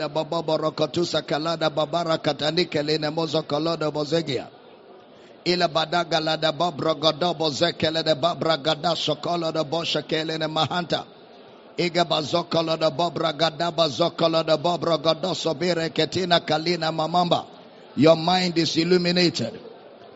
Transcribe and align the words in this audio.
kalida 0.00 0.08
baba 0.08 0.42
borokotusa 0.42 1.22
kalada 1.22 1.70
babara 1.70 2.18
katani 2.18 2.66
kelene 2.66 3.10
mozo 3.10 3.42
kolodo 3.42 3.90
bozegia. 3.92 4.48
Ila 5.44 5.68
badaga 5.68 6.20
la 6.20 6.36
da 6.36 6.52
babra 6.52 6.94
godo 6.94 7.34
bozekele 7.34 8.04
de 8.04 8.14
babra 8.14 8.56
gada 8.56 8.94
sokolo 8.96 9.52
de 9.52 9.64
bosha 9.64 10.02
kelene 10.02 10.48
mahanta. 10.48 11.04
Iga 11.76 12.04
bazokolo 12.04 12.78
de 12.78 12.90
babra 12.90 13.32
gada 13.32 13.70
bazokolo 13.70 14.44
de 14.44 14.56
babra 14.56 14.98
godo 14.98 15.34
sobire 15.34 15.90
ketina 15.90 16.40
kalina 16.40 16.92
mamamba. 16.92 17.46
Your 17.96 18.16
mind 18.16 18.58
is 18.58 18.76
illuminated. 18.76 19.58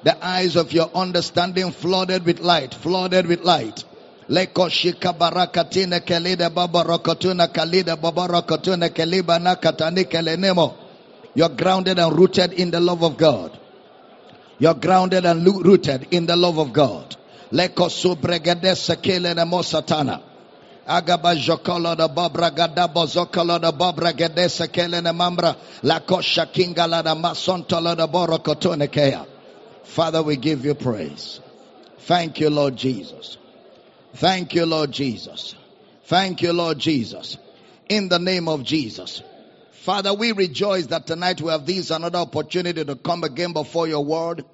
The 0.02 0.16
eyes 0.24 0.56
of 0.56 0.72
your 0.72 0.90
understanding 0.94 1.72
flooded 1.72 2.24
with 2.26 2.40
light, 2.40 2.74
flooded 2.74 3.26
with 3.26 3.42
light. 3.42 3.84
Leko 4.28 4.68
shika 4.70 5.12
barakatina 5.12 6.00
kelida 6.00 6.50
babarokotuna 6.50 7.48
kalida 7.48 7.96
babarokotuna 7.96 8.88
keliba 8.88 9.38
nakatani 9.38 10.04
kelenemo. 10.04 10.74
You're 11.34 11.50
grounded 11.50 11.98
and 11.98 12.16
rooted 12.16 12.52
in 12.54 12.70
the 12.70 12.80
love 12.80 13.02
of 13.02 13.16
God. 13.16 13.58
You're 14.58 14.74
grounded 14.74 15.26
and 15.26 15.44
rooted 15.44 16.08
in 16.10 16.26
the 16.26 16.36
love 16.36 16.58
of 16.58 16.72
God. 16.72 17.16
Leko 17.52 17.90
subregedesa 17.90 18.96
kelenemo 18.96 19.62
satana. 19.62 20.20
Agaba 20.86 21.34
jokolo 21.34 21.96
da 21.96 22.08
babra 22.08 22.50
gadabo 22.50 23.06
zokolo 23.06 23.60
da 23.60 23.72
babra 23.72 24.12
gedesa 24.12 24.68
kelene 24.68 25.12
mambra. 25.12 25.56
La 25.82 26.00
kosha 26.00 26.46
kinga 26.46 26.88
la 26.88 27.02
da 27.02 27.14
masontolo 27.14 27.94
da 27.96 28.06
borokotune 28.06 28.90
kea. 28.90 29.26
Father, 29.84 30.22
we 30.22 30.36
give 30.36 30.64
you 30.64 30.74
praise. 30.74 31.40
Thank 32.00 32.40
you, 32.40 32.50
Lord 32.50 32.76
Jesus. 32.76 33.38
Thank 34.14 34.54
you, 34.54 34.64
Lord 34.64 34.92
Jesus. 34.92 35.56
Thank 36.04 36.42
you, 36.42 36.52
Lord 36.52 36.78
Jesus. 36.78 37.36
In 37.88 38.08
the 38.08 38.20
name 38.20 38.48
of 38.48 38.62
Jesus. 38.62 39.22
Father, 39.72 40.14
we 40.14 40.30
rejoice 40.30 40.86
that 40.86 41.08
tonight 41.08 41.40
we 41.40 41.50
have 41.50 41.66
this 41.66 41.90
another 41.90 42.20
opportunity 42.20 42.84
to 42.84 42.94
come 42.94 43.24
again 43.24 43.52
before 43.52 43.88
your 43.88 44.04
word 44.04 44.44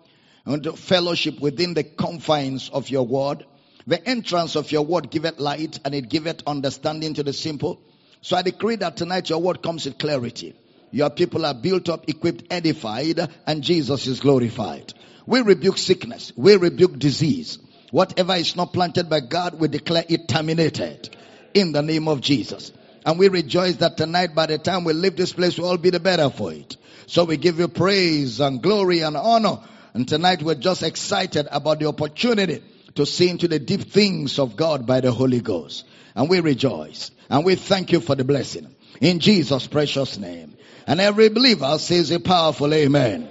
and 0.47 0.63
to 0.63 0.73
fellowship 0.73 1.41
within 1.41 1.75
the 1.75 1.85
confines 1.85 2.71
of 2.71 2.89
your 2.89 3.07
word. 3.07 3.45
The 3.87 4.03
entrance 4.09 4.57
of 4.57 4.73
your 4.73 4.87
word 4.87 5.11
giveth 5.11 5.39
light 5.39 5.79
and 5.85 5.95
it 5.95 6.09
giveth 6.09 6.43
understanding 6.47 7.13
to 7.15 7.23
the 7.23 7.35
simple. 7.35 7.83
So 8.23 8.39
I 8.39 8.43
decree 8.43 8.77
that 8.77 8.97
tonight 8.97 9.29
your 9.29 9.43
word 9.43 9.63
comes 9.63 9.85
with 9.85 9.99
clarity. 9.99 10.55
Your 10.91 11.11
people 11.11 11.45
are 11.45 11.55
built 11.55 11.91
up, 11.91 12.09
equipped, 12.09 12.45
edified, 12.51 13.21
and 13.47 13.63
Jesus 13.63 14.07
is 14.07 14.21
glorified. 14.21 14.95
We 15.27 15.43
rebuke 15.43 15.77
sickness. 15.77 16.33
We 16.35 16.57
rebuke 16.57 16.99
disease. 16.99 17.59
Whatever 17.91 18.35
is 18.35 18.57
not 18.57 18.73
planted 18.73 19.11
by 19.11 19.21
God, 19.21 19.59
we 19.59 19.69
declare 19.69 20.05
it 20.09 20.29
terminated 20.29 21.15
in 21.55 21.73
the 21.73 21.83
name 21.83 22.09
of 22.09 22.21
Jesus. 22.21 22.73
And 23.05 23.19
we 23.19 23.29
rejoice 23.29 23.77
that 23.77 23.97
tonight, 23.97 24.35
by 24.35 24.47
the 24.47 24.59
time 24.59 24.85
we 24.85 24.93
leave 24.93 25.17
this 25.17 25.33
place, 25.33 25.59
we'll 25.59 25.69
all 25.69 25.79
be 25.79 25.91
the 25.91 26.01
better 26.01 26.31
for 26.31 26.53
it. 26.53 26.77
So 27.07 27.25
we 27.25 27.37
give 27.37 27.59
you 27.59 27.69
praise 27.69 28.41
and 28.41 28.63
glory 28.63 29.01
and 29.01 29.17
honor. 29.17 29.59
And 29.95 30.07
tonight 30.07 30.43
we're 30.43 30.55
just 30.55 30.83
excited 30.83 31.49
about 31.51 31.81
the 31.81 31.87
opportunity 31.87 32.63
to 32.95 33.07
see 33.07 33.29
into 33.29 33.49
the 33.49 33.59
deep 33.59 33.83
things 33.83 34.39
of 34.39 34.57
God 34.57 34.87
by 34.87 35.01
the 35.01 35.11
Holy 35.11 35.41
Ghost. 35.41 35.85
And 36.15 36.29
we 36.29 36.41
rejoice. 36.41 37.11
And 37.29 37.45
we 37.45 37.55
thank 37.55 37.93
you 37.93 38.01
for 38.01 38.15
the 38.15 38.25
blessing. 38.25 38.73
In 39.01 39.19
Jesus' 39.19 39.67
precious 39.67 40.19
name. 40.19 40.57
And 40.87 41.01
every 41.01 41.29
believer 41.29 41.79
says 41.79 42.11
a 42.11 42.21
powerful 42.21 42.73
amen. 42.73 43.29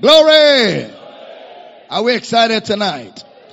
Glory! 0.00 0.90
Are 1.88 2.02
we 2.02 2.14
excited 2.14 2.64
tonight? 2.64 3.22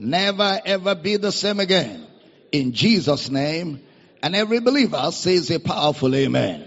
Never 0.00 0.58
ever 0.64 0.94
be 0.94 1.16
the 1.16 1.30
same 1.30 1.60
again. 1.60 2.06
In 2.50 2.72
Jesus' 2.72 3.30
name. 3.30 3.82
And 4.22 4.34
every 4.34 4.60
believer 4.60 5.10
says 5.12 5.50
a 5.50 5.60
powerful 5.60 6.14
amen. 6.14 6.66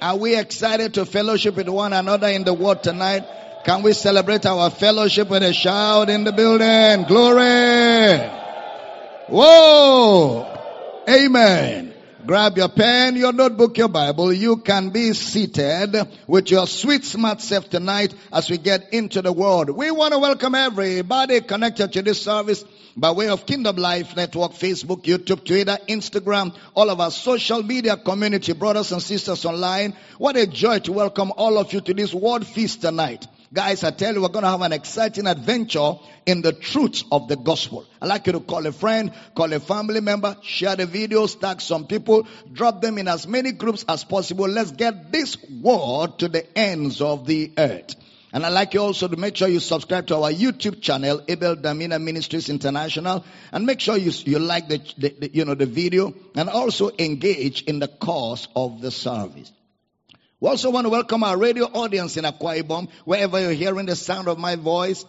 Are 0.00 0.16
we 0.16 0.36
excited 0.36 0.94
to 0.94 1.06
fellowship 1.06 1.56
with 1.56 1.68
one 1.68 1.92
another 1.92 2.28
in 2.28 2.44
the 2.44 2.54
word 2.54 2.82
tonight? 2.82 3.24
Can 3.64 3.82
we 3.82 3.92
celebrate 3.92 4.44
our 4.46 4.70
fellowship 4.70 5.28
with 5.28 5.42
a 5.42 5.52
shout 5.52 6.10
in 6.10 6.24
the 6.24 6.32
building? 6.32 7.06
Glory! 7.06 8.18
Whoa! 9.28 11.04
Amen. 11.08 11.91
Grab 12.24 12.56
your 12.56 12.68
pen, 12.68 13.16
your 13.16 13.32
notebook, 13.32 13.76
your 13.76 13.88
Bible. 13.88 14.32
You 14.32 14.58
can 14.58 14.90
be 14.90 15.12
seated 15.12 15.96
with 16.28 16.52
your 16.52 16.68
sweet 16.68 17.04
smart 17.04 17.40
self 17.40 17.68
tonight 17.68 18.14
as 18.32 18.48
we 18.48 18.58
get 18.58 18.92
into 18.92 19.22
the 19.22 19.32
word. 19.32 19.70
We 19.70 19.90
want 19.90 20.12
to 20.12 20.20
welcome 20.20 20.54
everybody 20.54 21.40
connected 21.40 21.92
to 21.94 22.02
this 22.02 22.22
service 22.22 22.64
by 22.96 23.10
way 23.10 23.28
of 23.28 23.44
Kingdom 23.44 23.74
Life 23.74 24.14
Network, 24.14 24.52
Facebook, 24.52 25.02
YouTube, 25.02 25.44
Twitter, 25.44 25.78
Instagram, 25.88 26.54
all 26.74 26.90
of 26.90 27.00
our 27.00 27.10
social 27.10 27.60
media 27.60 27.96
community, 27.96 28.52
brothers 28.52 28.92
and 28.92 29.02
sisters 29.02 29.44
online. 29.44 29.96
What 30.18 30.36
a 30.36 30.46
joy 30.46 30.78
to 30.80 30.92
welcome 30.92 31.32
all 31.36 31.58
of 31.58 31.72
you 31.72 31.80
to 31.80 31.92
this 31.92 32.14
word 32.14 32.46
feast 32.46 32.82
tonight. 32.82 33.26
Guys, 33.52 33.84
I 33.84 33.90
tell 33.90 34.14
you, 34.14 34.22
we're 34.22 34.28
going 34.28 34.44
to 34.44 34.50
have 34.50 34.62
an 34.62 34.72
exciting 34.72 35.26
adventure 35.26 35.96
in 36.24 36.40
the 36.40 36.54
truth 36.54 37.02
of 37.12 37.28
the 37.28 37.36
gospel. 37.36 37.84
I'd 38.00 38.08
like 38.08 38.26
you 38.26 38.32
to 38.32 38.40
call 38.40 38.66
a 38.66 38.72
friend, 38.72 39.12
call 39.34 39.52
a 39.52 39.60
family 39.60 40.00
member, 40.00 40.38
share 40.40 40.74
the 40.74 40.86
videos, 40.86 41.38
tag 41.38 41.60
some 41.60 41.86
people, 41.86 42.26
drop 42.50 42.80
them 42.80 42.96
in 42.96 43.08
as 43.08 43.26
many 43.26 43.52
groups 43.52 43.84
as 43.86 44.04
possible. 44.04 44.48
Let's 44.48 44.70
get 44.70 45.12
this 45.12 45.36
word 45.60 46.18
to 46.20 46.28
the 46.28 46.46
ends 46.56 47.02
of 47.02 47.26
the 47.26 47.52
earth. 47.58 47.94
And 48.32 48.46
I'd 48.46 48.54
like 48.54 48.72
you 48.72 48.80
also 48.80 49.06
to 49.08 49.18
make 49.18 49.36
sure 49.36 49.48
you 49.48 49.60
subscribe 49.60 50.06
to 50.06 50.16
our 50.16 50.32
YouTube 50.32 50.80
channel, 50.80 51.20
Abel 51.28 51.56
Damina 51.56 52.00
Ministries 52.00 52.48
International, 52.48 53.22
and 53.52 53.66
make 53.66 53.80
sure 53.80 53.98
you, 53.98 54.12
you 54.24 54.38
like 54.38 54.68
the, 54.68 54.78
the, 54.96 55.08
the, 55.10 55.30
you 55.34 55.44
know, 55.44 55.54
the 55.54 55.66
video 55.66 56.14
and 56.34 56.48
also 56.48 56.90
engage 56.98 57.64
in 57.64 57.80
the 57.80 57.88
course 57.88 58.48
of 58.56 58.80
the 58.80 58.90
service. 58.90 59.52
We 60.42 60.48
also 60.48 60.70
want 60.70 60.86
to 60.86 60.90
welcome 60.90 61.22
our 61.22 61.36
radio 61.36 61.66
audience 61.66 62.16
in 62.16 62.24
Akwa 62.24 62.60
Ibom, 62.60 62.88
wherever 63.04 63.40
you're 63.40 63.52
hearing 63.52 63.86
the 63.86 63.94
sound 63.94 64.26
of 64.26 64.40
my 64.40 64.56
voice. 64.56 65.04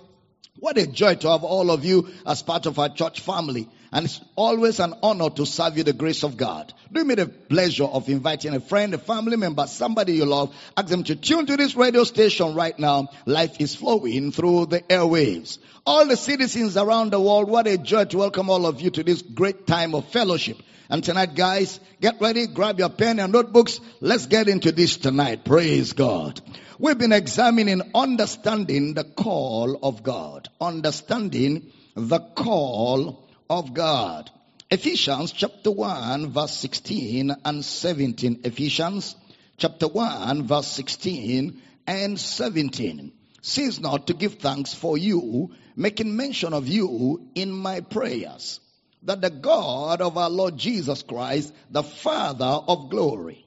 What 0.59 0.77
a 0.77 0.85
joy 0.85 1.15
to 1.15 1.29
have 1.31 1.43
all 1.43 1.71
of 1.71 1.83
you 1.83 2.07
as 2.23 2.43
part 2.43 2.67
of 2.67 2.77
our 2.77 2.89
church 2.89 3.21
family. 3.21 3.67
And 3.91 4.05
it's 4.05 4.21
always 4.35 4.79
an 4.79 4.93
honor 5.01 5.31
to 5.31 5.47
serve 5.47 5.75
you 5.75 5.83
the 5.83 5.91
grace 5.91 6.23
of 6.23 6.37
God. 6.37 6.71
Do 6.91 7.03
me 7.03 7.15
the 7.15 7.25
pleasure 7.25 7.85
of 7.85 8.09
inviting 8.09 8.53
a 8.53 8.59
friend, 8.59 8.93
a 8.93 8.99
family 8.99 9.35
member, 9.35 9.65
somebody 9.65 10.13
you 10.13 10.25
love. 10.25 10.55
Ask 10.77 10.89
them 10.89 11.03
to 11.05 11.15
tune 11.15 11.47
to 11.47 11.57
this 11.57 11.75
radio 11.75 12.03
station 12.03 12.53
right 12.53 12.77
now. 12.77 13.09
Life 13.25 13.59
is 13.59 13.73
flowing 13.73 14.31
through 14.31 14.67
the 14.67 14.81
airwaves. 14.81 15.57
All 15.83 16.05
the 16.05 16.15
citizens 16.15 16.77
around 16.77 17.11
the 17.11 17.19
world, 17.19 17.49
what 17.49 17.65
a 17.65 17.79
joy 17.79 18.05
to 18.05 18.17
welcome 18.19 18.51
all 18.51 18.67
of 18.67 18.81
you 18.81 18.91
to 18.91 19.03
this 19.03 19.23
great 19.23 19.65
time 19.65 19.95
of 19.95 20.07
fellowship. 20.09 20.57
And 20.93 21.03
tonight, 21.03 21.33
guys, 21.33 21.79
get 22.01 22.21
ready, 22.21 22.45
grab 22.45 22.77
your 22.77 22.89
pen 22.89 23.19
and 23.19 23.33
notebooks. 23.33 23.79
Let's 23.99 24.27
get 24.27 24.47
into 24.47 24.71
this 24.71 24.97
tonight. 24.97 25.43
Praise 25.43 25.93
God. 25.93 26.39
We've 26.77 26.99
been 26.99 27.11
examining 27.11 27.81
understanding 27.95 28.93
the 28.93 29.03
call 29.03 29.79
of 29.81 30.03
God. 30.03 30.49
Understanding 30.61 31.71
the 31.95 32.19
call 32.19 33.27
of 33.49 33.73
God. 33.73 34.29
Ephesians 34.69 35.31
chapter 35.31 35.71
1 35.71 36.29
verse 36.29 36.55
16 36.57 37.37
and 37.43 37.65
17. 37.65 38.41
Ephesians 38.43 39.15
chapter 39.57 39.87
1 39.87 40.43
verse 40.43 40.67
16 40.67 41.59
and 41.87 42.19
17. 42.19 43.11
Cease 43.41 43.79
not 43.79 44.05
to 44.05 44.13
give 44.13 44.35
thanks 44.35 44.75
for 44.75 44.95
you, 44.95 45.55
making 45.75 46.15
mention 46.15 46.53
of 46.53 46.67
you 46.67 47.29
in 47.33 47.51
my 47.51 47.79
prayers 47.79 48.59
that 49.05 49.21
the 49.21 49.29
God 49.29 50.01
of 50.01 50.17
our 50.17 50.29
Lord 50.29 50.57
Jesus 50.57 51.03
Christ, 51.03 51.53
the 51.69 51.83
Father 51.83 52.45
of 52.45 52.89
glory, 52.89 53.45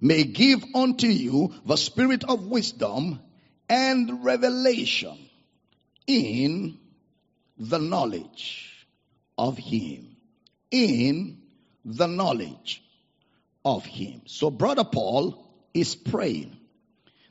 may 0.00 0.24
give 0.24 0.64
unto 0.74 1.06
you 1.06 1.54
the 1.64 1.76
spirit 1.76 2.24
of 2.24 2.46
wisdom 2.46 3.20
and 3.68 4.24
revelation 4.24 5.16
in 6.06 6.78
the 7.56 7.78
knowledge 7.78 8.86
of 9.38 9.56
Him. 9.56 10.16
In 10.70 11.38
the 11.84 12.06
knowledge 12.06 12.82
of 13.64 13.84
Him. 13.84 14.22
So, 14.26 14.50
Brother 14.50 14.84
Paul 14.84 15.42
is 15.72 15.94
praying 15.94 16.56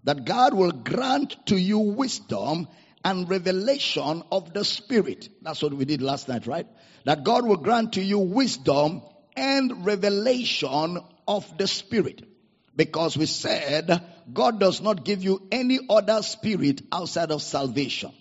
that 0.04 0.26
God 0.26 0.54
will 0.54 0.72
grant 0.72 1.46
to 1.48 1.58
you 1.58 1.80
wisdom 1.80 2.68
and 3.04 3.30
revelation 3.30 4.24
of 4.32 4.54
the 4.54 4.64
Spirit. 4.64 5.30
That's 5.42 5.62
what 5.62 5.74
we 5.74 5.86
did 5.86 6.02
last 6.02 6.28
night, 6.28 6.48
right? 6.48 6.68
That 7.06 7.24
God 7.24 7.46
will 7.46 7.58
grant 7.58 7.94
to 7.94 8.02
you 8.02 8.20
wisdom 8.20 9.02
and 9.36 9.86
revelation 9.86 11.00
of 11.28 11.58
the 11.58 11.68
Spirit. 11.68 12.24
Because 12.76 13.18
we 13.18 13.26
said 13.26 14.02
God 14.32 14.60
does 14.60 14.82
not 14.82 15.06
give 15.06 15.24
you 15.24 15.48
any 15.52 15.80
other 15.90 16.22
spirit 16.24 16.82
outside 16.92 17.32
of 17.32 17.42
salvation. 17.42 18.12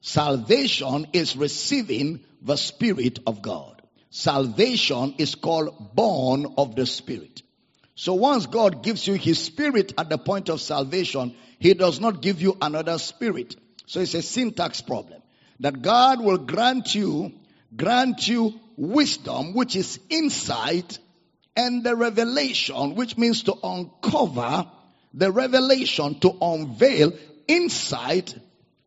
Salvation 0.00 1.06
is 1.12 1.36
receiving 1.36 2.20
the 2.42 2.56
Spirit 2.56 3.20
of 3.26 3.42
God. 3.42 3.82
Salvation 4.10 5.14
is 5.18 5.34
called 5.34 5.94
born 5.94 6.54
of 6.56 6.76
the 6.76 6.86
Spirit. 6.86 7.42
So 7.94 8.14
once 8.14 8.46
God 8.46 8.82
gives 8.82 9.06
you 9.06 9.14
His 9.14 9.38
Spirit 9.38 9.92
at 9.98 10.08
the 10.08 10.18
point 10.18 10.48
of 10.48 10.60
salvation, 10.60 11.34
He 11.58 11.74
does 11.74 11.98
not 11.98 12.22
give 12.22 12.40
you 12.40 12.56
another 12.60 12.98
Spirit. 12.98 13.56
So 13.88 14.00
it's 14.00 14.12
a 14.12 14.20
syntax 14.20 14.82
problem. 14.82 15.22
That 15.60 15.80
God 15.80 16.20
will 16.20 16.36
grant 16.36 16.94
you, 16.94 17.32
grant 17.74 18.28
you 18.28 18.60
wisdom, 18.76 19.54
which 19.54 19.76
is 19.76 19.98
insight, 20.10 20.98
and 21.56 21.82
the 21.82 21.96
revelation, 21.96 22.96
which 22.96 23.16
means 23.16 23.44
to 23.44 23.54
uncover 23.64 24.70
the 25.14 25.32
revelation, 25.32 26.20
to 26.20 26.36
unveil 26.40 27.14
insight 27.48 28.38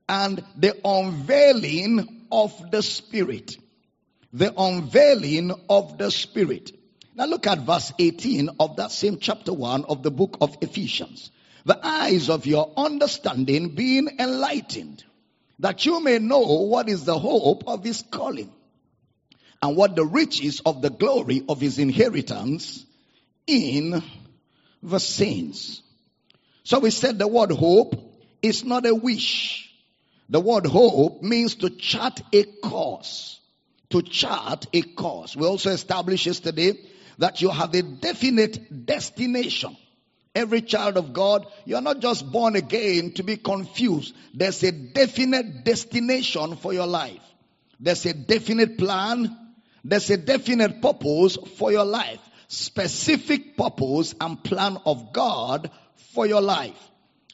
and 0.08 0.44
the 0.56 0.78
unveiling 0.86 2.28
of 2.32 2.70
the 2.70 2.84
Spirit. 2.84 3.58
The 4.32 4.54
unveiling 4.56 5.52
of 5.68 5.98
the 5.98 6.12
Spirit. 6.12 6.74
Now 7.16 7.26
look 7.26 7.48
at 7.48 7.58
verse 7.60 7.92
18 7.98 8.52
of 8.60 8.76
that 8.76 8.92
same 8.92 9.18
chapter 9.18 9.52
1 9.52 9.86
of 9.86 10.04
the 10.04 10.12
book 10.12 10.38
of 10.42 10.56
Ephesians. 10.62 11.32
The 11.66 11.80
eyes 11.86 12.30
of 12.30 12.46
your 12.46 12.72
understanding 12.76 13.70
being 13.70 14.10
enlightened, 14.20 15.04
that 15.60 15.86
you 15.86 16.02
may 16.04 16.18
know 16.20 16.40
what 16.64 16.90
is 16.90 17.06
the 17.06 17.18
hope 17.18 17.64
of 17.68 17.84
his 17.84 18.04
calling, 18.10 18.52
and 19.62 19.76
what 19.78 19.96
the 19.96 20.06
riches 20.06 20.62
of 20.66 20.82
the 20.82 20.90
glory 20.90 21.44
of 21.48 21.62
his 21.62 21.78
inheritance 21.78 22.86
in 23.46 24.02
the 24.82 25.00
saints. 25.00 25.82
So 26.64 26.80
we 26.80 26.90
said 26.90 27.20
the 27.20 27.28
word 27.28 27.52
hope 27.52 27.96
is 28.42 28.64
not 28.64 28.86
a 28.86 28.96
wish. 28.96 29.72
The 30.30 30.40
word 30.40 30.66
hope 30.66 31.22
means 31.22 31.56
to 31.56 31.70
chart 31.70 32.22
a 32.34 32.44
course. 32.44 33.40
To 33.90 34.02
chart 34.02 34.66
a 34.74 34.82
course. 34.82 35.36
We 35.36 35.46
also 35.46 35.72
established 35.72 36.26
yesterday 36.26 36.80
that 37.18 37.42
you 37.42 37.50
have 37.50 37.76
a 37.76 37.82
definite 37.82 38.86
destination. 38.86 39.76
Every 40.34 40.62
child 40.62 40.96
of 40.96 41.12
God, 41.12 41.46
you 41.66 41.76
are 41.76 41.82
not 41.82 42.00
just 42.00 42.32
born 42.32 42.56
again 42.56 43.12
to 43.14 43.24
be 43.24 43.36
confused. 43.36 44.16
There's 44.34 44.64
a 44.64 44.72
definite 44.72 45.66
destination 45.66 46.56
for 46.56 46.74
your 46.74 46.88
life. 46.88 47.22
There's 47.82 48.06
a 48.06 48.14
definite 48.14 48.78
plan. 48.78 49.38
There's 49.84 50.10
a 50.10 50.18
definite 50.18 50.82
purpose 50.82 51.38
for 51.58 51.72
your 51.72 51.84
life. 51.84 52.20
Specific 52.48 53.58
purpose 53.58 54.16
and 54.22 54.42
plan 54.42 54.78
of 54.86 55.12
God 55.12 55.70
for 56.14 56.26
your 56.26 56.42
life. 56.42 56.78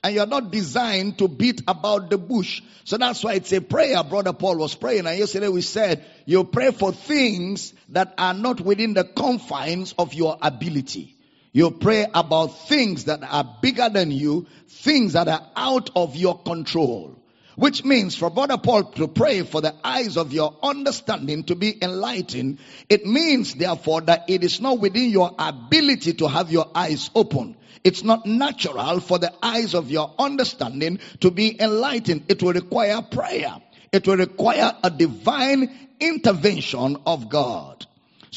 And 0.03 0.15
you're 0.15 0.25
not 0.25 0.51
designed 0.51 1.17
to 1.19 1.27
beat 1.27 1.61
about 1.67 2.09
the 2.09 2.17
bush. 2.17 2.61
So 2.83 2.97
that's 2.97 3.23
why 3.23 3.33
it's 3.33 3.51
a 3.51 3.61
prayer. 3.61 4.03
Brother 4.03 4.33
Paul 4.33 4.57
was 4.57 4.73
praying. 4.73 5.05
And 5.05 5.19
yesterday 5.19 5.49
we 5.49 5.61
said, 5.61 6.05
you 6.25 6.43
pray 6.45 6.71
for 6.71 6.91
things 6.91 7.73
that 7.89 8.13
are 8.17 8.33
not 8.33 8.61
within 8.61 8.93
the 8.93 9.03
confines 9.03 9.93
of 9.97 10.13
your 10.13 10.37
ability. 10.41 11.16
You 11.57 11.71
pray 11.71 12.05
about 12.13 12.67
things 12.67 13.05
that 13.05 13.23
are 13.23 13.57
bigger 13.63 13.89
than 13.89 14.11
you, 14.11 14.45
things 14.67 15.13
that 15.13 15.27
are 15.27 15.41
out 15.55 15.89
of 15.95 16.15
your 16.15 16.37
control. 16.37 17.17
Which 17.55 17.83
means 17.83 18.15
for 18.15 18.29
Brother 18.29 18.59
Paul 18.59 18.83
to 18.91 19.07
pray 19.07 19.41
for 19.41 19.59
the 19.59 19.73
eyes 19.83 20.17
of 20.17 20.31
your 20.31 20.55
understanding 20.61 21.45
to 21.45 21.55
be 21.55 21.75
enlightened, 21.83 22.59
it 22.89 23.07
means 23.07 23.55
therefore 23.55 24.01
that 24.01 24.25
it 24.29 24.43
is 24.43 24.61
not 24.61 24.79
within 24.79 25.09
your 25.09 25.31
ability 25.39 26.13
to 26.21 26.27
have 26.27 26.51
your 26.51 26.69
eyes 26.75 27.09
open. 27.15 27.57
It's 27.83 28.03
not 28.03 28.27
natural 28.27 28.99
for 28.99 29.17
the 29.17 29.33
eyes 29.41 29.73
of 29.73 29.89
your 29.89 30.13
understanding 30.19 30.99
to 31.21 31.31
be 31.31 31.59
enlightened. 31.59 32.25
It 32.27 32.43
will 32.43 32.53
require 32.53 33.01
prayer. 33.01 33.55
It 33.91 34.05
will 34.05 34.17
require 34.17 34.73
a 34.83 34.91
divine 34.91 35.75
intervention 35.99 36.97
of 37.07 37.29
God. 37.29 37.87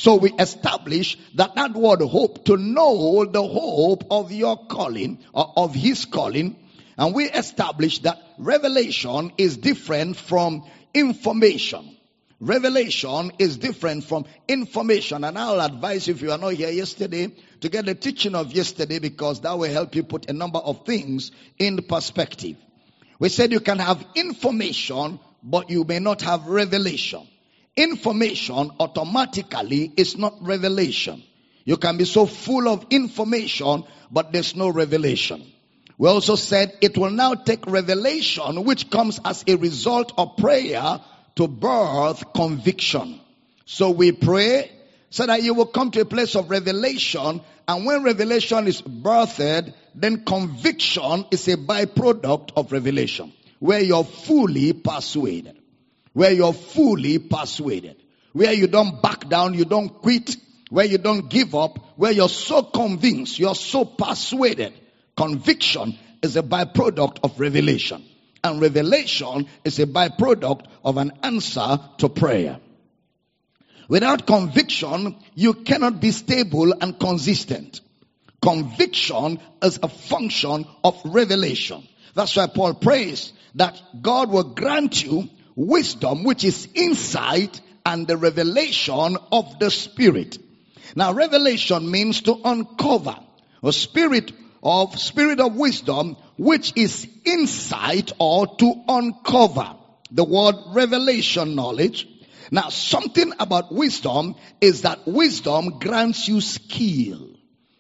So 0.01 0.15
we 0.17 0.33
establish 0.33 1.19
that 1.35 1.57
that 1.57 1.75
word 1.75 2.01
hope, 2.01 2.47
to 2.47 2.57
know 2.57 3.27
the 3.27 3.47
hope 3.47 4.05
of 4.11 4.33
your 4.33 4.57
calling, 4.57 5.19
or 5.35 5.53
of 5.59 5.75
his 5.75 6.07
calling, 6.07 6.57
and 6.97 7.15
we 7.15 7.25
established 7.25 8.05
that 8.05 8.19
revelation 8.39 9.31
is 9.37 9.59
different 9.59 10.17
from 10.17 10.65
information. 10.95 11.99
Revelation 12.41 13.33
is 13.39 13.59
different 13.59 14.05
from 14.05 14.25
information. 14.49 15.23
And 15.23 15.37
I'll 15.37 15.61
advise 15.61 16.09
if 16.09 16.23
you 16.23 16.33
are 16.33 16.39
not 16.39 16.55
here 16.55 16.71
yesterday 16.71 17.35
to 17.61 17.69
get 17.69 17.85
the 17.85 17.95
teaching 17.95 18.35
of 18.35 18.55
yesterday 18.55 19.01
because 19.01 19.43
that 19.43 19.59
will 19.59 19.71
help 19.71 19.95
you 19.95 20.03
put 20.03 20.31
a 20.31 20.33
number 20.33 20.61
of 20.61 20.87
things 20.87 21.31
in 21.59 21.77
perspective. 21.83 22.57
We 23.19 23.29
said 23.29 23.53
you 23.53 23.61
can 23.61 23.79
have 23.79 24.03
information, 24.15 25.21
but 25.43 25.69
you 25.69 25.85
may 25.85 25.99
not 25.99 26.23
have 26.23 26.47
revelation. 26.47 27.29
Information 27.81 28.73
automatically 28.79 29.91
is 29.97 30.19
not 30.19 30.35
revelation. 30.43 31.23
You 31.65 31.79
can 31.79 31.97
be 31.97 32.05
so 32.05 32.27
full 32.27 32.69
of 32.69 32.85
information, 32.91 33.85
but 34.11 34.33
there's 34.35 34.55
no 34.55 34.69
revelation. 34.69 35.51
We 35.97 36.07
also 36.07 36.35
said 36.35 36.77
it 36.83 36.99
will 36.99 37.11
now 37.11 37.33
take 37.33 37.67
revelation, 37.67 38.65
which 38.65 38.91
comes 38.91 39.19
as 39.25 39.45
a 39.47 39.55
result 39.55 40.13
of 40.19 40.37
prayer 40.37 41.01
to 41.37 41.49
birth 41.49 42.35
conviction. 42.35 43.19
So 43.65 43.93
we 43.93 44.13
pray 44.13 44.71
so 45.09 45.25
that 45.25 45.43
you 45.43 45.55
will 45.55 45.65
come 45.65 45.91
to 45.93 46.03
a 46.03 46.05
place 46.05 46.37
of 46.37 46.51
revelation. 46.51 47.41
And 47.67 47.87
when 47.87 48.03
revelation 48.03 48.67
is 48.67 48.83
birthed, 48.83 49.73
then 49.95 50.27
conviction 50.27 51.25
is 51.31 51.49
a 51.49 51.57
byproduct 51.57 52.51
of 52.57 52.73
revelation, 52.73 53.33
where 53.59 53.81
you're 53.81 54.05
fully 54.05 54.75
persuaded. 54.75 55.60
Where 56.13 56.33
you're 56.33 56.53
fully 56.53 57.19
persuaded. 57.19 57.97
Where 58.33 58.53
you 58.53 58.67
don't 58.67 59.03
back 59.03 59.29
down, 59.29 59.55
you 59.55 59.65
don't 59.65 59.89
quit, 59.89 60.37
where 60.71 60.85
you 60.85 60.99
don't 60.99 61.29
give 61.29 61.55
up, 61.55 61.79
where 61.97 62.13
you're 62.13 62.29
so 62.29 62.63
convinced, 62.63 63.39
you're 63.39 63.55
so 63.55 63.85
persuaded 63.85 64.73
Conviction 65.21 65.99
is 66.23 66.37
a 66.37 66.43
byproduct 66.43 67.19
of 67.23 67.39
revelation. 67.39 68.03
And 68.43 68.59
revelation 68.59 69.49
is 69.65 69.79
a 69.79 69.87
byproduct 69.87 70.65
of 70.83 70.97
an 70.97 71.13
answer 71.23 71.79
to 71.99 72.09
prayer. 72.09 72.59
Without 73.87 74.27
conviction, 74.27 75.17
you 75.35 75.53
cannot 75.53 76.01
be 76.01 76.11
stable 76.13 76.73
and 76.81 76.99
consistent. 76.99 77.83
Conviction 78.41 79.41
is 79.63 79.79
a 79.83 79.89
function 79.89 80.65
of 80.83 80.99
revelation. 81.05 81.87
That's 82.15 82.35
why 82.35 82.47
Paul 82.47 82.73
prays 82.73 83.35
that 83.57 83.79
God 84.01 84.31
will 84.31 84.55
grant 84.55 85.05
you 85.05 85.29
wisdom, 85.67 86.25
which 86.25 86.45
is 86.45 86.69
insight 86.75 87.61
and 87.85 88.07
the 88.07 88.17
revelation 88.17 89.17
of 89.31 89.59
the 89.59 89.71
Spirit. 89.71 90.39
Now, 90.97 91.13
revelation 91.13 91.91
means 91.91 92.23
to 92.23 92.41
uncover. 92.45 93.17
A 93.63 93.73
spirit 93.73 94.33
of 94.63 94.99
spirit 94.99 95.41
of 95.41 95.55
wisdom, 95.55 96.17
which 96.39 96.73
is 96.77 97.07
insight 97.25 98.13
or 98.19 98.47
to 98.57 98.75
uncover. 98.89 99.77
The 100.11 100.25
word 100.25 100.57
revelation 100.73 101.55
knowledge. 101.55 102.09
Now 102.51 102.71
something 102.71 103.33
about 103.39 103.73
wisdom 103.73 104.35
is 104.61 104.83
that 104.83 105.07
wisdom 105.07 105.79
grants 105.79 106.27
you 106.27 106.41
skill. 106.41 107.31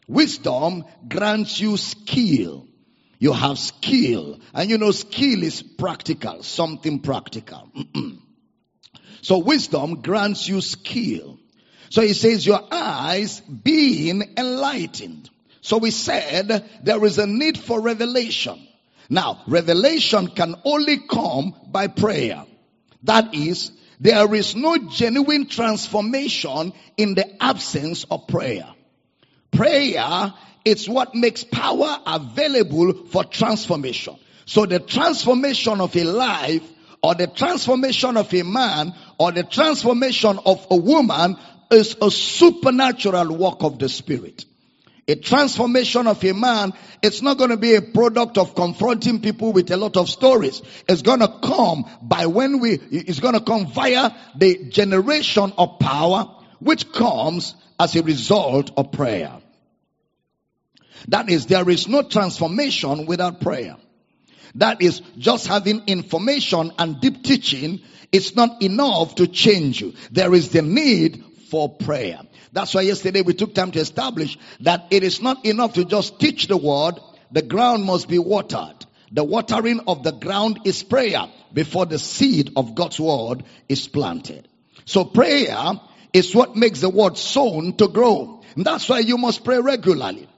Wisdom 0.06 0.84
grants 1.08 1.60
you 1.60 1.76
skill. 1.76 2.68
You 3.20 3.34
have 3.34 3.58
skill. 3.58 4.40
And 4.52 4.68
you 4.68 4.78
know 4.78 4.90
skill 4.90 5.44
is 5.44 5.62
practical, 5.62 6.42
something 6.42 7.00
practical. 7.00 7.70
so 9.22 9.38
wisdom 9.38 10.00
grants 10.00 10.48
you 10.48 10.60
skill. 10.62 11.38
So 11.90 12.02
he 12.02 12.14
says 12.14 12.46
your 12.46 12.60
eyes 12.72 13.40
being 13.40 14.34
enlightened. 14.36 15.28
So 15.60 15.76
we 15.76 15.90
said 15.90 16.64
there 16.82 17.04
is 17.04 17.18
a 17.18 17.26
need 17.26 17.58
for 17.58 17.80
revelation. 17.80 18.66
Now, 19.10 19.42
revelation 19.46 20.28
can 20.28 20.54
only 20.64 20.98
come 20.98 21.54
by 21.66 21.88
prayer. 21.88 22.44
That 23.02 23.34
is, 23.34 23.72
there 23.98 24.34
is 24.34 24.56
no 24.56 24.78
genuine 24.78 25.46
transformation 25.46 26.72
in 26.96 27.14
the 27.16 27.42
absence 27.42 28.04
of 28.04 28.28
prayer. 28.28 28.72
Prayer 29.50 30.32
is 30.64 30.88
what 30.88 31.14
makes 31.14 31.44
power 31.44 31.98
available 32.06 33.06
for 33.06 33.24
transformation. 33.24 34.16
So 34.46 34.66
the 34.66 34.80
transformation 34.80 35.80
of 35.80 35.94
a 35.96 36.04
life 36.04 36.68
or 37.02 37.14
the 37.14 37.26
transformation 37.26 38.16
of 38.16 38.32
a 38.34 38.42
man 38.42 38.94
or 39.18 39.32
the 39.32 39.44
transformation 39.44 40.38
of 40.44 40.66
a 40.70 40.76
woman 40.76 41.36
is 41.70 41.96
a 42.02 42.10
supernatural 42.10 43.36
work 43.36 43.62
of 43.62 43.78
the 43.78 43.88
spirit. 43.88 44.44
A 45.08 45.16
transformation 45.16 46.06
of 46.06 46.22
a 46.24 46.32
man, 46.32 46.72
it's 47.02 47.20
not 47.20 47.38
going 47.38 47.50
to 47.50 47.56
be 47.56 47.74
a 47.74 47.82
product 47.82 48.38
of 48.38 48.54
confronting 48.54 49.20
people 49.20 49.52
with 49.52 49.70
a 49.70 49.76
lot 49.76 49.96
of 49.96 50.08
stories. 50.08 50.62
It's 50.88 51.02
going 51.02 51.20
to 51.20 51.28
come 51.42 51.84
by 52.02 52.26
when 52.26 52.60
we, 52.60 52.74
it's 52.90 53.18
going 53.18 53.34
to 53.34 53.40
come 53.40 53.66
via 53.66 54.14
the 54.36 54.66
generation 54.68 55.52
of 55.58 55.80
power, 55.80 56.30
which 56.60 56.92
comes 56.92 57.56
as 57.80 57.96
a 57.96 58.02
result 58.02 58.70
of 58.76 58.92
prayer. 58.92 59.39
That 61.08 61.28
is, 61.30 61.46
there 61.46 61.68
is 61.68 61.88
no 61.88 62.02
transformation 62.02 63.06
without 63.06 63.40
prayer. 63.40 63.76
That 64.56 64.82
is, 64.82 65.00
just 65.16 65.46
having 65.46 65.84
information 65.86 66.72
and 66.78 67.00
deep 67.00 67.22
teaching 67.22 67.80
is 68.12 68.34
not 68.34 68.62
enough 68.62 69.14
to 69.16 69.26
change 69.26 69.80
you. 69.80 69.94
There 70.10 70.34
is 70.34 70.50
the 70.50 70.62
need 70.62 71.24
for 71.50 71.68
prayer. 71.68 72.20
That's 72.52 72.74
why 72.74 72.82
yesterday 72.82 73.22
we 73.22 73.34
took 73.34 73.54
time 73.54 73.70
to 73.72 73.80
establish 73.80 74.38
that 74.60 74.86
it 74.90 75.04
is 75.04 75.22
not 75.22 75.44
enough 75.44 75.74
to 75.74 75.84
just 75.84 76.18
teach 76.18 76.48
the 76.48 76.56
word. 76.56 76.98
The 77.30 77.42
ground 77.42 77.84
must 77.84 78.08
be 78.08 78.18
watered. 78.18 78.86
The 79.12 79.24
watering 79.24 79.80
of 79.86 80.02
the 80.02 80.12
ground 80.12 80.60
is 80.64 80.82
prayer 80.82 81.26
before 81.52 81.86
the 81.86 81.98
seed 81.98 82.52
of 82.56 82.74
God's 82.74 82.98
word 82.98 83.44
is 83.68 83.86
planted. 83.88 84.48
So 84.84 85.04
prayer 85.04 85.80
is 86.12 86.34
what 86.34 86.56
makes 86.56 86.80
the 86.80 86.90
word 86.90 87.16
sown 87.16 87.76
to 87.76 87.88
grow. 87.88 88.42
And 88.56 88.64
that's 88.64 88.88
why 88.88 89.00
you 89.00 89.18
must 89.18 89.44
pray 89.44 89.60
regularly. 89.60 90.28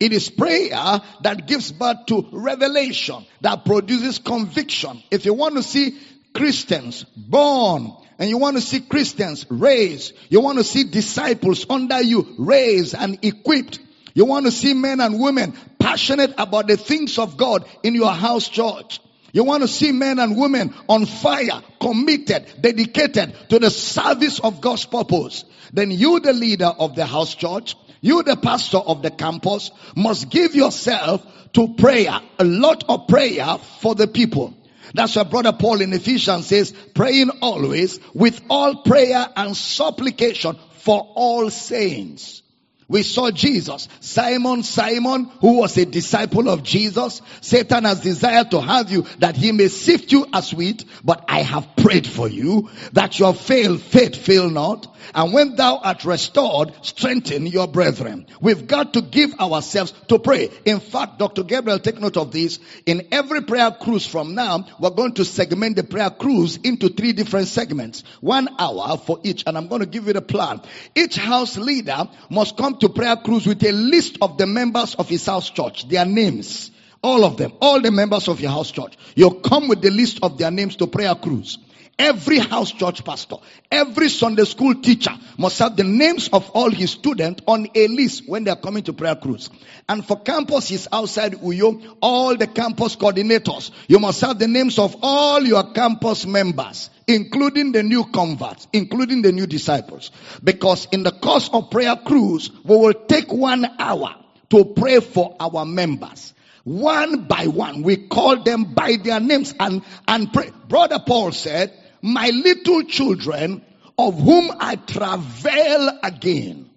It 0.00 0.14
is 0.14 0.30
prayer 0.30 1.02
that 1.20 1.46
gives 1.46 1.70
birth 1.72 2.06
to 2.06 2.26
revelation, 2.32 3.26
that 3.42 3.66
produces 3.66 4.18
conviction. 4.18 5.02
If 5.10 5.26
you 5.26 5.34
want 5.34 5.56
to 5.56 5.62
see 5.62 5.98
Christians 6.34 7.04
born 7.14 7.92
and 8.18 8.30
you 8.30 8.38
want 8.38 8.56
to 8.56 8.62
see 8.62 8.80
Christians 8.80 9.44
raised, 9.50 10.14
you 10.30 10.40
want 10.40 10.56
to 10.56 10.64
see 10.64 10.84
disciples 10.84 11.66
under 11.68 12.00
you 12.00 12.34
raised 12.38 12.94
and 12.94 13.22
equipped, 13.22 13.78
you 14.14 14.24
want 14.24 14.46
to 14.46 14.52
see 14.52 14.72
men 14.72 15.00
and 15.00 15.20
women 15.20 15.54
passionate 15.78 16.32
about 16.38 16.66
the 16.66 16.78
things 16.78 17.18
of 17.18 17.36
God 17.36 17.66
in 17.82 17.94
your 17.94 18.10
house 18.10 18.48
church. 18.48 19.00
You 19.32 19.44
want 19.44 19.62
to 19.62 19.68
see 19.68 19.92
men 19.92 20.18
and 20.18 20.36
women 20.36 20.74
on 20.88 21.06
fire, 21.06 21.62
committed, 21.80 22.46
dedicated 22.60 23.36
to 23.50 23.58
the 23.58 23.70
service 23.70 24.40
of 24.40 24.60
God's 24.60 24.86
purpose. 24.86 25.44
Then 25.72 25.90
you, 25.90 26.20
the 26.20 26.32
leader 26.32 26.66
of 26.66 26.96
the 26.96 27.06
house 27.06 27.34
church, 27.34 27.76
you, 28.00 28.22
the 28.22 28.36
pastor 28.36 28.78
of 28.78 29.02
the 29.02 29.10
campus, 29.10 29.70
must 29.94 30.30
give 30.30 30.54
yourself 30.54 31.24
to 31.52 31.74
prayer, 31.74 32.20
a 32.38 32.44
lot 32.44 32.84
of 32.88 33.08
prayer 33.08 33.58
for 33.80 33.94
the 33.94 34.06
people. 34.06 34.54
That's 34.94 35.16
why 35.16 35.24
brother 35.24 35.52
Paul 35.52 35.80
in 35.80 35.92
Ephesians 35.92 36.46
says, 36.46 36.72
praying 36.94 37.30
always 37.42 38.00
with 38.14 38.40
all 38.48 38.82
prayer 38.82 39.26
and 39.36 39.56
supplication 39.56 40.56
for 40.78 41.00
all 41.14 41.50
saints. 41.50 42.42
We 42.88 43.04
saw 43.04 43.30
Jesus. 43.30 43.86
Simon, 44.00 44.64
Simon, 44.64 45.26
who 45.40 45.58
was 45.58 45.76
a 45.76 45.86
disciple 45.86 46.48
of 46.48 46.64
Jesus. 46.64 47.22
Satan 47.40 47.84
has 47.84 48.00
desired 48.00 48.50
to 48.50 48.60
have 48.60 48.90
you 48.90 49.02
that 49.20 49.36
he 49.36 49.52
may 49.52 49.68
sift 49.68 50.10
you 50.10 50.26
as 50.32 50.52
wheat, 50.52 50.84
but 51.04 51.24
I 51.28 51.42
have 51.42 51.76
prayed 51.76 52.04
for 52.04 52.28
you 52.28 52.68
that 52.94 53.16
your 53.16 53.32
faith 53.32 54.16
fail 54.16 54.50
not. 54.50 54.89
And 55.14 55.32
when 55.32 55.56
thou 55.56 55.78
art 55.78 56.04
restored, 56.04 56.72
strengthen 56.82 57.46
your 57.46 57.68
brethren. 57.68 58.26
We've 58.40 58.66
got 58.66 58.94
to 58.94 59.02
give 59.02 59.34
ourselves 59.40 59.92
to 60.08 60.18
pray. 60.18 60.50
In 60.64 60.80
fact, 60.80 61.18
Dr. 61.18 61.42
Gabriel, 61.42 61.78
take 61.78 62.00
note 62.00 62.16
of 62.16 62.32
this. 62.32 62.58
In 62.86 63.08
every 63.12 63.42
prayer 63.42 63.70
cruise 63.70 64.06
from 64.06 64.34
now, 64.34 64.66
we're 64.78 64.90
going 64.90 65.14
to 65.14 65.24
segment 65.24 65.76
the 65.76 65.84
prayer 65.84 66.10
cruise 66.10 66.56
into 66.56 66.88
three 66.88 67.12
different 67.12 67.48
segments. 67.48 68.04
One 68.20 68.48
hour 68.58 68.96
for 68.98 69.20
each. 69.22 69.44
And 69.46 69.56
I'm 69.56 69.68
going 69.68 69.80
to 69.80 69.86
give 69.86 70.06
you 70.06 70.12
the 70.12 70.22
plan. 70.22 70.60
Each 70.94 71.16
house 71.16 71.56
leader 71.56 72.08
must 72.30 72.56
come 72.56 72.78
to 72.78 72.88
prayer 72.88 73.16
cruise 73.16 73.46
with 73.46 73.62
a 73.64 73.72
list 73.72 74.18
of 74.20 74.38
the 74.38 74.46
members 74.46 74.94
of 74.94 75.08
his 75.08 75.24
house 75.26 75.50
church, 75.50 75.88
their 75.88 76.06
names. 76.06 76.70
All 77.02 77.24
of 77.24 77.38
them, 77.38 77.52
all 77.62 77.80
the 77.80 77.90
members 77.90 78.28
of 78.28 78.40
your 78.40 78.50
house 78.50 78.70
church. 78.70 78.94
You 79.14 79.30
come 79.42 79.68
with 79.68 79.80
the 79.80 79.90
list 79.90 80.18
of 80.22 80.36
their 80.36 80.50
names 80.50 80.76
to 80.76 80.86
prayer 80.86 81.14
cruise. 81.14 81.58
Every 82.00 82.38
house 82.38 82.72
church 82.72 83.04
pastor, 83.04 83.36
every 83.70 84.08
Sunday 84.08 84.46
school 84.46 84.74
teacher 84.74 85.10
must 85.36 85.58
have 85.58 85.76
the 85.76 85.84
names 85.84 86.30
of 86.32 86.48
all 86.52 86.70
his 86.70 86.92
students 86.92 87.42
on 87.46 87.68
a 87.74 87.88
list 87.88 88.26
when 88.26 88.44
they 88.44 88.50
are 88.50 88.56
coming 88.56 88.82
to 88.84 88.94
prayer 88.94 89.16
cruise. 89.16 89.50
And 89.86 90.02
for 90.02 90.18
campuses 90.18 90.88
outside 90.90 91.34
Uyo, 91.34 91.98
all 92.00 92.38
the 92.38 92.46
campus 92.46 92.96
coordinators, 92.96 93.70
you 93.86 93.98
must 93.98 94.22
have 94.22 94.38
the 94.38 94.48
names 94.48 94.78
of 94.78 94.96
all 95.02 95.42
your 95.42 95.74
campus 95.74 96.24
members, 96.24 96.88
including 97.06 97.72
the 97.72 97.82
new 97.82 98.04
converts, 98.04 98.66
including 98.72 99.20
the 99.20 99.32
new 99.32 99.46
disciples. 99.46 100.10
Because 100.42 100.88
in 100.92 101.02
the 101.02 101.12
course 101.12 101.50
of 101.52 101.70
prayer 101.70 101.96
cruise, 101.96 102.50
we 102.64 102.78
will 102.78 102.94
take 102.94 103.30
one 103.30 103.66
hour 103.78 104.14
to 104.48 104.64
pray 104.64 105.00
for 105.00 105.36
our 105.38 105.66
members 105.66 106.32
one 106.64 107.24
by 107.26 107.46
one. 107.46 107.82
We 107.82 107.96
call 107.96 108.42
them 108.42 108.74
by 108.74 108.96
their 109.02 109.18
names 109.18 109.54
and, 109.58 109.82
and 110.06 110.32
pray. 110.32 110.50
Brother 110.68 110.98
Paul 111.04 111.32
said, 111.32 111.72
my 112.02 112.28
little 112.28 112.84
children 112.84 113.62
of 113.98 114.18
whom 114.18 114.50
I 114.58 114.76
travail 114.76 115.98
again. 116.02 116.70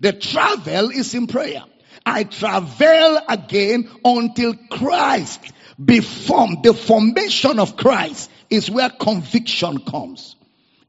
The 0.00 0.12
travel 0.12 0.90
is 0.90 1.14
in 1.14 1.26
prayer. 1.26 1.64
I 2.04 2.24
travail 2.24 3.20
again 3.28 3.90
until 4.04 4.54
Christ 4.70 5.40
be 5.82 6.00
formed. 6.00 6.62
The 6.62 6.74
formation 6.74 7.58
of 7.58 7.76
Christ 7.76 8.30
is 8.50 8.70
where 8.70 8.90
conviction 8.90 9.80
comes. 9.80 10.36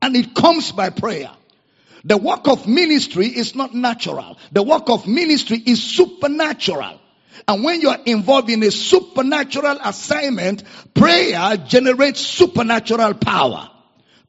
And 0.01 0.15
it 0.15 0.35
comes 0.35 0.71
by 0.71 0.89
prayer. 0.89 1.31
The 2.03 2.17
work 2.17 2.47
of 2.47 2.67
ministry 2.67 3.27
is 3.27 3.55
not 3.55 3.73
natural. 3.73 4.37
The 4.51 4.63
work 4.63 4.89
of 4.89 5.07
ministry 5.07 5.57
is 5.65 5.83
supernatural. 5.83 7.01
And 7.47 7.63
when 7.63 7.81
you 7.81 7.89
are 7.89 7.99
involved 8.05 8.49
in 8.49 8.63
a 8.63 8.71
supernatural 8.71 9.77
assignment, 9.83 10.63
prayer 10.93 11.57
generates 11.57 12.19
supernatural 12.21 13.15
power. 13.15 13.69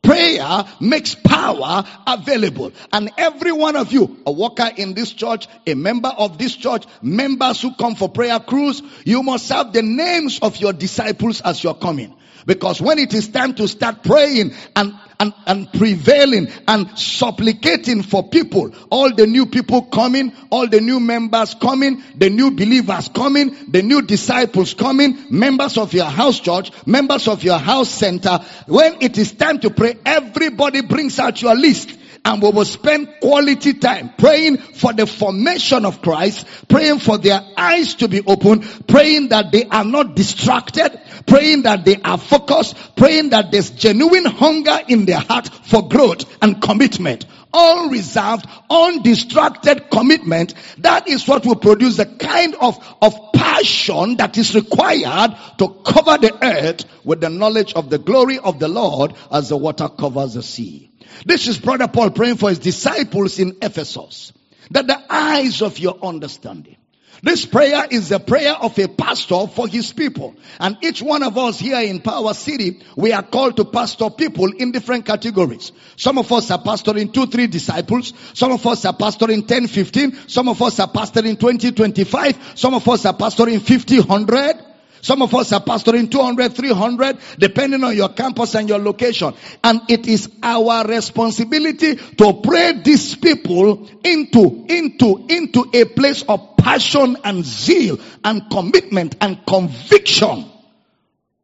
Prayer 0.03 0.65
makes 0.81 1.15
power 1.15 1.85
available. 2.07 2.73
And 2.93 3.11
every 3.19 3.53
one 3.53 3.77
of 3.77 3.93
you, 3.93 4.19
a 4.27 4.33
worker 4.33 4.71
in 4.77 4.95
this 4.95 5.13
church, 5.13 5.49
a 5.67 5.75
member 5.75 6.09
of 6.09 6.39
this 6.39 6.55
church, 6.55 6.85
members 7.03 7.61
who 7.61 7.75
come 7.75 7.95
for 7.95 8.09
prayer 8.09 8.39
cruise, 8.41 8.83
you 9.05 9.23
must 9.23 9.49
have 9.51 9.73
the 9.73 9.83
names 9.83 10.39
of 10.41 10.57
your 10.59 10.73
disciples 10.73 11.41
as 11.41 11.63
you're 11.63 11.75
coming. 11.75 12.15
Because 12.49 12.81
when 12.81 12.99
it 12.99 13.13
is 13.13 13.29
time 13.29 13.55
to 13.57 13.69
start 13.69 14.03
praying 14.03 14.55
and, 14.75 14.95
and, 15.21 15.35
and 15.47 15.71
prevailing 15.71 16.49
and 16.67 16.99
supplicating 16.99 18.03
for 18.03 18.27
people, 18.27 18.73
all 18.89 19.15
the 19.15 19.27
new 19.27 19.45
people 19.45 19.83
coming, 19.83 20.33
all 20.49 20.67
the 20.67 20.81
new 20.81 20.99
members 20.99 21.53
coming, 21.53 22.03
the 22.17 22.31
new 22.31 22.51
believers 22.53 23.11
coming, 23.11 23.55
the 23.71 23.83
new 23.83 24.01
disciples 24.01 24.73
coming, 24.73 25.27
members 25.29 25.77
of 25.77 25.93
your 25.93 26.07
house 26.07 26.41
church, 26.41 26.71
members 26.87 27.29
of 27.29 27.45
your 27.45 27.59
house 27.59 27.91
center, 27.91 28.39
when 28.67 29.03
it 29.03 29.19
is 29.19 29.33
time 29.33 29.61
to 29.61 29.69
pray, 29.69 29.99
everybody 30.07 30.81
brings 30.81 31.19
out 31.19 31.43
your 31.43 31.55
list 31.55 31.91
and 32.25 32.43
we 32.43 32.51
will 32.51 32.65
spend 32.65 33.09
quality 33.21 33.75
time 33.75 34.13
praying 34.19 34.59
for 34.59 34.93
the 34.93 35.07
formation 35.07 35.85
of 35.85 36.03
Christ, 36.03 36.47
praying 36.69 36.99
for 36.99 37.19
their 37.19 37.41
eyes 37.57 37.95
to 37.97 38.09
be 38.09 38.23
open, 38.27 38.61
praying 38.61 39.29
that 39.29 39.53
they 39.53 39.65
are 39.65 39.85
not 39.85 40.15
distracted, 40.15 41.01
praying 41.27 41.63
that 41.63 41.85
they 41.85 41.97
are 41.97 42.19
focused, 42.19 42.97
praying 42.97 43.31
that 43.31 43.51
there's 43.51 43.71
genuine 43.71 44.25
hunger 44.25 44.79
in 44.89 45.07
their 45.07 45.21
heart 45.21 45.49
for 45.49 45.89
growth 45.89 46.25
and 46.43 46.61
commitment. 46.61 47.27
Unreserved, 47.53 48.47
undistracted 48.69 49.91
commitment. 49.91 50.55
That 50.79 51.09
is 51.09 51.27
what 51.27 51.47
will 51.47 51.57
produce 51.57 51.97
the 51.97 52.05
kind 52.05 52.55
of, 52.61 52.77
of 53.01 53.15
passion 53.33 54.17
that 54.17 54.37
is 54.37 54.55
required 54.55 55.35
to 55.59 55.69
cover 55.85 56.19
the 56.19 56.37
earth 56.43 56.85
with 57.05 57.21
the 57.21 57.31
knowledge 57.31 57.73
of 57.73 57.89
the 57.89 57.99
glory 57.99 58.39
of 58.39 58.59
the 58.59 58.69
Lord 58.69 59.15
as 59.33 59.49
the 59.49 59.57
water 59.57 59.89
covers 59.89 60.35
the 60.35 60.43
sea. 60.43 60.88
This 61.25 61.49
is 61.49 61.59
brother 61.59 61.89
Paul 61.89 62.11
praying 62.11 62.37
for 62.37 62.49
his 62.49 62.59
disciples 62.59 63.39
in 63.39 63.59
Ephesus. 63.63 64.33
That 64.71 64.87
the 64.87 65.01
eyes 65.09 65.63
of 65.63 65.79
your 65.79 65.99
understanding. 66.03 66.77
This 67.23 67.45
prayer 67.47 67.85
is 67.91 68.11
the 68.11 68.21
prayer 68.21 68.55
of 68.55 68.79
a 68.79 68.87
pastor 68.87 69.49
for 69.49 69.67
his 69.67 69.93
people. 69.93 70.37
And 70.61 70.77
each 70.83 71.03
one 71.03 71.23
of 71.25 71.37
us 71.37 71.59
here 71.59 71.81
in 71.81 72.01
Power 72.01 72.33
City, 72.33 72.81
we 72.97 73.13
are 73.13 73.23
called 73.23 73.57
to 73.57 73.65
pastor 73.65 74.11
people 74.11 74.53
in 74.53 74.71
different 74.71 75.05
categories. 75.05 75.73
Some 75.97 76.19
of 76.19 76.31
us 76.31 76.51
are 76.51 76.63
pastoring 76.63 77.13
two, 77.13 77.27
three 77.27 77.49
disciples. 77.49 78.13
Some 78.35 78.53
of 78.53 78.65
us 78.67 78.85
are 78.85 78.95
pastoring 78.95 79.47
10, 79.47 79.67
15. 79.67 80.29
Some 80.29 80.49
of 80.49 80.63
us 80.63 80.79
are 80.79 80.89
pastoring 80.89 81.39
20, 81.39 81.73
25. 81.73 82.53
Some 82.55 82.75
of 82.75 82.89
us 82.89 83.05
are 83.05 83.15
pastoring 83.15 83.61
50, 83.61 84.01
100. 84.01 84.68
Some 85.01 85.23
of 85.23 85.35
us 85.35 85.53
are 85.53 85.61
pastoring 85.61 86.11
200, 86.11 86.55
300, 86.55 87.19
depending 87.39 87.85
on 87.85 87.97
your 87.97 88.09
campus 88.11 88.55
and 88.55 88.69
your 88.69 88.79
location. 88.79 89.35
And 89.63 89.83
it 89.89 90.07
is 90.07 90.31
our 90.43 90.87
responsibility 90.87 91.97
to 91.97 92.41
pray 92.43 92.81
these 92.83 93.15
people 93.17 93.89
into, 94.05 94.67
into, 94.69 95.27
into 95.29 95.71
a 95.73 95.85
place 95.85 96.23
of 96.23 96.57
passion 96.57 97.17
and 97.25 97.45
zeal 97.45 97.99
and 98.25 98.51
commitment 98.51 99.17
and 99.21 99.45
conviction 99.47 100.51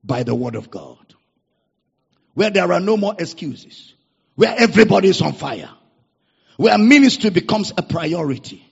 by 0.03 0.23
the 0.23 0.35
word 0.35 0.55
of 0.55 0.71
God. 0.71 0.99
Where 2.35 2.51
there 2.51 2.73
are 2.73 2.81
no 2.81 2.97
more 2.97 3.15
excuses. 3.19 3.95
Where 4.35 4.55
everybody 4.59 5.09
is 5.09 5.23
on 5.23 5.33
fire. 5.33 5.71
Where 6.57 6.77
ministry 6.79 7.31
becomes 7.31 7.73
a 7.77 7.83
priority. 7.83 8.65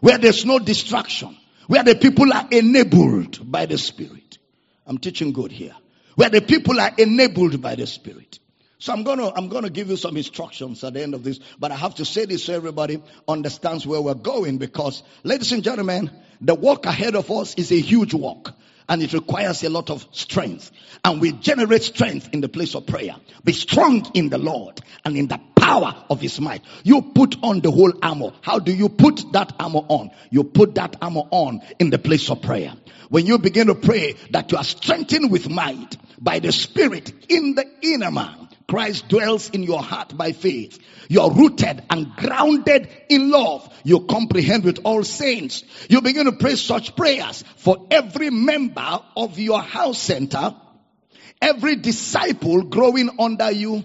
Where 0.00 0.18
there's 0.18 0.44
no 0.44 0.58
distraction 0.58 1.36
where 1.66 1.82
the 1.82 1.94
people 1.94 2.32
are 2.32 2.46
enabled 2.50 3.50
by 3.50 3.66
the 3.66 3.78
Spirit. 3.78 4.38
I'm 4.86 4.98
teaching 4.98 5.32
good 5.32 5.52
here. 5.52 5.74
Where 6.14 6.30
the 6.30 6.40
people 6.40 6.80
are 6.80 6.92
enabled 6.96 7.60
by 7.60 7.74
the 7.74 7.86
Spirit. 7.86 8.38
So 8.78 8.92
I'm 8.92 9.04
gonna, 9.04 9.32
I'm 9.34 9.48
gonna 9.48 9.70
give 9.70 9.88
you 9.88 9.96
some 9.96 10.16
instructions 10.16 10.84
at 10.84 10.94
the 10.94 11.02
end 11.02 11.14
of 11.14 11.24
this, 11.24 11.40
but 11.58 11.72
I 11.72 11.76
have 11.76 11.96
to 11.96 12.04
say 12.04 12.26
this 12.26 12.44
so 12.44 12.54
everybody 12.54 13.02
understands 13.26 13.86
where 13.86 14.00
we're 14.00 14.14
going 14.14 14.58
because, 14.58 15.02
ladies 15.24 15.52
and 15.52 15.64
gentlemen, 15.64 16.10
The 16.40 16.54
walk 16.54 16.86
ahead 16.86 17.14
of 17.14 17.30
us 17.30 17.54
is 17.54 17.72
a 17.72 17.80
huge 17.80 18.14
walk 18.14 18.54
and 18.88 19.02
it 19.02 19.12
requires 19.12 19.62
a 19.62 19.70
lot 19.70 19.90
of 19.90 20.06
strength. 20.12 20.70
And 21.04 21.20
we 21.20 21.32
generate 21.32 21.82
strength 21.82 22.30
in 22.32 22.40
the 22.40 22.48
place 22.48 22.74
of 22.74 22.86
prayer. 22.86 23.16
Be 23.44 23.52
strong 23.52 24.10
in 24.14 24.28
the 24.28 24.38
Lord 24.38 24.80
and 25.04 25.16
in 25.16 25.28
the 25.28 25.40
power 25.56 25.94
of 26.08 26.20
his 26.20 26.40
might. 26.40 26.62
You 26.84 27.02
put 27.02 27.36
on 27.42 27.60
the 27.60 27.70
whole 27.70 27.92
armor. 28.02 28.32
How 28.42 28.58
do 28.58 28.72
you 28.72 28.88
put 28.88 29.32
that 29.32 29.52
armor 29.58 29.82
on? 29.88 30.10
You 30.30 30.44
put 30.44 30.76
that 30.76 30.96
armor 31.02 31.24
on 31.30 31.60
in 31.78 31.90
the 31.90 31.98
place 31.98 32.30
of 32.30 32.42
prayer. 32.42 32.72
When 33.08 33.26
you 33.26 33.38
begin 33.38 33.68
to 33.68 33.74
pray 33.74 34.14
that 34.30 34.52
you 34.52 34.58
are 34.58 34.64
strengthened 34.64 35.30
with 35.30 35.48
might 35.48 35.96
by 36.18 36.38
the 36.38 36.52
spirit 36.52 37.12
in 37.28 37.54
the 37.54 37.66
inner 37.82 38.10
man 38.10 38.45
Christ 38.68 39.08
dwells 39.08 39.50
in 39.50 39.62
your 39.62 39.80
heart 39.80 40.16
by 40.16 40.32
faith. 40.32 40.78
You're 41.08 41.30
rooted 41.30 41.84
and 41.88 42.14
grounded 42.16 42.88
in 43.08 43.30
love. 43.30 43.72
You 43.84 44.00
comprehend 44.00 44.64
with 44.64 44.80
all 44.84 45.04
saints. 45.04 45.62
You 45.88 46.00
begin 46.00 46.24
to 46.26 46.32
pray 46.32 46.56
such 46.56 46.96
prayers 46.96 47.44
for 47.56 47.86
every 47.90 48.30
member 48.30 49.00
of 49.16 49.38
your 49.38 49.60
house 49.60 49.98
center, 49.98 50.54
every 51.40 51.76
disciple 51.76 52.62
growing 52.62 53.08
under 53.20 53.52
you, 53.52 53.84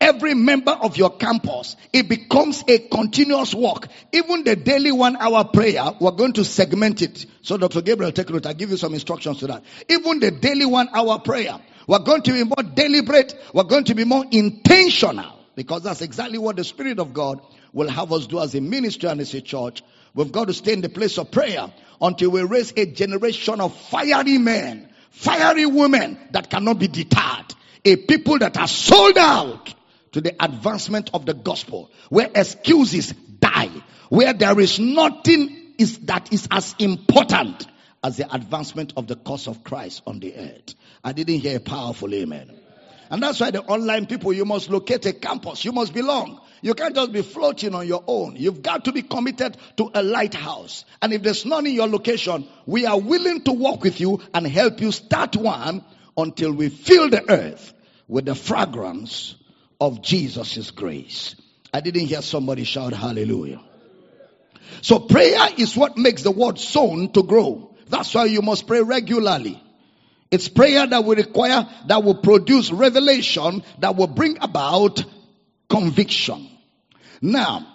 every 0.00 0.34
member 0.34 0.72
of 0.72 0.96
your 0.96 1.16
campus. 1.16 1.76
It 1.92 2.08
becomes 2.08 2.64
a 2.66 2.78
continuous 2.78 3.54
walk. 3.54 3.86
Even 4.12 4.42
the 4.42 4.56
daily 4.56 4.90
one 4.90 5.16
hour 5.16 5.44
prayer, 5.44 5.84
we're 6.00 6.10
going 6.10 6.32
to 6.32 6.44
segment 6.44 7.00
it. 7.00 7.26
So 7.42 7.56
Dr. 7.58 7.80
Gabriel, 7.80 8.10
take 8.10 8.30
note. 8.30 8.46
I'll 8.46 8.54
give 8.54 8.70
you 8.70 8.76
some 8.76 8.92
instructions 8.92 9.38
to 9.38 9.46
that. 9.46 9.62
Even 9.88 10.18
the 10.18 10.32
daily 10.32 10.66
one 10.66 10.88
hour 10.92 11.20
prayer, 11.20 11.60
we're 11.86 12.00
going 12.00 12.22
to 12.22 12.32
be 12.32 12.44
more 12.44 12.62
deliberate. 12.74 13.34
We're 13.54 13.64
going 13.64 13.84
to 13.84 13.94
be 13.94 14.04
more 14.04 14.24
intentional 14.30 15.38
because 15.54 15.82
that's 15.82 16.02
exactly 16.02 16.38
what 16.38 16.56
the 16.56 16.64
Spirit 16.64 16.98
of 16.98 17.12
God 17.12 17.40
will 17.72 17.88
have 17.88 18.12
us 18.12 18.26
do 18.26 18.40
as 18.40 18.54
a 18.54 18.60
ministry 18.60 19.08
and 19.08 19.20
as 19.20 19.34
a 19.34 19.40
church. 19.40 19.82
We've 20.14 20.32
got 20.32 20.48
to 20.48 20.54
stay 20.54 20.72
in 20.72 20.80
the 20.80 20.88
place 20.88 21.18
of 21.18 21.30
prayer 21.30 21.72
until 22.00 22.30
we 22.30 22.42
raise 22.42 22.72
a 22.76 22.86
generation 22.86 23.60
of 23.60 23.76
fiery 23.76 24.38
men, 24.38 24.88
fiery 25.10 25.66
women 25.66 26.18
that 26.32 26.50
cannot 26.50 26.78
be 26.78 26.88
deterred. 26.88 27.54
A 27.84 27.96
people 27.96 28.38
that 28.38 28.56
are 28.56 28.66
sold 28.66 29.16
out 29.16 29.74
to 30.12 30.20
the 30.20 30.34
advancement 30.42 31.10
of 31.14 31.26
the 31.26 31.34
gospel, 31.34 31.90
where 32.08 32.30
excuses 32.34 33.12
die, 33.12 33.70
where 34.08 34.32
there 34.32 34.58
is 34.58 34.80
nothing 34.80 35.74
is 35.78 35.98
that 36.00 36.32
is 36.32 36.48
as 36.50 36.74
important 36.78 37.66
as 38.02 38.16
the 38.16 38.34
advancement 38.34 38.94
of 38.96 39.06
the 39.06 39.16
cause 39.16 39.46
of 39.46 39.62
Christ 39.64 40.02
on 40.06 40.20
the 40.20 40.34
earth. 40.34 40.74
I 41.06 41.12
didn't 41.12 41.38
hear 41.38 41.58
a 41.58 41.60
powerful 41.60 42.12
amen. 42.12 42.50
And 43.10 43.22
that's 43.22 43.38
why 43.38 43.52
the 43.52 43.62
online 43.62 44.06
people, 44.06 44.32
you 44.32 44.44
must 44.44 44.68
locate 44.68 45.06
a 45.06 45.12
campus. 45.12 45.64
You 45.64 45.70
must 45.70 45.94
belong. 45.94 46.40
You 46.62 46.74
can't 46.74 46.96
just 46.96 47.12
be 47.12 47.22
floating 47.22 47.76
on 47.76 47.86
your 47.86 48.02
own. 48.08 48.34
You've 48.34 48.60
got 48.60 48.86
to 48.86 48.92
be 48.92 49.02
committed 49.02 49.56
to 49.76 49.88
a 49.94 50.02
lighthouse. 50.02 50.84
And 51.00 51.12
if 51.12 51.22
there's 51.22 51.46
none 51.46 51.64
in 51.64 51.74
your 51.74 51.86
location, 51.86 52.48
we 52.66 52.86
are 52.86 52.98
willing 52.98 53.42
to 53.42 53.52
work 53.52 53.84
with 53.84 54.00
you 54.00 54.20
and 54.34 54.48
help 54.48 54.80
you 54.80 54.90
start 54.90 55.36
one 55.36 55.84
until 56.16 56.50
we 56.50 56.70
fill 56.70 57.08
the 57.08 57.30
earth 57.30 57.72
with 58.08 58.24
the 58.24 58.34
fragrance 58.34 59.36
of 59.80 60.02
Jesus' 60.02 60.72
grace. 60.72 61.36
I 61.72 61.82
didn't 61.82 62.06
hear 62.06 62.20
somebody 62.20 62.64
shout 62.64 62.94
hallelujah. 62.94 63.60
So 64.82 64.98
prayer 64.98 65.50
is 65.56 65.76
what 65.76 65.96
makes 65.96 66.24
the 66.24 66.32
word 66.32 66.58
sown 66.58 67.12
to 67.12 67.22
grow. 67.22 67.76
That's 67.86 68.12
why 68.12 68.24
you 68.24 68.42
must 68.42 68.66
pray 68.66 68.82
regularly. 68.82 69.62
It's 70.30 70.48
prayer 70.48 70.86
that 70.86 71.04
will 71.04 71.16
require, 71.16 71.68
that 71.86 72.02
will 72.02 72.16
produce 72.16 72.70
revelation, 72.72 73.62
that 73.78 73.96
will 73.96 74.08
bring 74.08 74.38
about 74.40 75.04
conviction. 75.68 76.48
Now, 77.22 77.66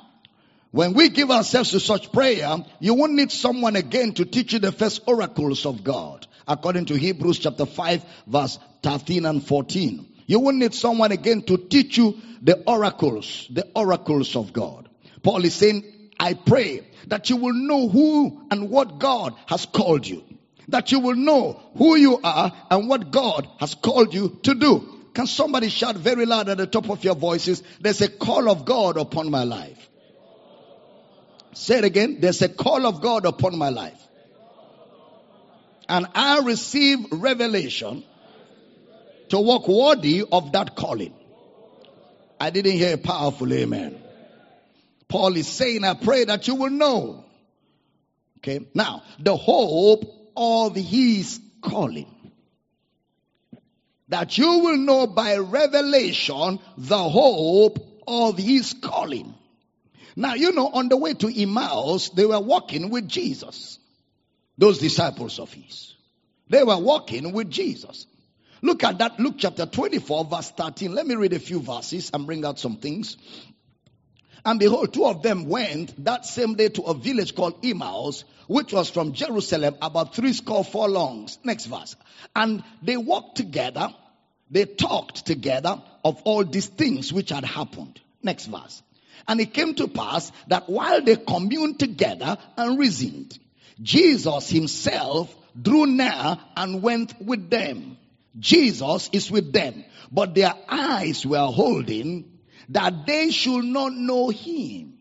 when 0.72 0.94
we 0.94 1.10
give 1.10 1.32
ourselves 1.32 1.72
to 1.72 1.80
such 1.80 2.12
prayer, 2.12 2.58
you 2.80 2.94
won't 2.94 3.14
need 3.14 3.32
someone 3.32 3.76
again 3.76 4.14
to 4.14 4.26
teach 4.26 4.54
you 4.54 4.60
the 4.60 4.72
first 4.72 5.02
oracles 5.08 5.66
of 5.66 5.84
God. 5.84 6.28
According 6.48 6.86
to 6.86 6.98
Hebrews 6.98 7.40
chapter 7.40 7.66
5 7.66 8.06
verse 8.28 8.60
13 8.84 9.26
and 9.26 9.46
14. 9.46 10.08
You 10.26 10.40
won't 10.40 10.58
need 10.58 10.74
someone 10.74 11.12
again 11.12 11.42
to 11.44 11.58
teach 11.58 11.98
you 11.98 12.18
the 12.42 12.64
oracles, 12.66 13.48
the 13.50 13.68
oracles 13.76 14.36
of 14.36 14.54
God. 14.54 14.90
Paul 15.24 15.44
is 15.46 15.54
saying, 15.54 15.84
I 16.20 16.34
pray 16.34 16.88
that 17.08 17.30
you 17.30 17.38
will 17.38 17.54
know 17.54 17.90
who 17.90 18.48
and 18.50 18.70
what 18.70 19.00
God 19.00 19.36
has 19.48 19.66
called 19.66 20.08
you 20.08 20.24
that 20.72 20.92
you 20.92 21.00
will 21.00 21.16
know 21.16 21.62
who 21.78 21.96
you 21.96 22.20
are 22.24 22.52
and 22.70 22.90
what 22.90 23.12
God 23.12 23.48
has 23.60 23.76
called 23.76 24.14
you 24.14 24.40
to 24.44 24.56
do. 24.56 24.88
Can 25.14 25.28
somebody 25.28 25.70
shout 25.70 25.96
very 25.96 26.26
loud 26.26 26.50
at 26.50 26.58
the 26.58 26.68
top 26.68 26.90
of 26.90 27.04
your 27.04 27.16
voices? 27.16 27.64
There's 27.82 28.02
a 28.02 28.10
call 28.10 28.50
of 28.50 28.66
God 28.66 28.98
upon 28.98 29.30
my 29.30 29.44
life. 29.44 29.90
Say 31.54 31.80
it 31.80 31.84
again. 31.84 32.18
There's 32.22 32.42
a 32.42 32.50
call 32.50 32.86
of 32.86 33.02
God 33.02 33.26
upon 33.26 33.58
my 33.58 33.70
life. 33.70 34.02
And 35.90 36.08
I 36.16 36.40
receive 36.40 37.00
revelation 37.12 38.04
to 39.30 39.40
walk 39.40 39.68
worthy 39.68 40.24
of 40.32 40.54
that 40.54 40.76
calling. 40.76 41.14
I 42.40 42.50
didn't 42.50 42.74
hear 42.74 42.94
a 42.94 42.98
powerful 42.98 43.52
amen. 43.52 44.02
Paul 45.10 45.36
is 45.36 45.48
saying, 45.48 45.84
I 45.84 45.94
pray 45.94 46.24
that 46.24 46.48
you 46.48 46.56
will 46.56 46.70
know. 46.70 47.26
Okay. 48.38 48.66
Now, 48.74 49.04
the 49.20 49.36
hope 49.36 50.21
of 50.36 50.76
his 50.76 51.40
calling. 51.62 52.08
That 54.10 54.38
you 54.38 54.60
will 54.60 54.78
know 54.78 55.08
by 55.08 55.38
revelation 55.38 56.60
the 56.78 56.98
hope 56.98 57.80
of 58.08 58.38
his 58.38 58.74
calling. 58.74 59.34
Now, 60.16 60.34
you 60.34 60.52
know, 60.52 60.68
on 60.68 60.90
the 60.90 60.98
way 60.98 61.14
to 61.14 61.42
Emmaus, 61.42 62.10
they 62.10 62.26
were 62.26 62.40
walking 62.40 62.90
with 62.90 63.08
Jesus. 63.08 63.80
Those 64.58 64.80
disciples 64.80 65.40
of 65.40 65.54
his. 65.54 65.96
They 66.50 66.64
were 66.64 66.78
walking 66.78 67.32
with 67.32 67.50
Jesus. 67.50 68.06
Look 68.62 68.84
at 68.84 68.98
that, 69.00 69.20
Luke 69.20 69.36
chapter 69.38 69.66
24, 69.66 70.26
verse 70.26 70.52
13. 70.52 70.94
Let 70.94 71.08
me 71.08 71.16
read 71.16 71.34
a 71.34 71.40
few 71.40 71.62
verses 71.62 72.12
and 72.14 72.26
bring 72.26 72.46
out 72.46 72.60
some 72.60 72.78
things. 72.78 73.18
And 74.44 74.60
behold, 74.60 74.94
two 74.94 75.06
of 75.06 75.22
them 75.22 75.46
went 75.46 76.04
that 76.06 76.26
same 76.26 76.56
day 76.56 76.70
to 76.70 76.84
a 76.84 76.94
village 76.94 77.36
called 77.36 77.64
Emmaus, 77.64 78.24
which 78.48 78.74
was 78.74 78.90
from 78.90 79.14
Jerusalem 79.14 79.76
about 79.82 80.16
three 80.16 80.34
score 80.34 80.64
four 80.64 80.88
furlongs. 80.88 81.38
Next 81.44 81.66
verse. 81.66 81.96
And 82.36 82.64
they 82.82 82.98
walked 82.98 83.38
together, 83.38 83.94
they 84.50 84.66
talked 84.66 85.26
together 85.26 85.82
of 86.04 86.22
all 86.24 86.44
these 86.44 86.68
things 86.68 87.14
which 87.14 87.30
had 87.30 87.46
happened. 87.46 88.00
Next 88.24 88.48
verse. 88.48 88.82
And 89.28 89.40
it 89.40 89.54
came 89.54 89.76
to 89.76 89.88
pass 89.88 90.32
that 90.48 90.68
while 90.68 91.02
they 91.02 91.16
communed 91.16 91.80
together 91.80 92.38
and 92.58 92.80
reasoned, 92.80 93.38
Jesus 93.82 94.50
himself 94.50 95.36
drew 95.60 95.86
near 95.86 96.38
and 96.56 96.82
went 96.82 97.22
with 97.22 97.50
them. 97.50 97.98
Jesus 98.40 99.10
is 99.12 99.30
with 99.30 99.52
them, 99.52 99.84
but 100.12 100.34
their 100.34 100.54
eyes 100.68 101.26
were 101.26 101.46
holding 101.46 102.41
that 102.70 103.06
they 103.06 103.32
should 103.32 103.66
not 103.66 103.94
know 103.94 104.30
him. 104.30 104.98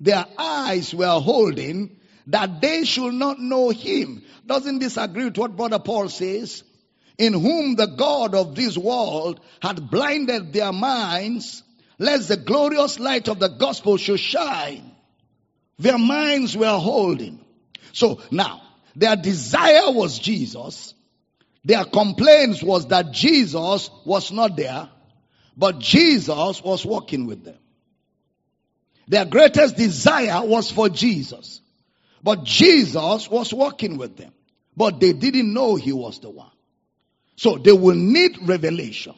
Their 0.00 0.24
eyes 0.38 0.94
were 0.94 1.20
holding 1.20 1.96
that 2.26 2.60
they 2.60 2.84
should 2.84 3.14
not 3.14 3.38
know 3.38 3.70
him. 3.70 4.22
Doesn't 4.46 4.78
this 4.78 4.96
agree 4.96 5.24
with 5.24 5.38
what 5.38 5.56
brother 5.56 5.78
Paul 5.78 6.08
says? 6.08 6.62
In 7.18 7.34
whom 7.34 7.74
the 7.74 7.86
God 7.86 8.34
of 8.34 8.54
this 8.54 8.78
world 8.78 9.40
had 9.60 9.90
blinded 9.90 10.52
their 10.52 10.72
minds, 10.72 11.62
lest 11.98 12.28
the 12.28 12.36
glorious 12.36 12.98
light 12.98 13.28
of 13.28 13.38
the 13.38 13.48
gospel 13.48 13.96
should 13.98 14.20
shine. 14.20 14.90
Their 15.78 15.98
minds 15.98 16.56
were 16.56 16.78
holding. 16.78 17.44
So 17.92 18.20
now, 18.30 18.62
their 18.96 19.16
desire 19.16 19.90
was 19.90 20.18
Jesus. 20.18 20.94
Their 21.64 21.84
complaints 21.84 22.62
was 22.62 22.86
that 22.88 23.12
Jesus 23.12 23.90
was 24.04 24.32
not 24.32 24.56
there. 24.56 24.88
But 25.56 25.78
Jesus 25.78 26.62
was 26.62 26.84
walking 26.84 27.26
with 27.26 27.44
them. 27.44 27.58
Their 29.08 29.24
greatest 29.24 29.76
desire 29.76 30.46
was 30.46 30.70
for 30.70 30.88
Jesus. 30.88 31.60
But 32.22 32.44
Jesus 32.44 33.28
was 33.30 33.52
walking 33.52 33.98
with 33.98 34.16
them. 34.16 34.32
But 34.76 35.00
they 35.00 35.12
didn't 35.12 35.52
know 35.52 35.76
he 35.76 35.92
was 35.92 36.20
the 36.20 36.30
one. 36.30 36.50
So 37.36 37.56
they 37.56 37.72
will 37.72 37.96
need 37.96 38.38
revelation. 38.42 39.14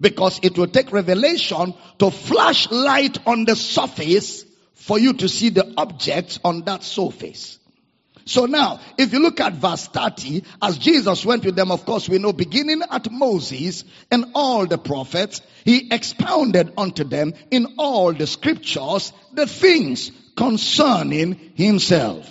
Because 0.00 0.40
it 0.42 0.56
will 0.56 0.66
take 0.66 0.92
revelation 0.92 1.74
to 1.98 2.10
flash 2.10 2.70
light 2.70 3.18
on 3.26 3.44
the 3.44 3.56
surface 3.56 4.44
for 4.74 4.98
you 4.98 5.12
to 5.14 5.28
see 5.28 5.50
the 5.50 5.74
objects 5.76 6.40
on 6.42 6.62
that 6.62 6.82
surface. 6.82 7.59
So 8.24 8.46
now, 8.46 8.80
if 8.98 9.12
you 9.12 9.20
look 9.20 9.40
at 9.40 9.54
verse 9.54 9.86
30, 9.86 10.44
as 10.62 10.78
Jesus 10.78 11.24
went 11.24 11.44
with 11.44 11.56
them, 11.56 11.70
of 11.70 11.84
course, 11.84 12.08
we 12.08 12.18
know 12.18 12.32
beginning 12.32 12.82
at 12.88 13.10
Moses 13.10 13.84
and 14.10 14.26
all 14.34 14.66
the 14.66 14.78
prophets, 14.78 15.40
he 15.64 15.88
expounded 15.90 16.72
unto 16.76 17.04
them 17.04 17.34
in 17.50 17.74
all 17.78 18.12
the 18.12 18.26
scriptures 18.26 19.12
the 19.32 19.46
things 19.46 20.10
concerning 20.36 21.52
himself. 21.54 22.28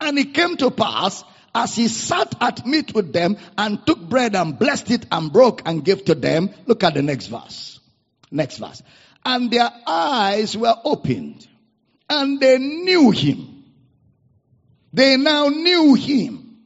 And 0.00 0.18
it 0.18 0.34
came 0.34 0.56
to 0.58 0.70
pass 0.70 1.22
as 1.54 1.74
he 1.74 1.88
sat 1.88 2.34
at 2.40 2.66
meat 2.66 2.94
with 2.94 3.12
them 3.12 3.36
and 3.58 3.84
took 3.86 4.00
bread 4.00 4.34
and 4.34 4.58
blessed 4.58 4.90
it 4.90 5.06
and 5.10 5.32
broke 5.32 5.62
and 5.66 5.84
gave 5.84 6.04
to 6.06 6.14
them. 6.14 6.50
Look 6.66 6.84
at 6.84 6.94
the 6.94 7.02
next 7.02 7.26
verse. 7.26 7.80
Next 8.30 8.58
verse. 8.58 8.82
And 9.24 9.50
their 9.50 9.70
eyes 9.86 10.56
were 10.56 10.74
opened 10.84 11.46
and 12.08 12.40
they 12.40 12.58
knew 12.58 13.10
him 13.10 13.49
They 14.92 15.16
now 15.16 15.48
knew 15.48 15.94
him. 15.94 16.58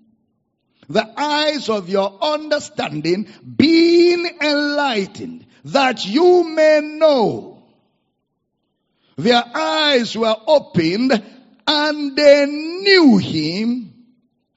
The 0.89 1.09
eyes 1.19 1.69
of 1.69 1.89
your 1.89 2.19
understanding 2.21 3.29
being 3.57 4.27
enlightened 4.41 5.47
that 5.67 6.05
you 6.07 6.45
may 6.45 6.81
know. 6.83 7.63
Their 9.17 9.43
eyes 9.55 10.17
were 10.17 10.37
opened 10.47 11.23
and 11.67 12.17
they 12.17 12.47
knew 12.47 13.17
him 13.19 13.95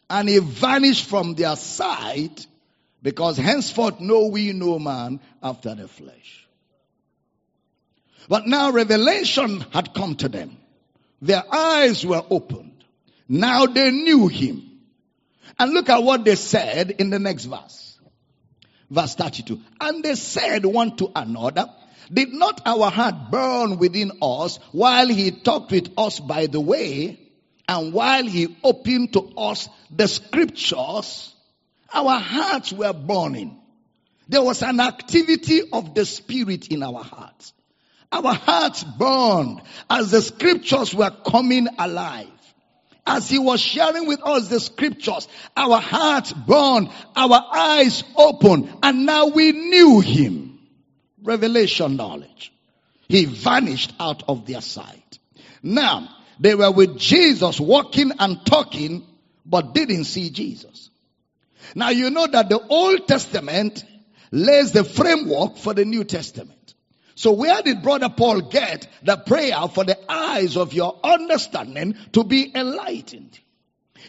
and 0.10 0.30
he 0.30 0.40
vanished 0.40 1.06
from 1.06 1.36
their 1.36 1.56
sight 1.56 2.48
because 3.02 3.38
henceforth 3.38 4.00
know 4.00 4.28
we 4.28 4.52
no 4.54 4.80
man 4.80 5.20
after 5.42 5.76
the 5.76 5.88
flesh. 5.88 6.48
But 8.28 8.48
now 8.48 8.72
revelation 8.72 9.62
had 9.72 9.94
come 9.94 10.16
to 10.16 10.28
them. 10.28 10.58
Their 11.22 11.44
eyes 11.54 12.06
were 12.06 12.24
opened. 12.30 12.67
Now 13.28 13.66
they 13.66 13.92
knew 13.92 14.28
him. 14.28 14.64
And 15.60 15.74
look 15.74 15.90
at 15.90 16.04
what 16.04 16.24
they 16.24 16.36
said 16.36 16.92
in 16.92 17.10
the 17.10 17.20
next 17.20 17.46
verse. 17.46 18.00
Verse 18.90 19.16
32. 19.16 19.60
And 19.82 20.04
they 20.04 20.16
said 20.16 20.66
one 20.66 20.96
to 20.98 21.12
another, 21.16 21.70
did 22.12 22.34
not 22.34 22.62
our 22.66 22.90
heart 22.90 23.32
burn 23.32 23.78
within 23.78 24.12
us 24.22 24.60
while 24.72 25.08
he 25.08 25.32
talked 25.32 25.72
with 25.72 25.92
us 25.98 26.20
by 26.20 26.46
the 26.46 26.62
way 26.62 27.20
and 27.68 27.92
while 27.92 28.24
he 28.24 28.56
opened 28.64 29.14
to 29.14 29.34
us 29.38 29.68
the 29.92 30.08
scriptures? 30.08 31.34
Our 31.94 32.20
hearts 32.20 32.72
were 32.72 32.94
burning. 32.94 33.60
There 34.30 34.44
was 34.44 34.62
an 34.62 34.80
activity 34.80 35.64
of 35.72 35.94
the 35.96 36.06
spirit 36.06 36.68
in 36.68 36.84
our 36.84 37.04
hearts. 37.04 37.54
Our 38.12 38.34
hearts 38.34 38.84
burned 38.84 39.62
as 39.90 40.12
the 40.12 40.22
scriptures 40.22 40.94
were 40.94 41.12
coming 41.12 41.68
alive. 41.78 42.28
As 43.10 43.30
he 43.30 43.40
was 43.40 43.62
sharing 43.62 44.06
with 44.06 44.22
us 44.22 44.50
the 44.50 44.60
scriptures, 44.60 45.30
our 45.56 45.80
hearts 45.80 46.34
burned, 46.34 46.90
our 47.16 47.42
eyes 47.54 48.04
opened, 48.18 48.70
and 48.84 49.06
now 49.06 49.28
we 49.28 49.54
knew 49.54 50.02
him. 50.02 50.60
Revelation 51.24 51.96
knowledge. 51.96 52.52
He 53.08 53.24
vanished 53.24 53.94
out 53.98 54.24
of 54.28 54.46
their 54.46 54.60
sight. 54.60 55.20
Now, 55.64 56.10
they 56.42 56.54
were 56.54 56.70
with 56.70 57.00
Jesus 57.00 57.62
walking 57.62 58.12
and 58.20 58.46
talking, 58.46 59.08
but 59.46 59.74
didn't 59.74 60.04
see 60.04 60.30
Jesus. 60.30 60.90
Now 61.76 61.90
you 61.90 62.10
know 62.10 62.28
that 62.28 62.50
the 62.50 62.60
Old 62.60 63.08
Testament 63.08 63.86
lays 64.32 64.74
the 64.74 64.84
framework 64.84 65.56
for 65.56 65.74
the 65.74 65.86
New 65.86 66.04
Testament. 66.04 66.57
So 67.18 67.32
where 67.32 67.64
did 67.64 67.82
brother 67.82 68.10
Paul 68.10 68.42
get 68.42 68.88
the 69.02 69.18
prayer 69.18 69.68
for 69.74 69.84
the 69.84 69.98
eyes 70.08 70.56
of 70.56 70.72
your 70.72 71.00
understanding 71.04 71.96
to 72.14 72.24
be 72.24 72.52
enlightened? 72.54 73.40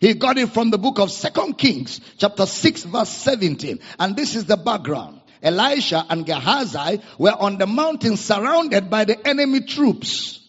He 0.02 0.12
got 0.12 0.36
it 0.36 0.50
from 0.50 0.68
the 0.68 0.76
book 0.76 0.98
of 0.98 1.10
Second 1.10 1.56
Kings, 1.56 2.02
chapter 2.18 2.44
6, 2.44 2.84
verse 2.84 3.08
17. 3.08 3.78
And 3.98 4.14
this 4.14 4.36
is 4.36 4.44
the 4.44 4.58
background. 4.58 5.22
Elisha 5.42 6.04
and 6.10 6.26
Gehazi 6.26 7.00
were 7.16 7.32
on 7.32 7.56
the 7.56 7.66
mountain 7.66 8.18
surrounded 8.18 8.90
by 8.90 9.06
the 9.06 9.26
enemy 9.26 9.62
troops. 9.62 10.46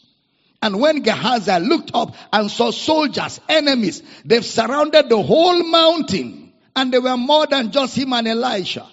And 0.61 0.81
when 0.81 1.01
Gehazi 1.01 1.59
looked 1.59 1.91
up 1.93 2.13
and 2.33 2.51
saw 2.51 2.71
soldiers, 2.71 3.39
enemies, 3.47 4.03
they've 4.25 4.43
surrounded 4.43 5.07
the 5.07 5.21
whole 5.21 5.63
mountain. 5.63 6.51
And 6.75 6.91
they 6.91 6.99
were 6.99 7.15
more 7.15 7.47
than 7.47 7.71
just 7.71 7.97
him 7.97 8.11
and 8.11 8.27
Elisha. 8.27 8.85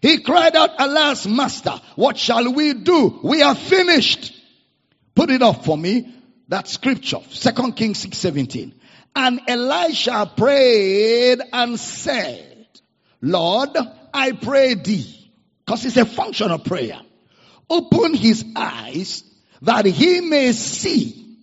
He 0.00 0.18
cried 0.18 0.54
out, 0.54 0.70
alas, 0.78 1.26
master, 1.26 1.80
what 1.96 2.16
shall 2.16 2.52
we 2.52 2.74
do? 2.74 3.20
We 3.22 3.42
are 3.42 3.54
finished. 3.54 4.34
Put 5.14 5.30
it 5.30 5.42
up 5.42 5.64
for 5.64 5.76
me. 5.76 6.14
That 6.48 6.68
scripture, 6.68 7.18
Second 7.30 7.72
Kings 7.72 7.98
6, 7.98 8.16
17. 8.16 8.74
And 9.14 9.40
Elisha 9.48 10.30
prayed 10.36 11.40
and 11.52 11.78
said, 11.78 12.66
Lord, 13.20 13.76
I 14.14 14.32
pray 14.32 14.74
thee, 14.74 15.30
because 15.64 15.84
it's 15.84 15.96
a 15.96 16.06
function 16.06 16.50
of 16.50 16.64
prayer. 16.64 17.00
Open 17.68 18.14
his 18.14 18.44
eyes 18.56 19.24
that 19.62 19.84
he 19.84 20.20
may 20.20 20.52
see. 20.52 21.36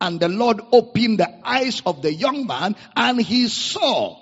And 0.00 0.18
the 0.18 0.28
Lord 0.28 0.60
opened 0.72 1.20
the 1.20 1.32
eyes 1.46 1.80
of 1.86 2.02
the 2.02 2.12
young 2.12 2.46
man 2.46 2.74
and 2.96 3.20
he 3.20 3.46
saw. 3.48 4.21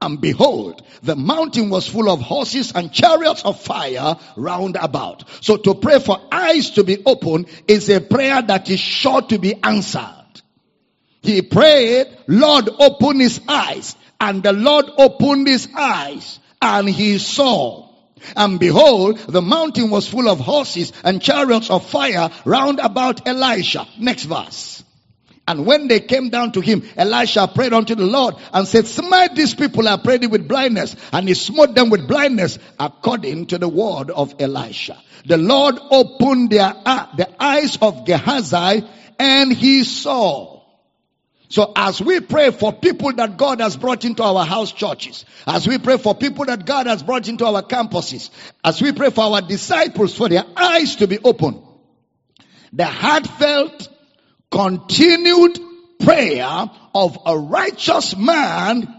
And 0.00 0.20
behold, 0.20 0.82
the 1.02 1.16
mountain 1.16 1.70
was 1.70 1.88
full 1.88 2.08
of 2.08 2.20
horses 2.20 2.72
and 2.72 2.92
chariots 2.92 3.44
of 3.44 3.60
fire 3.60 4.16
round 4.36 4.76
about. 4.76 5.24
So 5.40 5.56
to 5.56 5.74
pray 5.74 5.98
for 5.98 6.20
eyes 6.30 6.70
to 6.72 6.84
be 6.84 7.02
open 7.04 7.46
is 7.66 7.88
a 7.88 8.00
prayer 8.00 8.40
that 8.40 8.70
is 8.70 8.78
sure 8.78 9.22
to 9.22 9.38
be 9.38 9.54
answered. 9.62 10.14
He 11.20 11.42
prayed, 11.42 12.06
Lord 12.28 12.70
open 12.78 13.18
his 13.20 13.40
eyes. 13.48 13.96
And 14.20 14.42
the 14.42 14.52
Lord 14.52 14.86
opened 14.98 15.46
his 15.46 15.68
eyes 15.74 16.38
and 16.60 16.88
he 16.88 17.18
saw. 17.18 17.88
And 18.36 18.58
behold, 18.58 19.18
the 19.18 19.42
mountain 19.42 19.90
was 19.90 20.08
full 20.08 20.28
of 20.28 20.40
horses 20.40 20.92
and 21.04 21.22
chariots 21.22 21.70
of 21.70 21.86
fire 21.86 22.30
round 22.44 22.80
about 22.80 23.26
Elisha. 23.28 23.86
Next 23.98 24.24
verse. 24.24 24.77
And 25.48 25.64
when 25.64 25.88
they 25.88 26.00
came 26.00 26.28
down 26.28 26.52
to 26.52 26.60
him, 26.60 26.82
Elisha 26.94 27.48
prayed 27.48 27.72
unto 27.72 27.94
the 27.94 28.04
Lord 28.04 28.34
and 28.52 28.68
said, 28.68 28.86
smite 28.86 29.34
these 29.34 29.54
people, 29.54 29.88
I 29.88 29.96
prayed 29.96 30.30
with 30.30 30.46
blindness. 30.46 30.94
And 31.10 31.26
he 31.26 31.32
smote 31.32 31.74
them 31.74 31.88
with 31.88 32.06
blindness 32.06 32.58
according 32.78 33.46
to 33.46 33.56
the 33.56 33.66
word 33.68 34.10
of 34.10 34.34
Elisha. 34.38 35.02
The 35.24 35.38
Lord 35.38 35.76
opened 35.90 36.50
their, 36.50 36.70
uh, 36.84 37.06
the 37.16 37.42
eyes 37.42 37.78
of 37.80 38.04
Gehazi 38.04 38.86
and 39.18 39.50
he 39.50 39.84
saw. 39.84 40.60
So 41.48 41.72
as 41.74 41.98
we 41.98 42.20
pray 42.20 42.50
for 42.50 42.74
people 42.74 43.14
that 43.14 43.38
God 43.38 43.60
has 43.60 43.74
brought 43.74 44.04
into 44.04 44.22
our 44.22 44.44
house 44.44 44.70
churches, 44.70 45.24
as 45.46 45.66
we 45.66 45.78
pray 45.78 45.96
for 45.96 46.14
people 46.14 46.44
that 46.44 46.66
God 46.66 46.86
has 46.86 47.02
brought 47.02 47.26
into 47.26 47.46
our 47.46 47.62
campuses, 47.62 48.28
as 48.62 48.82
we 48.82 48.92
pray 48.92 49.08
for 49.08 49.24
our 49.24 49.40
disciples 49.40 50.14
for 50.14 50.28
their 50.28 50.44
eyes 50.54 50.96
to 50.96 51.06
be 51.06 51.18
open, 51.18 51.62
the 52.74 52.84
heartfelt 52.84 53.88
continued 54.50 55.58
prayer 56.00 56.70
of 56.94 57.18
a 57.26 57.38
righteous 57.38 58.16
man 58.16 58.94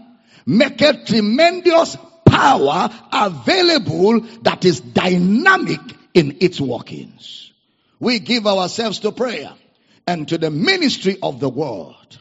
make 0.46 0.80
a 0.80 1.04
tremendous 1.04 1.96
power 2.24 2.90
available 3.12 4.20
that 4.42 4.64
is 4.64 4.80
dynamic 4.80 5.80
in 6.14 6.38
its 6.40 6.60
workings. 6.60 7.52
We 7.98 8.18
give 8.18 8.46
ourselves 8.46 9.00
to 9.00 9.12
prayer 9.12 9.52
and 10.06 10.28
to 10.28 10.38
the 10.38 10.50
ministry 10.50 11.18
of 11.22 11.40
the 11.40 11.48
word. 11.48 12.16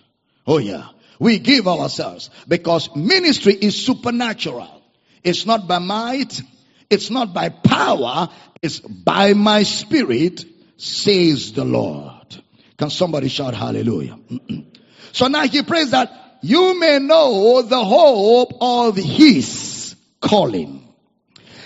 Oh 0.46 0.58
yeah. 0.58 0.90
We 1.20 1.40
give 1.40 1.68
ourselves 1.68 2.30
because 2.48 2.96
ministry 2.96 3.54
is 3.54 3.76
supernatural. 3.86 4.82
It's 5.24 5.46
not 5.46 5.68
by 5.68 5.80
might. 5.80 6.42
It's 6.90 7.10
not 7.10 7.34
by 7.34 7.50
power. 7.50 8.30
It's 8.62 8.80
by 8.80 9.34
my 9.34 9.64
spirit, 9.64 10.46
says 10.78 11.54
the 11.54 11.66
Lord. 11.66 12.19
Can 12.80 12.90
somebody 12.90 13.28
shout 13.28 13.54
hallelujah? 13.54 14.18
so 15.12 15.28
now 15.28 15.46
he 15.46 15.64
prays 15.64 15.92
that 15.92 16.38
you 16.42 16.80
may 16.80 16.98
know 17.00 17.62
the 17.62 17.84
hope 17.84 18.54
of 18.62 18.96
his 18.96 19.98
calling. 20.22 20.88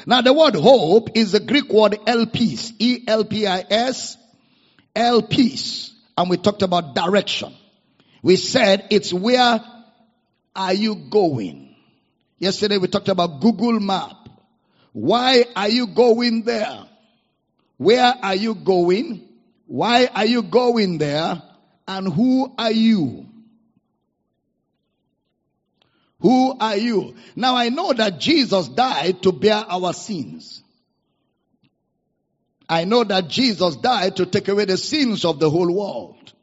Now 0.08 0.22
the 0.22 0.34
word 0.34 0.56
hope 0.56 1.10
is 1.14 1.34
the 1.34 1.40
Greek 1.40 1.72
word 1.72 2.00
elpis, 2.08 2.74
E-L-P-I-S, 2.80 4.18
elpis. 4.96 5.92
And 6.18 6.32
we 6.32 6.38
talked 6.38 6.64
about 6.64 6.96
direction. 6.96 7.54
We 8.24 8.36
said 8.36 8.88
it's 8.90 9.14
where 9.14 9.60
are 10.56 10.74
you 10.74 10.96
going? 10.96 11.76
Yesterday 12.40 12.80
we 12.80 12.88
talked 12.88 13.10
about 13.10 13.40
Google 13.40 13.80
map. 13.80 14.30
Why 14.94 15.46
are 15.56 15.70
you 15.70 15.86
going 15.88 16.42
there? 16.42 16.86
Where 17.78 18.16
are 18.20 18.36
you 18.36 18.56
going? 18.56 19.30
Why 19.74 20.06
are 20.06 20.28
you 20.28 20.44
going 20.44 21.00
there? 21.00 21.42
And 21.88 22.14
who 22.14 22.54
are 22.60 22.72
you? 22.72 23.26
Who 26.20 26.56
are 26.60 26.78
you? 26.78 27.16
Now 27.36 27.56
I 27.56 27.70
know 27.70 27.92
that 27.92 28.20
Jesus 28.20 28.68
died 28.68 29.24
to 29.24 29.32
bear 29.32 29.66
our 29.68 29.94
sins. 29.94 30.62
I 32.70 32.84
know 32.84 33.04
that 33.04 33.30
Jesus 33.30 33.76
died 33.78 34.18
to 34.18 34.28
take 34.28 34.48
away 34.48 34.66
the 34.66 34.78
sins 34.78 35.26
of 35.26 35.40
the 35.40 35.50
whole 35.50 35.74
world. 35.76 36.34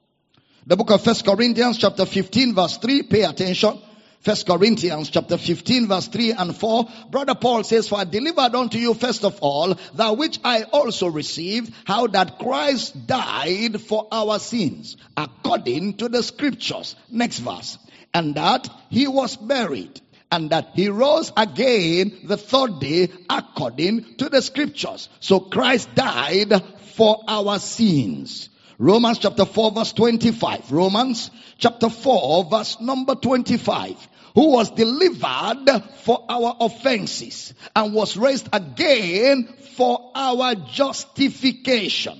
The 0.66 0.76
book 0.76 0.90
of 0.90 1.04
First 1.04 1.24
Corinthians 1.24 1.78
chapter 1.78 2.06
15 2.06 2.56
verse 2.56 2.78
3, 2.78 3.04
pay 3.04 3.22
attention. 3.22 3.80
First 4.20 4.46
Corinthians 4.46 5.08
chapter 5.08 5.38
15 5.38 5.88
verse 5.88 6.08
3 6.08 6.32
and 6.32 6.54
4, 6.54 6.88
brother 7.10 7.34
Paul 7.34 7.64
says, 7.64 7.88
for 7.88 8.00
I 8.00 8.04
delivered 8.04 8.54
unto 8.54 8.76
you 8.76 8.92
first 8.92 9.24
of 9.24 9.38
all 9.40 9.74
that 9.94 10.18
which 10.18 10.38
I 10.44 10.64
also 10.64 11.08
received, 11.08 11.72
how 11.86 12.06
that 12.08 12.38
Christ 12.38 13.06
died 13.06 13.80
for 13.80 14.08
our 14.12 14.38
sins, 14.38 14.98
according 15.16 15.94
to 15.98 16.10
the 16.10 16.22
scriptures. 16.22 16.96
Next 17.10 17.38
verse. 17.38 17.78
And 18.12 18.34
that 18.34 18.68
he 18.90 19.06
was 19.06 19.36
buried 19.36 20.02
and 20.30 20.50
that 20.50 20.72
he 20.74 20.90
rose 20.90 21.32
again 21.34 22.18
the 22.24 22.36
third 22.36 22.78
day 22.78 23.08
according 23.30 24.16
to 24.16 24.28
the 24.28 24.42
scriptures. 24.42 25.08
So 25.20 25.40
Christ 25.40 25.94
died 25.94 26.52
for 26.94 27.24
our 27.26 27.58
sins 27.58 28.49
Romans 28.80 29.18
chapter 29.18 29.44
4 29.44 29.72
verse 29.72 29.92
25. 29.92 30.72
Romans 30.72 31.30
chapter 31.58 31.90
4 31.90 32.44
verse 32.44 32.80
number 32.80 33.14
25. 33.14 34.08
Who 34.34 34.52
was 34.52 34.70
delivered 34.70 35.82
for 35.98 36.24
our 36.30 36.56
offenses 36.60 37.52
and 37.76 37.92
was 37.92 38.16
raised 38.16 38.48
again 38.54 39.52
for 39.76 40.12
our 40.14 40.54
justification. 40.54 42.18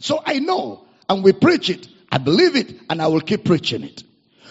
So 0.00 0.22
I 0.22 0.38
know 0.40 0.86
and 1.08 1.24
we 1.24 1.32
preach 1.32 1.70
it. 1.70 1.88
I 2.10 2.18
believe 2.18 2.56
it 2.56 2.78
and 2.90 3.00
I 3.00 3.06
will 3.06 3.22
keep 3.22 3.46
preaching 3.46 3.82
it. 3.82 4.04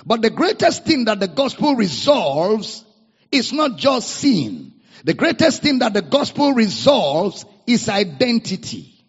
But 0.03 0.23
the 0.23 0.31
greatest 0.31 0.83
thing 0.83 1.05
that 1.05 1.19
the 1.19 1.27
gospel 1.27 1.75
resolves 1.75 2.83
is 3.31 3.53
not 3.53 3.77
just 3.77 4.07
sin. 4.07 4.73
The 5.03 5.13
greatest 5.13 5.61
thing 5.61 5.77
that 5.79 5.93
the 5.93 6.01
gospel 6.01 6.53
resolves 6.53 7.45
is 7.67 7.87
identity. 7.87 9.00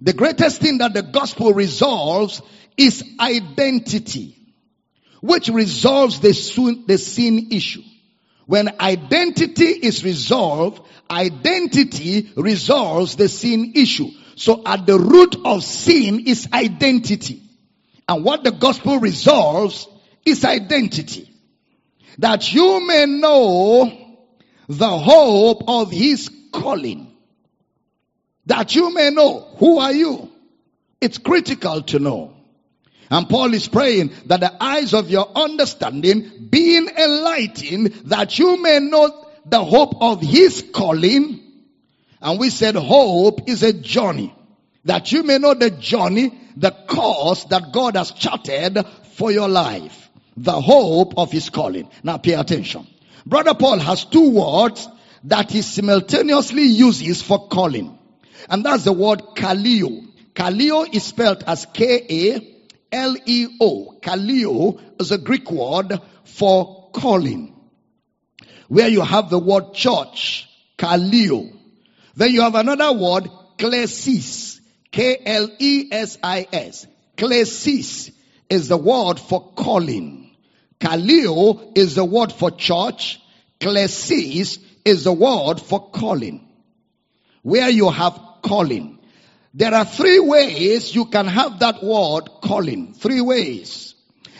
The 0.00 0.12
greatest 0.12 0.60
thing 0.60 0.78
that 0.78 0.94
the 0.94 1.02
gospel 1.02 1.52
resolves 1.54 2.42
is 2.76 3.02
identity, 3.18 4.36
which 5.20 5.48
resolves 5.48 6.20
the 6.20 6.34
sin, 6.34 6.84
the 6.86 6.98
sin 6.98 7.48
issue. 7.52 7.82
When 8.46 8.80
identity 8.80 9.64
is 9.64 10.04
resolved, 10.04 10.82
identity 11.10 12.30
resolves 12.36 13.16
the 13.16 13.28
sin 13.28 13.72
issue. 13.74 14.10
So 14.36 14.62
at 14.66 14.86
the 14.86 14.98
root 14.98 15.36
of 15.44 15.64
sin 15.64 16.24
is 16.26 16.48
identity. 16.52 17.42
And 18.08 18.22
what 18.22 18.44
the 18.44 18.52
gospel 18.52 18.98
resolves 19.00 19.88
is 20.24 20.44
identity. 20.44 21.30
That 22.18 22.52
you 22.52 22.86
may 22.86 23.06
know 23.06 23.92
the 24.68 24.98
hope 24.98 25.64
of 25.66 25.90
his 25.90 26.30
calling 26.52 27.16
that 28.46 28.74
you 28.74 28.94
may 28.94 29.10
know 29.10 29.45
who 29.56 29.78
are 29.78 29.92
you. 29.92 30.30
It's 31.00 31.18
critical 31.18 31.82
to 31.82 31.98
know. 31.98 32.36
And 33.10 33.28
Paul 33.28 33.54
is 33.54 33.68
praying 33.68 34.12
that 34.26 34.40
the 34.40 34.62
eyes 34.62 34.92
of 34.92 35.10
your 35.10 35.28
understanding 35.34 36.48
being 36.50 36.88
enlightened 36.88 37.92
that 38.06 38.38
you 38.38 38.60
may 38.60 38.80
know 38.80 39.26
the 39.44 39.62
hope 39.62 40.00
of 40.00 40.20
his 40.20 40.64
calling. 40.72 41.40
And 42.20 42.40
we 42.40 42.50
said 42.50 42.74
hope 42.74 43.48
is 43.48 43.62
a 43.62 43.72
journey. 43.72 44.34
That 44.84 45.12
you 45.12 45.22
may 45.22 45.38
know 45.38 45.54
the 45.54 45.70
journey, 45.70 46.36
the 46.56 46.70
course 46.70 47.44
that 47.44 47.72
God 47.72 47.96
has 47.96 48.12
charted 48.12 48.84
for 49.14 49.30
your 49.30 49.48
life. 49.48 50.10
The 50.36 50.60
hope 50.60 51.14
of 51.16 51.30
his 51.30 51.50
calling. 51.50 51.88
Now 52.02 52.18
pay 52.18 52.34
attention. 52.34 52.86
Brother 53.24 53.54
Paul 53.54 53.78
has 53.78 54.04
two 54.04 54.30
words 54.30 54.88
that 55.24 55.50
he 55.50 55.62
simultaneously 55.62 56.64
uses 56.64 57.22
for 57.22 57.48
calling. 57.48 57.95
And 58.48 58.64
that's 58.64 58.84
the 58.84 58.92
word 58.92 59.20
kaleo. 59.34 60.06
Kaleo 60.34 60.94
is 60.94 61.04
spelled 61.04 61.42
as 61.46 61.66
K-A-L-E-O. 61.72 62.40
Kaleo 64.00 64.80
is 65.00 65.10
a 65.10 65.18
Greek 65.18 65.50
word 65.50 66.00
for 66.24 66.90
calling. 66.92 67.54
Where 68.68 68.88
you 68.88 69.00
have 69.02 69.30
the 69.30 69.38
word 69.38 69.74
church, 69.74 70.48
kaleo. 70.76 71.52
Then 72.14 72.30
you 72.30 72.42
have 72.42 72.54
another 72.54 72.92
word, 72.92 73.30
klesis. 73.58 74.60
K-L-E-S-I-S. 74.90 76.86
Klesis 77.16 78.12
is 78.48 78.68
the 78.68 78.76
word 78.76 79.18
for 79.18 79.52
calling. 79.54 80.30
Kaleo 80.80 81.76
is 81.76 81.94
the 81.94 82.04
word 82.04 82.32
for 82.32 82.50
church. 82.50 83.20
Klesis 83.60 84.58
is 84.84 85.04
the 85.04 85.12
word 85.12 85.60
for 85.60 85.90
calling. 85.90 86.46
Where 87.42 87.70
you 87.70 87.90
have 87.90 88.18
calling. 88.46 88.98
There 89.52 89.74
are 89.74 89.84
three 89.84 90.20
ways 90.20 90.94
you 90.94 91.06
can 91.06 91.26
have 91.26 91.60
that 91.60 91.82
word 91.82 92.28
calling. 92.42 92.94
Three 92.94 93.20
ways. 93.20 93.94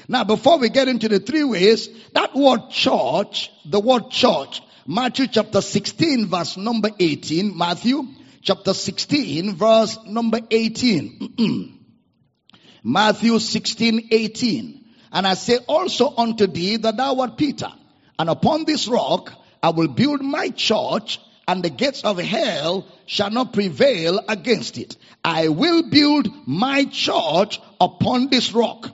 Now 0.09 0.25
before 0.25 0.59
we 0.59 0.69
get 0.69 0.88
into 0.88 1.09
the 1.09 1.21
three 1.21 1.45
ways, 1.45 1.88
that 2.12 2.35
word 2.35 2.71
church, 2.71 3.51
the 3.64 3.81
word 3.81 4.11
church, 4.11 4.62
Matthew 4.87 5.27
chapter 5.27 5.61
16 5.61 6.27
verse 6.27 6.57
number 6.57 6.90
18, 6.99 7.57
Matthew 7.57 8.05
chapter 8.42 8.73
16 8.73 9.57
verse 9.57 9.99
number 10.07 10.40
18. 10.51 11.73
Matthew 12.85 13.40
16, 13.40 14.09
18. 14.12 14.85
And 15.11 15.27
I 15.27 15.35
say 15.35 15.59
also 15.66 16.14
unto 16.16 16.47
thee 16.47 16.77
that 16.77 16.97
thou 16.97 17.19
art 17.21 17.37
Peter, 17.37 17.73
and 18.19 18.31
upon 18.31 18.64
this 18.64 18.87
rock 18.87 19.33
I 19.61 19.71
will 19.71 19.88
build 19.88 20.21
my 20.21 20.51
church, 20.51 21.19
and 21.48 21.62
the 21.62 21.70
gates 21.70 22.02
of 22.02 22.18
hell 22.18 22.87
shall 23.06 23.30
not 23.30 23.52
prevail 23.52 24.20
against 24.28 24.78
it. 24.78 24.96
I 25.24 25.48
will 25.48 25.88
build 25.88 26.28
my 26.46 26.85
church 26.85 27.61
upon 27.80 28.28
this 28.28 28.52
rock. 28.52 28.90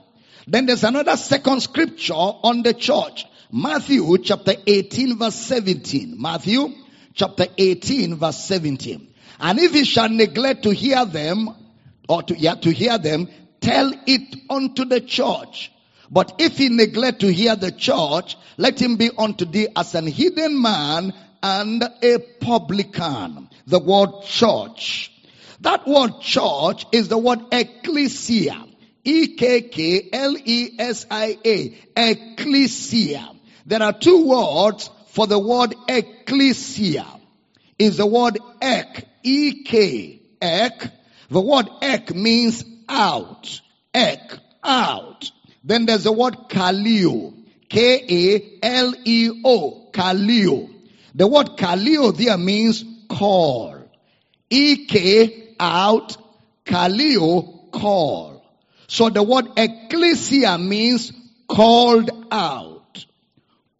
Then 0.47 0.65
there's 0.65 0.83
another 0.83 1.17
second 1.17 1.61
scripture 1.61 2.13
on 2.13 2.63
the 2.63 2.73
church. 2.73 3.25
Matthew 3.51 4.17
chapter 4.19 4.53
18 4.65 5.17
verse 5.17 5.35
17. 5.35 6.15
Matthew 6.19 6.69
chapter 7.13 7.47
18 7.57 8.15
verse 8.15 8.37
17. 8.37 9.07
And 9.39 9.59
if 9.59 9.73
he 9.73 9.83
shall 9.83 10.09
neglect 10.09 10.63
to 10.63 10.73
hear 10.73 11.05
them, 11.05 11.49
or 12.07 12.23
to, 12.23 12.37
yeah, 12.37 12.55
to 12.55 12.71
hear 12.71 12.97
them, 12.97 13.29
tell 13.61 13.93
it 14.05 14.35
unto 14.49 14.85
the 14.85 15.01
church. 15.01 15.71
But 16.11 16.35
if 16.39 16.57
he 16.57 16.69
neglect 16.69 17.21
to 17.21 17.31
hear 17.31 17.55
the 17.55 17.71
church, 17.71 18.37
let 18.57 18.79
him 18.79 18.97
be 18.97 19.09
unto 19.17 19.45
thee 19.45 19.69
as 19.75 19.95
an 19.95 20.05
hidden 20.05 20.61
man 20.61 21.13
and 21.43 21.83
a 22.01 22.17
publican. 22.39 23.49
The 23.67 23.79
word 23.79 24.23
church. 24.23 25.11
That 25.59 25.85
word 25.85 26.21
church 26.21 26.85
is 26.91 27.09
the 27.09 27.17
word 27.17 27.41
ecclesia. 27.51 28.65
E-K-K-L-E-S-I-A. 29.03 29.77
Ecclesia. 31.97 33.29
There 33.65 33.83
are 33.83 33.93
two 33.93 34.25
words 34.25 34.89
for 35.07 35.27
the 35.27 35.37
word 35.37 35.75
ecclesia. 35.89 37.05
Is 37.77 37.97
the 37.97 38.05
word 38.05 38.39
ek. 38.61 39.05
E-K. 39.23 40.21
Ek. 40.41 40.91
The 41.29 41.41
word 41.41 41.69
ek 41.81 42.15
means 42.15 42.63
out. 42.87 43.61
Ek. 43.93 44.39
Out. 44.63 45.29
Then 45.65 45.85
there's 45.85 46.03
the 46.05 46.11
word 46.13 46.35
kaleo. 46.49 47.33
K-A-L-E-O. 47.67 48.51
Kaleo. 49.91 50.72
The 51.15 51.27
word 51.27 51.57
kaleo 51.57 52.15
there 52.15 52.37
means 52.37 52.83
call. 53.07 53.77
E-K 54.49 55.55
out, 55.59 56.17
kaleo 56.65 57.71
call. 57.71 58.43
So 58.87 59.09
the 59.09 59.23
word 59.23 59.45
ecclesia 59.57 60.57
means 60.57 61.11
called 61.47 62.09
out. 62.31 63.05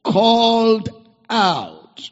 Called 0.04 0.89
out. 1.30 2.10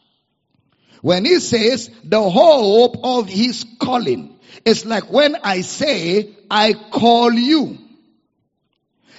When 1.02 1.26
he 1.26 1.40
says 1.40 1.90
the 2.04 2.22
hope 2.22 2.98
of 3.04 3.28
his 3.28 3.66
calling, 3.80 4.40
it's 4.66 4.86
like 4.86 5.12
when 5.12 5.36
I 5.44 5.62
say, 5.62 6.30
I 6.50 6.74
call 6.74 7.34
you. 7.34 7.78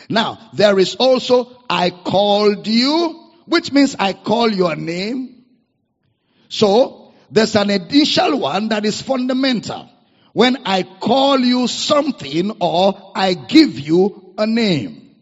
Now, 0.09 0.51
there 0.53 0.79
is 0.79 0.95
also, 0.97 1.65
I 1.69 1.91
called 1.91 2.67
you, 2.67 3.31
which 3.47 3.73
means 3.73 3.97
I 3.99 4.12
call 4.12 4.53
your 4.53 4.77
name. 4.77 5.41
So, 6.53 7.15
there's 7.31 7.57
an 7.57 7.71
initial 7.71 8.38
one 8.38 8.69
that 8.69 8.85
is 8.85 9.01
fundamental. 9.01 9.88
When 10.35 10.59
I 10.67 10.83
call 10.83 11.41
you 11.41 11.67
something 11.67 12.51
or 12.61 13.12
I 13.15 13.33
give 13.33 13.79
you 13.81 14.35
a 14.37 14.47
name. 14.47 15.15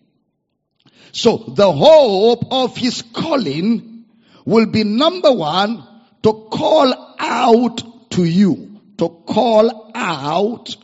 So, 1.12 1.36
the 1.36 1.70
hope 1.70 2.46
of 2.50 2.76
his 2.76 3.02
calling 3.02 4.06
will 4.44 4.66
be 4.66 4.82
number 4.82 5.30
one, 5.30 5.86
to 6.24 6.48
call 6.50 7.14
out 7.20 8.10
to 8.10 8.24
you. 8.24 8.80
To 8.98 9.08
call 9.08 9.92
out 9.94 10.74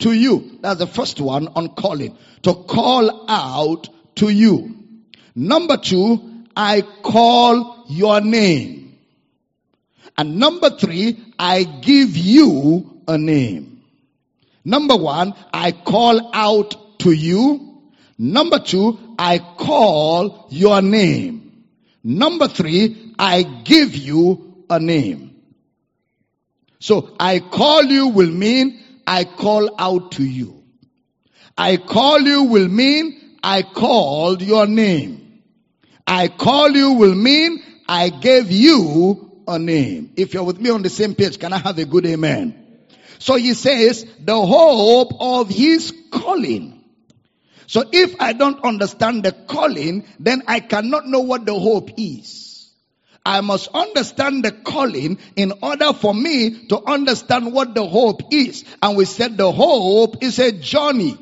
to 0.00 0.12
you. 0.12 0.58
That's 0.60 0.80
the 0.80 0.88
first 0.88 1.20
one 1.20 1.46
on 1.54 1.68
calling. 1.68 2.18
To 2.42 2.54
call 2.54 3.30
out 3.30 3.88
to 4.16 4.28
you. 4.28 4.74
Number 5.36 5.76
two, 5.76 6.46
I 6.56 6.80
call 6.80 7.84
your 7.88 8.20
name. 8.20 8.83
And 10.16 10.38
number 10.38 10.70
three, 10.70 11.18
I 11.38 11.64
give 11.64 12.16
you 12.16 13.02
a 13.08 13.18
name. 13.18 13.82
Number 14.64 14.96
one, 14.96 15.34
I 15.52 15.72
call 15.72 16.30
out 16.32 16.98
to 17.00 17.10
you. 17.12 17.82
Number 18.16 18.60
two, 18.60 18.98
I 19.18 19.38
call 19.38 20.46
your 20.50 20.80
name. 20.80 21.64
Number 22.02 22.48
three, 22.48 23.14
I 23.18 23.42
give 23.42 23.96
you 23.96 24.64
a 24.70 24.78
name. 24.78 25.34
So 26.78 27.14
I 27.18 27.40
call 27.40 27.84
you 27.84 28.08
will 28.08 28.30
mean 28.30 28.80
I 29.06 29.24
call 29.24 29.74
out 29.78 30.12
to 30.12 30.24
you. 30.24 30.62
I 31.56 31.76
call 31.76 32.20
you 32.20 32.44
will 32.44 32.68
mean 32.68 33.38
I 33.42 33.62
called 33.62 34.42
your 34.42 34.66
name. 34.66 35.42
I 36.06 36.28
call 36.28 36.70
you 36.70 36.92
will 36.92 37.14
mean 37.14 37.62
I 37.88 38.10
gave 38.10 38.50
you 38.50 39.23
a 39.46 39.58
name. 39.58 40.12
If 40.16 40.34
you're 40.34 40.44
with 40.44 40.60
me 40.60 40.70
on 40.70 40.82
the 40.82 40.90
same 40.90 41.14
page, 41.14 41.38
can 41.38 41.52
I 41.52 41.58
have 41.58 41.78
a 41.78 41.84
good 41.84 42.06
amen? 42.06 42.60
So 43.18 43.36
he 43.36 43.54
says, 43.54 44.06
the 44.20 44.36
hope 44.36 45.12
of 45.20 45.48
his 45.48 45.92
calling. 46.10 46.84
So 47.66 47.84
if 47.92 48.20
I 48.20 48.32
don't 48.32 48.62
understand 48.64 49.24
the 49.24 49.32
calling, 49.32 50.06
then 50.20 50.42
I 50.46 50.60
cannot 50.60 51.06
know 51.06 51.20
what 51.20 51.46
the 51.46 51.58
hope 51.58 51.90
is. 51.96 52.70
I 53.26 53.40
must 53.40 53.68
understand 53.72 54.44
the 54.44 54.52
calling 54.52 55.18
in 55.34 55.52
order 55.62 55.94
for 55.94 56.12
me 56.12 56.66
to 56.68 56.82
understand 56.84 57.52
what 57.54 57.74
the 57.74 57.86
hope 57.86 58.32
is. 58.32 58.64
And 58.82 58.98
we 58.98 59.06
said 59.06 59.38
the 59.38 59.50
hope 59.50 60.22
is 60.22 60.38
a 60.38 60.52
journey. 60.52 61.16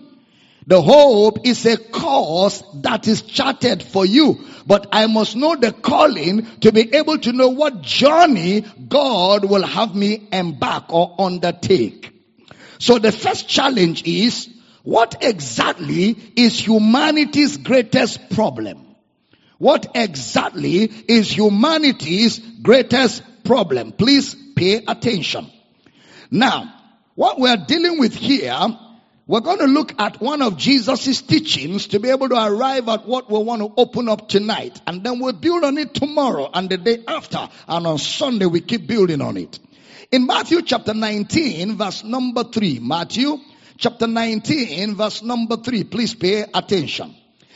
The 0.66 0.80
hope 0.80 1.44
is 1.44 1.66
a 1.66 1.76
course 1.76 2.62
that 2.74 3.08
is 3.08 3.22
charted 3.22 3.82
for 3.82 4.06
you. 4.06 4.44
But 4.66 4.86
I 4.92 5.06
must 5.06 5.34
know 5.34 5.56
the 5.56 5.72
calling 5.72 6.46
to 6.60 6.72
be 6.72 6.94
able 6.94 7.18
to 7.18 7.32
know 7.32 7.48
what 7.48 7.82
journey 7.82 8.64
God 8.88 9.44
will 9.44 9.66
have 9.66 9.94
me 9.94 10.28
embark 10.32 10.92
or 10.92 11.16
undertake. 11.18 12.10
So 12.78 12.98
the 12.98 13.12
first 13.12 13.48
challenge 13.48 14.04
is, 14.04 14.48
what 14.84 15.16
exactly 15.20 16.16
is 16.36 16.58
humanity's 16.58 17.56
greatest 17.56 18.30
problem? 18.30 18.86
What 19.58 19.86
exactly 19.94 20.84
is 21.08 21.30
humanity's 21.30 22.38
greatest 22.38 23.22
problem? 23.44 23.92
Please 23.92 24.34
pay 24.56 24.84
attention. 24.86 25.50
Now, 26.30 26.72
what 27.14 27.38
we're 27.38 27.56
dealing 27.56 28.00
with 28.00 28.14
here 28.14 28.58
we're 29.32 29.40
going 29.40 29.60
to 29.60 29.64
look 29.64 29.98
at 29.98 30.20
one 30.20 30.42
of 30.42 30.58
Jesus' 30.58 31.22
teachings 31.22 31.86
to 31.86 31.98
be 31.98 32.10
able 32.10 32.28
to 32.28 32.34
arrive 32.34 32.86
at 32.90 33.06
what 33.06 33.30
we 33.30 33.38
want 33.38 33.62
to 33.62 33.72
open 33.78 34.06
up 34.10 34.28
tonight. 34.28 34.78
And 34.86 35.02
then 35.02 35.20
we'll 35.20 35.32
build 35.32 35.64
on 35.64 35.78
it 35.78 35.94
tomorrow 35.94 36.50
and 36.52 36.68
the 36.68 36.76
day 36.76 37.02
after. 37.08 37.48
And 37.66 37.86
on 37.86 37.96
Sunday 37.96 38.44
we 38.44 38.60
keep 38.60 38.86
building 38.86 39.22
on 39.22 39.38
it. 39.38 39.58
In 40.10 40.26
Matthew 40.26 40.60
chapter 40.60 40.92
19 40.92 41.78
verse 41.78 42.04
number 42.04 42.44
3. 42.44 42.80
Matthew 42.80 43.38
chapter 43.78 44.06
19 44.06 44.96
verse 44.96 45.22
number 45.22 45.56
3. 45.56 45.84
Please 45.84 46.14
pay 46.14 46.44
attention. 46.52 47.14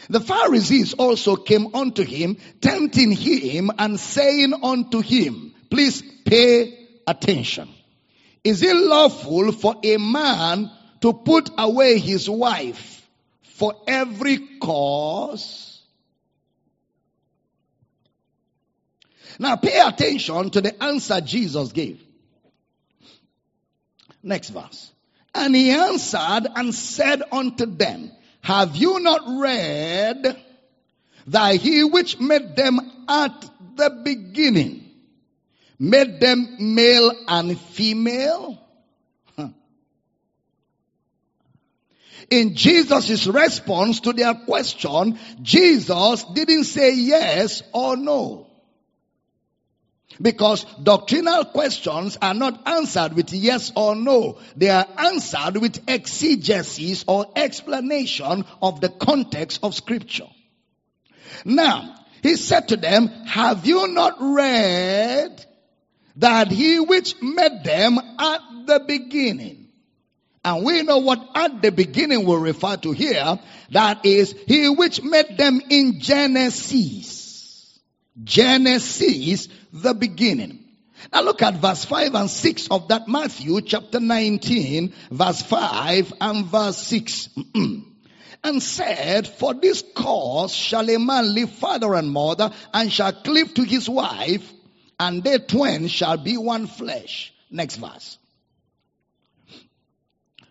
The 0.09 0.21
Pharisees 0.21 0.95
also 0.95 1.37
came 1.37 1.75
unto 1.75 2.05
him, 2.05 2.39
tempting 2.63 3.11
him 3.11 3.71
and 3.79 4.01
saying 4.01 4.55
unto 4.63 5.03
him, 5.03 5.53
please 5.69 6.03
pay 6.25 6.89
attention. 7.07 7.69
Is 8.43 8.63
it 8.63 8.77
lawful 8.77 9.53
for 9.53 9.75
a 9.83 9.99
man 9.99 10.71
to 11.07 11.13
put 11.13 11.51
away 11.57 12.01
his 12.01 12.29
wife 12.29 13.09
for 13.43 13.73
every 13.87 14.39
cause. 14.59 15.81
Now 19.39 19.55
pay 19.55 19.79
attention 19.79 20.51
to 20.51 20.61
the 20.61 20.83
answer 20.83 21.21
Jesus 21.21 21.71
gave. 21.71 22.03
Next 24.21 24.49
verse. 24.49 24.91
And 25.33 25.55
he 25.55 25.71
answered 25.71 26.49
and 26.57 26.75
said 26.75 27.23
unto 27.31 27.67
them, 27.67 28.11
Have 28.41 28.75
you 28.75 28.99
not 28.99 29.21
read 29.41 30.43
that 31.29 31.55
he 31.55 31.85
which 31.85 32.19
made 32.19 32.57
them 32.57 32.81
at 33.09 33.49
the 33.77 33.91
beginning 34.03 34.91
made 35.79 36.19
them 36.19 36.57
male 36.59 37.13
and 37.29 37.57
female? 37.57 38.66
In 42.31 42.55
Jesus' 42.57 43.27
response 43.27 44.01
to 44.01 44.13
their 44.13 44.35
question, 44.35 45.19
Jesus 45.43 46.25
didn't 46.25 46.65
say 46.65 46.95
yes 46.95 47.63
or 47.73 47.97
no. 47.97 48.47
Because 50.21 50.65
doctrinal 50.83 51.45
questions 51.45 52.17
are 52.21 52.35
not 52.35 52.67
answered 52.67 53.13
with 53.13 53.33
yes 53.33 53.71
or 53.77 53.95
no. 53.95 54.39
They 54.57 54.71
are 54.71 54.87
answered 54.99 55.59
with 55.59 55.89
exegesis 55.89 57.05
or 57.07 57.27
explanation 57.37 58.45
of 58.63 58.81
the 58.81 58.89
context 58.89 59.61
of 59.63 59.75
scripture. 59.75 60.29
Now, 61.45 61.95
he 62.23 62.37
said 62.37 62.69
to 62.69 62.77
them, 62.77 63.09
have 63.27 63.67
you 63.67 63.89
not 63.89 64.17
read 64.21 65.45
that 66.17 66.51
he 66.51 66.81
which 66.81 67.21
made 67.21 67.63
them 67.63 67.99
at 68.19 68.41
the 68.67 68.85
beginning 68.87 69.66
and 70.47 70.65
we 70.65 70.83
know 70.83 70.99
what 70.99 71.29
at 71.35 71.61
the 71.61 71.73
beginning 71.73 72.25
we 72.25 72.37
refer 72.37 72.77
to 72.77 72.93
here. 72.93 73.41
That 73.73 74.07
is, 74.07 74.33
he 74.47 74.69
which 74.69 75.03
made 75.03 75.37
them 75.37 75.61
in 75.69 75.99
Genesis. 75.99 77.81
Genesis, 78.23 79.49
the 79.73 79.93
beginning. 79.93 80.63
Now 81.13 81.23
look 81.23 81.43
at 81.43 81.55
verse 81.55 81.85
5 81.85 82.15
and 82.15 82.31
6 82.31 82.69
of 82.71 82.87
that 82.89 83.09
Matthew 83.09 83.61
chapter 83.61 83.99
19, 83.99 84.95
verse 85.11 85.43
5 85.43 86.13
and 86.21 86.47
verse 86.47 86.79
6. 86.79 87.29
and 88.45 88.63
said, 88.63 89.27
For 89.27 89.53
this 89.53 89.83
cause 89.97 90.53
shall 90.53 90.89
a 90.89 90.97
man 90.97 91.35
leave 91.35 91.51
father 91.51 91.93
and 91.95 92.09
mother, 92.09 92.53
and 92.73 92.93
shall 92.93 93.13
cleave 93.13 93.53
to 93.55 93.65
his 93.65 93.89
wife, 93.89 94.49
and 95.01 95.25
they 95.25 95.39
twain 95.39 95.89
shall 95.89 96.19
be 96.19 96.37
one 96.37 96.69
flesh. 96.69 97.33
Next 97.51 97.77
verse. 97.77 98.19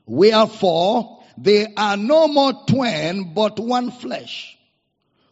Wherefore, 0.06 1.24
they 1.38 1.74
are 1.76 1.98
no 1.98 2.28
more 2.28 2.54
twain, 2.68 3.34
but 3.34 3.60
one 3.60 3.92
flesh. 3.92 4.58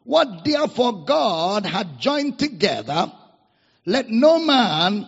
What 0.03 0.43
therefore 0.43 1.05
God 1.05 1.65
had 1.65 1.99
joined 1.99 2.39
together, 2.39 3.11
let 3.85 4.09
no 4.09 4.39
man 4.39 5.07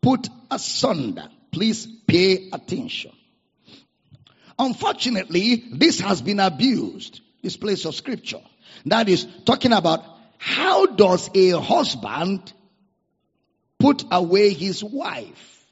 put 0.00 0.28
asunder. 0.50 1.28
Please 1.50 1.86
pay 2.06 2.50
attention. 2.52 3.12
Unfortunately, 4.58 5.64
this 5.72 6.00
has 6.00 6.22
been 6.22 6.40
abused, 6.40 7.20
this 7.42 7.56
place 7.56 7.84
of 7.84 7.94
scripture. 7.94 8.40
That 8.86 9.08
is 9.08 9.26
talking 9.44 9.72
about 9.72 10.04
how 10.38 10.86
does 10.86 11.30
a 11.34 11.50
husband 11.50 12.52
put 13.78 14.04
away 14.10 14.52
his 14.52 14.82
wife? 14.82 15.64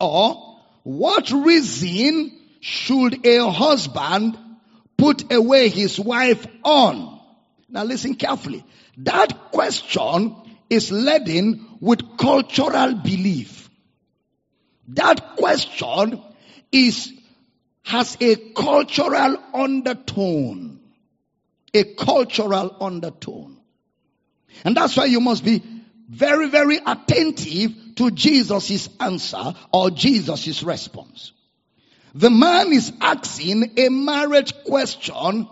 Or 0.00 0.45
what 0.86 1.32
reason 1.32 2.30
should 2.60 3.26
a 3.26 3.50
husband 3.50 4.38
put 4.96 5.32
away 5.32 5.68
his 5.68 5.98
wife 5.98 6.46
on? 6.62 7.20
Now 7.68 7.82
listen 7.82 8.14
carefully. 8.14 8.64
That 8.98 9.50
question 9.50 10.36
is 10.70 10.92
laden 10.92 11.66
with 11.80 12.16
cultural 12.16 12.94
belief. 12.94 13.68
That 14.86 15.34
question 15.36 16.22
is, 16.70 17.12
has 17.82 18.16
a 18.20 18.36
cultural 18.36 19.38
undertone. 19.52 20.78
A 21.74 21.82
cultural 21.82 22.76
undertone. 22.80 23.56
And 24.64 24.76
that's 24.76 24.96
why 24.96 25.06
you 25.06 25.18
must 25.18 25.44
be 25.44 25.64
very, 26.08 26.48
very 26.48 26.76
attentive 26.76 27.74
to 27.96 28.10
Jesus' 28.10 28.88
answer 29.00 29.54
or 29.72 29.90
Jesus' 29.90 30.62
response. 30.62 31.32
The 32.14 32.30
man 32.30 32.72
is 32.72 32.92
asking 33.00 33.72
a 33.78 33.88
marriage 33.90 34.54
question. 34.64 35.48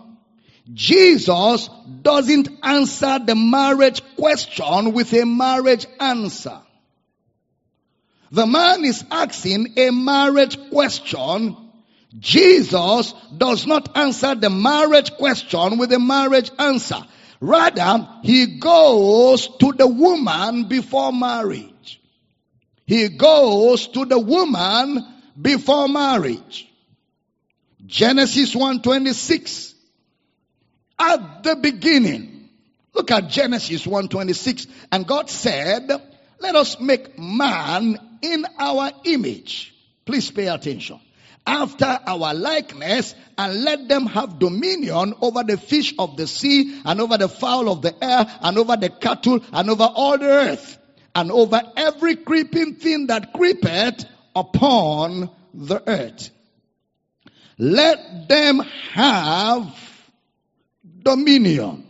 Jesus 0.73 1.69
doesn't 2.01 2.49
answer 2.63 3.19
the 3.19 3.35
marriage 3.35 4.01
question 4.15 4.93
with 4.93 5.13
a 5.13 5.25
marriage 5.25 5.85
answer. 5.99 6.59
The 8.31 8.47
man 8.47 8.83
is 8.83 9.03
asking 9.11 9.77
a 9.77 9.91
marriage 9.91 10.57
question. 10.71 11.55
Jesus 12.17 13.13
does 13.37 13.67
not 13.67 13.95
answer 13.95 14.33
the 14.33 14.49
marriage 14.49 15.11
question 15.17 15.77
with 15.77 15.93
a 15.93 15.99
marriage 15.99 16.49
answer. 16.57 17.05
Rather, 17.39 18.07
he 18.23 18.57
goes 18.57 19.47
to 19.59 19.71
the 19.73 19.85
woman 19.85 20.63
before 20.63 21.13
marriage. 21.13 21.74
He 22.85 23.09
goes 23.09 23.87
to 23.87 24.05
the 24.05 24.19
woman 24.19 25.03
before 25.39 25.87
marriage. 25.87 26.67
Genesis 27.85 28.53
1:26. 28.53 29.73
At 30.97 31.43
the 31.43 31.55
beginning. 31.55 32.49
Look 32.93 33.11
at 33.11 33.29
Genesis 33.29 33.85
1:26 33.85 34.67
and 34.91 35.05
God 35.05 35.29
said, 35.29 35.91
"Let 36.39 36.55
us 36.55 36.79
make 36.79 37.19
man 37.19 37.99
in 38.21 38.45
our 38.57 38.91
image." 39.03 39.73
Please 40.05 40.31
pay 40.31 40.47
attention 40.47 40.99
after 41.45 41.99
our 42.07 42.33
likeness 42.33 43.13
and 43.37 43.63
let 43.63 43.87
them 43.87 44.05
have 44.07 44.39
dominion 44.39 45.13
over 45.21 45.43
the 45.43 45.57
fish 45.57 45.93
of 45.99 46.17
the 46.17 46.27
sea 46.27 46.81
and 46.85 47.01
over 47.01 47.17
the 47.17 47.29
fowl 47.29 47.69
of 47.69 47.81
the 47.81 48.03
air 48.03 48.25
and 48.41 48.57
over 48.57 48.77
the 48.77 48.89
cattle 48.89 49.39
and 49.51 49.69
over 49.69 49.83
all 49.83 50.17
the 50.17 50.25
earth 50.25 50.77
and 51.15 51.31
over 51.31 51.61
every 51.77 52.17
creeping 52.17 52.75
thing 52.75 53.07
that 53.07 53.33
creepeth 53.33 54.05
upon 54.35 55.31
the 55.53 55.81
earth. 55.87 56.29
Let 57.57 58.27
them 58.27 58.59
have 58.91 59.73
dominion. 61.01 61.83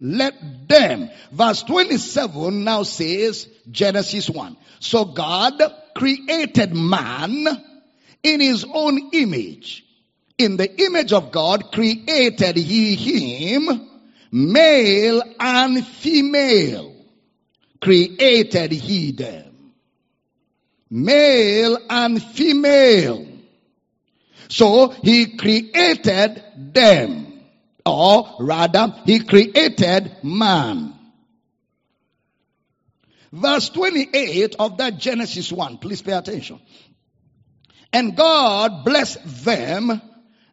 let 0.00 0.68
them. 0.68 1.10
Verse 1.32 1.62
27 1.62 2.62
now 2.62 2.82
says 2.84 3.48
Genesis 3.70 4.30
1. 4.30 4.56
So 4.78 5.06
God 5.06 5.60
created 5.94 6.74
man 6.74 7.46
in 8.22 8.40
his 8.40 8.64
own 8.70 9.10
image. 9.12 9.84
In 10.36 10.56
the 10.56 10.82
image 10.82 11.12
of 11.12 11.32
God 11.32 11.72
created 11.72 12.56
he 12.56 12.96
him, 12.96 13.88
male 14.30 15.22
and 15.40 15.86
female. 15.86 16.93
Created 17.84 18.72
he 18.72 19.12
them. 19.12 19.74
Male 20.88 21.76
and 21.90 22.22
female. 22.22 23.26
So 24.48 24.88
he 24.88 25.36
created 25.36 26.42
them. 26.56 27.40
Or 27.84 28.36
rather, 28.40 28.94
he 29.04 29.20
created 29.20 30.16
man. 30.22 30.94
Verse 33.30 33.68
28 33.68 34.56
of 34.58 34.78
that 34.78 34.96
Genesis 34.96 35.52
1. 35.52 35.76
Please 35.76 36.00
pay 36.00 36.12
attention. 36.12 36.60
And 37.92 38.16
God 38.16 38.86
blessed 38.86 39.44
them 39.44 40.00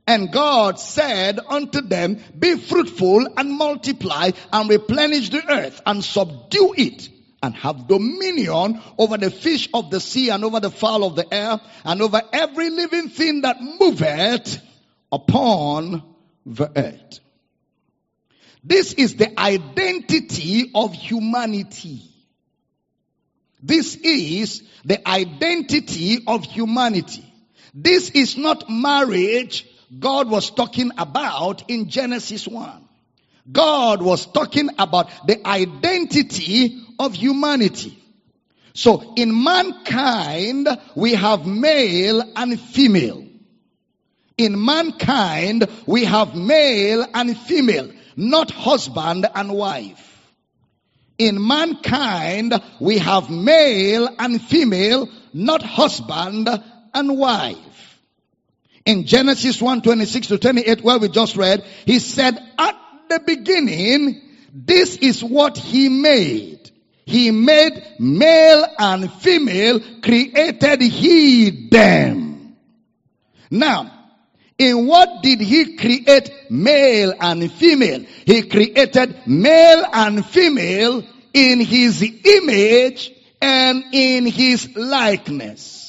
and 0.05 0.33
God 0.33 0.81
said 0.81 1.39
unto 1.47 1.79
them, 1.79 2.19
be 2.37 2.57
fruitful 2.57 3.25
and 3.37 3.57
multiply 3.57 4.31
and 4.51 4.69
replenish 4.69 5.29
the 5.29 5.49
earth 5.49 5.81
and 5.85 6.03
subdue 6.03 6.73
it 6.77 7.07
and 7.41 7.55
have 7.55 7.87
dominion 7.87 8.81
over 8.97 9.17
the 9.17 9.31
fish 9.31 9.69
of 9.73 9.89
the 9.89 9.99
sea 9.99 10.29
and 10.29 10.43
over 10.43 10.59
the 10.59 10.69
fowl 10.69 11.03
of 11.03 11.15
the 11.15 11.33
air 11.33 11.59
and 11.83 12.01
over 12.01 12.21
every 12.31 12.69
living 12.69 13.09
thing 13.09 13.41
that 13.41 13.57
moveth 13.61 14.61
upon 15.11 16.03
the 16.45 16.71
earth. 16.75 17.19
This 18.63 18.93
is 18.93 19.15
the 19.15 19.39
identity 19.39 20.71
of 20.75 20.93
humanity. 20.93 22.03
This 23.63 23.95
is 23.95 24.63
the 24.85 25.07
identity 25.07 26.23
of 26.27 26.43
humanity. 26.43 27.25
This 27.73 28.09
is 28.11 28.37
not 28.37 28.69
marriage 28.69 29.67
God 29.97 30.29
was 30.29 30.51
talking 30.51 30.91
about 30.97 31.69
in 31.69 31.89
Genesis 31.89 32.47
1. 32.47 32.87
God 33.51 34.01
was 34.01 34.25
talking 34.25 34.69
about 34.77 35.27
the 35.27 35.45
identity 35.47 36.81
of 37.01 37.15
humanity. 37.15 37.97
So 38.73 39.13
in 39.15 39.43
mankind, 39.43 40.67
we 40.95 41.15
have 41.15 41.45
male 41.45 42.23
and 42.35 42.59
female. 42.59 43.27
In 44.37 44.63
mankind, 44.63 45.67
we 45.85 46.05
have 46.05 46.35
male 46.35 47.05
and 47.13 47.37
female, 47.37 47.91
not 48.15 48.51
husband 48.51 49.27
and 49.35 49.51
wife. 49.51 50.07
In 51.17 51.45
mankind, 51.45 52.53
we 52.79 52.97
have 52.99 53.29
male 53.29 54.07
and 54.17 54.41
female, 54.41 55.09
not 55.33 55.61
husband 55.61 56.49
and 56.93 57.17
wife. 57.17 57.99
In 58.85 59.05
Genesis 59.05 59.61
1, 59.61 59.81
26 59.81 60.27
to 60.27 60.37
28, 60.37 60.81
where 60.81 60.97
we 60.97 61.09
just 61.09 61.35
read, 61.35 61.63
he 61.85 61.99
said, 61.99 62.39
at 62.57 62.75
the 63.09 63.19
beginning, 63.19 64.21
this 64.53 64.97
is 64.97 65.23
what 65.23 65.57
he 65.57 65.89
made. 65.89 66.70
He 67.05 67.31
made 67.31 67.83
male 67.99 68.65
and 68.77 69.11
female, 69.13 69.79
created 70.01 70.81
he 70.81 71.67
them. 71.69 72.55
Now, 73.49 73.91
in 74.57 74.85
what 74.85 75.23
did 75.23 75.41
he 75.41 75.75
create 75.75 76.31
male 76.49 77.13
and 77.19 77.51
female? 77.51 78.05
He 78.25 78.43
created 78.43 79.27
male 79.27 79.85
and 79.91 80.25
female 80.25 81.03
in 81.33 81.59
his 81.59 82.01
image 82.03 83.11
and 83.41 83.83
in 83.91 84.27
his 84.27 84.75
likeness. 84.75 85.80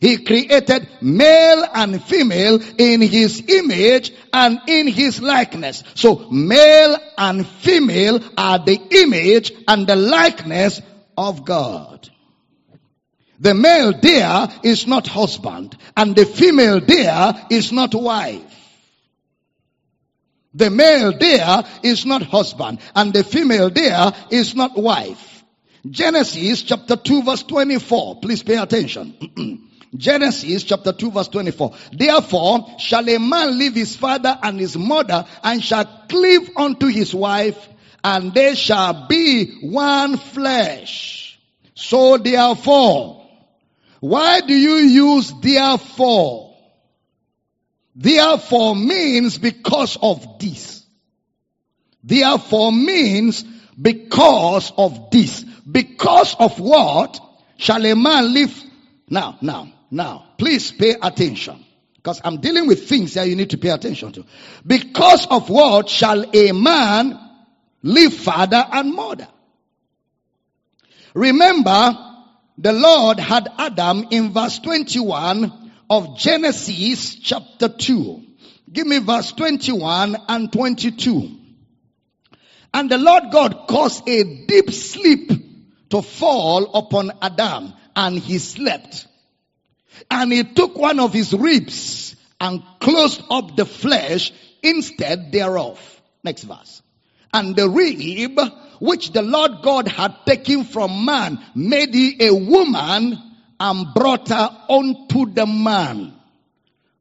He 0.00 0.24
created 0.24 0.88
male 1.02 1.66
and 1.74 2.02
female 2.02 2.58
in 2.78 3.02
his 3.02 3.44
image 3.46 4.12
and 4.32 4.58
in 4.66 4.88
his 4.88 5.20
likeness. 5.20 5.84
So 5.94 6.30
male 6.30 6.96
and 7.18 7.46
female 7.46 8.20
are 8.38 8.58
the 8.58 8.80
image 9.02 9.52
and 9.68 9.86
the 9.86 9.96
likeness 9.96 10.80
of 11.18 11.44
God. 11.44 12.08
The 13.40 13.52
male 13.52 13.92
there 14.00 14.48
is 14.62 14.86
not 14.86 15.06
husband 15.06 15.76
and 15.94 16.16
the 16.16 16.24
female 16.24 16.80
there 16.80 17.34
is 17.50 17.70
not 17.70 17.94
wife. 17.94 18.56
The 20.54 20.70
male 20.70 21.12
there 21.16 21.62
is 21.82 22.06
not 22.06 22.22
husband 22.22 22.80
and 22.94 23.12
the 23.12 23.22
female 23.22 23.68
there 23.68 24.12
is 24.30 24.54
not 24.54 24.78
wife. 24.78 25.44
Genesis 25.86 26.62
chapter 26.62 26.96
2 26.96 27.22
verse 27.22 27.42
24. 27.42 28.20
Please 28.20 28.42
pay 28.42 28.56
attention. 28.56 29.66
Genesis 29.96 30.62
chapter 30.64 30.92
2 30.92 31.10
verse 31.10 31.28
24. 31.28 31.74
Therefore 31.92 32.78
shall 32.78 33.08
a 33.08 33.18
man 33.18 33.58
leave 33.58 33.74
his 33.74 33.96
father 33.96 34.38
and 34.42 34.58
his 34.58 34.76
mother 34.76 35.26
and 35.42 35.62
shall 35.62 35.84
cleave 36.08 36.50
unto 36.56 36.86
his 36.86 37.14
wife 37.14 37.68
and 38.04 38.32
they 38.32 38.54
shall 38.54 39.06
be 39.08 39.60
one 39.60 40.16
flesh. 40.16 41.38
So 41.74 42.18
therefore, 42.18 43.26
why 44.00 44.40
do 44.40 44.54
you 44.54 44.76
use 44.76 45.32
therefore? 45.40 46.56
Therefore 47.96 48.76
means 48.76 49.38
because 49.38 49.98
of 50.00 50.38
this. 50.38 50.84
Therefore 52.02 52.72
means 52.72 53.42
because 53.80 54.72
of 54.76 55.10
this. 55.10 55.42
Because 55.42 56.34
of 56.38 56.58
what 56.58 57.20
shall 57.56 57.84
a 57.84 57.94
man 57.94 58.32
live? 58.32 58.64
Now, 59.08 59.36
now, 59.42 59.72
now, 59.90 60.26
please 60.38 60.70
pay 60.70 60.96
attention. 61.00 61.64
Because 61.96 62.20
I'm 62.24 62.38
dealing 62.40 62.66
with 62.66 62.88
things 62.88 63.14
that 63.14 63.28
you 63.28 63.36
need 63.36 63.50
to 63.50 63.58
pay 63.58 63.70
attention 63.70 64.12
to. 64.12 64.24
Because 64.66 65.26
of 65.26 65.50
what 65.50 65.88
shall 65.88 66.24
a 66.34 66.52
man 66.52 67.18
leave 67.82 68.14
father 68.14 68.64
and 68.72 68.94
mother? 68.94 69.28
Remember, 71.14 71.98
the 72.56 72.72
Lord 72.72 73.18
had 73.18 73.48
Adam 73.58 74.06
in 74.10 74.32
verse 74.32 74.58
21 74.60 75.72
of 75.90 76.16
Genesis 76.18 77.16
chapter 77.16 77.68
2. 77.68 78.22
Give 78.72 78.86
me 78.86 79.00
verse 79.00 79.32
21 79.32 80.16
and 80.28 80.52
22. 80.52 81.36
And 82.72 82.90
the 82.90 82.98
Lord 82.98 83.24
God 83.32 83.66
caused 83.68 84.08
a 84.08 84.46
deep 84.46 84.70
sleep 84.70 85.32
to 85.90 86.00
fall 86.02 86.76
upon 86.76 87.12
Adam 87.20 87.74
and 87.96 88.18
he 88.18 88.38
slept. 88.38 89.06
And 90.10 90.32
he 90.32 90.44
took 90.44 90.76
one 90.76 91.00
of 91.00 91.12
his 91.12 91.32
ribs 91.32 92.14
and 92.40 92.62
closed 92.80 93.22
up 93.30 93.56
the 93.56 93.66
flesh 93.66 94.32
instead 94.62 95.32
thereof. 95.32 95.80
Next 96.22 96.44
verse. 96.44 96.82
And 97.32 97.54
the 97.56 97.68
rib 97.68 98.38
which 98.80 99.12
the 99.12 99.22
Lord 99.22 99.62
God 99.62 99.88
had 99.88 100.14
taken 100.26 100.64
from 100.64 101.04
man 101.04 101.38
made 101.54 101.94
he 101.94 102.16
a 102.20 102.34
woman 102.34 103.18
and 103.58 103.94
brought 103.94 104.28
her 104.28 104.50
unto 104.68 105.26
the 105.26 105.46
man. 105.46 106.14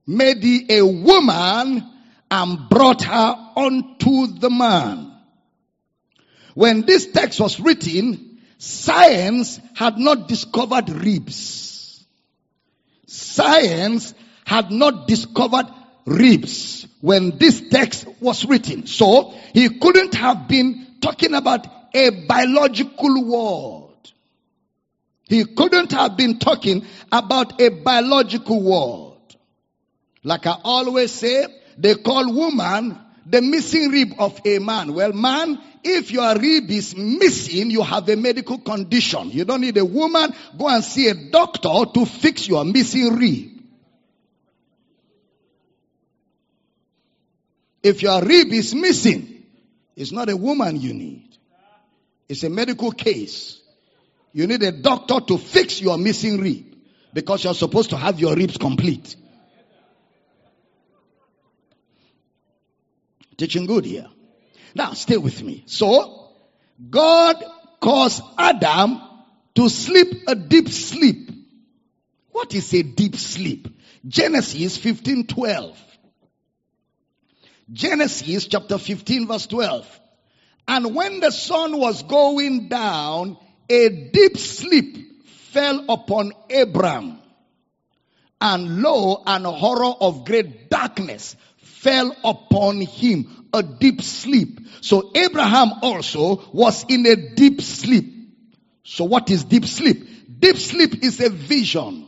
Made 0.05 0.43
he 0.43 0.65
a 0.69 0.85
woman 0.85 1.83
and 2.29 2.69
brought 2.69 3.01
her 3.03 3.35
unto 3.55 4.27
the 4.27 4.49
man. 4.49 5.13
When 6.53 6.81
this 6.81 7.07
text 7.07 7.39
was 7.39 7.59
written, 7.59 8.39
science 8.57 9.59
had 9.75 9.97
not 9.97 10.27
discovered 10.27 10.89
ribs. 10.89 11.68
Science 13.09 14.13
had 14.45 14.71
not 14.71 15.07
discovered 15.07 15.65
ribs 16.05 16.87
when 17.01 17.37
this 17.37 17.61
text 17.69 18.07
was 18.19 18.45
written. 18.45 18.85
So 18.87 19.33
he 19.53 19.79
couldn't 19.79 20.13
have 20.15 20.47
been 20.47 20.97
talking 21.01 21.33
about 21.33 21.65
a 21.93 22.09
biological 22.27 23.25
world. 23.25 24.11
He 25.27 25.45
couldn't 25.45 25.91
have 25.91 26.17
been 26.17 26.39
talking 26.39 26.85
about 27.11 27.61
a 27.61 27.69
biological 27.69 28.61
world. 28.61 29.17
Like 30.23 30.45
I 30.47 30.57
always 30.63 31.11
say, 31.11 31.45
they 31.77 31.95
call 31.95 32.33
woman 32.33 32.97
the 33.29 33.41
missing 33.41 33.91
rib 33.91 34.13
of 34.17 34.41
a 34.43 34.57
man. 34.59 34.93
Well, 34.93 35.13
man, 35.13 35.59
if 35.83 36.11
your 36.11 36.35
rib 36.35 36.69
is 36.71 36.95
missing, 36.95 37.69
you 37.69 37.83
have 37.83 38.09
a 38.09 38.15
medical 38.15 38.57
condition. 38.57 39.29
You 39.29 39.45
don't 39.45 39.61
need 39.61 39.77
a 39.77 39.85
woman. 39.85 40.33
Go 40.57 40.67
and 40.67 40.83
see 40.83 41.07
a 41.09 41.13
doctor 41.13 41.91
to 41.93 42.05
fix 42.05 42.47
your 42.47 42.65
missing 42.65 43.15
rib. 43.15 43.51
If 47.83 48.01
your 48.01 48.21
rib 48.23 48.51
is 48.51 48.73
missing, 48.73 49.45
it's 49.95 50.11
not 50.11 50.29
a 50.29 50.35
woman 50.35 50.81
you 50.81 50.93
need. 50.93 51.29
It's 52.27 52.43
a 52.43 52.49
medical 52.49 52.91
case. 52.91 53.61
You 54.33 54.47
need 54.47 54.63
a 54.63 54.71
doctor 54.71 55.19
to 55.19 55.37
fix 55.37 55.81
your 55.81 55.97
missing 55.97 56.39
rib 56.41 56.65
because 57.13 57.43
you're 57.43 57.53
supposed 57.53 57.91
to 57.91 57.97
have 57.97 58.19
your 58.19 58.35
ribs 58.35 58.57
complete. 58.57 59.15
Teaching 63.39 63.67
good 63.67 63.85
here. 63.85 64.07
Now, 64.75 64.91
stay 64.91 65.15
with 65.15 65.41
me. 65.41 65.63
So, 65.65 66.27
God 66.89 67.41
caused 67.79 68.21
Adam 68.37 69.01
to 69.55 69.69
sleep 69.69 70.25
a 70.27 70.35
deep 70.35 70.67
sleep. 70.67 71.31
What 72.31 72.53
is 72.53 72.73
a 72.73 72.83
deep 72.83 73.15
sleep? 73.15 73.69
Genesis 74.05 74.75
15 74.75 75.27
12. 75.27 75.79
Genesis 77.71 78.45
chapter 78.47 78.77
15 78.77 79.27
verse 79.27 79.47
12. 79.47 79.99
And 80.67 80.93
when 80.93 81.21
the 81.21 81.31
sun 81.31 81.77
was 81.79 82.03
going 82.03 82.67
down, 82.67 83.37
a 83.69 84.09
deep 84.11 84.37
sleep 84.37 85.25
fell 85.53 85.85
upon 85.87 86.33
Abram. 86.53 87.19
And 88.41 88.81
lo, 88.81 89.23
an 89.25 89.45
horror 89.45 89.93
of 90.01 90.25
great 90.25 90.69
darkness 90.69 91.37
fell 91.81 92.15
upon 92.23 92.81
him, 92.81 93.47
a 93.53 93.63
deep 93.63 94.01
sleep. 94.01 94.59
So 94.81 95.11
Abraham 95.15 95.71
also 95.81 96.43
was 96.51 96.85
in 96.89 97.05
a 97.05 97.15
deep 97.15 97.61
sleep. 97.61 98.13
So 98.83 99.05
what 99.05 99.29
is 99.29 99.45
deep 99.45 99.65
sleep? 99.65 100.07
Deep 100.39 100.57
sleep 100.57 101.03
is 101.03 101.19
a 101.21 101.29
vision. 101.29 102.07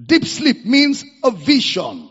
Deep 0.00 0.24
sleep 0.24 0.64
means 0.64 1.04
a 1.22 1.30
vision. 1.30 2.10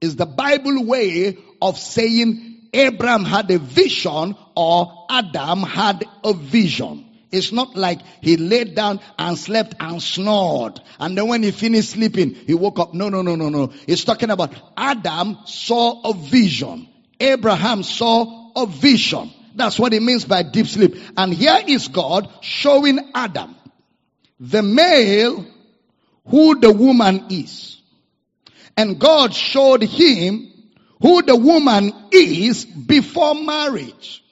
Is 0.00 0.16
the 0.16 0.26
Bible 0.26 0.84
way 0.84 1.38
of 1.62 1.78
saying 1.78 2.68
Abraham 2.72 3.24
had 3.24 3.50
a 3.50 3.58
vision 3.58 4.36
or 4.54 5.06
Adam 5.10 5.62
had 5.62 6.04
a 6.24 6.34
vision. 6.34 7.07
It's 7.30 7.52
not 7.52 7.76
like 7.76 8.00
he 8.22 8.36
laid 8.36 8.74
down 8.74 9.00
and 9.18 9.38
slept 9.38 9.74
and 9.80 10.02
snored. 10.02 10.80
And 10.98 11.16
then 11.16 11.28
when 11.28 11.42
he 11.42 11.50
finished 11.50 11.90
sleeping, 11.90 12.34
he 12.34 12.54
woke 12.54 12.78
up. 12.78 12.94
No, 12.94 13.08
no, 13.08 13.22
no, 13.22 13.36
no, 13.36 13.48
no. 13.48 13.72
It's 13.86 14.04
talking 14.04 14.30
about 14.30 14.54
Adam 14.76 15.38
saw 15.44 16.10
a 16.10 16.14
vision. 16.14 16.88
Abraham 17.20 17.82
saw 17.82 18.52
a 18.56 18.66
vision. 18.66 19.30
That's 19.54 19.78
what 19.78 19.92
it 19.92 20.02
means 20.02 20.24
by 20.24 20.42
deep 20.42 20.66
sleep. 20.66 20.96
And 21.16 21.34
here 21.34 21.58
is 21.66 21.88
God 21.88 22.30
showing 22.40 23.10
Adam 23.14 23.56
the 24.40 24.62
male 24.62 25.44
who 26.26 26.60
the 26.60 26.70
woman 26.70 27.26
is. 27.30 27.80
And 28.76 28.98
God 28.98 29.34
showed 29.34 29.82
him 29.82 30.52
who 31.00 31.22
the 31.22 31.36
woman 31.36 31.92
is 32.12 32.64
before 32.64 33.34
marriage. 33.34 34.24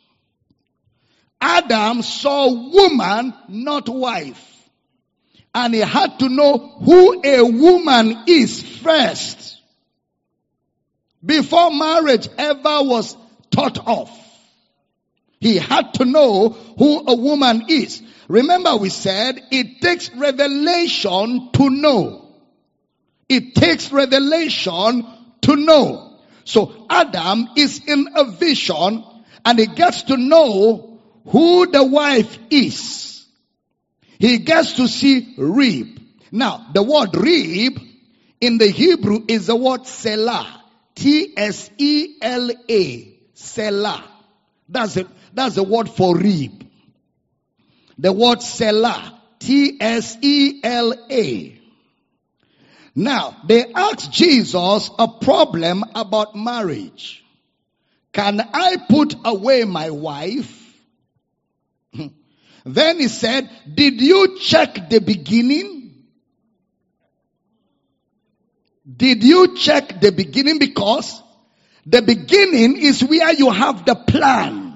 Adam 1.41 2.03
saw 2.03 2.53
woman, 2.53 3.35
not 3.49 3.89
wife. 3.89 4.53
And 5.55 5.75
he 5.75 5.81
had 5.81 6.19
to 6.19 6.29
know 6.29 6.59
who 6.59 7.23
a 7.25 7.43
woman 7.43 8.25
is 8.27 8.63
first. 8.63 9.61
Before 11.25 11.71
marriage 11.71 12.29
ever 12.37 12.83
was 12.83 13.17
thought 13.51 13.87
of. 13.87 14.11
He 15.41 15.57
had 15.57 15.95
to 15.95 16.05
know 16.05 16.51
who 16.51 17.05
a 17.07 17.15
woman 17.15 17.65
is. 17.69 18.03
Remember 18.29 18.77
we 18.77 18.91
said 18.91 19.43
it 19.51 19.81
takes 19.81 20.11
revelation 20.15 21.51
to 21.53 21.71
know. 21.71 22.35
It 23.29 23.55
takes 23.55 23.93
revelation 23.93 25.07
to 25.43 25.57
know. 25.57 26.19
So 26.45 26.87
Adam 26.89 27.49
is 27.57 27.81
in 27.87 28.09
a 28.15 28.25
vision 28.25 29.05
and 29.45 29.59
he 29.59 29.67
gets 29.67 30.05
to 30.05 30.17
know 30.17 30.96
who 31.27 31.67
the 31.67 31.85
wife 31.85 32.39
is. 32.51 33.27
He 34.19 34.39
gets 34.39 34.75
to 34.75 34.89
see 34.89 35.35
rib. 35.37 36.01
Now, 36.33 36.67
the 36.73 36.83
word 36.83 37.15
rib 37.15 37.79
in 38.41 38.59
the 38.59 38.69
Hebrew 38.69 39.25
is 39.29 39.47
the 39.47 39.57
word 39.57 39.83
tsela. 39.83 40.47
T-S-E-L-A. 40.97 42.59
Tsela. 43.35 44.03
That's 44.69 44.97
it. 44.97 45.07
That's 45.33 45.55
the 45.55 45.63
word 45.63 45.89
for 45.91 46.17
rib. 46.17 46.67
The 47.99 48.13
word 48.13 48.39
Tsela. 48.39 49.13
T-S-E-L-A. 49.39 49.93
Now, 52.95 53.37
they 53.47 53.71
asked 53.75 54.11
Jesus 54.11 54.91
a 54.99 55.07
problem 55.07 55.85
about 55.95 56.35
marriage. 56.35 57.23
Can 58.13 58.41
I 58.41 58.79
put 58.89 59.15
away 59.23 59.65
my 59.65 59.91
wife? 59.91 60.56
then 62.65 62.99
he 62.99 63.09
said, 63.09 63.49
did 63.75 64.01
you 64.01 64.39
check 64.39 64.89
the 64.89 65.01
beginning? 65.01 66.05
Did 68.97 69.25
you 69.25 69.57
check 69.57 70.01
the 70.01 70.13
beginning? 70.13 70.59
Because 70.59 71.23
the 71.85 72.03
beginning 72.03 72.79
is 72.79 73.03
where 73.03 73.33
you 73.33 73.51
have 73.51 73.85
the 73.85 73.95
plan. 73.95 74.67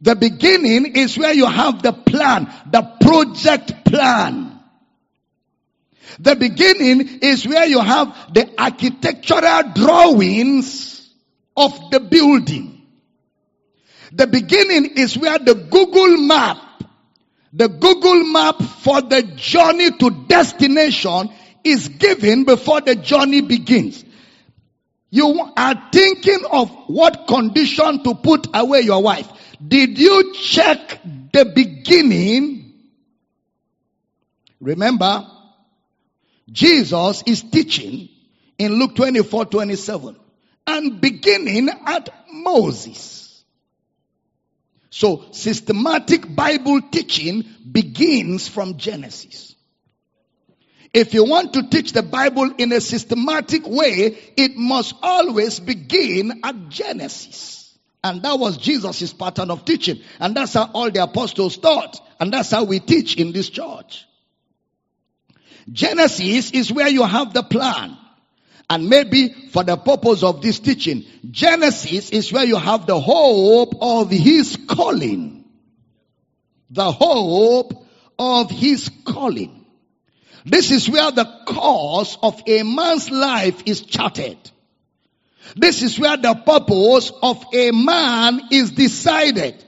The 0.00 0.16
beginning 0.16 0.96
is 0.96 1.16
where 1.16 1.32
you 1.32 1.46
have 1.46 1.82
the 1.82 1.92
plan, 1.92 2.52
the 2.70 2.82
project 3.00 3.84
plan. 3.84 4.60
The 6.18 6.34
beginning 6.34 7.20
is 7.22 7.46
where 7.46 7.66
you 7.66 7.80
have 7.80 8.34
the 8.34 8.52
architectural 8.60 9.72
drawings 9.74 11.08
of 11.56 11.90
the 11.90 12.00
building. 12.00 12.71
The 14.14 14.26
beginning 14.26 14.96
is 14.96 15.16
where 15.16 15.38
the 15.38 15.54
Google 15.54 16.18
map, 16.18 16.58
the 17.52 17.68
Google 17.68 18.24
map 18.24 18.60
for 18.60 19.00
the 19.00 19.22
journey 19.22 19.90
to 19.90 20.10
destination 20.26 21.30
is 21.64 21.88
given 21.88 22.44
before 22.44 22.80
the 22.82 22.94
journey 22.94 23.40
begins. 23.40 24.04
You 25.10 25.40
are 25.56 25.88
thinking 25.92 26.40
of 26.50 26.70
what 26.88 27.26
condition 27.26 28.02
to 28.04 28.14
put 28.14 28.48
away 28.54 28.80
your 28.80 29.02
wife. 29.02 29.28
Did 29.66 29.98
you 29.98 30.34
check 30.34 31.00
the 31.32 31.44
beginning? 31.44 32.74
Remember, 34.60 35.26
Jesus 36.50 37.22
is 37.26 37.42
teaching 37.42 38.08
in 38.58 38.74
Luke 38.74 38.94
24, 38.94 39.46
27 39.46 40.16
and 40.66 41.00
beginning 41.00 41.68
at 41.86 42.08
Moses. 42.30 43.21
So 44.92 45.24
systematic 45.30 46.34
Bible 46.36 46.82
teaching 46.82 47.46
begins 47.72 48.46
from 48.46 48.76
Genesis. 48.76 49.56
If 50.92 51.14
you 51.14 51.24
want 51.24 51.54
to 51.54 51.66
teach 51.70 51.94
the 51.94 52.02
Bible 52.02 52.52
in 52.58 52.70
a 52.72 52.80
systematic 52.82 53.66
way, 53.66 54.18
it 54.36 54.54
must 54.54 54.94
always 55.02 55.60
begin 55.60 56.40
at 56.44 56.68
Genesis. 56.68 57.74
And 58.04 58.20
that 58.20 58.38
was 58.38 58.58
Jesus' 58.58 59.14
pattern 59.14 59.50
of 59.50 59.64
teaching. 59.64 60.02
And 60.20 60.36
that's 60.36 60.52
how 60.52 60.70
all 60.74 60.90
the 60.90 61.02
apostles 61.02 61.56
taught. 61.56 61.98
And 62.20 62.30
that's 62.30 62.50
how 62.50 62.64
we 62.64 62.78
teach 62.78 63.16
in 63.16 63.32
this 63.32 63.48
church. 63.48 64.04
Genesis 65.70 66.50
is 66.50 66.70
where 66.70 66.88
you 66.88 67.04
have 67.04 67.32
the 67.32 67.42
plan. 67.42 67.96
And 68.72 68.88
maybe 68.88 69.28
for 69.28 69.64
the 69.64 69.76
purpose 69.76 70.22
of 70.22 70.40
this 70.40 70.58
teaching, 70.58 71.04
Genesis 71.30 72.08
is 72.08 72.32
where 72.32 72.46
you 72.46 72.56
have 72.56 72.86
the 72.86 72.98
hope 72.98 73.74
of 73.82 74.10
his 74.10 74.56
calling. 74.66 75.44
The 76.70 76.90
hope 76.90 77.86
of 78.18 78.50
his 78.50 78.90
calling. 79.04 79.66
This 80.46 80.70
is 80.70 80.88
where 80.88 81.10
the 81.10 81.26
course 81.46 82.16
of 82.22 82.42
a 82.46 82.62
man's 82.62 83.10
life 83.10 83.62
is 83.66 83.82
charted. 83.82 84.38
This 85.54 85.82
is 85.82 85.98
where 85.98 86.16
the 86.16 86.34
purpose 86.34 87.12
of 87.22 87.44
a 87.52 87.72
man 87.72 88.40
is 88.52 88.70
decided. 88.70 89.62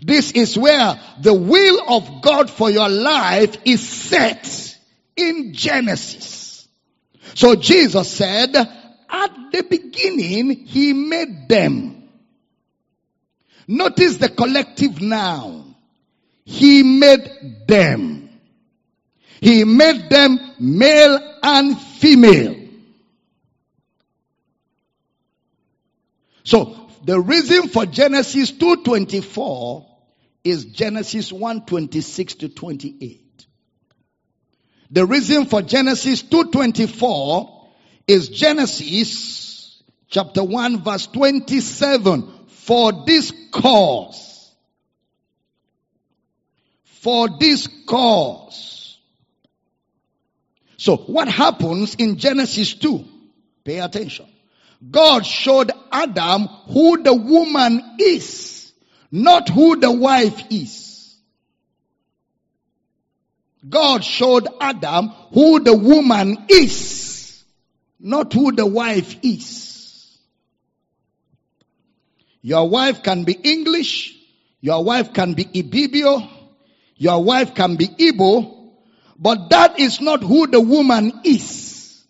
This 0.00 0.32
is 0.32 0.56
where 0.56 0.98
the 1.20 1.34
will 1.34 1.94
of 1.94 2.22
God 2.22 2.48
for 2.48 2.70
your 2.70 2.88
life 2.88 3.54
is 3.66 3.86
set 3.86 4.78
in 5.14 5.52
Genesis. 5.52 6.39
So 7.34 7.54
Jesus 7.56 8.10
said, 8.10 8.54
at 8.56 9.52
the 9.52 9.62
beginning, 9.68 10.66
He 10.66 10.92
made 10.92 11.48
them. 11.48 12.08
Notice 13.66 14.16
the 14.16 14.28
collective 14.28 15.00
noun. 15.00 15.76
He 16.44 16.82
made 16.82 17.66
them. 17.66 18.28
He 19.40 19.64
made 19.64 20.10
them 20.10 20.38
male 20.58 21.38
and 21.42 21.80
female. 21.80 22.56
So 26.44 26.90
the 27.04 27.20
reason 27.20 27.68
for 27.68 27.86
Genesis 27.86 28.50
2:24 28.50 29.86
is 30.42 30.64
Genesis 30.64 31.30
1:26 31.30 32.38
to 32.40 32.48
28. 32.48 33.19
The 34.90 35.06
reason 35.06 35.46
for 35.46 35.62
Genesis 35.62 36.22
2:24 36.22 37.68
is 38.06 38.28
Genesis 38.28 39.82
chapter 40.08 40.42
1 40.42 40.82
verse 40.82 41.06
27 41.06 42.28
for 42.48 43.04
this 43.06 43.32
cause 43.52 44.30
for 47.00 47.28
this 47.38 47.66
cause. 47.86 48.98
So 50.76 50.96
what 50.96 51.28
happens 51.28 51.94
in 51.94 52.18
Genesis 52.18 52.74
2 52.74 53.04
pay 53.64 53.78
attention. 53.78 54.26
God 54.90 55.24
showed 55.24 55.72
Adam 55.90 56.46
who 56.68 57.02
the 57.02 57.14
woman 57.14 57.96
is, 57.98 58.72
not 59.10 59.48
who 59.48 59.76
the 59.76 59.90
wife 59.90 60.42
is. 60.50 60.89
God 63.68 64.02
showed 64.04 64.48
Adam 64.60 65.08
who 65.32 65.60
the 65.60 65.74
woman 65.74 66.46
is, 66.48 67.44
not 67.98 68.32
who 68.32 68.52
the 68.52 68.66
wife 68.66 69.16
is. 69.22 70.18
Your 72.42 72.68
wife 72.68 73.02
can 73.02 73.24
be 73.24 73.32
English, 73.32 74.16
your 74.60 74.82
wife 74.82 75.12
can 75.12 75.34
be 75.34 75.44
Ibibio, 75.44 76.26
your 76.96 77.22
wife 77.22 77.54
can 77.54 77.76
be 77.76 77.86
Igbo, 77.86 78.72
but 79.18 79.50
that 79.50 79.78
is 79.78 80.00
not 80.00 80.22
who 80.22 80.46
the 80.46 80.60
woman 80.60 81.20
is. 81.24 82.02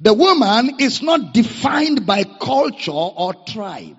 The 0.00 0.14
woman 0.14 0.76
is 0.78 1.02
not 1.02 1.34
defined 1.34 2.06
by 2.06 2.22
culture 2.22 2.92
or 2.92 3.34
tribe. 3.34 3.96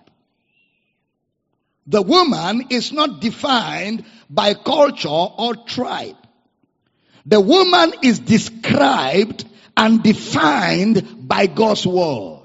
The 1.90 2.04
woman 2.04 2.68
is 2.70 2.94
not 2.94 3.20
defined 3.20 4.06
by 4.30 4.54
culture 4.54 5.10
or 5.10 5.56
tribe. 5.56 6.18
The 7.26 7.42
woman 7.42 7.94
is 8.04 8.20
described 8.20 9.44
and 9.76 10.04
defined 10.04 11.28
by 11.28 11.48
God's 11.48 11.88
word. 11.88 12.44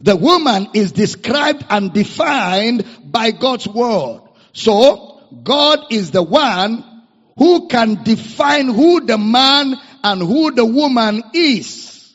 The 0.00 0.16
woman 0.16 0.68
is 0.72 0.92
described 0.92 1.66
and 1.68 1.92
defined 1.92 2.86
by 3.04 3.30
God's 3.30 3.68
word. 3.68 4.22
So, 4.54 5.20
God 5.42 5.92
is 5.92 6.12
the 6.12 6.22
one 6.22 7.02
who 7.36 7.68
can 7.68 8.02
define 8.04 8.68
who 8.68 9.04
the 9.04 9.18
man 9.18 9.74
and 10.02 10.22
who 10.22 10.50
the 10.50 10.64
woman 10.64 11.22
is. 11.34 12.10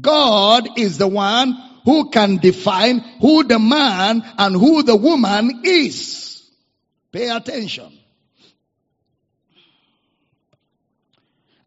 God 0.00 0.78
is 0.78 0.96
the 0.96 1.08
one 1.08 1.71
who 1.84 2.10
can 2.10 2.36
define 2.36 3.00
who 3.20 3.44
the 3.44 3.58
man 3.58 4.22
and 4.38 4.54
who 4.54 4.82
the 4.82 4.96
woman 4.96 5.62
is. 5.64 6.50
Pay 7.10 7.28
attention. 7.28 7.98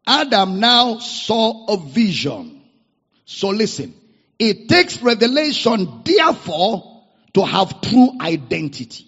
Adam 0.06 0.60
now 0.60 0.98
saw 0.98 1.66
a 1.66 1.76
vision. 1.78 2.62
So 3.24 3.48
listen. 3.48 3.94
It 4.38 4.68
takes 4.68 5.00
revelation, 5.02 6.02
therefore, 6.04 7.04
to 7.34 7.44
have 7.44 7.80
true 7.80 8.12
identity. 8.20 9.06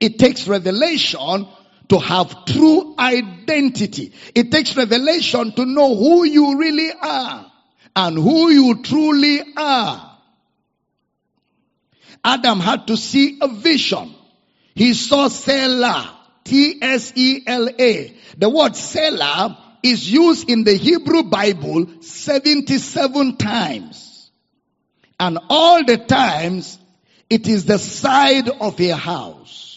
It 0.00 0.18
takes 0.18 0.48
revelation 0.48 1.46
to 1.88 1.98
have 1.98 2.46
true 2.46 2.94
identity. 2.98 4.14
It 4.34 4.50
takes 4.50 4.76
revelation 4.76 5.52
to 5.52 5.66
know 5.66 5.94
who 5.94 6.24
you 6.24 6.58
really 6.58 6.90
are 7.02 7.49
and 7.94 8.16
who 8.16 8.50
you 8.50 8.82
truly 8.82 9.40
are. 9.56 10.18
Adam 12.24 12.60
had 12.60 12.86
to 12.86 12.96
see 12.96 13.38
a 13.40 13.48
vision. 13.48 14.14
He 14.74 14.94
saw 14.94 15.28
Tsela, 15.28 16.10
T-S-E-L-A. 16.44 18.16
The 18.36 18.48
word 18.48 18.72
Tsela 18.72 19.56
is 19.82 20.10
used 20.10 20.50
in 20.50 20.64
the 20.64 20.74
Hebrew 20.74 21.24
Bible 21.24 21.86
77 22.00 23.36
times. 23.36 24.30
And 25.18 25.38
all 25.48 25.84
the 25.84 25.96
times, 25.96 26.78
it 27.28 27.48
is 27.48 27.64
the 27.64 27.78
side 27.78 28.48
of 28.48 28.80
a 28.80 28.96
house 28.96 29.70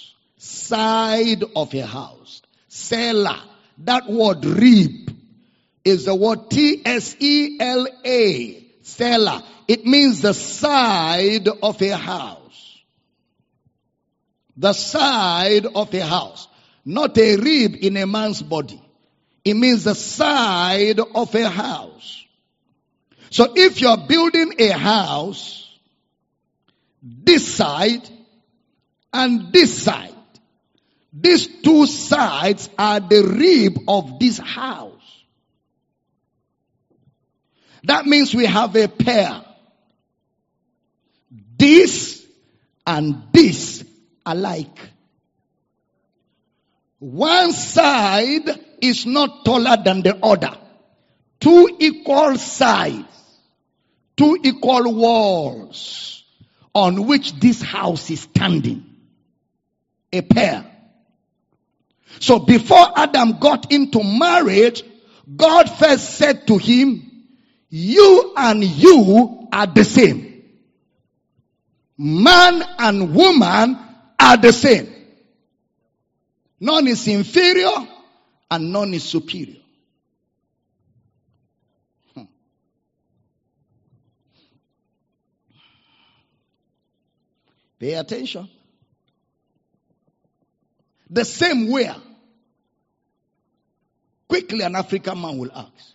side 0.43 1.43
of 1.55 1.73
a 1.73 1.85
house. 1.85 2.41
Tsela. 2.69 3.39
That 3.79 4.07
word 4.09 4.45
reap 4.45 5.02
is 5.83 6.05
the 6.05 6.15
word 6.15 6.49
T-S-E-L-A. 6.49 7.03
Tsela. 8.83 9.43
It 9.67 9.85
means 9.85 10.21
the 10.21 10.33
side 10.33 11.47
of 11.47 11.81
a 11.81 11.97
house. 11.97 12.83
The 14.57 14.73
side 14.73 15.65
of 15.65 15.93
a 15.93 16.05
house. 16.05 16.47
Not 16.85 17.17
a 17.17 17.37
rib 17.37 17.75
in 17.79 17.97
a 17.97 18.05
man's 18.05 18.41
body. 18.41 18.81
It 19.43 19.55
means 19.55 19.83
the 19.85 19.95
side 19.95 20.99
of 20.99 21.33
a 21.35 21.49
house. 21.49 22.25
So 23.29 23.51
if 23.55 23.81
you're 23.81 23.97
building 23.97 24.53
a 24.59 24.69
house, 24.69 25.69
this 27.01 27.55
side 27.55 28.07
and 29.11 29.51
this 29.51 29.83
side, 29.83 30.13
these 31.11 31.47
two 31.47 31.85
sides 31.87 32.69
are 32.77 32.99
the 32.99 33.23
rib 33.23 33.79
of 33.87 34.19
this 34.19 34.37
house. 34.37 34.92
That 37.83 38.05
means 38.05 38.33
we 38.33 38.45
have 38.45 38.75
a 38.75 38.87
pair. 38.87 39.43
This 41.57 42.25
and 42.85 43.23
this 43.31 43.83
alike. 44.25 44.79
One 46.99 47.51
side 47.51 48.49
is 48.81 49.05
not 49.05 49.43
taller 49.43 49.77
than 49.83 50.01
the 50.01 50.17
other. 50.23 50.57
Two 51.39 51.75
equal 51.79 52.37
sides. 52.37 53.07
Two 54.15 54.37
equal 54.43 54.93
walls 54.93 56.23
on 56.73 57.05
which 57.07 57.33
this 57.39 57.61
house 57.61 58.09
is 58.09 58.21
standing. 58.21 58.85
A 60.13 60.21
pair. 60.21 60.65
So 62.19 62.39
before 62.39 62.97
Adam 62.97 63.39
got 63.39 63.71
into 63.71 64.03
marriage, 64.03 64.83
God 65.35 65.69
first 65.69 66.11
said 66.11 66.47
to 66.47 66.57
him, 66.57 67.12
you 67.75 68.33
and 68.37 68.63
you 68.63 69.47
are 69.51 69.65
the 69.65 69.83
same. 69.83 70.43
Man 71.97 72.63
and 72.77 73.15
woman 73.15 73.79
are 74.19 74.37
the 74.37 74.53
same. 74.53 74.93
None 76.59 76.87
is 76.87 77.07
inferior 77.07 77.71
and 78.51 78.71
none 78.71 78.93
is 78.93 79.03
superior. 79.03 79.59
Hmm. 82.13 82.25
Pay 87.79 87.93
attention. 87.95 88.49
The 91.09 91.25
same 91.25 91.71
way. 91.71 91.91
Quickly 94.27 94.61
an 94.61 94.75
African 94.75 95.19
man 95.19 95.39
will 95.39 95.51
ask. 95.51 95.92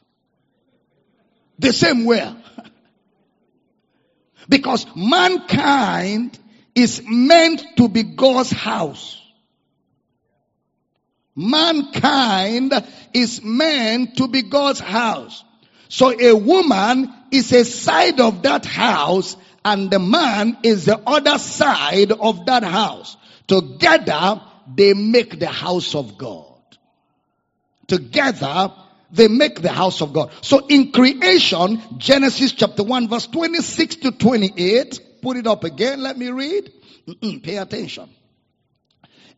The 1.58 1.72
same 1.72 2.04
way. 2.04 2.34
because 4.48 4.86
mankind 4.94 6.38
is 6.74 7.02
meant 7.04 7.64
to 7.76 7.88
be 7.88 8.02
God's 8.02 8.50
house. 8.50 9.20
Mankind 11.34 12.72
is 13.14 13.42
meant 13.44 14.16
to 14.16 14.28
be 14.28 14.42
God's 14.42 14.80
house. 14.80 15.44
So 15.88 16.10
a 16.18 16.34
woman 16.34 17.12
is 17.30 17.52
a 17.52 17.64
side 17.64 18.20
of 18.20 18.42
that 18.42 18.64
house 18.64 19.36
and 19.64 19.90
the 19.90 19.98
man 19.98 20.58
is 20.62 20.84
the 20.86 20.98
other 21.06 21.38
side 21.38 22.12
of 22.12 22.46
that 22.46 22.64
house. 22.64 23.16
Together, 23.46 24.40
they 24.74 24.94
make 24.94 25.38
the 25.38 25.46
house 25.46 25.94
of 25.94 26.18
God. 26.18 26.60
Together, 27.86 28.72
they 29.10 29.28
make 29.28 29.62
the 29.62 29.72
house 29.72 30.00
of 30.02 30.12
God. 30.12 30.30
So 30.42 30.66
in 30.66 30.92
creation, 30.92 31.80
Genesis 31.98 32.52
chapter 32.52 32.82
1 32.82 33.08
verse 33.08 33.26
26 33.26 33.96
to 33.96 34.12
28, 34.12 35.00
put 35.22 35.36
it 35.36 35.46
up 35.46 35.64
again, 35.64 36.02
let 36.02 36.18
me 36.18 36.30
read. 36.30 36.72
Mm-mm, 37.06 37.42
pay 37.42 37.56
attention. 37.56 38.08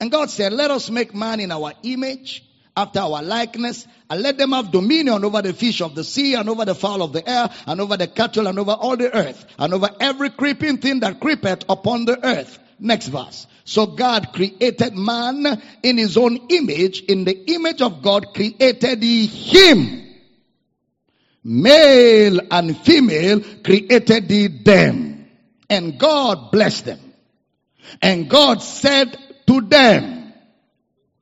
And 0.01 0.11
God 0.11 0.31
said, 0.31 0.53
let 0.53 0.71
us 0.71 0.91
make 0.91 1.15
man 1.15 1.41
in 1.41 1.53
our 1.53 1.73
image, 1.83 2.45
after 2.77 3.01
our 3.01 3.23
likeness, 3.23 3.87
and 4.09 4.23
let 4.23 4.39
them 4.39 4.53
have 4.53 4.71
dominion 4.71 5.25
over 5.25 5.43
the 5.43 5.53
fish 5.53 5.81
of 5.83 5.95
the 5.95 6.05
sea, 6.05 6.35
and 6.35 6.49
over 6.49 6.65
the 6.65 6.75
fowl 6.75 7.03
of 7.03 7.13
the 7.13 7.29
air, 7.29 7.51
and 7.67 7.81
over 7.81 7.97
the 7.97 8.07
cattle, 8.07 8.47
and 8.47 8.59
over 8.59 8.73
all 8.73 8.97
the 8.97 9.15
earth, 9.15 9.45
and 9.59 9.75
over 9.75 9.91
every 10.01 10.31
creeping 10.31 10.79
thing 10.79 11.01
that 11.01 11.21
creepeth 11.21 11.65
upon 11.69 12.07
the 12.07 12.25
earth. 12.25 12.59
Next 12.79 13.09
verse. 13.09 13.47
So 13.65 13.87
God 13.87 14.33
created 14.33 14.97
man 14.97 15.63
in 15.83 15.99
his 15.99 16.17
own 16.17 16.39
image. 16.49 17.03
In 17.03 17.25
the 17.25 17.53
image 17.53 17.83
of 17.83 18.03
God 18.03 18.35
created 18.35 19.03
he 19.03 19.27
him. 19.27 20.07
Male 21.43 22.41
and 22.51 22.77
female 22.77 23.41
created 23.63 24.31
he 24.31 24.49
them. 24.49 25.29
And 25.69 25.99
God 25.99 26.51
blessed 26.51 26.87
them. 26.87 27.01
And 28.03 28.29
God 28.29 28.63
said 28.63 29.17
to 29.47 29.61
them, 29.61 30.33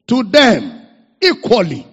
to 0.06 0.22
them 0.22 0.86
equally, 1.20 1.86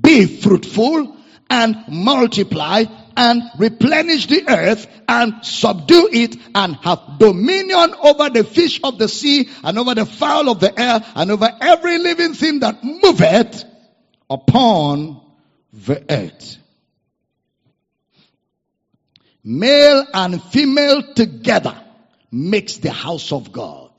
be 0.00 0.26
fruitful 0.26 1.16
and 1.48 1.76
multiply 1.88 2.84
and 3.16 3.42
replenish 3.58 4.26
the 4.26 4.48
earth 4.48 4.86
and 5.08 5.44
subdue 5.44 6.08
it 6.12 6.36
and 6.54 6.76
have 6.76 7.18
dominion 7.18 7.94
over 8.02 8.30
the 8.30 8.44
fish 8.44 8.80
of 8.82 8.98
the 8.98 9.08
sea 9.08 9.48
and 9.64 9.78
over 9.78 9.94
the 9.94 10.06
fowl 10.06 10.48
of 10.48 10.60
the 10.60 10.78
air 10.78 11.04
and 11.14 11.30
over 11.30 11.50
every 11.60 11.98
living 11.98 12.34
thing 12.34 12.60
that 12.60 12.82
moveth 12.84 13.64
upon 14.28 15.20
the 15.72 16.04
earth. 16.08 16.56
Male 19.42 20.06
and 20.12 20.42
female 20.42 21.14
together 21.14 21.80
makes 22.30 22.76
the 22.76 22.92
house 22.92 23.32
of 23.32 23.52
God. 23.52 23.90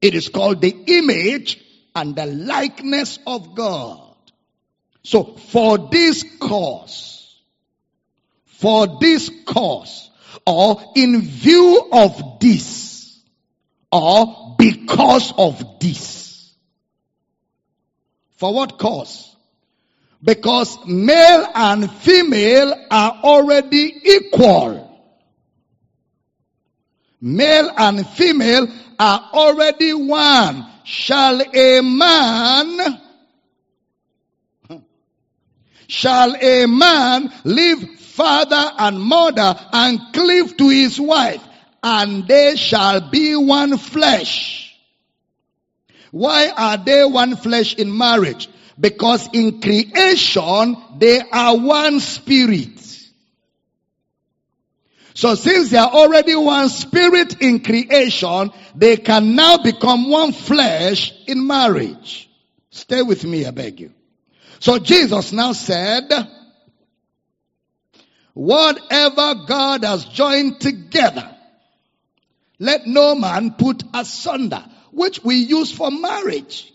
It 0.00 0.14
is 0.14 0.28
called 0.28 0.60
the 0.60 0.76
image 0.86 1.62
and 1.94 2.14
the 2.14 2.26
likeness 2.26 3.18
of 3.26 3.54
God. 3.54 4.14
So 5.02 5.24
for 5.24 5.78
this 5.90 6.24
cause, 6.38 7.17
for 8.58 8.98
this 9.00 9.30
cause, 9.46 10.10
or 10.44 10.82
in 10.96 11.22
view 11.22 11.88
of 11.92 12.40
this, 12.40 13.20
or 13.92 14.56
because 14.58 15.32
of 15.38 15.78
this. 15.80 16.52
For 18.36 18.52
what 18.52 18.78
cause? 18.78 19.36
Because 20.22 20.76
male 20.86 21.46
and 21.54 21.90
female 21.90 22.74
are 22.90 23.20
already 23.22 23.94
equal. 24.04 24.84
Male 27.20 27.70
and 27.76 28.06
female 28.08 28.66
are 28.98 29.30
already 29.32 29.94
one. 29.94 30.66
Shall 30.84 31.40
a 31.54 31.80
man, 31.80 33.00
shall 35.88 36.36
a 36.36 36.66
man 36.66 37.32
leave 37.42 37.98
father 38.00 38.72
and 38.78 39.00
mother 39.00 39.56
and 39.72 40.00
cleave 40.12 40.56
to 40.58 40.68
his 40.68 41.00
wife 41.00 41.42
and 41.82 42.28
they 42.28 42.56
shall 42.56 43.10
be 43.10 43.34
one 43.34 43.76
flesh. 43.78 44.76
Why 46.10 46.50
are 46.50 46.76
they 46.76 47.04
one 47.04 47.36
flesh 47.36 47.74
in 47.74 47.96
marriage? 47.96 48.48
Because 48.78 49.28
in 49.32 49.60
creation, 49.60 50.76
they 50.98 51.20
are 51.20 51.56
one 51.56 52.00
spirit. 52.00 52.78
So 55.14 55.34
since 55.34 55.70
they 55.70 55.78
are 55.78 55.90
already 55.90 56.36
one 56.36 56.68
spirit 56.68 57.42
in 57.42 57.60
creation, 57.60 58.52
they 58.74 58.96
can 58.96 59.34
now 59.34 59.58
become 59.58 60.08
one 60.08 60.32
flesh 60.32 61.12
in 61.26 61.46
marriage. 61.46 62.30
Stay 62.70 63.02
with 63.02 63.24
me, 63.24 63.44
I 63.44 63.50
beg 63.50 63.80
you. 63.80 63.92
So 64.60 64.78
Jesus 64.78 65.32
now 65.32 65.52
said, 65.52 66.10
whatever 68.34 69.34
God 69.46 69.84
has 69.84 70.04
joined 70.04 70.60
together, 70.60 71.34
let 72.58 72.86
no 72.86 73.14
man 73.14 73.52
put 73.52 73.82
asunder, 73.94 74.64
which 74.90 75.22
we 75.22 75.36
use 75.36 75.70
for 75.70 75.90
marriage. 75.90 76.72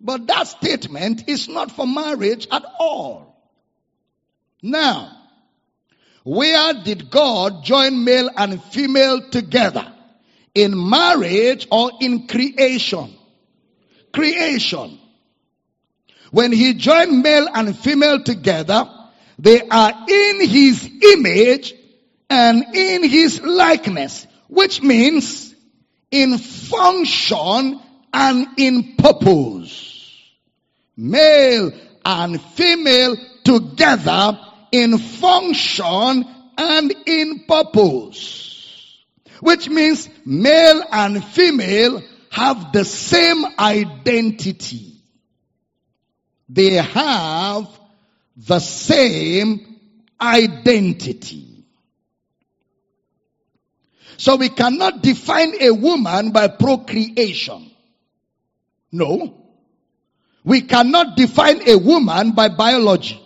But 0.00 0.26
that 0.26 0.46
statement 0.46 1.28
is 1.28 1.48
not 1.48 1.70
for 1.70 1.86
marriage 1.86 2.48
at 2.50 2.64
all. 2.78 3.36
Now, 4.62 5.12
where 6.24 6.72
did 6.74 7.10
God 7.10 7.64
join 7.64 8.04
male 8.04 8.30
and 8.36 8.62
female 8.62 9.30
together? 9.30 9.92
In 10.54 10.88
marriage 10.88 11.68
or 11.70 11.92
in 12.00 12.26
creation? 12.26 13.14
Creation. 14.12 14.98
When 16.30 16.52
he 16.52 16.74
joined 16.74 17.22
male 17.22 17.48
and 17.52 17.76
female 17.76 18.22
together, 18.22 18.88
they 19.38 19.60
are 19.60 19.92
in 20.08 20.48
his 20.48 20.88
image 21.14 21.74
and 22.28 22.64
in 22.74 23.04
his 23.08 23.40
likeness, 23.42 24.26
which 24.48 24.82
means 24.82 25.54
in 26.10 26.38
function 26.38 27.80
and 28.12 28.46
in 28.56 28.96
purpose. 28.96 29.92
Male 30.96 31.72
and 32.04 32.40
female 32.40 33.16
together 33.44 34.38
in 34.72 34.98
function 34.98 36.24
and 36.58 36.94
in 37.06 37.44
purpose. 37.46 39.04
Which 39.40 39.68
means 39.68 40.08
male 40.24 40.82
and 40.90 41.22
female 41.24 42.02
have 42.30 42.72
the 42.72 42.84
same 42.84 43.44
identity. 43.58 44.95
They 46.48 46.74
have 46.74 47.68
the 48.36 48.58
same 48.60 49.78
identity. 50.20 51.64
So 54.18 54.36
we 54.36 54.48
cannot 54.48 55.02
define 55.02 55.60
a 55.60 55.70
woman 55.70 56.30
by 56.30 56.48
procreation. 56.48 57.70
No. 58.92 59.34
We 60.44 60.62
cannot 60.62 61.16
define 61.16 61.68
a 61.68 61.76
woman 61.76 62.32
by 62.32 62.48
biology. 62.48 63.20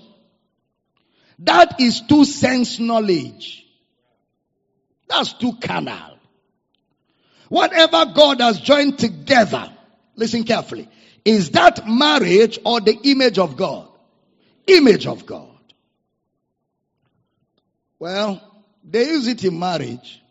That 1.41 1.81
is 1.81 2.01
too 2.03 2.25
sense 2.25 2.79
knowledge. 2.79 3.67
That's 5.09 5.33
too 5.35 5.55
carnal. 5.61 6.19
Whatever 7.49 8.07
God 8.15 8.41
has 8.41 8.61
joined 8.61 8.99
together, 8.99 9.71
listen 10.17 10.45
carefully, 10.45 10.89
is 11.25 11.51
that 11.51 11.87
marriage 11.87 12.59
or 12.65 12.81
the 12.81 12.97
image 13.05 13.39
of 13.39 13.57
God? 13.57 13.89
Image 14.67 15.07
of 15.07 15.27
God. 15.27 15.49
Well, 17.99 18.43
they 18.83 19.07
use 19.09 19.27
it 19.27 19.45
in 19.45 19.59
marriage. 19.59 20.23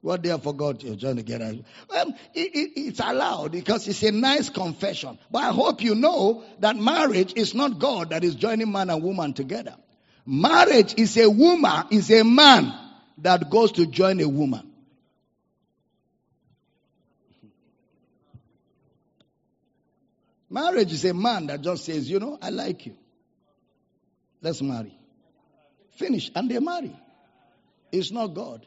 What 0.00 0.22
they 0.22 0.28
have 0.28 0.44
forgot 0.44 0.84
you're 0.84 0.94
joining 0.94 1.24
together. 1.24 1.56
Well, 1.90 2.14
it, 2.32 2.54
it, 2.54 2.70
it's 2.76 3.00
allowed 3.00 3.50
because 3.50 3.88
it's 3.88 4.04
a 4.04 4.12
nice 4.12 4.48
confession. 4.48 5.18
But 5.32 5.42
I 5.42 5.50
hope 5.50 5.82
you 5.82 5.96
know 5.96 6.44
that 6.60 6.76
marriage 6.76 7.32
is 7.34 7.54
not 7.54 7.80
God 7.80 8.10
that 8.10 8.22
is 8.22 8.36
joining 8.36 8.70
man 8.70 8.90
and 8.90 9.02
woman 9.02 9.32
together. 9.32 9.74
Marriage 10.24 10.94
is 10.96 11.16
a 11.16 11.28
woman, 11.28 11.86
is 11.90 12.10
a 12.12 12.22
man 12.22 12.72
that 13.18 13.50
goes 13.50 13.72
to 13.72 13.86
join 13.86 14.20
a 14.20 14.28
woman. 14.28 14.70
Marriage 20.56 20.90
is 20.94 21.04
a 21.04 21.12
man 21.12 21.48
that 21.48 21.60
just 21.60 21.84
says, 21.84 22.08
you 22.08 22.18
know, 22.18 22.38
I 22.40 22.48
like 22.48 22.86
you. 22.86 22.96
Let's 24.40 24.62
marry. 24.62 24.98
Finish. 25.98 26.30
And 26.34 26.50
they 26.50 26.58
marry. 26.60 26.96
It's 27.92 28.10
not 28.10 28.28
God. 28.28 28.64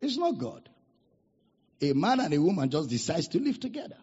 It's 0.00 0.16
not 0.16 0.38
God. 0.38 0.68
A 1.80 1.92
man 1.92 2.18
and 2.18 2.34
a 2.34 2.40
woman 2.40 2.68
just 2.68 2.90
decides 2.90 3.28
to 3.28 3.38
live 3.38 3.60
together. 3.60 3.98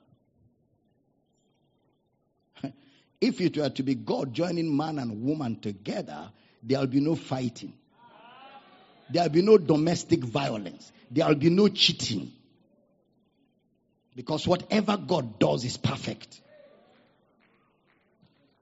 If 3.20 3.41
it 3.41 3.57
were 3.57 3.70
to 3.70 3.84
be 3.84 3.95
God 3.95 4.34
joining 4.34 4.78
man 4.78 4.97
and 4.97 5.24
woman 5.24 5.59
together, 5.59 6.32
there'll 6.61 6.88
be 6.88 7.01
no 7.01 7.16
fighting. 7.16 7.74
There'll 9.09 9.28
be 9.28 9.41
no 9.41 9.57
domestic 9.57 10.24
violence. 10.24 10.89
There'll 11.11 11.36
be 11.36 11.49
no 11.49 11.68
cheating. 11.68 12.32
Because 14.16 14.47
whatever 14.47 14.97
God 14.97 15.39
does 15.39 15.66
is 15.66 15.78
perfect. 15.78 16.39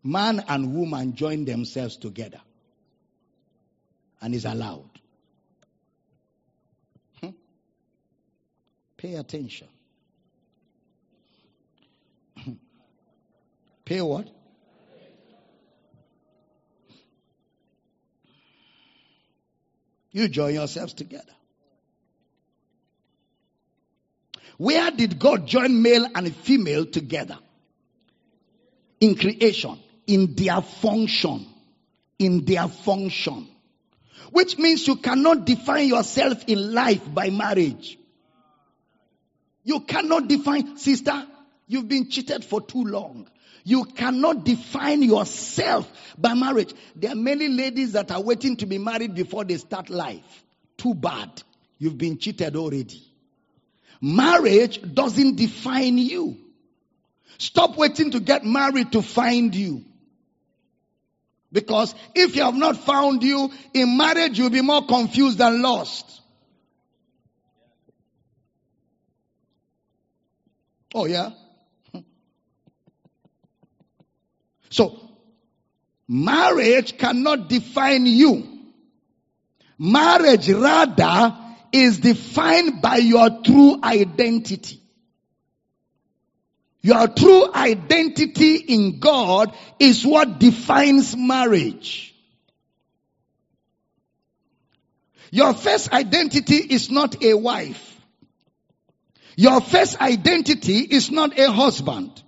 Man 0.03 0.43
and 0.47 0.73
woman 0.73 1.15
join 1.15 1.45
themselves 1.45 1.97
together 1.97 2.41
and 4.21 4.33
is 4.33 4.45
allowed. 4.45 4.89
Hmm? 7.19 7.29
Pay 8.97 9.15
attention. 9.15 9.67
Pay 13.85 14.01
what? 14.01 14.29
You 20.11 20.27
join 20.27 20.53
yourselves 20.53 20.93
together. 20.93 21.33
Where 24.57 24.91
did 24.91 25.19
God 25.19 25.47
join 25.47 25.81
male 25.81 26.07
and 26.13 26.35
female 26.35 26.85
together? 26.85 27.37
In 28.99 29.15
creation, 29.15 29.79
in 30.07 30.35
their 30.35 30.61
function. 30.61 31.47
In 32.19 32.45
their 32.45 32.67
function. 32.67 33.47
Which 34.31 34.57
means 34.57 34.87
you 34.87 34.97
cannot 34.97 35.45
define 35.45 35.87
yourself 35.87 36.43
in 36.47 36.73
life 36.73 37.01
by 37.13 37.29
marriage. 37.29 37.97
You 39.63 39.81
cannot 39.81 40.27
define, 40.27 40.77
sister, 40.77 41.25
you've 41.67 41.87
been 41.87 42.09
cheated 42.09 42.45
for 42.45 42.61
too 42.61 42.83
long. 42.83 43.27
You 43.63 43.85
cannot 43.85 44.43
define 44.43 45.03
yourself 45.03 45.91
by 46.17 46.33
marriage. 46.33 46.73
There 46.95 47.11
are 47.11 47.15
many 47.15 47.47
ladies 47.47 47.91
that 47.93 48.11
are 48.11 48.21
waiting 48.21 48.55
to 48.57 48.65
be 48.65 48.77
married 48.77 49.13
before 49.13 49.43
they 49.43 49.57
start 49.57 49.89
life. 49.89 50.43
Too 50.77 50.95
bad. 50.95 51.43
You've 51.77 51.97
been 51.97 52.17
cheated 52.17 52.55
already. 52.55 53.11
Marriage 54.01 54.81
doesn't 54.93 55.35
define 55.35 55.97
you. 55.97 56.37
Stop 57.37 57.77
waiting 57.77 58.11
to 58.11 58.19
get 58.19 58.43
married 58.43 58.91
to 58.93 59.01
find 59.01 59.53
you. 59.53 59.83
Because 61.51 61.93
if 62.15 62.35
you 62.35 62.43
have 62.43 62.55
not 62.55 62.77
found 62.77 63.23
you, 63.23 63.51
in 63.73 63.97
marriage 63.97 64.37
you'll 64.39 64.49
be 64.49 64.61
more 64.61 64.85
confused 64.85 65.37
than 65.37 65.61
lost. 65.61 66.21
Oh 70.93 71.05
yeah? 71.05 71.31
So, 74.69 74.97
Marriage 76.13 76.97
cannot 76.97 77.47
define 77.47 78.05
you. 78.05 78.45
Marriage 79.79 80.49
rather 80.49 81.37
is 81.72 81.99
defined 81.99 82.82
by 82.82 82.97
your 82.97 83.41
true 83.43 83.80
identity. 83.84 84.82
Your 86.82 87.07
true 87.07 87.53
identity 87.53 88.55
in 88.55 88.99
God 88.99 89.55
is 89.80 90.05
what 90.05 90.39
defines 90.39 91.15
marriage. 91.15 92.15
Your 95.32 95.53
first 95.53 95.93
identity 95.93 96.57
is 96.57 96.89
not 96.89 97.24
a 97.24 97.36
wife. 97.36 97.88
Your 99.38 99.61
first 99.61 99.99
identity 100.01 100.80
is 100.80 101.09
not 101.09 101.38
a 101.39 101.51
husband. 101.51 102.22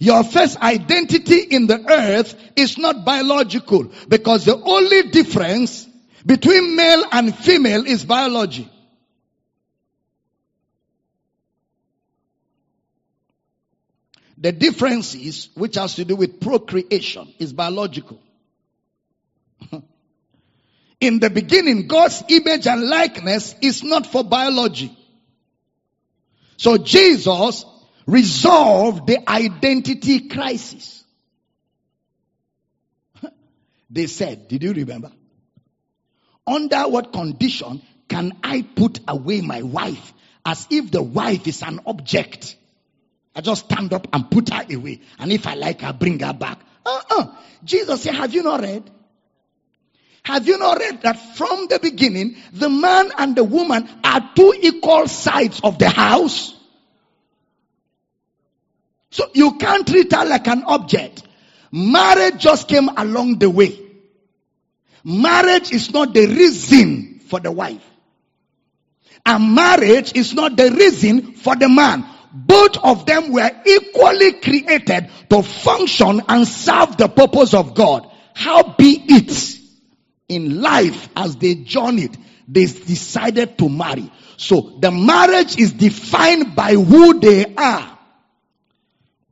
Your 0.00 0.24
first 0.24 0.56
identity 0.56 1.38
in 1.38 1.68
the 1.68 1.78
earth 1.88 2.34
is 2.56 2.76
not 2.76 3.04
biological 3.04 3.92
because 4.08 4.46
the 4.46 4.56
only 4.56 5.10
difference 5.10 5.86
between 6.24 6.76
male 6.76 7.04
and 7.10 7.36
female 7.36 7.84
is 7.86 8.04
biology. 8.04 8.70
The 14.38 14.52
differences, 14.52 15.50
which 15.54 15.76
has 15.76 15.94
to 15.96 16.04
do 16.04 16.16
with 16.16 16.40
procreation, 16.40 17.32
is 17.38 17.52
biological. 17.52 18.20
In 21.00 21.20
the 21.20 21.30
beginning, 21.30 21.86
God's 21.86 22.24
image 22.28 22.66
and 22.66 22.88
likeness 22.88 23.54
is 23.60 23.84
not 23.84 24.06
for 24.06 24.24
biology. 24.24 24.96
So 26.56 26.76
Jesus 26.78 27.64
resolved 28.06 29.06
the 29.06 29.28
identity 29.30 30.28
crisis. 30.28 31.04
they 33.90 34.06
said, 34.06 34.48
did 34.48 34.62
you 34.62 34.72
remember? 34.72 35.12
Under 36.46 36.88
what 36.88 37.12
condition 37.12 37.82
can 38.08 38.32
I 38.42 38.62
put 38.62 39.00
away 39.06 39.40
my 39.40 39.62
wife 39.62 40.12
as 40.44 40.66
if 40.70 40.90
the 40.90 41.02
wife 41.02 41.46
is 41.46 41.62
an 41.62 41.80
object? 41.86 42.56
I 43.34 43.40
just 43.40 43.66
stand 43.66 43.92
up 43.92 44.08
and 44.12 44.30
put 44.30 44.52
her 44.52 44.64
away. 44.70 45.00
And 45.18 45.32
if 45.32 45.46
I 45.46 45.54
like 45.54 45.80
her, 45.80 45.92
bring 45.92 46.20
her 46.20 46.34
back. 46.34 46.58
Uh-uh. 46.84 47.34
Jesus 47.64 48.02
said, 48.02 48.14
have 48.14 48.34
you 48.34 48.42
not 48.42 48.60
read? 48.60 48.90
Have 50.24 50.46
you 50.46 50.58
not 50.58 50.78
read 50.78 51.02
that 51.02 51.36
from 51.36 51.66
the 51.68 51.78
beginning, 51.80 52.36
the 52.52 52.68
man 52.68 53.10
and 53.18 53.34
the 53.34 53.44
woman 53.44 53.88
are 54.04 54.30
two 54.36 54.54
equal 54.60 55.08
sides 55.08 55.60
of 55.64 55.78
the 55.78 55.88
house? 55.88 56.54
So 59.10 59.28
you 59.34 59.58
can't 59.58 59.86
treat 59.86 60.12
her 60.12 60.24
like 60.24 60.46
an 60.46 60.64
object. 60.64 61.22
Marriage 61.72 62.38
just 62.38 62.68
came 62.68 62.88
along 62.88 63.38
the 63.38 63.50
way. 63.50 63.81
Marriage 65.04 65.72
is 65.72 65.92
not 65.92 66.14
the 66.14 66.26
reason 66.26 67.20
for 67.20 67.40
the 67.40 67.50
wife. 67.50 67.84
And 69.24 69.54
marriage 69.54 70.16
is 70.16 70.34
not 70.34 70.56
the 70.56 70.70
reason 70.70 71.32
for 71.34 71.54
the 71.56 71.68
man 71.68 72.04
both 72.32 72.78
of 72.78 73.04
them 73.04 73.30
were 73.30 73.50
equally 73.66 74.32
created 74.32 75.10
to 75.28 75.42
function 75.42 76.22
and 76.28 76.48
serve 76.48 76.96
the 76.96 77.08
purpose 77.08 77.52
of 77.52 77.74
God. 77.74 78.10
How 78.34 78.74
be 78.74 79.04
it 79.06 79.60
in 80.28 80.62
life 80.62 81.10
as 81.14 81.36
they 81.36 81.56
journeyed, 81.56 82.16
they 82.48 82.64
decided 82.64 83.58
to 83.58 83.68
marry. 83.68 84.10
So 84.38 84.78
the 84.80 84.90
marriage 84.90 85.58
is 85.58 85.72
defined 85.72 86.56
by 86.56 86.74
who 86.74 87.20
they 87.20 87.54
are. 87.54 87.98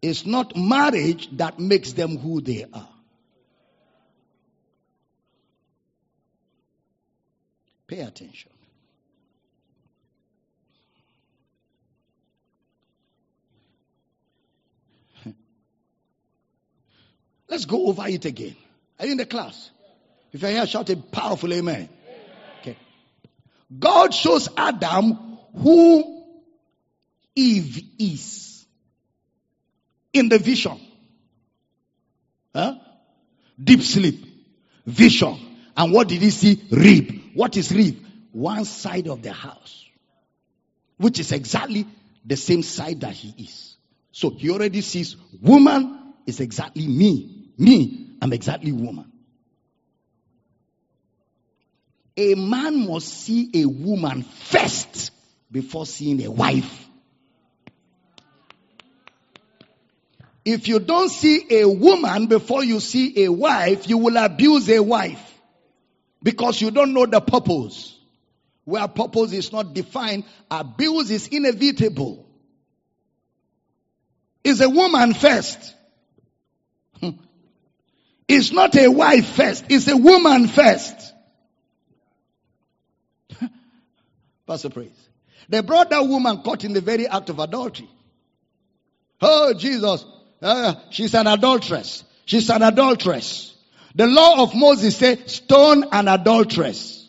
It's 0.02 0.26
not 0.26 0.56
marriage 0.56 1.28
that 1.38 1.58
makes 1.58 1.92
them 1.92 2.18
who 2.18 2.40
they 2.40 2.66
are. 2.70 2.88
Pay 7.90 8.00
attention. 8.02 8.50
Let's 17.48 17.64
go 17.64 17.88
over 17.88 18.06
it 18.06 18.24
again. 18.24 18.54
Are 18.96 19.06
you 19.06 19.12
in 19.12 19.18
the 19.18 19.26
class? 19.26 19.72
If 20.32 20.40
you're 20.40 20.52
here, 20.52 20.68
shout 20.68 20.88
a 20.90 20.96
powerful 20.96 21.52
amen. 21.52 21.88
Okay. 22.60 22.76
God 23.76 24.14
shows 24.14 24.48
Adam 24.56 25.38
who 25.56 26.22
Eve 27.34 27.82
is 27.98 28.64
in 30.12 30.28
the 30.28 30.38
vision. 30.38 30.78
Huh? 32.54 32.76
Deep 33.60 33.82
sleep. 33.82 34.24
Vision. 34.86 35.40
And 35.76 35.92
what 35.92 36.06
did 36.06 36.22
he 36.22 36.30
see? 36.30 36.62
Rib. 36.70 37.19
What 37.34 37.56
is 37.56 37.72
rib? 37.72 38.04
One 38.32 38.64
side 38.64 39.08
of 39.08 39.22
the 39.22 39.32
house. 39.32 39.86
Which 40.96 41.18
is 41.18 41.32
exactly 41.32 41.86
the 42.24 42.36
same 42.36 42.62
side 42.62 43.00
that 43.00 43.12
he 43.12 43.44
is. 43.44 43.76
So 44.12 44.30
he 44.30 44.50
already 44.50 44.80
sees 44.80 45.16
woman 45.40 46.14
is 46.26 46.40
exactly 46.40 46.86
me. 46.86 47.52
Me, 47.56 48.16
I'm 48.20 48.32
exactly 48.32 48.72
woman. 48.72 49.10
A 52.16 52.34
man 52.34 52.86
must 52.86 53.08
see 53.08 53.50
a 53.54 53.64
woman 53.64 54.22
first 54.22 55.10
before 55.50 55.86
seeing 55.86 56.22
a 56.24 56.30
wife. 56.30 56.88
If 60.44 60.68
you 60.68 60.80
don't 60.80 61.10
see 61.10 61.46
a 61.50 61.68
woman 61.68 62.26
before 62.26 62.64
you 62.64 62.80
see 62.80 63.24
a 63.24 63.32
wife, 63.32 63.88
you 63.88 63.98
will 63.98 64.16
abuse 64.16 64.68
a 64.68 64.82
wife 64.82 65.29
because 66.22 66.60
you 66.60 66.70
don't 66.70 66.92
know 66.92 67.06
the 67.06 67.20
purpose. 67.20 67.96
Where 68.64 68.86
purpose 68.88 69.32
is 69.32 69.52
not 69.52 69.74
defined, 69.74 70.24
abuse 70.50 71.10
is 71.10 71.28
inevitable. 71.28 72.26
Is 74.44 74.60
a 74.60 74.68
woman 74.68 75.14
first. 75.14 75.74
It's 78.32 78.52
not 78.52 78.76
a 78.76 78.86
wife 78.86 79.26
first, 79.26 79.64
it's 79.70 79.88
a 79.88 79.96
woman 79.96 80.46
first. 80.46 80.94
Pastor 84.46 84.70
Praise. 84.70 85.08
They 85.48 85.62
brought 85.62 85.90
that 85.90 86.06
woman 86.06 86.42
caught 86.42 86.62
in 86.62 86.72
the 86.72 86.80
very 86.80 87.08
act 87.08 87.28
of 87.30 87.40
adultery. 87.40 87.90
Oh, 89.20 89.52
Jesus. 89.54 90.04
Uh, 90.40 90.74
she's 90.90 91.12
an 91.14 91.26
adulteress. 91.26 92.04
She's 92.24 92.48
an 92.50 92.62
adulteress. 92.62 93.49
The 93.94 94.06
law 94.06 94.42
of 94.42 94.54
Moses 94.54 94.96
says 94.96 95.18
stone 95.26 95.84
an 95.90 96.08
adulteress. 96.08 97.08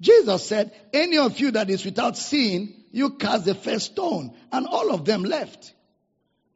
Jesus 0.00 0.46
said, 0.46 0.72
any 0.92 1.18
of 1.18 1.38
you 1.40 1.50
that 1.52 1.68
is 1.70 1.84
without 1.84 2.16
sin, 2.16 2.72
you 2.92 3.10
cast 3.10 3.44
the 3.44 3.54
first 3.54 3.92
stone. 3.92 4.32
And 4.52 4.66
all 4.66 4.92
of 4.92 5.04
them 5.04 5.24
left. 5.24 5.74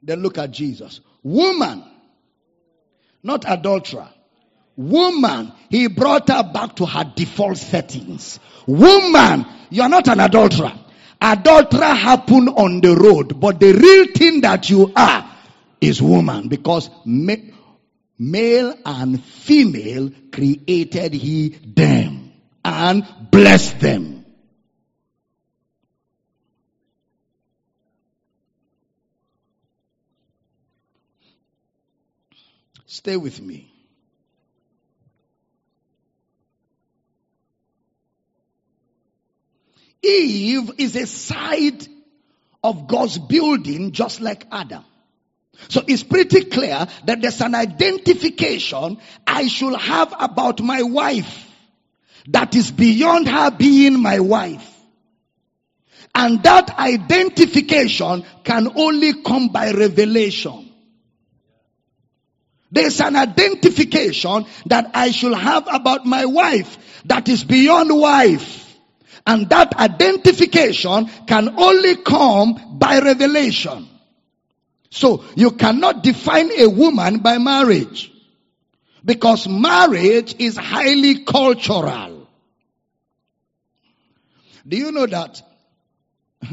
Then 0.02 0.22
look 0.22 0.38
at 0.38 0.52
Jesus. 0.52 1.00
Woman, 1.22 1.84
not 3.22 3.44
adulterer. 3.46 4.08
Woman, 4.76 5.52
he 5.68 5.88
brought 5.88 6.28
her 6.28 6.42
back 6.42 6.76
to 6.76 6.86
her 6.86 7.12
default 7.14 7.58
settings. 7.58 8.40
Woman, 8.66 9.44
you 9.70 9.82
are 9.82 9.88
not 9.88 10.08
an 10.08 10.20
adulterer. 10.20 10.72
Adulterer 11.20 11.94
happen 11.94 12.48
on 12.48 12.80
the 12.80 12.96
road, 12.96 13.38
but 13.38 13.60
the 13.60 13.72
real 13.72 14.06
thing 14.14 14.40
that 14.40 14.70
you 14.70 14.92
are 14.96 15.31
is 15.82 16.00
woman 16.00 16.46
because 16.46 16.88
ma- 17.04 17.34
male 18.16 18.74
and 18.86 19.22
female 19.22 20.10
created 20.30 21.12
he 21.12 21.48
them 21.48 22.32
and 22.64 23.04
blessed 23.32 23.80
them. 23.80 24.24
Stay 32.86 33.16
with 33.16 33.40
me. 33.40 33.68
Eve 40.04 40.70
is 40.78 40.94
a 40.94 41.06
side 41.06 41.86
of 42.62 42.86
God's 42.86 43.18
building 43.18 43.90
just 43.90 44.20
like 44.20 44.46
Adam. 44.52 44.84
So 45.68 45.82
it's 45.86 46.02
pretty 46.02 46.44
clear 46.44 46.86
that 47.06 47.20
there's 47.20 47.40
an 47.40 47.54
identification 47.54 48.98
I 49.26 49.48
should 49.48 49.76
have 49.76 50.14
about 50.18 50.60
my 50.60 50.82
wife 50.82 51.48
that 52.28 52.54
is 52.54 52.70
beyond 52.70 53.28
her 53.28 53.50
being 53.50 54.00
my 54.00 54.20
wife. 54.20 54.68
And 56.14 56.42
that 56.42 56.78
identification 56.78 58.24
can 58.44 58.68
only 58.76 59.22
come 59.22 59.48
by 59.48 59.72
revelation. 59.72 60.70
There's 62.70 63.00
an 63.00 63.16
identification 63.16 64.46
that 64.66 64.90
I 64.94 65.10
should 65.10 65.36
have 65.36 65.68
about 65.72 66.06
my 66.06 66.24
wife 66.24 67.02
that 67.04 67.28
is 67.28 67.44
beyond 67.44 67.90
wife. 67.94 68.60
And 69.26 69.48
that 69.50 69.76
identification 69.76 71.06
can 71.26 71.54
only 71.58 71.96
come 71.96 72.78
by 72.78 73.00
revelation. 73.00 73.88
So 74.92 75.24
you 75.36 75.52
cannot 75.52 76.02
define 76.02 76.50
a 76.60 76.68
woman 76.68 77.20
by 77.20 77.38
marriage. 77.38 78.12
Because 79.02 79.48
marriage 79.48 80.36
is 80.38 80.58
highly 80.58 81.24
cultural. 81.24 82.28
Do 84.68 84.76
you 84.76 84.92
know 84.92 85.06
that? 85.06 85.40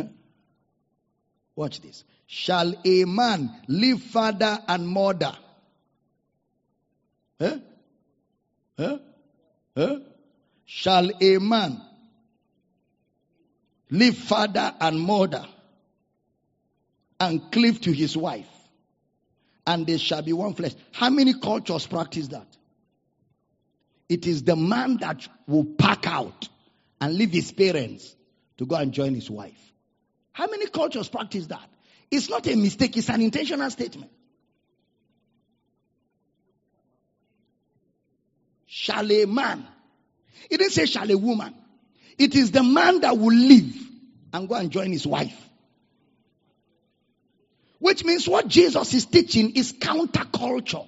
Watch 1.58 1.82
this. 1.82 2.06
Shall 2.28 2.76
a 2.86 3.04
man 3.04 3.52
leave 3.68 4.02
father 4.04 4.58
and 4.70 4.88
mother? 4.88 5.36
Huh? 7.42 7.58
Huh? 8.78 8.98
Huh? 9.76 10.00
Shall 10.64 11.12
a 11.22 11.38
man 11.40 11.82
leave 13.92 14.18
father 14.18 14.74
and 14.80 14.98
mother 14.98 15.46
and 17.20 17.52
cleave 17.52 17.82
to 17.82 17.92
his 17.92 18.16
wife? 18.16 18.48
And 19.68 19.86
they 19.86 19.98
shall 19.98 20.22
be 20.22 20.34
one 20.34 20.54
flesh. 20.54 20.74
How 20.92 21.10
many 21.10 21.34
cultures 21.40 21.86
practice 21.86 22.30
that? 22.30 22.48
It 24.08 24.26
is 24.26 24.44
the 24.44 24.56
man 24.56 24.98
that 24.98 25.28
will 25.48 25.66
pack 25.66 26.08
out 26.08 26.50
and 27.00 27.14
leave 27.14 27.32
his 27.32 27.52
parents 27.52 28.16
to 28.58 28.66
go 28.66 28.76
and 28.76 28.92
join 28.92 29.14
his 29.14 29.30
wife. 29.30 29.60
How 30.32 30.48
many 30.48 30.68
cultures 30.68 31.08
practice 31.10 31.48
that? 31.48 31.70
It's 32.10 32.30
not 32.30 32.48
a 32.48 32.56
mistake, 32.56 32.98
it's 32.98 33.10
an 33.10 33.22
intentional 33.22 33.70
statement. 33.70 34.12
Shall 38.66 39.12
a 39.12 39.26
man? 39.26 39.68
It 40.50 40.58
didn't 40.58 40.72
say 40.72 40.86
shall 40.86 41.10
a 41.10 41.18
woman. 41.18 41.54
It 42.18 42.36
is 42.36 42.52
the 42.52 42.64
man 42.64 43.02
that 43.02 43.18
will 43.18 43.34
leave 43.36 43.88
and 44.34 44.48
go 44.48 44.56
and 44.56 44.72
join 44.72 44.92
his 44.92 45.06
wife. 45.06 45.49
Which 47.80 48.04
means 48.04 48.28
what 48.28 48.48
Jesus 48.48 48.94
is 48.94 49.06
teaching 49.06 49.56
is 49.56 49.74
counterculture. 49.74 50.88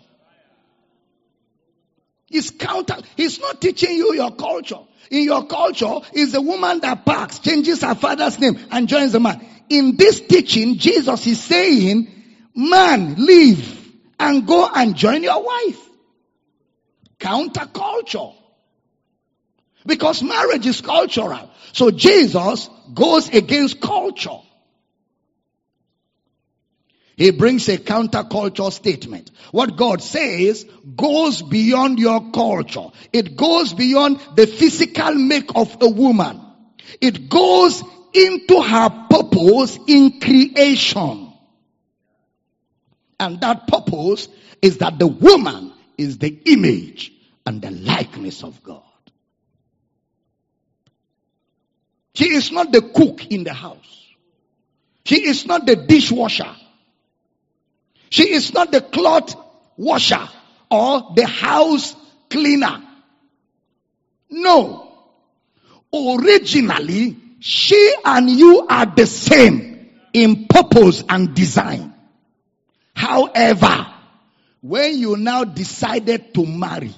He's 2.28 2.52
counter, 2.52 2.98
he's 3.18 3.39
not 3.39 3.60
teaching 3.60 3.96
you 3.96 4.14
your 4.14 4.32
culture. 4.32 4.80
In 5.10 5.24
your 5.24 5.46
culture, 5.48 6.00
is 6.14 6.32
the 6.32 6.42
woman 6.42 6.80
that 6.82 7.06
parks, 7.06 7.39
changes 7.39 7.82
her 7.82 7.96
father's 7.96 8.39
name, 8.39 8.58
and 8.72 8.88
joins 8.88 9.12
the 9.12 9.20
man. 9.20 9.46
In 9.68 9.98
this 9.98 10.22
teaching, 10.22 10.78
Jesus 10.78 11.28
is 11.28 11.44
saying, 11.44 12.08
man, 12.56 13.16
leave 13.18 13.94
and 14.18 14.48
go 14.48 14.70
and 14.74 14.96
join 14.96 15.24
your 15.24 15.44
wife. 15.44 15.89
Counterculture. 17.20 18.34
Because 19.86 20.24
marriage 20.24 20.66
is 20.68 20.80
cultural. 20.80 21.50
So 21.74 21.92
Jesus 21.92 22.70
goes 22.94 23.30
against 23.30 23.82
culture. 23.82 24.39
He 27.18 27.32
brings 27.32 27.68
a 27.70 27.78
counterculture 27.78 28.72
statement. 28.72 29.32
What 29.51 29.76
God 29.76 30.01
says 30.01 30.66
goes 30.95 31.41
beyond 31.41 31.99
your 31.99 32.32
culture. 32.32 32.88
It 33.12 33.36
goes 33.36 33.74
beyond 33.74 34.20
the 34.36 34.47
physical 34.47 35.16
make 35.16 35.55
of 35.55 35.78
a 35.82 35.89
woman. 35.89 36.41
It 36.99 37.30
goes 37.30 37.84
into 38.14 38.62
her 38.62 39.07
purpose 39.09 39.78
in 39.88 40.20
creation. 40.20 41.34
And 43.20 43.39
that 43.41 43.68
purpose 43.68 44.28
is 44.62 44.80
that 44.80 44.97
the 44.97 45.07
woman 45.07 45.74
is 45.97 46.18
the 46.18 46.30
image 46.45 47.12
and 47.45 47.62
the 47.62 47.72
likeness 47.72 48.43
of 48.43 48.64
God. 48.64 48.82
She 52.14 52.30
is 52.30 52.51
not 52.51 52.72
the 52.72 52.82
cook 52.82 53.26
in 53.28 53.43
the 53.43 53.53
house. 53.53 54.07
She 55.05 55.28
is 55.28 55.45
not 55.45 55.66
the 55.66 55.76
dishwasher. 55.76 56.55
She 58.12 58.30
is 58.30 58.53
not 58.53 58.74
the 58.74 58.82
cloth 58.82 59.36
washer 59.78 60.28
or 60.70 61.14
the 61.16 61.26
house 61.26 61.95
cleaner. 62.30 62.84
No. 64.30 64.91
Originally, 65.93 67.16
she 67.39 67.95
and 68.03 68.30
you 68.30 68.68
are 68.70 68.86
the 68.86 69.07
same 69.07 69.89
in 70.12 70.45
purpose 70.47 71.03
and 71.07 71.34
design. 71.34 71.93
However, 72.93 73.88
when 74.62 74.97
you 74.97 75.16
now 75.16 75.45
decided 75.45 76.34
to 76.34 76.45
marry, 76.45 76.93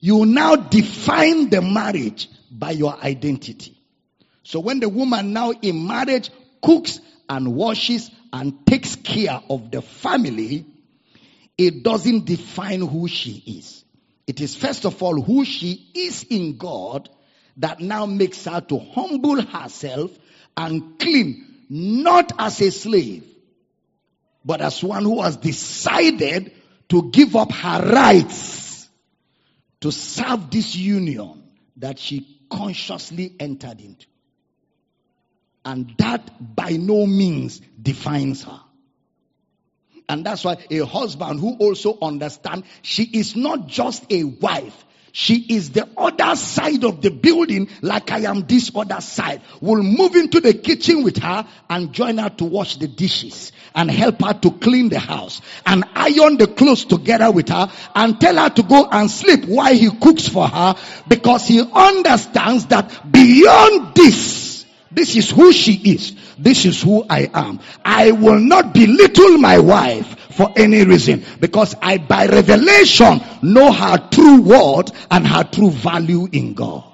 you 0.00 0.26
now 0.26 0.56
define 0.56 1.48
the 1.48 1.62
marriage 1.62 2.28
by 2.50 2.72
your 2.72 2.98
identity. 3.00 3.78
So 4.42 4.58
when 4.58 4.80
the 4.80 4.88
woman 4.88 5.32
now 5.32 5.52
in 5.52 5.86
marriage 5.86 6.30
cooks 6.60 6.98
and 7.28 7.54
washes 7.54 8.10
and 8.32 8.66
takes 8.66 8.96
care 8.96 9.40
of 9.50 9.70
the 9.70 9.82
family, 9.82 10.66
it 11.58 11.82
doesn't 11.82 12.24
define 12.24 12.80
who 12.80 13.08
she 13.08 13.42
is. 13.58 13.84
It 14.26 14.40
is 14.40 14.56
first 14.56 14.86
of 14.86 15.02
all 15.02 15.20
who 15.20 15.44
she 15.44 15.90
is 15.94 16.24
in 16.24 16.56
God 16.56 17.08
that 17.58 17.80
now 17.80 18.06
makes 18.06 18.44
her 18.46 18.60
to 18.60 18.78
humble 18.78 19.42
herself 19.42 20.10
and 20.56 20.98
clean, 20.98 21.64
not 21.68 22.32
as 22.38 22.60
a 22.60 22.70
slave, 22.70 23.24
but 24.44 24.60
as 24.60 24.82
one 24.82 25.04
who 25.04 25.22
has 25.22 25.36
decided 25.36 26.52
to 26.88 27.10
give 27.10 27.36
up 27.36 27.52
her 27.52 27.92
rights 27.92 28.88
to 29.80 29.90
serve 29.90 30.50
this 30.50 30.74
union 30.74 31.42
that 31.76 31.98
she 31.98 32.26
consciously 32.50 33.34
entered 33.40 33.80
into. 33.80 34.06
And 35.64 35.94
that 35.98 36.54
by 36.56 36.70
no 36.70 37.06
means 37.06 37.60
defines 37.80 38.44
her. 38.44 38.60
And 40.08 40.26
that's 40.26 40.44
why 40.44 40.58
a 40.70 40.80
husband 40.80 41.40
who 41.40 41.56
also 41.56 41.96
understands 42.02 42.66
she 42.82 43.04
is 43.04 43.36
not 43.36 43.68
just 43.68 44.04
a 44.10 44.24
wife, 44.24 44.84
she 45.12 45.36
is 45.54 45.70
the 45.70 45.88
other 45.96 46.34
side 46.36 46.84
of 46.84 47.02
the 47.02 47.10
building, 47.10 47.68
like 47.82 48.10
I 48.10 48.20
am 48.30 48.46
this 48.46 48.70
other 48.74 49.00
side. 49.02 49.42
Will 49.60 49.82
move 49.82 50.16
into 50.16 50.40
the 50.40 50.54
kitchen 50.54 51.04
with 51.04 51.18
her 51.18 51.46
and 51.68 51.92
join 51.92 52.16
her 52.16 52.30
to 52.30 52.44
wash 52.44 52.76
the 52.76 52.88
dishes 52.88 53.52
and 53.74 53.90
help 53.90 54.22
her 54.22 54.32
to 54.32 54.50
clean 54.52 54.88
the 54.88 54.98
house 54.98 55.42
and 55.66 55.84
iron 55.94 56.38
the 56.38 56.46
clothes 56.46 56.86
together 56.86 57.30
with 57.30 57.50
her 57.50 57.70
and 57.94 58.18
tell 58.20 58.36
her 58.36 58.48
to 58.48 58.62
go 58.62 58.88
and 58.90 59.10
sleep 59.10 59.44
while 59.44 59.74
he 59.74 59.90
cooks 59.90 60.26
for 60.26 60.48
her 60.48 60.74
because 61.08 61.46
he 61.46 61.60
understands 61.60 62.66
that 62.66 63.12
beyond 63.12 63.94
this, 63.94 64.51
this 64.94 65.16
is 65.16 65.30
who 65.30 65.52
she 65.52 65.74
is. 65.74 66.14
This 66.38 66.64
is 66.64 66.82
who 66.82 67.04
I 67.08 67.30
am. 67.32 67.60
I 67.84 68.12
will 68.12 68.38
not 68.38 68.74
belittle 68.74 69.38
my 69.38 69.58
wife 69.58 70.18
for 70.32 70.52
any 70.56 70.84
reason 70.84 71.24
because 71.40 71.74
I 71.80 71.98
by 71.98 72.26
revelation 72.26 73.20
know 73.42 73.72
her 73.72 73.98
true 74.10 74.42
worth 74.42 74.92
and 75.10 75.26
her 75.26 75.44
true 75.44 75.70
value 75.70 76.28
in 76.32 76.54
God. 76.54 76.84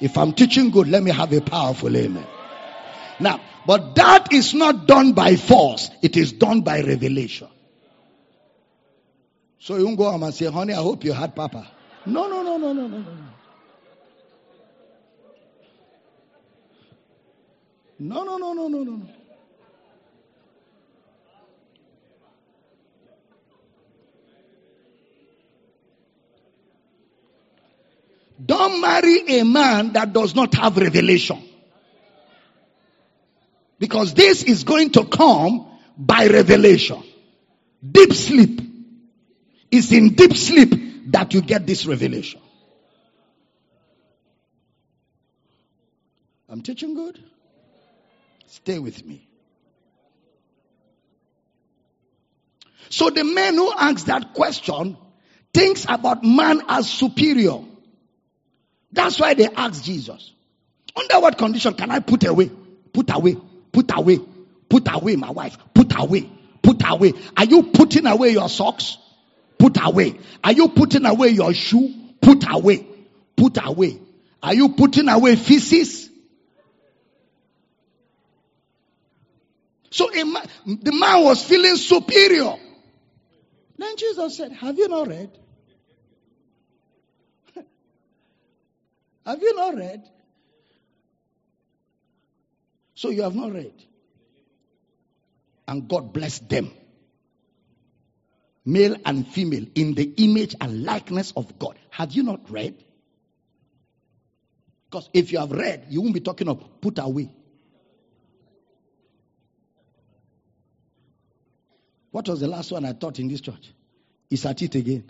If 0.00 0.18
I'm 0.18 0.32
teaching 0.32 0.70
good, 0.70 0.88
let 0.88 1.02
me 1.02 1.10
have 1.10 1.32
a 1.32 1.40
powerful 1.40 1.94
amen. 1.96 2.26
Now, 3.18 3.40
but 3.66 3.94
that 3.96 4.32
is 4.32 4.54
not 4.54 4.86
done 4.86 5.12
by 5.12 5.36
force. 5.36 5.90
It 6.02 6.16
is 6.16 6.32
done 6.32 6.60
by 6.60 6.82
revelation. 6.82 7.48
So 9.58 9.76
you 9.76 9.86
won't 9.86 9.98
go 9.98 10.10
home 10.10 10.22
and 10.22 10.34
say, 10.34 10.46
honey, 10.46 10.74
I 10.74 10.76
hope 10.76 11.02
you 11.02 11.12
had 11.12 11.34
papa. 11.34 11.66
No, 12.04 12.28
no, 12.28 12.42
no, 12.42 12.56
no, 12.56 12.72
no, 12.72 12.86
no, 12.86 12.98
no. 12.98 13.06
No, 17.98 18.24
no, 18.24 18.36
no, 18.36 18.52
no, 18.52 18.68
no, 18.68 18.82
no, 18.84 18.96
no. 18.96 19.08
Don't 28.44 28.80
marry 28.82 29.40
a 29.40 29.44
man 29.44 29.94
that 29.94 30.12
does 30.12 30.34
not 30.34 30.54
have 30.54 30.76
revelation. 30.76 31.42
Because 33.78 34.12
this 34.14 34.42
is 34.42 34.64
going 34.64 34.90
to 34.90 35.04
come 35.06 35.66
by 35.96 36.26
revelation. 36.26 37.02
Deep 37.82 38.12
sleep. 38.12 38.60
It's 39.70 39.90
in 39.90 40.14
deep 40.14 40.36
sleep 40.36 41.10
that 41.12 41.32
you 41.32 41.40
get 41.40 41.66
this 41.66 41.86
revelation. 41.86 42.40
I'm 46.48 46.62
teaching 46.62 46.94
good? 46.94 47.18
Stay 48.46 48.78
with 48.78 49.04
me. 49.04 49.28
So 52.88 53.10
the 53.10 53.24
man 53.24 53.54
who 53.54 53.72
asks 53.72 54.04
that 54.04 54.32
question 54.34 54.96
thinks 55.52 55.86
about 55.88 56.22
man 56.24 56.62
as 56.68 56.88
superior. 56.88 57.58
That's 58.92 59.18
why 59.18 59.34
they 59.34 59.46
ask 59.46 59.82
Jesus, 59.82 60.32
under 60.94 61.20
what 61.20 61.36
condition 61.36 61.74
can 61.74 61.90
I 61.90 62.00
put 62.00 62.24
away, 62.24 62.50
put 62.92 63.14
away, 63.14 63.36
put 63.72 63.90
away, 63.96 64.18
put 64.68 64.88
away 64.90 65.16
my 65.16 65.30
wife, 65.30 65.58
put 65.74 65.98
away, 65.98 66.30
put 66.62 66.82
away. 66.88 67.12
Are 67.36 67.44
you 67.44 67.64
putting 67.64 68.06
away 68.06 68.30
your 68.30 68.48
socks? 68.48 68.96
Put 69.58 69.78
away. 69.84 70.18
Are 70.44 70.52
you 70.52 70.68
putting 70.68 71.04
away 71.06 71.28
your 71.30 71.52
shoe? 71.52 71.92
Put 72.20 72.44
away, 72.48 72.86
put 73.36 73.58
away. 73.62 73.98
Are 74.42 74.54
you 74.54 74.70
putting 74.70 75.08
away 75.08 75.36
feces? 75.36 76.05
So 79.96 80.10
man, 80.12 80.46
the 80.66 80.92
man 80.92 81.24
was 81.24 81.42
feeling 81.42 81.76
superior. 81.76 82.56
Then 83.78 83.96
Jesus 83.96 84.36
said, 84.36 84.52
Have 84.52 84.76
you 84.76 84.88
not 84.88 85.08
read? 85.08 85.30
have 89.24 89.40
you 89.40 89.56
not 89.56 89.74
read? 89.74 90.02
So 92.94 93.08
you 93.08 93.22
have 93.22 93.34
not 93.34 93.54
read. 93.54 93.72
And 95.66 95.88
God 95.88 96.12
blessed 96.12 96.46
them. 96.50 96.70
Male 98.66 98.96
and 99.06 99.26
female 99.26 99.64
in 99.74 99.94
the 99.94 100.12
image 100.18 100.56
and 100.60 100.84
likeness 100.84 101.32
of 101.34 101.58
God. 101.58 101.78
Have 101.88 102.12
you 102.12 102.22
not 102.22 102.50
read? 102.50 102.84
Because 104.90 105.08
if 105.14 105.32
you 105.32 105.38
have 105.38 105.52
read, 105.52 105.86
you 105.88 106.02
won't 106.02 106.12
be 106.12 106.20
talking 106.20 106.48
of 106.48 106.82
put 106.82 106.98
away. 106.98 107.30
What 112.10 112.28
was 112.28 112.40
the 112.40 112.48
last 112.48 112.72
one 112.72 112.84
I 112.84 112.92
taught 112.92 113.18
in 113.18 113.28
this 113.28 113.40
church? 113.40 113.72
Is 114.30 114.44
at 114.46 114.60
it 114.62 114.74
again. 114.74 115.04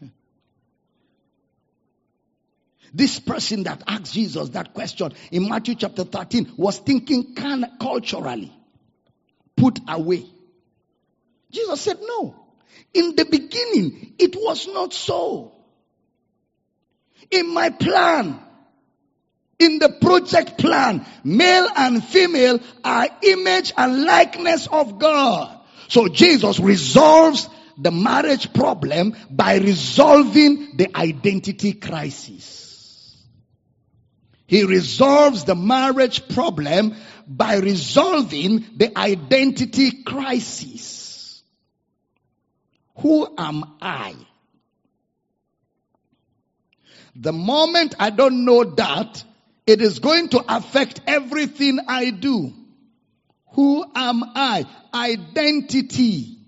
This 2.92 3.20
person 3.20 3.62
that 3.64 3.82
asked 3.86 4.12
Jesus 4.14 4.50
that 4.50 4.74
question 4.74 5.12
in 5.30 5.48
Matthew 5.48 5.74
chapter 5.76 6.04
13 6.04 6.52
was 6.56 6.78
thinking 6.78 7.34
can 7.34 7.64
culturally 7.80 8.52
put 9.56 9.78
away. 9.88 10.24
Jesus 11.50 11.80
said, 11.80 11.98
No. 12.00 12.34
In 12.92 13.14
the 13.16 13.24
beginning, 13.24 14.14
it 14.18 14.36
was 14.36 14.66
not 14.68 14.92
so. 14.92 15.52
In 17.30 17.52
my 17.52 17.70
plan, 17.70 18.40
in 19.58 19.78
the 19.78 19.88
project 19.88 20.58
plan, 20.58 21.06
male 21.24 21.68
and 21.76 22.04
female 22.04 22.60
are 22.84 23.08
image 23.22 23.72
and 23.76 24.04
likeness 24.04 24.66
of 24.66 24.98
God. 24.98 25.58
So 25.88 26.08
Jesus 26.08 26.60
resolves 26.60 27.48
the 27.78 27.90
marriage 27.90 28.52
problem 28.52 29.16
by 29.30 29.56
resolving 29.58 30.76
the 30.76 30.96
identity 30.96 31.72
crisis. 31.72 32.56
He 34.46 34.64
resolves 34.64 35.44
the 35.44 35.56
marriage 35.56 36.28
problem 36.28 36.94
by 37.26 37.56
resolving 37.56 38.64
the 38.76 38.96
identity 38.96 40.02
crisis. 40.04 41.42
Who 42.98 43.28
am 43.36 43.76
I? 43.80 44.14
The 47.16 47.32
moment 47.32 47.94
I 47.98 48.10
don't 48.10 48.44
know 48.44 48.64
that, 48.64 49.24
it 49.66 49.82
is 49.82 49.98
going 49.98 50.28
to 50.30 50.44
affect 50.48 51.00
everything 51.06 51.80
I 51.88 52.10
do. 52.10 52.52
Who 53.54 53.84
am 53.94 54.22
I? 54.34 54.64
Identity. 54.94 56.38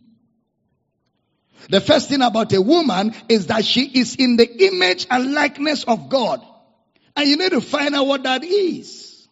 The 1.69 1.81
first 1.81 2.09
thing 2.09 2.23
about 2.23 2.53
a 2.53 2.63
woman 2.63 3.15
is 3.29 3.47
that 3.47 3.65
she 3.65 3.87
is 3.87 4.15
in 4.17 4.37
the 4.37 4.67
image 4.67 5.07
and 5.11 5.33
likeness 5.33 5.85
of 5.85 6.09
God. 6.09 6.43
And 7.17 7.29
you 7.29 7.37
need 7.37 7.51
to 7.51 7.61
find 7.61 7.95
out 7.95 8.07
what 8.07 8.23
that 8.23 8.45
is. 8.45 9.29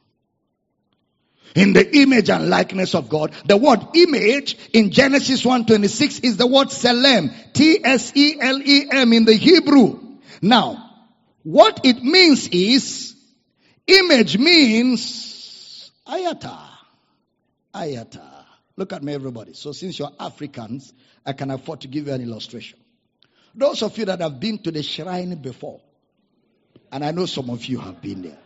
In 1.54 1.72
the 1.72 1.96
image 1.96 2.28
and 2.28 2.50
likeness 2.50 2.94
of 2.94 3.08
God. 3.08 3.32
The 3.46 3.56
word 3.56 3.80
image 3.94 4.58
in 4.74 4.90
Genesis 4.90 5.42
1.26 5.42 6.24
is 6.24 6.36
the 6.36 6.46
word 6.46 6.68
Tselem. 6.68 7.32
T-S-E-L-E-M 7.54 9.12
in 9.12 9.24
the 9.24 9.34
Hebrew. 9.34 10.18
Now, 10.42 10.90
what 11.44 11.80
it 11.84 12.02
means 12.02 12.48
is, 12.48 13.15
image 13.86 14.38
means 14.38 15.90
ayata. 16.06 16.58
Ayata. 17.74 18.44
Look 18.76 18.92
at 18.92 19.02
me 19.02 19.14
everybody. 19.14 19.54
So 19.54 19.72
since 19.72 19.98
you're 19.98 20.12
Africans, 20.20 20.92
I 21.24 21.32
can 21.32 21.50
afford 21.50 21.80
to 21.82 21.88
give 21.88 22.06
you 22.06 22.12
an 22.12 22.20
illustration. 22.22 22.78
Those 23.54 23.82
of 23.82 23.96
you 23.96 24.04
that 24.06 24.20
have 24.20 24.38
been 24.38 24.58
to 24.58 24.70
the 24.70 24.82
shrine 24.82 25.34
before, 25.36 25.80
and 26.92 27.04
I 27.04 27.10
know 27.10 27.26
some 27.26 27.48
of 27.48 27.64
you 27.64 27.78
have 27.78 28.02
been 28.02 28.22
there. 28.22 28.38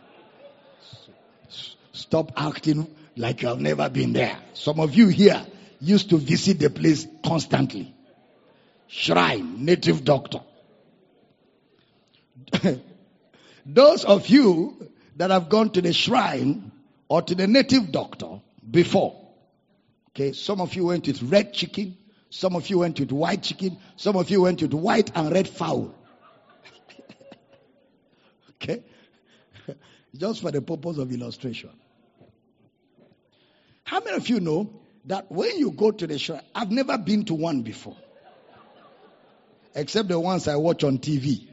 Stop 1.91 2.31
acting 2.37 2.87
like 3.17 3.41
you 3.41 3.49
have 3.49 3.59
never 3.59 3.89
been 3.89 4.13
there. 4.13 4.37
Some 4.53 4.79
of 4.79 4.95
you 4.95 5.09
here 5.09 5.45
used 5.81 6.09
to 6.11 6.17
visit 6.17 6.59
the 6.59 6.69
place 6.69 7.05
constantly. 7.25 7.93
Shrine, 8.87 9.65
native 9.65 10.05
doctor. 10.05 10.41
Those 13.65 14.05
of 14.05 14.27
you 14.27 14.90
that 15.17 15.31
have 15.31 15.49
gone 15.49 15.69
to 15.71 15.81
the 15.81 15.93
shrine 15.93 16.71
or 17.09 17.21
to 17.21 17.35
the 17.35 17.47
native 17.47 17.91
doctor 17.91 18.41
before, 18.69 19.19
okay, 20.09 20.33
some 20.33 20.61
of 20.61 20.73
you 20.75 20.85
went 20.85 21.07
with 21.07 21.21
red 21.23 21.53
chicken, 21.53 21.97
some 22.29 22.55
of 22.55 22.69
you 22.69 22.79
went 22.79 22.99
with 22.99 23.11
white 23.11 23.43
chicken, 23.43 23.77
some 23.97 24.15
of 24.15 24.29
you 24.29 24.41
went 24.41 24.61
with 24.61 24.73
white 24.73 25.11
and 25.15 25.31
red 25.31 25.47
fowl. 25.47 25.93
Okay? 28.61 28.83
Just 30.15 30.41
for 30.41 30.51
the 30.51 30.61
purpose 30.61 30.99
of 30.99 31.11
illustration. 31.11 31.71
How 33.83 33.99
many 34.01 34.15
of 34.15 34.29
you 34.29 34.39
know 34.39 34.81
that 35.05 35.31
when 35.31 35.57
you 35.57 35.71
go 35.71 35.91
to 35.91 36.07
the 36.07 36.19
shrine, 36.19 36.41
I've 36.53 36.71
never 36.71 36.97
been 36.97 37.25
to 37.25 37.33
one 37.33 37.63
before. 37.63 37.97
Except 39.73 40.07
the 40.07 40.19
ones 40.19 40.47
I 40.47 40.57
watch 40.57 40.83
on 40.83 40.99
TV. 40.99 41.50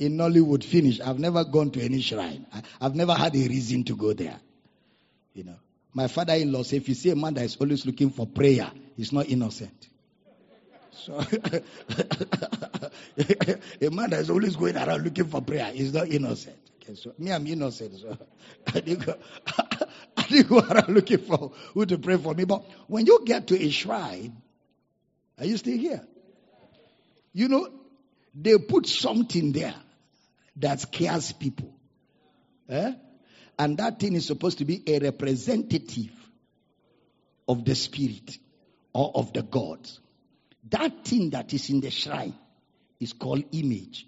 In 0.00 0.16
Nollywood 0.16 0.64
finish. 0.64 0.98
I've 0.98 1.18
never 1.18 1.44
gone 1.44 1.70
to 1.72 1.82
any 1.82 2.00
shrine. 2.00 2.46
I, 2.52 2.62
have 2.80 2.94
never 2.94 3.12
had 3.12 3.36
a 3.36 3.38
reason 3.38 3.84
to 3.84 3.94
go 3.94 4.14
there. 4.14 4.40
You 5.34 5.44
know. 5.44 5.56
My 5.92 6.08
father-in-law 6.08 6.62
said 6.62 6.76
if 6.76 6.88
you 6.88 6.94
see 6.94 7.10
a 7.10 7.16
man 7.16 7.34
that 7.34 7.44
is 7.44 7.56
always 7.56 7.84
looking 7.84 8.08
for 8.08 8.26
prayer, 8.26 8.70
he's 8.96 9.12
not 9.12 9.28
innocent. 9.28 9.88
So 10.92 11.14
a 11.18 11.24
man 13.90 14.10
that 14.10 14.20
is 14.20 14.30
always 14.30 14.56
going 14.56 14.76
around 14.76 15.04
looking 15.04 15.26
for 15.26 15.42
prayer 15.42 15.70
is 15.74 15.92
not 15.92 16.08
innocent. 16.08 16.56
Okay, 16.82 16.94
so 16.94 17.12
me, 17.18 17.30
I'm 17.30 17.46
innocent. 17.46 18.00
So 18.00 18.16
I 18.74 18.80
didn't, 18.80 19.04
go, 19.04 19.16
I 20.16 20.22
didn't 20.22 20.48
go 20.48 20.60
around 20.60 20.88
looking 20.88 21.18
for 21.18 21.52
who 21.74 21.84
to 21.84 21.98
pray 21.98 22.16
for 22.16 22.32
me. 22.32 22.44
But 22.44 22.64
when 22.86 23.04
you 23.04 23.22
get 23.26 23.48
to 23.48 23.62
a 23.62 23.68
shrine, 23.68 24.40
are 25.38 25.44
you 25.44 25.58
still 25.58 25.76
here? 25.76 26.00
You 27.34 27.48
know, 27.48 27.68
they 28.34 28.56
put 28.56 28.86
something 28.86 29.52
there 29.52 29.74
that 30.60 30.80
scares 30.80 31.32
people. 31.32 31.72
Eh? 32.68 32.92
And 33.58 33.76
that 33.78 33.98
thing 33.98 34.14
is 34.14 34.26
supposed 34.26 34.58
to 34.58 34.64
be 34.64 34.82
a 34.86 34.98
representative 35.00 36.12
of 37.48 37.64
the 37.64 37.74
spirit 37.74 38.38
or 38.92 39.10
of 39.14 39.32
the 39.32 39.42
gods. 39.42 40.00
That 40.70 41.04
thing 41.04 41.30
that 41.30 41.52
is 41.52 41.68
in 41.70 41.80
the 41.80 41.90
shrine 41.90 42.34
is 43.00 43.12
called 43.12 43.44
image. 43.52 44.06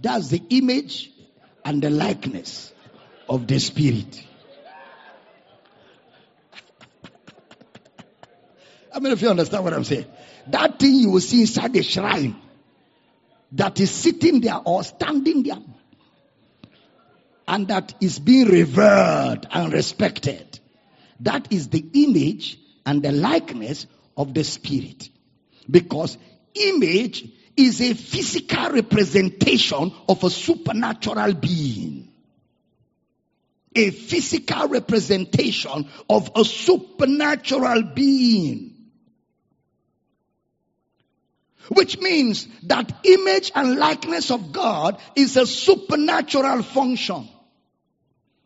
That's 0.00 0.28
the 0.28 0.42
image 0.50 1.10
and 1.64 1.80
the 1.80 1.90
likeness 1.90 2.72
of 3.28 3.46
the 3.46 3.60
spirit. 3.60 4.26
I 8.94 9.00
mean, 9.00 9.12
if 9.12 9.22
you 9.22 9.28
understand 9.28 9.64
what 9.64 9.72
I'm 9.72 9.84
saying, 9.84 10.06
that 10.48 10.78
thing 10.78 10.94
you 10.94 11.10
will 11.10 11.20
see 11.20 11.42
inside 11.42 11.72
the 11.72 11.82
shrine 11.82 12.36
that 13.52 13.78
is 13.80 13.90
sitting 13.90 14.40
there 14.40 14.60
or 14.64 14.82
standing 14.82 15.42
there 15.42 15.58
and 17.46 17.68
that 17.68 17.94
is 18.00 18.18
being 18.18 18.48
revered 18.48 19.46
and 19.50 19.72
respected. 19.72 20.60
That 21.20 21.52
is 21.52 21.68
the 21.68 21.84
image 21.94 22.58
and 22.86 23.02
the 23.02 23.12
likeness 23.12 23.86
of 24.16 24.34
the 24.34 24.44
spirit. 24.44 25.08
Because 25.70 26.18
image 26.54 27.28
is 27.56 27.80
a 27.80 27.94
physical 27.94 28.70
representation 28.70 29.92
of 30.08 30.24
a 30.24 30.30
supernatural 30.30 31.34
being. 31.34 32.08
A 33.74 33.90
physical 33.90 34.68
representation 34.68 35.88
of 36.08 36.30
a 36.34 36.44
supernatural 36.44 37.82
being. 37.94 38.71
Which 41.68 41.98
means 41.98 42.46
that 42.64 42.92
image 43.04 43.52
and 43.54 43.76
likeness 43.76 44.30
of 44.30 44.52
God 44.52 44.98
is 45.14 45.36
a 45.36 45.46
supernatural 45.46 46.62
function. 46.62 47.28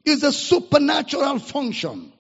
Is 0.05 0.23
a 0.23 0.33
supernatural 0.33 1.39
function. 1.39 2.13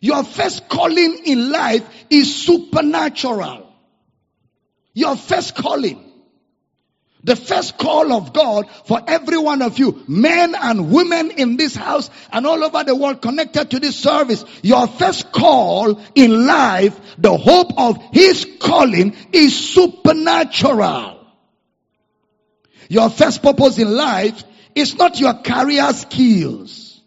Your 0.00 0.22
first 0.22 0.68
calling 0.68 1.22
in 1.24 1.50
life 1.50 1.88
is 2.10 2.44
supernatural. 2.44 3.72
Your 4.92 5.16
first 5.16 5.54
calling. 5.56 6.13
The 7.24 7.36
first 7.36 7.78
call 7.78 8.12
of 8.12 8.34
God 8.34 8.68
for 8.84 9.00
every 9.06 9.38
one 9.38 9.62
of 9.62 9.78
you, 9.78 10.04
men 10.06 10.54
and 10.54 10.92
women 10.92 11.30
in 11.30 11.56
this 11.56 11.74
house 11.74 12.10
and 12.30 12.46
all 12.46 12.62
over 12.62 12.84
the 12.84 12.94
world 12.94 13.22
connected 13.22 13.70
to 13.70 13.80
this 13.80 13.96
service, 13.96 14.44
your 14.62 14.86
first 14.86 15.32
call 15.32 15.98
in 16.14 16.46
life, 16.46 17.00
the 17.16 17.34
hope 17.34 17.78
of 17.78 17.98
His 18.12 18.46
calling 18.60 19.16
is 19.32 19.56
supernatural. 19.56 21.26
Your 22.90 23.08
first 23.08 23.42
purpose 23.42 23.78
in 23.78 23.90
life 23.90 24.44
is 24.74 24.94
not 24.94 25.18
your 25.18 25.32
career 25.32 25.94
skills. 25.94 27.00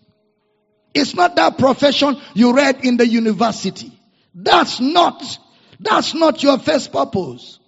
It's 0.96 1.14
not 1.14 1.36
that 1.36 1.60
profession 1.60 2.18
you 2.34 2.56
read 2.56 2.84
in 2.84 2.98
the 2.98 3.08
university. 3.08 3.92
That's 4.34 4.80
not, 4.80 5.38
that's 5.80 6.16
not 6.16 6.42
your 6.42 6.58
first 6.58 6.92
purpose. 6.92 7.60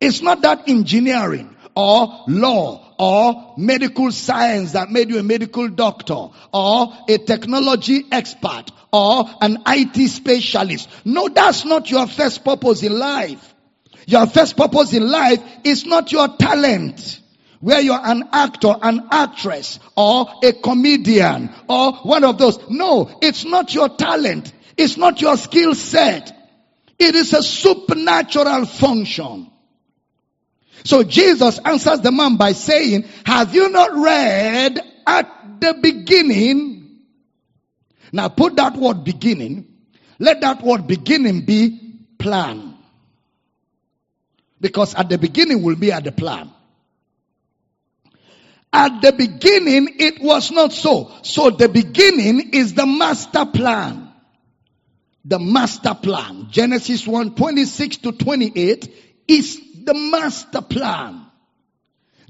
It's 0.00 0.22
not 0.22 0.40
that 0.42 0.66
engineering 0.66 1.53
or 1.76 2.24
law 2.28 2.94
or 2.98 3.54
medical 3.56 4.12
science 4.12 4.72
that 4.72 4.90
made 4.90 5.10
you 5.10 5.18
a 5.18 5.22
medical 5.22 5.68
doctor 5.68 6.28
or 6.52 6.92
a 7.08 7.18
technology 7.18 8.04
expert 8.10 8.64
or 8.92 9.24
an 9.40 9.58
IT 9.66 10.08
specialist. 10.08 10.88
No, 11.04 11.28
that's 11.28 11.64
not 11.64 11.90
your 11.90 12.06
first 12.06 12.44
purpose 12.44 12.82
in 12.82 12.96
life. 12.96 13.54
Your 14.06 14.26
first 14.26 14.56
purpose 14.56 14.92
in 14.92 15.10
life 15.10 15.42
is 15.64 15.84
not 15.84 16.12
your 16.12 16.28
talent. 16.28 17.20
Where 17.60 17.80
you're 17.80 17.98
an 17.98 18.28
actor, 18.30 18.74
an 18.82 19.08
actress, 19.10 19.80
or 19.96 20.26
a 20.42 20.52
comedian, 20.52 21.48
or 21.66 21.92
one 22.02 22.22
of 22.22 22.36
those. 22.36 22.58
No, 22.68 23.18
it's 23.22 23.46
not 23.46 23.74
your 23.74 23.88
talent. 23.88 24.52
It's 24.76 24.98
not 24.98 25.22
your 25.22 25.38
skill 25.38 25.74
set. 25.74 26.30
It 26.98 27.14
is 27.14 27.32
a 27.32 27.42
supernatural 27.42 28.66
function. 28.66 29.50
So 30.84 31.02
Jesus 31.02 31.58
answers 31.58 32.00
the 32.00 32.12
man 32.12 32.36
by 32.36 32.52
saying, 32.52 33.04
have 33.24 33.54
you 33.54 33.70
not 33.70 33.94
read 33.94 34.80
at 35.06 35.60
the 35.60 35.74
beginning? 35.80 37.00
Now 38.12 38.28
put 38.28 38.56
that 38.56 38.76
word 38.76 39.02
beginning. 39.02 39.66
Let 40.18 40.42
that 40.42 40.62
word 40.62 40.86
beginning 40.86 41.46
be 41.46 42.00
plan. 42.18 42.76
Because 44.60 44.94
at 44.94 45.08
the 45.08 45.18
beginning 45.18 45.62
will 45.62 45.76
be 45.76 45.90
at 45.90 46.04
the 46.04 46.12
plan. 46.12 46.50
At 48.72 49.02
the 49.02 49.12
beginning, 49.12 49.96
it 50.00 50.20
was 50.20 50.50
not 50.50 50.72
so. 50.72 51.12
So 51.22 51.50
the 51.50 51.68
beginning 51.68 52.50
is 52.54 52.74
the 52.74 52.86
master 52.86 53.46
plan. 53.46 54.10
The 55.24 55.38
master 55.38 55.94
plan. 55.94 56.48
Genesis 56.50 57.06
1, 57.06 57.36
26 57.36 57.98
to 57.98 58.12
28 58.12 58.92
is 59.28 59.60
the 59.84 59.94
master 59.94 60.62
plan. 60.62 61.26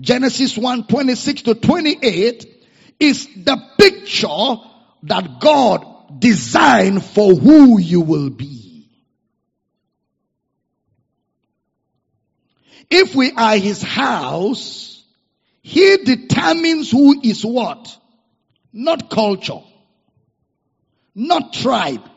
Genesis 0.01 0.57
1 0.57 0.87
26 0.87 1.43
to 1.43 1.55
28 1.55 2.67
is 3.01 3.29
the 3.37 3.57
picture 3.79 4.57
that 5.05 5.41
God 5.41 6.21
designed 6.21 7.05
for 7.05 7.35
who 7.35 7.79
you 7.79 8.01
will 8.01 8.31
be. 8.31 8.89
If 12.91 13.15
we 13.15 13.33
are 13.33 13.57
his 13.57 13.83
house, 13.83 15.03
he 15.63 15.97
determines 15.99 16.91
who 16.91 17.21
is 17.23 17.45
what. 17.45 17.97
Not 18.73 19.11
culture. 19.11 19.63
Not 21.15 21.53
tribe. 21.53 22.09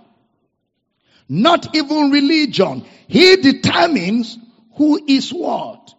Not 1.29 1.75
even 1.75 2.11
religion. 2.11 2.85
He 3.07 3.37
determines 3.37 4.37
who 4.77 5.03
is 5.07 5.31
what? 5.31 5.93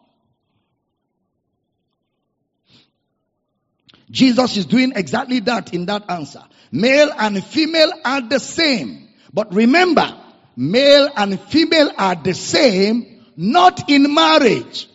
Jesus 4.10 4.56
is 4.56 4.66
doing 4.66 4.92
exactly 4.96 5.40
that 5.40 5.74
in 5.74 5.86
that 5.86 6.10
answer. 6.10 6.42
Male 6.72 7.10
and 7.18 7.44
female 7.44 7.92
are 8.04 8.22
the 8.22 8.40
same. 8.40 9.08
But 9.32 9.52
remember, 9.52 10.16
male 10.56 11.10
and 11.14 11.38
female 11.40 11.92
are 11.96 12.14
the 12.14 12.34
same, 12.34 13.24
not 13.36 13.90
in 13.90 14.14
marriage, 14.14 14.88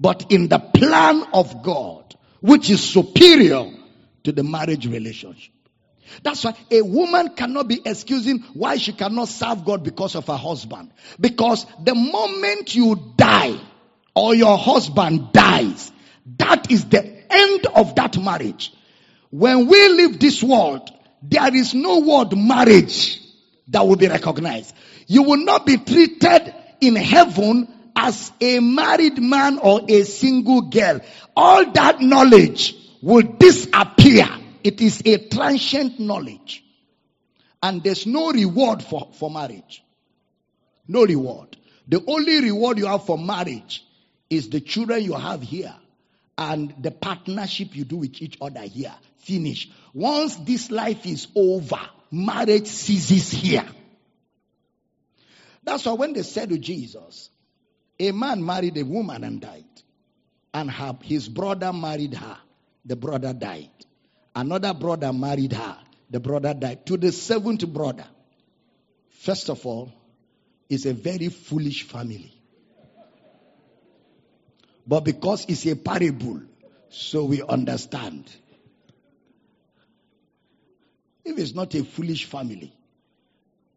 but 0.00 0.30
in 0.30 0.48
the 0.48 0.58
plan 0.58 1.24
of 1.34 1.62
God, 1.62 2.16
which 2.40 2.70
is 2.70 2.82
superior 2.82 3.70
to 4.24 4.32
the 4.32 4.42
marriage 4.42 4.86
relationship. 4.86 5.52
That's 6.22 6.44
why 6.44 6.54
a 6.70 6.82
woman 6.82 7.34
cannot 7.34 7.68
be 7.68 7.80
excusing 7.84 8.40
why 8.54 8.76
she 8.76 8.92
cannot 8.92 9.28
serve 9.28 9.64
God 9.64 9.84
because 9.84 10.14
of 10.14 10.26
her 10.26 10.36
husband. 10.36 10.90
Because 11.20 11.66
the 11.82 11.94
moment 11.94 12.74
you 12.74 13.12
die 13.16 13.58
or 14.14 14.34
your 14.34 14.58
husband 14.58 15.32
dies, 15.32 15.92
that 16.38 16.70
is 16.70 16.84
the 16.86 17.04
end 17.30 17.66
of 17.66 17.94
that 17.96 18.18
marriage. 18.18 18.72
When 19.30 19.66
we 19.66 19.88
leave 19.88 20.18
this 20.18 20.42
world, 20.42 20.90
there 21.22 21.54
is 21.54 21.74
no 21.74 22.00
word 22.00 22.36
marriage 22.36 23.20
that 23.68 23.86
will 23.86 23.96
be 23.96 24.08
recognized. 24.08 24.74
You 25.06 25.22
will 25.22 25.44
not 25.44 25.66
be 25.66 25.76
treated 25.76 26.54
in 26.80 26.96
heaven 26.96 27.68
as 27.94 28.32
a 28.40 28.60
married 28.60 29.20
man 29.20 29.58
or 29.58 29.80
a 29.88 30.04
single 30.04 30.62
girl. 30.62 31.00
All 31.36 31.70
that 31.72 32.00
knowledge 32.00 32.74
will 33.02 33.22
disappear 33.22 34.26
it 34.68 34.82
is 34.82 35.00
a 35.06 35.16
transient 35.16 35.98
knowledge. 35.98 36.62
And 37.62 37.82
there's 37.82 38.06
no 38.06 38.30
reward 38.30 38.82
for, 38.82 39.08
for 39.14 39.30
marriage. 39.30 39.82
No 40.86 41.06
reward. 41.06 41.56
The 41.88 42.04
only 42.06 42.42
reward 42.42 42.76
you 42.76 42.84
have 42.84 43.06
for 43.06 43.16
marriage 43.16 43.82
is 44.28 44.50
the 44.50 44.60
children 44.60 45.02
you 45.02 45.14
have 45.14 45.40
here 45.40 45.74
and 46.36 46.74
the 46.82 46.90
partnership 46.90 47.74
you 47.74 47.84
do 47.84 47.96
with 47.96 48.20
each 48.20 48.36
other 48.42 48.60
here. 48.60 48.94
Finish. 49.20 49.70
Once 49.94 50.36
this 50.36 50.70
life 50.70 51.06
is 51.06 51.28
over, 51.34 51.80
marriage 52.10 52.66
ceases 52.66 53.30
here. 53.30 53.66
That's 55.64 55.86
why 55.86 55.92
when 55.92 56.12
they 56.12 56.24
said 56.24 56.50
to 56.50 56.58
Jesus, 56.58 57.30
a 57.98 58.12
man 58.12 58.44
married 58.44 58.76
a 58.76 58.84
woman 58.84 59.24
and 59.24 59.40
died, 59.40 59.64
and 60.52 60.70
her, 60.70 60.98
his 61.02 61.26
brother 61.26 61.72
married 61.72 62.12
her, 62.12 62.36
the 62.84 62.96
brother 62.96 63.32
died. 63.32 63.70
Another 64.34 64.74
brother 64.74 65.12
married 65.12 65.52
her. 65.52 65.76
The 66.10 66.20
brother 66.20 66.54
died. 66.54 66.86
To 66.86 66.96
the 66.96 67.12
seventh 67.12 67.66
brother. 67.66 68.06
First 69.10 69.50
of 69.50 69.64
all, 69.66 69.92
it's 70.68 70.86
a 70.86 70.94
very 70.94 71.28
foolish 71.28 71.84
family. 71.84 72.32
But 74.86 75.00
because 75.00 75.44
it's 75.48 75.66
a 75.66 75.76
parable, 75.76 76.40
so 76.88 77.24
we 77.24 77.42
understand. 77.42 78.30
If 81.24 81.38
it's 81.38 81.54
not 81.54 81.74
a 81.74 81.84
foolish 81.84 82.24
family, 82.24 82.72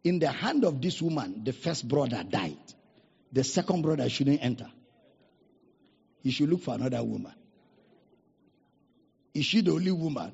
in 0.03 0.19
the 0.19 0.31
hand 0.31 0.63
of 0.63 0.81
this 0.81 1.01
woman, 1.01 1.43
the 1.43 1.53
first 1.53 1.87
brother 1.87 2.23
died. 2.23 2.57
The 3.33 3.43
second 3.43 3.81
brother 3.81 4.07
shouldn't 4.09 4.43
enter. 4.43 4.69
He 6.23 6.31
should 6.31 6.49
look 6.49 6.61
for 6.61 6.75
another 6.75 7.03
woman. 7.03 7.33
Is 9.33 9.45
she 9.45 9.61
the 9.61 9.71
only 9.71 9.91
woman? 9.91 10.33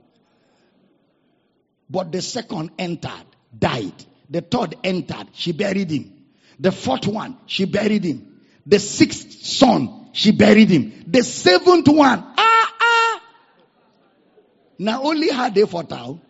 But 1.89 2.11
the 2.11 2.21
second 2.21 2.71
entered, 2.77 3.25
died. 3.57 3.93
The 4.29 4.41
third 4.41 4.75
entered, 4.83 5.27
she 5.33 5.51
buried 5.53 5.89
him. 5.89 6.13
The 6.59 6.71
fourth 6.71 7.07
one, 7.07 7.37
she 7.45 7.65
buried 7.65 8.03
him. 8.03 8.41
The 8.65 8.79
sixth 8.79 9.45
son, 9.45 10.09
she 10.11 10.31
buried 10.31 10.69
him. 10.69 11.05
The 11.07 11.23
seventh 11.23 11.87
one, 11.87 12.23
ah, 12.37 12.73
ah. 12.81 13.21
Now 14.79 15.03
only 15.03 15.29
her 15.31 15.49
day 15.49 15.65
for 15.65 15.83
town. 15.83 16.21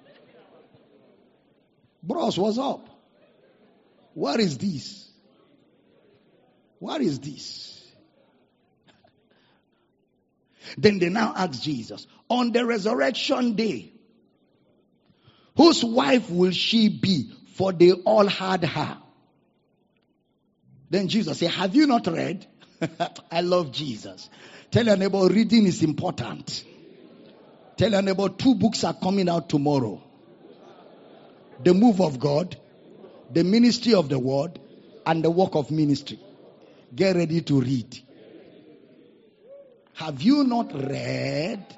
Bros, 2.03 2.37
what's 2.37 2.57
up? 2.57 2.87
What 4.13 4.39
is 4.39 4.57
this? 4.57 5.09
What 6.79 7.01
is 7.01 7.19
this? 7.19 7.91
Then 10.77 10.99
they 10.99 11.09
now 11.09 11.33
ask 11.35 11.61
Jesus, 11.61 12.07
on 12.29 12.51
the 12.51 12.65
resurrection 12.65 13.53
day, 13.53 13.93
Whose 15.57 15.83
wife 15.83 16.29
will 16.29 16.51
she 16.51 16.87
be? 16.87 17.31
For 17.55 17.73
they 17.73 17.91
all 17.91 18.27
had 18.27 18.63
her. 18.63 18.97
Then 20.89 21.07
Jesus 21.07 21.39
said, 21.39 21.51
Have 21.51 21.75
you 21.75 21.87
not 21.87 22.07
read? 22.07 22.45
I 23.31 23.41
love 23.41 23.71
Jesus. 23.71 24.29
Tell 24.69 24.85
your 24.85 24.97
neighbor, 24.97 25.27
reading 25.27 25.65
is 25.65 25.81
important. 25.83 26.63
Tell 27.75 27.91
your 27.91 28.01
neighbor, 28.03 28.29
two 28.29 28.55
books 28.55 28.83
are 28.83 28.93
coming 28.93 29.27
out 29.29 29.49
tomorrow 29.49 30.01
The 31.63 31.73
Move 31.73 32.01
of 32.01 32.19
God, 32.19 32.55
The 33.31 33.43
Ministry 33.43 33.95
of 33.95 34.09
the 34.09 34.19
Word, 34.19 34.59
and 35.05 35.23
The 35.23 35.31
Work 35.31 35.55
of 35.55 35.71
Ministry. 35.71 36.19
Get 36.95 37.15
ready 37.15 37.41
to 37.41 37.61
read. 37.61 37.97
Have 39.95 40.21
you 40.21 40.43
not 40.43 40.73
read? 40.73 41.76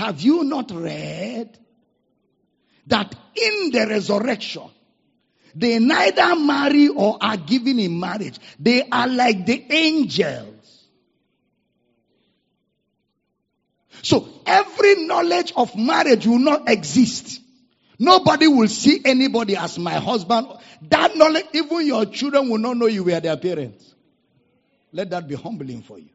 Have 0.00 0.22
you 0.22 0.44
not 0.44 0.70
read 0.70 1.58
that 2.86 3.14
in 3.34 3.70
the 3.70 3.86
resurrection, 3.86 4.62
They 5.54 5.78
neither 5.78 6.36
marry 6.36 6.88
or 6.88 7.18
are 7.20 7.36
given 7.36 7.78
in 7.78 8.00
marriage. 8.00 8.38
They 8.58 8.88
are 8.88 9.06
like 9.06 9.44
the 9.44 9.62
angels. 9.70 10.88
So 14.00 14.26
every 14.46 15.04
knowledge 15.04 15.52
of 15.54 15.76
marriage 15.76 16.26
will 16.26 16.38
not 16.38 16.70
exist. 16.70 17.38
Nobody 17.98 18.46
will 18.46 18.68
see 18.68 19.02
anybody 19.04 19.54
as 19.54 19.78
my 19.78 19.98
husband. 19.98 20.46
That 20.88 21.14
knowledge, 21.14 21.44
even 21.52 21.86
your 21.86 22.06
children 22.06 22.48
will 22.48 22.56
not 22.56 22.78
know 22.78 22.86
you 22.86 23.04
were 23.04 23.20
their 23.20 23.36
parents. 23.36 23.94
Let 24.92 25.10
that 25.10 25.28
be 25.28 25.34
humbling 25.34 25.82
for 25.82 25.98
you. 25.98 26.08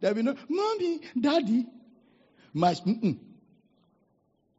There 0.00 0.10
will 0.12 0.22
be 0.22 0.22
no, 0.22 0.34
mommy, 0.48 1.00
daddy. 1.18 1.66
My, 2.52 2.74
we 2.84 3.18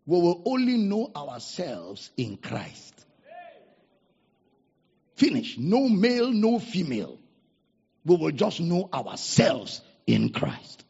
will 0.06 0.42
only 0.46 0.78
know 0.78 1.12
ourselves 1.16 2.12
in 2.18 2.38
Christ. 2.38 3.06
Finish. 5.16 5.58
No 5.58 5.88
male, 5.88 6.32
no 6.32 6.60
female. 6.60 7.20
We 8.06 8.16
will 8.16 8.32
just 8.32 8.60
know 8.60 8.90
ourselves 8.92 9.82
in 10.08 10.30
Christ. 10.30 10.84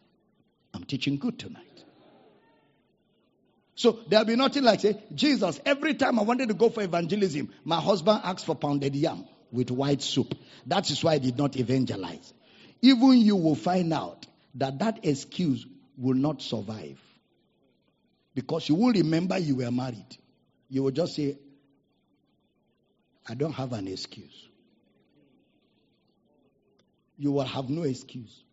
I'm 0.73 0.85
teaching 0.85 1.17
good 1.17 1.37
tonight. 1.37 1.65
So 3.75 3.99
there'll 4.07 4.25
be 4.25 4.35
nothing 4.35 4.63
like 4.63 4.81
say, 4.81 5.01
Jesus, 5.15 5.59
every 5.65 5.95
time 5.95 6.19
I 6.19 6.21
wanted 6.21 6.49
to 6.49 6.53
go 6.53 6.69
for 6.69 6.83
evangelism, 6.83 7.49
my 7.63 7.81
husband 7.81 8.21
asked 8.23 8.45
for 8.45 8.55
pounded 8.55 8.95
yam 8.95 9.25
with 9.51 9.71
white 9.71 10.01
soup. 10.01 10.35
That 10.67 10.89
is 10.89 11.03
why 11.03 11.13
I 11.13 11.17
did 11.17 11.37
not 11.37 11.57
evangelize. 11.57 12.33
Even 12.81 13.17
you 13.17 13.35
will 13.35 13.55
find 13.55 13.91
out 13.91 14.25
that 14.55 14.79
that 14.79 15.05
excuse 15.05 15.65
will 15.97 16.15
not 16.15 16.41
survive. 16.41 16.99
Because 18.33 18.69
you 18.69 18.75
will 18.75 18.93
remember 18.93 19.37
you 19.37 19.55
were 19.57 19.71
married. 19.71 20.17
You 20.69 20.83
will 20.83 20.91
just 20.91 21.15
say, 21.15 21.37
I 23.27 23.33
don't 23.33 23.53
have 23.53 23.73
an 23.73 23.87
excuse. 23.87 24.47
You 27.17 27.31
will 27.33 27.45
have 27.45 27.69
no 27.69 27.83
excuse. 27.83 28.43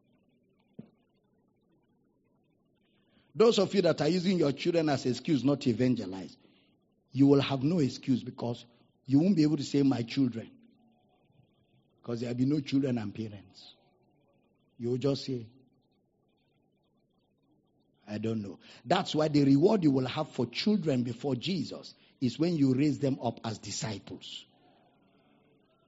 Those 3.34 3.58
of 3.58 3.72
you 3.72 3.82
that 3.82 4.00
are 4.00 4.08
using 4.08 4.38
your 4.38 4.52
children 4.52 4.88
as 4.88 5.06
excuse 5.06 5.44
not 5.44 5.66
evangelize, 5.66 6.36
you 7.12 7.26
will 7.26 7.40
have 7.40 7.62
no 7.62 7.78
excuse 7.78 8.22
because 8.22 8.64
you 9.06 9.20
won't 9.20 9.36
be 9.36 9.44
able 9.44 9.56
to 9.56 9.62
say, 9.62 9.82
My 9.82 10.02
children. 10.02 10.50
Because 12.02 12.20
there 12.20 12.30
will 12.30 12.36
be 12.36 12.44
no 12.46 12.60
children 12.60 12.98
and 12.98 13.14
parents. 13.14 13.74
You 14.78 14.90
will 14.90 14.98
just 14.98 15.24
say, 15.24 15.46
I 18.08 18.18
don't 18.18 18.42
know. 18.42 18.58
That's 18.84 19.14
why 19.14 19.28
the 19.28 19.44
reward 19.44 19.84
you 19.84 19.90
will 19.90 20.06
have 20.06 20.30
for 20.30 20.46
children 20.46 21.02
before 21.02 21.36
Jesus 21.36 21.94
is 22.20 22.38
when 22.38 22.56
you 22.56 22.74
raise 22.74 22.98
them 22.98 23.18
up 23.22 23.40
as 23.44 23.58
disciples. 23.58 24.44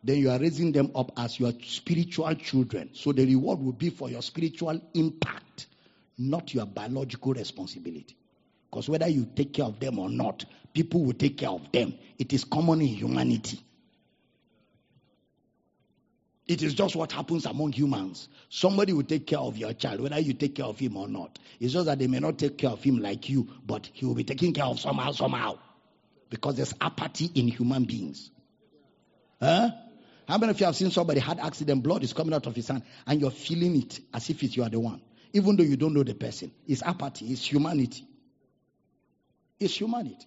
Then 0.02 0.18
you 0.18 0.30
are 0.30 0.38
raising 0.38 0.72
them 0.72 0.92
up 0.94 1.12
as 1.16 1.38
your 1.38 1.52
spiritual 1.62 2.34
children. 2.34 2.90
So 2.92 3.12
the 3.12 3.26
reward 3.26 3.60
will 3.60 3.72
be 3.72 3.90
for 3.90 4.09
your 4.09 4.22
spiritual 4.22 4.80
impact, 4.94 5.66
not 6.16 6.55
your 6.55 6.66
biological 6.66 7.34
responsibility. 7.34 8.16
Because 8.70 8.88
whether 8.88 9.09
you 9.09 9.26
take 9.34 9.52
care 9.52 9.66
of 9.66 9.80
them 9.80 9.98
or 9.98 10.09
not, 10.09 10.44
people 10.72 11.05
will 11.05 11.12
take 11.12 11.38
care 11.38 11.51
of 11.51 11.70
them. 11.72 11.94
It 12.18 12.32
is 12.32 12.44
common 12.44 12.80
in 12.80 12.88
humanity. 12.88 13.60
It 16.51 16.64
is 16.64 16.74
just 16.74 16.97
what 16.97 17.12
happens 17.12 17.47
among 17.47 17.70
humans. 17.70 18.28
Somebody 18.48 18.93
will 18.93 19.05
take 19.05 19.24
care 19.24 19.39
of 19.39 19.56
your 19.56 19.72
child, 19.72 20.01
whether 20.01 20.18
you 20.18 20.32
take 20.32 20.56
care 20.56 20.64
of 20.64 20.81
him 20.81 20.97
or 20.97 21.06
not. 21.06 21.39
It's 21.60 21.72
just 21.72 21.86
that 21.86 22.01
they 22.01 22.09
may 22.09 22.18
not 22.18 22.39
take 22.39 22.59
care 22.59 22.70
of 22.70 22.82
him 22.82 22.98
like 22.98 23.28
you, 23.28 23.47
but 23.64 23.89
he 23.93 24.05
will 24.05 24.16
be 24.16 24.24
taken 24.24 24.52
care 24.52 24.64
of 24.64 24.81
somehow, 24.81 25.12
somehow. 25.12 25.60
Because 26.28 26.56
there's 26.56 26.74
apathy 26.81 27.31
in 27.36 27.47
human 27.47 27.85
beings. 27.85 28.32
Huh? 29.40 29.70
How 30.27 30.39
many 30.39 30.51
of 30.51 30.59
you 30.59 30.66
have 30.66 30.74
seen 30.74 30.90
somebody 30.90 31.20
had 31.20 31.39
accident, 31.39 31.85
blood 31.85 32.02
is 32.02 32.12
coming 32.12 32.35
out 32.35 32.48
of 32.48 32.56
his 32.56 32.66
hand, 32.66 32.82
and 33.06 33.20
you're 33.20 33.31
feeling 33.31 33.77
it 33.77 34.01
as 34.12 34.28
if 34.28 34.43
it's 34.43 34.56
you 34.56 34.64
are 34.64 34.68
the 34.68 34.81
one, 34.81 35.01
even 35.32 35.55
though 35.55 35.62
you 35.62 35.77
don't 35.77 35.94
know 35.94 36.02
the 36.02 36.14
person? 36.14 36.51
It's 36.66 36.82
apathy, 36.82 37.27
it's 37.27 37.47
humanity. 37.47 38.05
It's 39.60 39.77
humanity. 39.77 40.27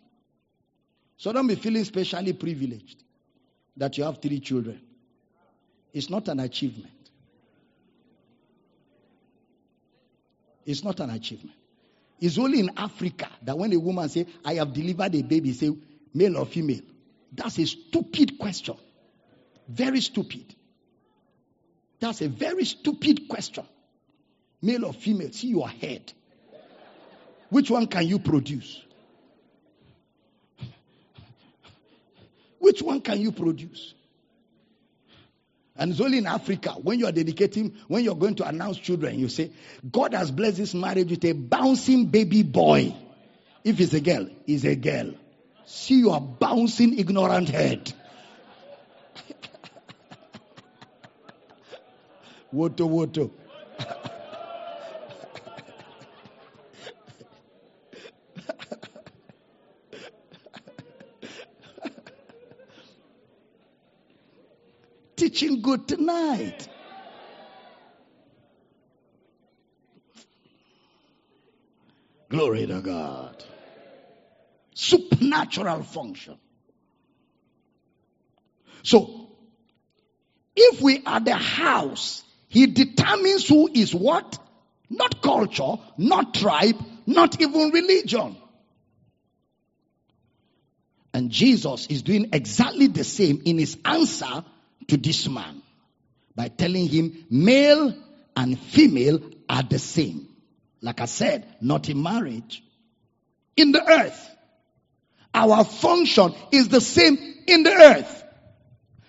So 1.18 1.34
don't 1.34 1.48
be 1.48 1.56
feeling 1.56 1.84
specially 1.84 2.32
privileged 2.32 3.04
that 3.76 3.98
you 3.98 4.06
have 4.06 4.22
three 4.22 4.40
children. 4.40 4.80
It's 5.94 6.10
not 6.10 6.28
an 6.28 6.40
achievement. 6.40 6.92
It's 10.66 10.84
not 10.84 11.00
an 11.00 11.12
achievement. 11.12 11.56
It's 12.20 12.38
only 12.38 12.60
in 12.60 12.72
Africa 12.78 13.28
that 13.44 13.58
when 13.58 13.74
a 13.74 13.80
woman 13.80 14.10
say, 14.10 14.26
I 14.46 14.56
have 14.56 14.74
delivered 14.74 15.14
a 15.14 15.22
baby, 15.22 15.54
say, 15.54 15.76
male 16.14 16.38
or 16.38 16.46
female. 16.46 16.82
That's 17.32 17.60
a 17.60 17.66
stupid 17.66 18.40
question. 18.40 18.76
Very 19.68 20.02
stupid. 20.02 20.56
That's 22.00 22.22
a 22.22 22.30
very 22.30 22.66
stupid 22.66 23.28
question. 23.28 23.66
Male 24.62 24.86
or 24.86 24.94
female, 24.94 25.32
see 25.32 25.50
your 25.50 25.68
head. 25.68 26.12
Which 27.50 27.70
one 27.70 27.88
can 27.88 28.08
you 28.08 28.20
produce? 28.20 28.82
Which 32.60 32.82
one 32.82 33.02
can 33.02 33.20
you 33.20 33.32
produce? 33.32 33.94
And 35.76 35.92
it's 35.92 36.02
only 36.02 36.20
in 36.20 36.28
Africa 36.28 36.72
when 36.72 37.00
you 37.00 37.08
are 37.08 37.12
dedicating, 37.12 37.76
when 37.88 38.04
you're 38.04 38.16
going 38.16 38.36
to 38.36 38.48
announce 38.48 38.78
children, 38.78 39.18
you 39.18 39.28
say, 39.28 39.52
God 39.90 40.14
has 40.14 40.30
blessed 40.30 40.58
this 40.58 40.76
marriage 40.76 41.10
with 41.10 41.26
a 41.26 41.32
bouncing 41.34 42.06
baby 42.08 42.44
boy. 42.44 42.96
If 43.64 43.80
it's 43.80 43.94
a 43.94 44.02
girl, 44.02 44.28
it's 44.46 44.66
a 44.66 44.76
girl. 44.76 45.14
See 45.66 46.00
your 46.00 46.22
bouncing 46.22 47.00
ignorant 47.00 47.50
head. 47.50 47.92
woto 52.54 52.88
woto. 52.88 53.32
Teaching 65.34 65.62
good 65.62 65.88
tonight. 65.88 66.68
Glory 72.30 72.68
to 72.68 72.82
God. 72.82 73.44
Supernatural 74.76 75.84
function. 75.84 76.38
So, 78.84 79.30
if 80.56 80.82
we 80.82 81.02
are 81.06 81.20
the 81.20 81.36
house, 81.36 82.24
he 82.50 82.68
determines 82.68 83.48
who 83.48 83.70
is 83.74 83.94
what? 83.94 84.38
Not 84.90 85.22
culture, 85.22 85.78
not 85.98 86.36
tribe, 86.36 86.76
not 87.08 87.42
even 87.42 87.72
religion. 87.72 88.36
And 91.14 91.32
Jesus 91.32 91.88
is 91.88 92.02
doing 92.04 92.30
exactly 92.34 92.88
the 92.88 93.04
same 93.04 93.42
in 93.46 93.58
his 93.58 93.78
answer 93.86 94.44
to 94.88 94.98
this 94.98 95.28
man 95.28 95.62
by 96.36 96.48
telling 96.48 96.88
him 96.88 97.26
male 97.30 97.96
and 98.36 98.60
female 98.60 99.20
are 99.50 99.64
the 99.64 99.80
same. 99.80 100.28
Like 100.82 101.00
I 101.02 101.06
said, 101.06 101.48
not 101.62 101.90
in 101.90 102.02
marriage. 102.02 102.64
In 103.56 103.72
the 103.72 103.84
earth. 103.88 104.30
Our 105.34 105.64
function 105.64 106.34
is 106.52 106.68
the 106.68 106.82
same 106.82 107.18
in 107.48 107.64
the 107.64 107.74
earth. 107.74 108.24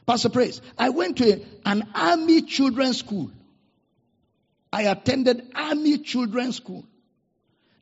Pastor 0.06 0.28
Praise, 0.28 0.60
I 0.78 0.90
went 0.90 1.18
to 1.18 1.32
a, 1.32 1.46
an 1.64 1.88
army 1.94 2.42
children's 2.42 2.98
school. 2.98 3.30
I 4.72 4.82
attended 4.82 5.50
army 5.54 5.98
children's 5.98 6.56
school. 6.56 6.84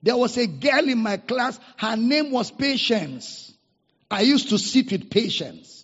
There 0.02 0.16
was 0.16 0.36
a 0.36 0.46
girl 0.46 0.88
in 0.88 0.98
my 0.98 1.16
class, 1.16 1.58
her 1.76 1.96
name 1.96 2.30
was 2.30 2.50
Patience. 2.50 3.52
I 4.10 4.22
used 4.22 4.50
to 4.50 4.58
sit 4.58 4.90
with 4.92 5.10
Patience. 5.10 5.81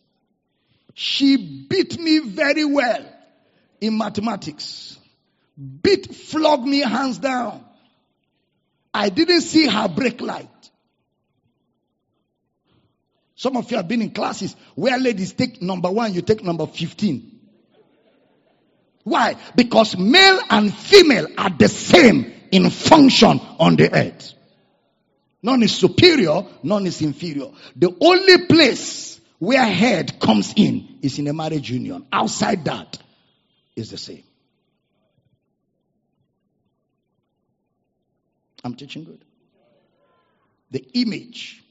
She 1.00 1.36
beat 1.36 1.96
me 1.96 2.18
very 2.18 2.64
well 2.64 3.06
in 3.80 3.96
mathematics. 3.96 4.98
Beat, 5.56 6.12
flogged 6.12 6.66
me 6.66 6.80
hands 6.80 7.18
down. 7.18 7.64
I 8.92 9.08
didn't 9.08 9.42
see 9.42 9.68
her 9.68 9.86
brake 9.86 10.20
light. 10.20 10.48
Some 13.36 13.56
of 13.56 13.70
you 13.70 13.76
have 13.76 13.86
been 13.86 14.02
in 14.02 14.10
classes 14.10 14.56
where 14.74 14.98
ladies 14.98 15.34
take 15.34 15.62
number 15.62 15.88
one, 15.88 16.14
you 16.14 16.22
take 16.22 16.42
number 16.42 16.66
15. 16.66 17.38
Why? 19.04 19.36
Because 19.54 19.96
male 19.96 20.40
and 20.50 20.74
female 20.74 21.28
are 21.38 21.50
the 21.50 21.68
same 21.68 22.32
in 22.50 22.70
function 22.70 23.40
on 23.60 23.76
the 23.76 23.94
earth. 23.94 24.34
None 25.44 25.62
is 25.62 25.76
superior, 25.76 26.42
none 26.64 26.88
is 26.88 27.00
inferior. 27.02 27.52
The 27.76 27.96
only 28.00 28.46
place 28.46 29.17
where 29.38 29.64
head 29.64 30.18
comes 30.20 30.52
in 30.56 30.98
is 31.02 31.18
in 31.18 31.28
a 31.28 31.32
marriage 31.32 31.70
union. 31.70 32.06
Outside 32.12 32.64
that 32.64 32.98
is 33.76 33.90
the 33.90 33.98
same. 33.98 34.24
I'm 38.64 38.74
teaching 38.74 39.04
good. 39.04 39.24
The 40.70 40.84
image 40.94 41.62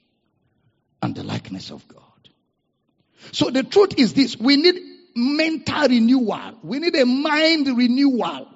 and 1.02 1.14
the 1.14 1.24
likeness 1.24 1.70
of 1.72 1.88
God. 1.88 2.02
So 3.32 3.50
the 3.50 3.64
truth 3.64 3.98
is 3.98 4.14
this. 4.14 4.38
We 4.38 4.56
need 4.56 4.76
mental 5.16 5.88
renewal. 5.88 6.54
We 6.64 6.80
need 6.80 6.96
a 6.96 7.06
mind 7.06 7.68
renewal. 7.68 8.48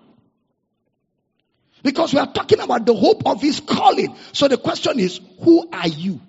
Because 1.84 2.14
we 2.14 2.20
are 2.20 2.32
talking 2.32 2.60
about 2.60 2.86
the 2.86 2.94
hope 2.94 3.24
of 3.26 3.42
his 3.42 3.60
calling. 3.60 4.16
So 4.34 4.48
the 4.48 4.58
question 4.58 5.00
is, 5.00 5.20
who 5.40 5.68
are 5.72 5.88
you? 5.88 6.22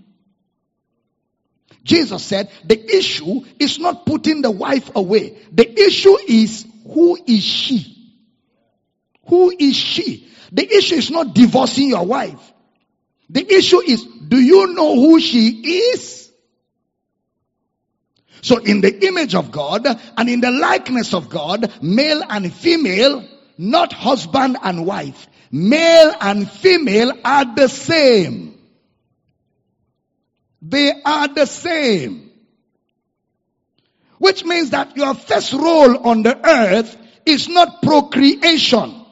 Jesus 1.82 2.24
said, 2.24 2.50
the 2.64 2.96
issue 2.96 3.44
is 3.58 3.78
not 3.78 4.06
putting 4.06 4.42
the 4.42 4.50
wife 4.50 4.90
away. 4.94 5.38
The 5.52 5.80
issue 5.80 6.16
is, 6.26 6.66
who 6.86 7.18
is 7.26 7.42
she? 7.42 8.14
Who 9.28 9.52
is 9.56 9.76
she? 9.76 10.28
The 10.52 10.70
issue 10.70 10.96
is 10.96 11.10
not 11.10 11.34
divorcing 11.34 11.88
your 11.88 12.04
wife. 12.04 12.52
The 13.30 13.50
issue 13.52 13.80
is, 13.80 14.04
do 14.04 14.38
you 14.38 14.74
know 14.74 14.94
who 14.94 15.18
she 15.20 15.48
is? 15.94 16.30
So 18.42 18.58
in 18.58 18.80
the 18.80 19.06
image 19.06 19.34
of 19.34 19.50
God 19.50 19.86
and 19.86 20.28
in 20.28 20.40
the 20.40 20.50
likeness 20.50 21.14
of 21.14 21.28
God, 21.28 21.72
male 21.80 22.22
and 22.28 22.52
female, 22.52 23.24
not 23.56 23.92
husband 23.92 24.56
and 24.62 24.84
wife, 24.84 25.28
male 25.50 26.12
and 26.20 26.50
female 26.50 27.12
are 27.24 27.54
the 27.54 27.68
same. 27.68 28.58
They 30.62 30.92
are 31.04 31.26
the 31.26 31.46
same. 31.46 32.30
Which 34.18 34.44
means 34.44 34.70
that 34.70 34.96
your 34.96 35.14
first 35.14 35.52
role 35.52 36.06
on 36.06 36.22
the 36.22 36.38
earth 36.48 36.96
is 37.26 37.48
not 37.48 37.82
procreation. 37.82 39.04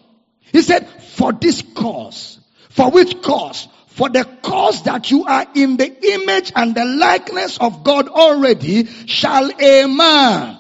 He 0.53 0.63
said, 0.63 0.89
for 0.89 1.33
this 1.33 1.63
cause. 1.75 2.39
For 2.69 2.91
which 2.91 3.21
cause? 3.21 3.67
For 3.89 4.09
the 4.09 4.25
cause 4.43 4.85
that 4.85 5.11
you 5.11 5.25
are 5.25 5.47
in 5.55 5.77
the 5.77 6.13
image 6.15 6.53
and 6.55 6.75
the 6.75 6.85
likeness 6.85 7.59
of 7.59 7.83
God 7.83 8.07
already, 8.09 8.87
shall 9.07 9.51
a 9.61 9.87
man 9.87 10.59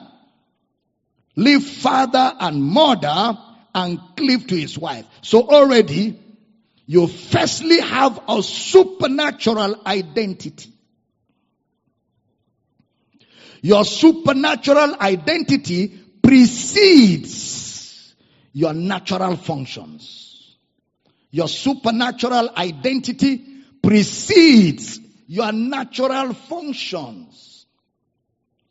leave 1.37 1.65
father 1.65 2.35
and 2.41 2.63
mother 2.63 3.39
and 3.73 4.01
cleave 4.17 4.49
to 4.49 4.57
his 4.57 4.77
wife. 4.77 5.07
So 5.23 5.49
already, 5.49 6.19
you 6.87 7.07
firstly 7.07 7.81
have 7.81 8.21
a 8.29 8.43
supernatural 8.43 9.81
identity. 9.87 10.73
Your 13.63 13.85
supernatural 13.85 14.97
identity 15.01 15.99
precedes 16.23 18.15
your 18.53 18.73
natural 18.73 19.37
functions. 19.37 20.57
Your 21.31 21.49
supernatural 21.49 22.51
identity 22.57 23.45
precedes 23.83 24.99
your 25.27 25.53
natural 25.53 26.35
functions. 26.35 27.67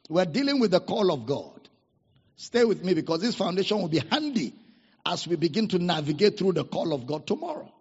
We're 0.09 0.25
dealing 0.25 0.59
with 0.59 0.71
the 0.71 0.81
call 0.81 1.11
of 1.11 1.25
God. 1.25 1.69
Stay 2.35 2.65
with 2.65 2.83
me 2.83 2.93
because 2.93 3.21
this 3.21 3.35
foundation 3.35 3.79
will 3.79 3.87
be 3.87 4.01
handy 4.11 4.53
as 5.05 5.27
we 5.27 5.35
begin 5.35 5.67
to 5.69 5.79
navigate 5.79 6.37
through 6.37 6.53
the 6.53 6.65
call 6.65 6.93
of 6.93 7.05
God 7.05 7.27
tomorrow. 7.27 7.71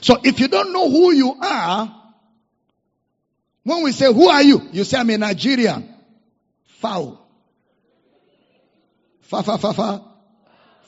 So 0.00 0.18
if 0.22 0.40
you 0.40 0.48
don't 0.48 0.72
know 0.72 0.90
who 0.90 1.12
you 1.12 1.34
are, 1.40 1.95
when 3.66 3.82
we 3.82 3.90
say, 3.90 4.06
who 4.12 4.28
are 4.28 4.44
you? 4.44 4.62
You 4.70 4.84
say, 4.84 4.96
I'm 4.96 5.10
a 5.10 5.18
Nigerian. 5.18 5.92
Foul. 6.78 7.20
Fa, 9.22 9.42
fa, 9.42 9.58
fa, 9.58 9.74
fa. 9.74 10.04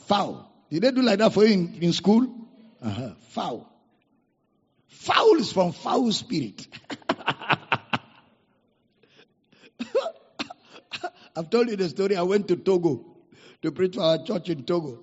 Foul. 0.07 0.49
Did 0.71 0.85
they 0.85 0.93
do 0.93 1.03
like 1.03 1.19
that 1.19 1.33
for 1.33 1.45
you 1.45 1.55
in, 1.55 1.75
in 1.83 1.93
school? 1.93 2.33
Uh-huh. 2.81 3.11
Foul. 3.31 3.69
Foul 4.87 5.35
is 5.41 5.51
from 5.53 5.73
foul 5.73 6.13
spirit. 6.13 6.69
I've 11.35 11.51
told 11.51 11.69
you 11.71 11.75
the 11.75 11.89
story. 11.89 12.15
I 12.15 12.23
went 12.23 12.47
to 12.47 12.55
Togo 12.55 13.05
to 13.63 13.73
preach 13.73 13.97
for 13.97 14.03
our 14.03 14.23
church 14.23 14.51
in 14.51 14.63
Togo. 14.63 15.01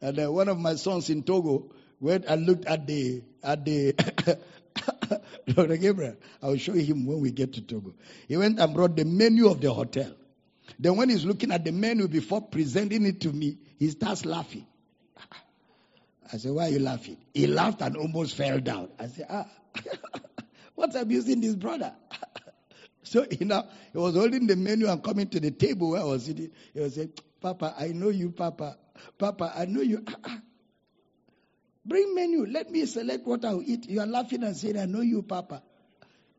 And 0.00 0.18
uh, 0.18 0.32
one 0.32 0.48
of 0.48 0.58
my 0.58 0.74
sons 0.74 1.08
in 1.08 1.22
Togo 1.22 1.70
went 2.00 2.24
and 2.24 2.46
looked 2.46 2.64
at 2.64 2.84
the, 2.88 3.22
at 3.44 3.64
the, 3.64 3.94
Dr. 5.54 5.76
Gabriel, 5.76 6.16
I 6.42 6.46
will 6.48 6.56
show 6.56 6.72
him 6.72 7.06
when 7.06 7.20
we 7.20 7.30
get 7.32 7.54
to 7.54 7.62
Togo. 7.62 7.94
He 8.28 8.36
went 8.36 8.60
and 8.60 8.74
brought 8.74 8.96
the 8.96 9.04
menu 9.04 9.48
of 9.48 9.60
the 9.60 9.72
hotel. 9.72 10.12
Then 10.78 10.96
when 10.96 11.08
he's 11.08 11.24
looking 11.24 11.50
at 11.52 11.64
the 11.64 11.72
menu 11.72 12.08
before 12.08 12.40
presenting 12.40 13.04
it 13.06 13.20
to 13.22 13.32
me, 13.32 13.58
he 13.78 13.90
starts 13.90 14.24
laughing. 14.24 14.66
I 16.32 16.36
said, 16.36 16.52
why 16.52 16.66
are 16.66 16.70
you 16.70 16.78
laughing? 16.78 17.16
He 17.34 17.46
laughed 17.46 17.82
and 17.82 17.96
almost 17.96 18.36
fell 18.36 18.60
down. 18.60 18.90
I 18.98 19.06
said, 19.08 19.26
ah, 19.28 19.46
what's 20.74 20.94
abusing 20.94 21.40
this 21.40 21.56
brother? 21.56 21.92
so, 23.02 23.26
you 23.28 23.46
know, 23.46 23.66
he 23.92 23.98
was 23.98 24.14
holding 24.14 24.46
the 24.46 24.56
menu 24.56 24.88
and 24.88 25.02
coming 25.02 25.28
to 25.28 25.40
the 25.40 25.50
table 25.50 25.90
where 25.90 26.02
I 26.02 26.04
was 26.04 26.24
sitting. 26.26 26.52
He 26.72 26.80
was 26.80 26.94
saying, 26.94 27.12
Papa, 27.40 27.74
I 27.76 27.88
know 27.88 28.10
you, 28.10 28.30
Papa. 28.30 28.78
Papa, 29.18 29.52
I 29.56 29.64
know 29.64 29.80
you. 29.80 30.04
Bring 31.84 32.14
menu. 32.14 32.46
Let 32.46 32.70
me 32.70 32.86
select 32.86 33.26
what 33.26 33.44
I'll 33.44 33.62
eat. 33.62 33.88
You 33.88 34.00
are 34.00 34.06
laughing 34.06 34.44
and 34.44 34.56
saying, 34.56 34.78
I 34.78 34.86
know 34.86 35.00
you, 35.00 35.22
Papa. 35.22 35.62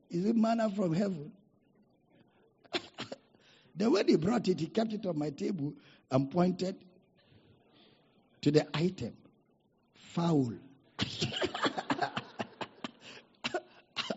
Is 0.10 0.26
it 0.26 0.36
manna 0.36 0.70
from 0.70 0.94
heaven? 0.94 1.32
the 3.76 3.90
way 3.90 4.04
he 4.08 4.16
brought 4.16 4.48
it, 4.48 4.60
he 4.60 4.68
kept 4.68 4.94
it 4.94 5.06
on 5.06 5.18
my 5.18 5.32
table 5.32 5.74
and 6.12 6.30
pointed 6.32 6.76
to 8.42 8.52
the 8.52 8.66
item. 8.76 9.14
Foul. 9.96 10.54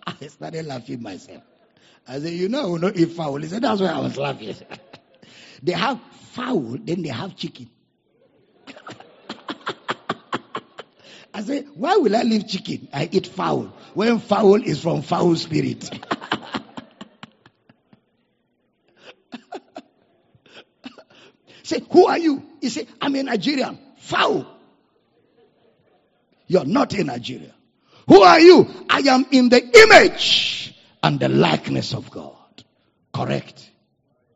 I 0.07 0.27
started 0.29 0.67
laughing 0.67 1.03
myself. 1.03 1.43
I 2.07 2.21
said, 2.21 2.33
you 2.33 2.49
know, 2.49 2.63
I 2.63 2.67
will 2.67 2.79
not 2.79 2.97
eat 2.97 3.11
foul. 3.13 3.37
He 3.37 3.49
said, 3.49 3.63
that's 3.63 3.81
why 3.81 3.89
I 3.89 3.99
was 3.99 4.17
laughing. 4.17 4.55
they 5.63 5.73
have 5.73 6.01
foul, 6.33 6.77
then 6.81 7.03
they 7.03 7.09
have 7.09 7.35
chicken. 7.37 7.69
I 11.37 11.43
say, 11.43 11.63
why 11.75 11.99
will 11.99 12.17
I 12.17 12.23
leave 12.23 12.49
chicken? 12.49 12.89
I 12.95 13.11
eat 13.13 13.27
fowl. 13.27 13.71
When 13.93 14.21
fowl 14.21 14.55
is 14.55 14.81
from 14.81 15.03
foul 15.03 15.37
spirit. 15.37 15.85
say, 21.63 21.83
who 21.91 22.07
are 22.07 22.17
you? 22.17 22.43
He 22.63 22.71
say, 22.71 22.87
I'm 23.03 23.15
a 23.17 23.23
Nigerian. 23.23 23.79
Foul. 23.99 24.47
You're 26.47 26.65
not 26.65 26.95
a 26.95 27.05
Nigerian. 27.05 27.53
Who 28.09 28.23
are 28.23 28.41
you? 28.41 28.67
I 28.89 29.01
am 29.01 29.27
in 29.31 29.51
the 29.51 29.63
image 29.63 30.75
and 31.03 31.21
the 31.21 31.29
likeness 31.29 31.93
of 31.93 32.11
God. 32.11 32.65
Correct. 33.13 33.71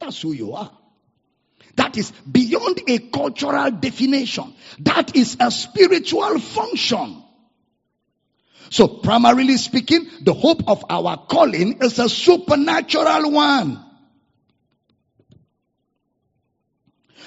That's 0.01 0.21
who 0.21 0.33
you 0.35 0.53
are. 0.53 0.71
That 1.81 1.97
is 1.97 2.11
beyond 2.31 2.83
a 2.89 2.99
cultural 2.99 3.71
definition. 3.71 4.53
That 4.81 5.17
is 5.17 5.39
a 5.41 5.51
spiritual 5.51 6.39
function. 6.39 7.25
So 8.69 8.87
primarily 8.87 9.57
speaking, 9.57 10.07
the 10.21 10.35
hope 10.35 10.69
of 10.69 10.85
our 10.91 11.17
calling 11.17 11.79
is 11.81 11.99
a 11.99 12.11
supernatural 12.11 13.31
one. 13.31 13.83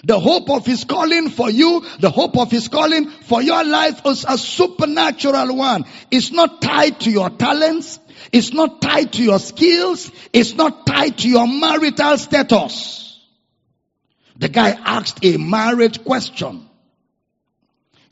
The 0.03 0.19
hope 0.19 0.51
of 0.51 0.67
his 0.67 0.83
calling 0.83 1.31
for 1.31 1.49
you, 1.49 1.83
the 1.99 2.11
hope 2.11 2.37
of 2.37 2.51
his 2.51 2.67
calling 2.67 3.09
for 3.09 3.41
your 3.41 3.63
life 3.63 4.05
is 4.05 4.23
a 4.23 4.37
supernatural 4.37 5.55
one. 5.55 5.85
It's 6.11 6.31
not 6.31 6.61
tied 6.61 6.99
to 7.01 7.09
your 7.09 7.31
talents. 7.31 7.99
It's 8.31 8.53
not 8.53 8.83
tied 8.83 9.13
to 9.13 9.23
your 9.23 9.39
skills. 9.39 10.11
It's 10.31 10.53
not 10.53 10.85
tied 10.85 11.17
to 11.19 11.27
your 11.27 11.47
marital 11.47 12.19
status. 12.19 13.02
The 14.37 14.49
guy 14.49 14.71
asked 14.71 15.23
a 15.23 15.37
marriage 15.37 16.03
question. 16.03 16.69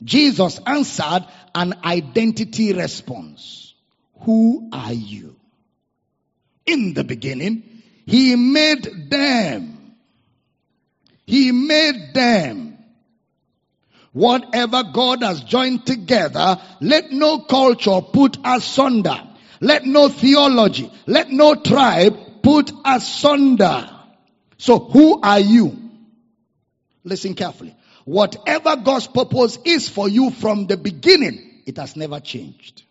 Jesus 0.04 0.58
answered 0.66 1.26
an 1.54 1.74
identity 1.84 2.72
response. 2.72 3.74
Who 4.20 4.68
are 4.72 4.92
you? 4.92 5.36
In 6.66 6.94
the 6.94 7.04
beginning, 7.04 7.82
he 8.06 8.36
made 8.36 9.10
them. 9.10 9.94
He 11.26 11.52
made 11.52 12.14
them. 12.14 12.78
Whatever 14.12 14.82
God 14.92 15.22
has 15.22 15.42
joined 15.42 15.86
together, 15.86 16.60
let 16.80 17.10
no 17.10 17.38
culture 17.40 18.00
put 18.02 18.36
asunder. 18.44 19.28
Let 19.60 19.86
no 19.86 20.08
theology, 20.08 20.90
let 21.06 21.30
no 21.30 21.54
tribe 21.54 22.42
put 22.42 22.72
asunder. 22.84 23.88
So 24.58 24.78
who 24.78 25.20
are 25.20 25.40
you? 25.40 25.81
Listen 27.04 27.34
carefully. 27.34 27.76
Whatever 28.04 28.76
God's 28.76 29.06
purpose 29.06 29.58
is 29.64 29.88
for 29.88 30.08
you 30.08 30.30
from 30.30 30.66
the 30.66 30.76
beginning, 30.76 31.62
it 31.66 31.76
has 31.76 31.96
never 31.96 32.20
changed. 32.20 32.82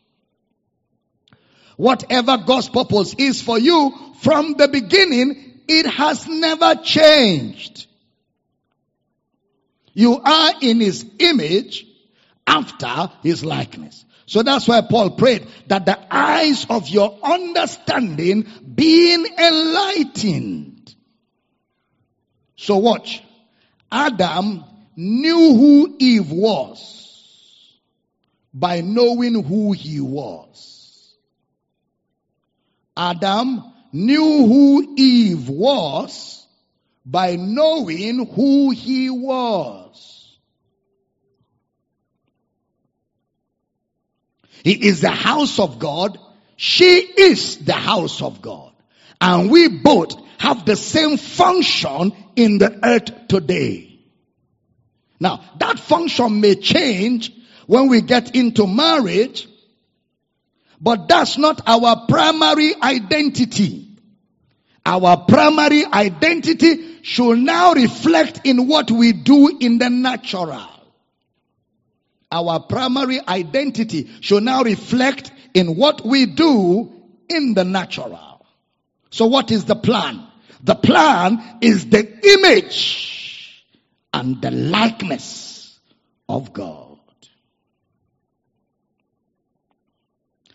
Whatever 1.78 2.38
God's 2.38 2.70
purpose 2.70 3.16
is 3.18 3.42
for 3.42 3.58
you 3.58 3.94
from 4.22 4.54
the 4.54 4.68
beginning, 4.68 5.62
it 5.68 5.86
has 5.88 6.28
never 6.28 6.76
changed. 6.76 7.88
You 9.94 10.20
are 10.20 10.54
in 10.62 10.80
His 10.80 11.06
image 11.20 11.86
after 12.46 13.12
His 13.24 13.44
likeness. 13.44 14.06
So 14.26 14.44
that's 14.44 14.68
why 14.68 14.82
Paul 14.82 15.12
prayed 15.12 15.48
that 15.68 15.86
the 15.86 16.00
eyes 16.10 16.66
of 16.70 16.88
your 16.88 17.18
understanding 17.22 18.48
being 18.74 19.26
enlightened. 19.26 20.96
So 22.56 22.78
watch. 22.78 23.24
Adam 23.92 24.64
knew 24.96 25.56
who 25.56 25.96
Eve 26.00 26.32
was 26.32 27.78
by 28.54 28.82
knowing 28.82 29.44
who 29.44 29.72
he 29.72 30.00
was. 30.00 31.16
Adam 32.96 33.64
knew 33.92 34.48
who 34.48 34.96
Eve 34.98 35.50
was 35.50 36.46
by 37.06 37.36
knowing 37.36 38.26
who 38.26 38.70
he 38.72 39.10
was. 39.10 40.38
He 44.64 44.74
is 44.74 45.02
the 45.02 45.10
house 45.10 45.60
of 45.60 45.80
God. 45.80 46.20
She 46.56 47.00
is 47.00 47.58
the 47.58 47.74
house 47.74 48.22
of 48.22 48.42
God. 48.42 48.74
And 49.20 49.50
we 49.50 49.68
both 49.68 50.21
have 50.42 50.66
the 50.66 50.76
same 50.76 51.18
function 51.18 52.12
in 52.36 52.58
the 52.58 52.80
earth 52.84 53.28
today. 53.28 54.00
Now, 55.20 55.44
that 55.60 55.78
function 55.78 56.42
may 56.42 56.56
change 56.56 57.32
when 57.68 57.90
we 57.90 58.02
get 58.02 58.36
into 58.36 58.66
marriage, 58.66 59.48
but 60.82 61.08
that's 61.08 61.38
not 61.38 61.62
our 61.68 62.08
primary 62.08 62.74
identity. 62.82 63.88
Our 64.84 65.26
primary 65.28 65.86
identity 65.86 67.04
should 67.04 67.38
now 67.38 67.74
reflect 67.74 68.42
in 68.44 68.68
what 68.68 68.90
we 68.90 69.14
do 69.14 69.60
in 69.60 69.78
the 69.78 69.92
natural. 69.92 70.68
Our 72.32 72.62
primary 72.62 73.20
identity 73.28 74.10
should 74.22 74.42
now 74.42 74.64
reflect 74.64 75.32
in 75.54 75.76
what 75.76 76.04
we 76.04 76.26
do 76.26 76.92
in 77.30 77.54
the 77.54 77.64
natural. 77.64 78.44
So 79.12 79.28
what 79.28 79.52
is 79.52 79.66
the 79.66 79.76
plan? 79.76 80.30
The 80.64 80.76
plan 80.76 81.58
is 81.62 81.88
the 81.88 82.08
image 82.36 83.66
and 84.14 84.42
the 84.42 84.52
likeness 84.52 85.80
of 86.30 86.54
God. 86.54 87.00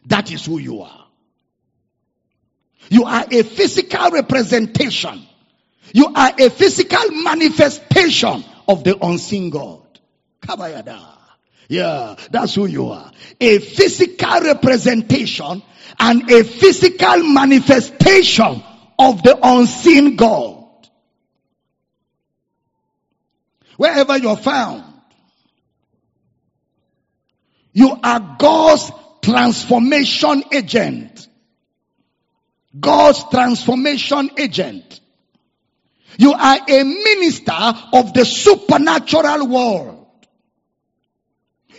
That 0.06 0.30
is 0.30 0.46
who 0.46 0.58
you 0.58 0.82
are. 0.82 1.06
You 2.88 3.04
are 3.04 3.24
a 3.28 3.42
physical 3.42 4.10
representation. 4.10 5.22
You 5.92 6.12
are 6.14 6.32
a 6.38 6.50
physical 6.50 7.10
manifestation 7.10 8.44
of 8.68 8.84
the 8.84 8.96
unseen 9.04 9.50
God. 9.50 9.82
Kabayada. 10.40 11.00
Yeah, 11.68 12.14
that's 12.30 12.54
who 12.54 12.66
you 12.66 12.90
are. 12.90 13.10
A 13.40 13.58
physical 13.58 14.40
representation 14.40 15.62
and 15.98 16.30
a 16.30 16.44
physical 16.44 17.24
manifestation 17.24 18.62
of 18.98 19.22
the 19.22 19.38
unseen 19.42 20.16
God. 20.16 20.64
Wherever 23.76 24.16
you're 24.16 24.36
found, 24.36 24.84
you 27.72 27.98
are 28.02 28.36
God's 28.38 28.90
transformation 29.22 30.44
agent. 30.52 31.28
God's 32.78 33.22
transformation 33.30 34.30
agent. 34.38 35.00
You 36.18 36.32
are 36.32 36.58
a 36.68 36.84
minister 36.84 37.74
of 37.92 38.14
the 38.14 38.24
supernatural 38.24 39.48
world. 39.48 40.06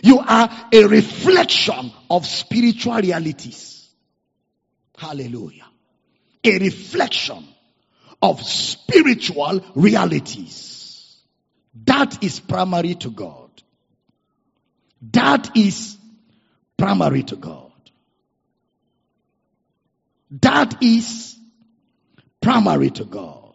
You 0.02 0.20
are 0.20 0.68
a 0.72 0.84
reflection 0.84 1.92
of 2.08 2.26
spiritual 2.26 2.94
realities. 2.94 3.88
Hallelujah. 4.96 5.67
A 6.48 6.58
reflection 6.58 7.46
of 8.22 8.40
spiritual 8.40 9.62
realities. 9.74 11.18
That 11.84 12.24
is 12.24 12.40
primary 12.40 12.94
to 12.94 13.10
God. 13.10 13.50
That 15.12 15.56
is 15.56 15.98
primary 16.78 17.22
to 17.24 17.36
God. 17.36 17.72
That 20.40 20.82
is 20.82 21.36
primary 22.40 22.90
to 22.92 23.04
God. 23.04 23.54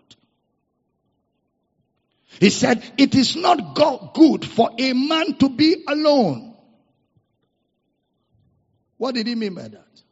He 2.39 2.51
said, 2.51 2.83
it 2.97 3.15
is 3.15 3.35
not 3.35 3.73
good 4.13 4.45
for 4.45 4.69
a 4.77 4.93
man 4.93 5.33
to 5.39 5.49
be 5.49 5.83
alone. 5.87 6.55
What 8.97 9.15
did 9.15 9.25
he 9.25 9.33
mean 9.33 9.55
by 9.55 9.69
that? 9.69 10.02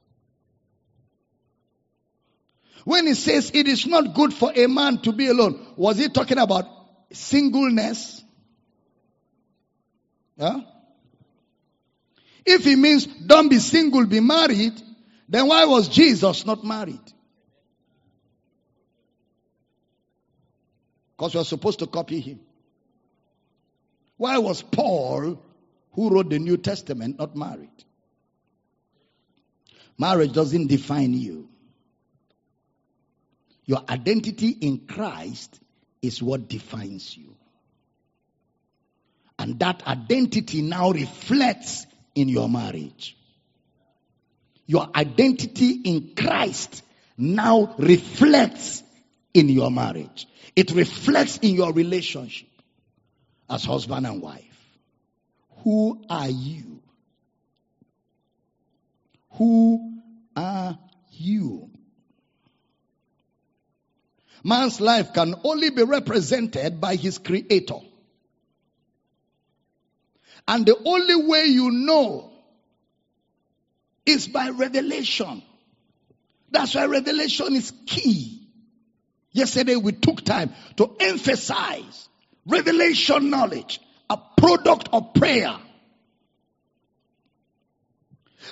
When 2.83 3.07
he 3.07 3.13
says 3.13 3.51
it 3.53 3.67
is 3.67 3.85
not 3.85 4.13
good 4.15 4.33
for 4.33 4.51
a 4.55 4.67
man 4.67 4.99
to 4.99 5.11
be 5.11 5.27
alone, 5.27 5.73
was 5.75 5.97
he 5.97 6.09
talking 6.09 6.37
about 6.37 6.65
singleness? 7.11 8.23
Yeah? 10.37 10.61
If 12.45 12.63
he 12.63 12.75
means 12.75 13.05
don't 13.05 13.49
be 13.49 13.59
single, 13.59 14.05
be 14.05 14.19
married, 14.19 14.81
then 15.29 15.47
why 15.47 15.65
was 15.65 15.87
Jesus 15.87 16.45
not 16.45 16.63
married? 16.63 16.99
Because 21.15 21.35
we're 21.35 21.43
supposed 21.43 21.79
to 21.79 21.87
copy 21.87 22.19
him. 22.19 22.39
Why 24.17 24.39
was 24.39 24.63
Paul, 24.63 25.43
who 25.93 26.09
wrote 26.09 26.31
the 26.31 26.39
New 26.39 26.57
Testament, 26.57 27.19
not 27.19 27.35
married? 27.35 27.69
Marriage 29.99 30.33
doesn't 30.33 30.65
define 30.65 31.13
you. 31.13 31.51
Your 33.72 33.84
identity 33.88 34.49
in 34.49 34.80
Christ 34.80 35.57
is 36.02 36.22
what 36.22 36.49
defines 36.49 37.15
you. 37.15 37.38
And 39.39 39.60
that 39.60 39.88
identity 39.88 40.61
now 40.61 40.91
reflects 40.91 41.88
in 42.14 42.27
your 42.27 42.49
marriage. 42.49 43.15
Your 44.65 44.89
identity 44.93 45.69
in 45.85 46.15
Christ 46.18 46.84
now 47.18 47.73
reflects 47.77 48.84
in 49.34 49.48
your 49.48 49.72
marriage. 49.72 50.27
It 50.53 50.72
reflects 50.72 51.38
in 51.38 51.56
your 51.56 51.72
relationship 51.72 52.49
as 53.49 53.64
husband 53.64 54.06
and 54.06 54.22
wife. 54.22 54.68
Who 55.64 56.03
are 56.10 56.30
you? 56.30 56.81
Who 59.38 60.02
are 60.35 60.77
you? 61.14 61.70
Man's 64.43 64.81
life 64.81 65.13
can 65.13 65.35
only 65.43 65.69
be 65.69 65.84
represented 65.84 66.81
by 66.81 66.95
his 66.95 67.18
creator. 67.18 67.80
And 70.47 70.65
the 70.65 70.77
only 70.84 71.15
way 71.27 71.45
you 71.45 71.72
know 71.72 72.31
is 74.05 74.27
by 74.27 74.49
revelation. 74.49 75.43
That's 76.49 76.76
why 76.76 76.85
revelation 76.85 77.55
is 77.55 77.72
key. 77.85 78.47
Yesterday 79.31 79.76
we 79.76 79.93
took 79.93 80.26
time 80.26 80.53
to 80.77 80.95
emphasize 80.99 82.09
revelation 82.45 83.30
knowledge, 83.30 83.80
a 84.09 84.18
product 84.38 84.89
of 84.91 85.13
prayer. 85.13 85.55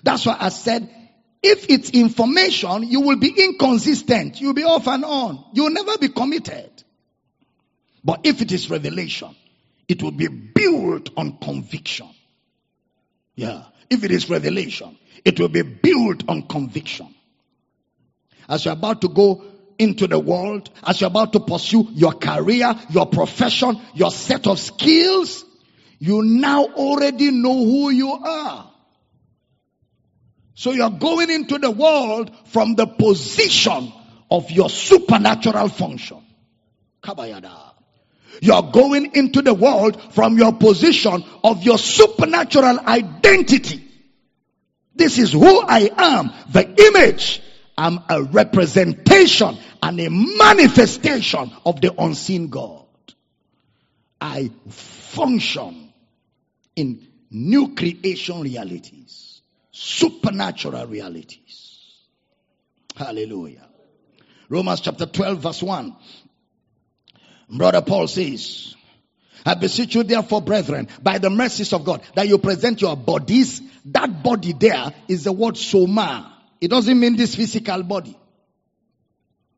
That's 0.04 0.26
why 0.26 0.38
I 0.40 0.50
said, 0.50 0.90
if 1.42 1.70
it's 1.70 1.90
information, 1.92 2.84
you 2.84 3.02
will 3.02 3.18
be 3.18 3.30
inconsistent. 3.30 4.42
You'll 4.42 4.54
be 4.54 4.64
off 4.64 4.88
and 4.88 5.06
on. 5.06 5.44
You'll 5.54 5.70
never 5.70 5.98
be 5.98 6.10
committed. 6.10 6.70
But 8.04 8.22
if 8.26 8.42
it 8.42 8.52
is 8.52 8.70
revelation, 8.70 9.36
it 9.88 10.04
will 10.04 10.12
be 10.12 10.28
built 10.28 11.10
on 11.16 11.38
conviction. 11.38 12.10
Yeah. 13.36 13.64
If 13.90 14.04
it 14.04 14.12
is 14.12 14.30
revelation, 14.30 14.98
it 15.24 15.40
will 15.40 15.50
be 15.50 15.62
built 15.62 16.28
on 16.28 16.44
conviction. 16.44 17.14
As 18.48 18.66
you're 18.66 18.74
about 18.74 19.02
to 19.02 19.10
go 19.10 19.44
into 19.78 20.08
the 20.08 20.20
world, 20.20 20.70
as 20.84 21.00
you're 21.00 21.10
about 21.10 21.34
to 21.34 21.40
pursue 21.40 21.88
your 21.94 22.14
career, 22.14 22.76
your 22.90 23.06
profession, 23.06 23.80
your 23.94 24.12
set 24.12 24.46
of 24.46 24.60
skills, 24.60 25.46
you 26.00 26.22
now 26.22 26.66
already 26.66 27.32
know 27.32 27.54
who 27.54 27.90
you 27.90 28.12
are. 28.12 28.69
So 30.60 30.74
you're 30.74 30.90
going 30.90 31.30
into 31.30 31.58
the 31.58 31.72
world 31.72 32.36
from 32.48 32.76
the 32.76 32.86
position 32.86 33.94
of 34.30 34.52
your 34.52 34.70
supernatural 34.70 35.70
function. 35.70 36.22
Kabayada. 37.02 37.72
You're 38.42 38.70
going 38.70 39.16
into 39.16 39.42
the 39.42 39.54
world 39.54 40.14
from 40.14 40.38
your 40.38 40.52
position 40.52 41.24
of 41.46 41.64
your 41.64 41.78
supernatural 41.78 42.78
identity. 42.78 43.90
This 44.94 45.18
is 45.18 45.32
who 45.32 45.62
I 45.62 45.92
am, 45.96 46.34
the 46.50 46.92
image. 46.94 47.42
I'm 47.78 48.02
a 48.10 48.24
representation 48.24 49.58
and 49.82 50.02
a 50.02 50.10
manifestation 50.10 51.54
of 51.66 51.80
the 51.80 51.94
unseen 51.98 52.50
God. 52.50 52.86
I 54.20 54.52
function 54.68 55.94
in 56.76 57.08
new 57.32 57.76
creation 57.76 58.42
realities. 58.42 59.29
Supernatural 59.80 60.88
realities. 60.88 61.78
Hallelujah. 62.98 63.66
Romans 64.50 64.82
chapter 64.82 65.06
12 65.06 65.40
verse 65.40 65.64
1. 65.64 65.96
Brother 67.50 67.82
Paul 67.82 68.08
says, 68.08 68.76
I 69.46 69.54
beseech 69.54 69.96
you 69.96 70.04
therefore, 70.04 70.42
brethren, 70.42 70.90
by 71.02 71.18
the 71.18 71.30
mercies 71.30 71.72
of 71.72 71.86
God, 71.86 72.02
that 72.16 72.28
you 72.28 72.38
present 72.40 72.82
your 72.82 72.98
bodies. 72.98 73.62
That 73.86 74.22
body 74.22 74.52
there 74.52 74.94
is 75.08 75.24
the 75.24 75.32
word 75.32 75.56
soma. 75.56 76.38
It 76.60 76.70
doesn't 76.70 77.00
mean 77.00 77.16
this 77.16 77.36
physical 77.36 77.82
body. 77.84 78.18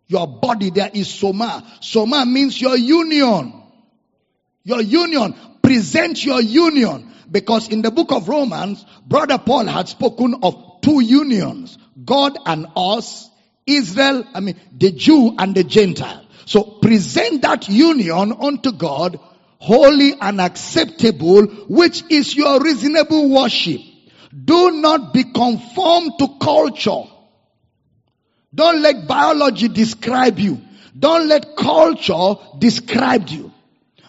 Your 0.05 0.27
body 0.27 0.69
there 0.69 0.91
is 0.93 1.09
soma. 1.09 1.65
Soma 1.81 2.27
means 2.27 2.61
your 2.61 2.77
union. 2.77 3.53
Your 4.63 4.81
union. 4.81 5.33
Present 5.63 6.23
your 6.23 6.41
union. 6.41 7.10
Because 7.31 7.69
in 7.69 7.81
the 7.81 7.91
book 7.91 8.11
of 8.11 8.27
Romans, 8.27 8.85
brother 9.07 9.37
Paul 9.37 9.65
had 9.65 9.87
spoken 9.87 10.35
of 10.43 10.81
two 10.81 10.99
unions. 11.01 11.77
God 12.03 12.37
and 12.45 12.67
us, 12.75 13.29
Israel, 13.65 14.25
I 14.33 14.41
mean, 14.41 14.59
the 14.77 14.91
Jew 14.91 15.35
and 15.37 15.55
the 15.55 15.63
Gentile. 15.63 16.25
So 16.45 16.63
present 16.63 17.43
that 17.43 17.69
union 17.69 18.33
unto 18.33 18.73
God, 18.73 19.19
holy 19.59 20.13
and 20.19 20.41
acceptable, 20.41 21.45
which 21.69 22.03
is 22.09 22.35
your 22.35 22.61
reasonable 22.61 23.29
worship. 23.29 23.79
Do 24.43 24.71
not 24.71 25.13
be 25.13 25.23
conformed 25.23 26.13
to 26.19 26.27
culture. 26.41 27.03
Don't 28.53 28.81
let 28.81 29.07
biology 29.07 29.69
describe 29.69 30.39
you. 30.39 30.61
Don't 30.97 31.27
let 31.29 31.55
culture 31.55 32.35
describe 32.57 33.29
you. 33.29 33.53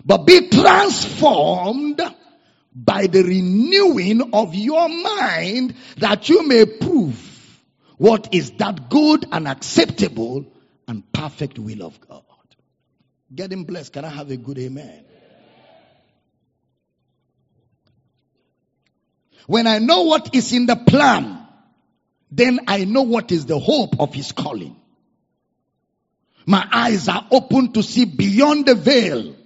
But 0.04 0.26
be 0.26 0.48
transformed 0.48 2.00
by 2.74 3.06
the 3.06 3.22
renewing 3.22 4.32
of 4.32 4.54
your 4.54 4.88
mind 4.88 5.74
that 5.98 6.28
you 6.28 6.46
may 6.46 6.64
prove 6.64 7.60
what 7.98 8.34
is 8.34 8.52
that 8.52 8.88
good 8.88 9.26
and 9.30 9.46
acceptable 9.46 10.46
and 10.88 11.12
perfect 11.12 11.58
will 11.58 11.82
of 11.82 12.00
God. 12.00 12.22
Getting 13.34 13.64
blessed. 13.64 13.92
Can 13.92 14.04
I 14.04 14.08
have 14.08 14.30
a 14.30 14.36
good 14.36 14.58
amen? 14.58 15.04
When 19.46 19.66
I 19.66 19.78
know 19.78 20.02
what 20.02 20.34
is 20.34 20.52
in 20.52 20.66
the 20.66 20.76
plan, 20.76 21.46
then 22.30 22.60
I 22.66 22.84
know 22.84 23.02
what 23.02 23.32
is 23.32 23.46
the 23.46 23.58
hope 23.58 24.00
of 24.00 24.14
his 24.14 24.32
calling. 24.32 24.76
My 26.46 26.66
eyes 26.72 27.08
are 27.08 27.26
open 27.30 27.72
to 27.72 27.82
see 27.82 28.04
beyond 28.04 28.66
the 28.66 28.74
veil, 28.74 29.36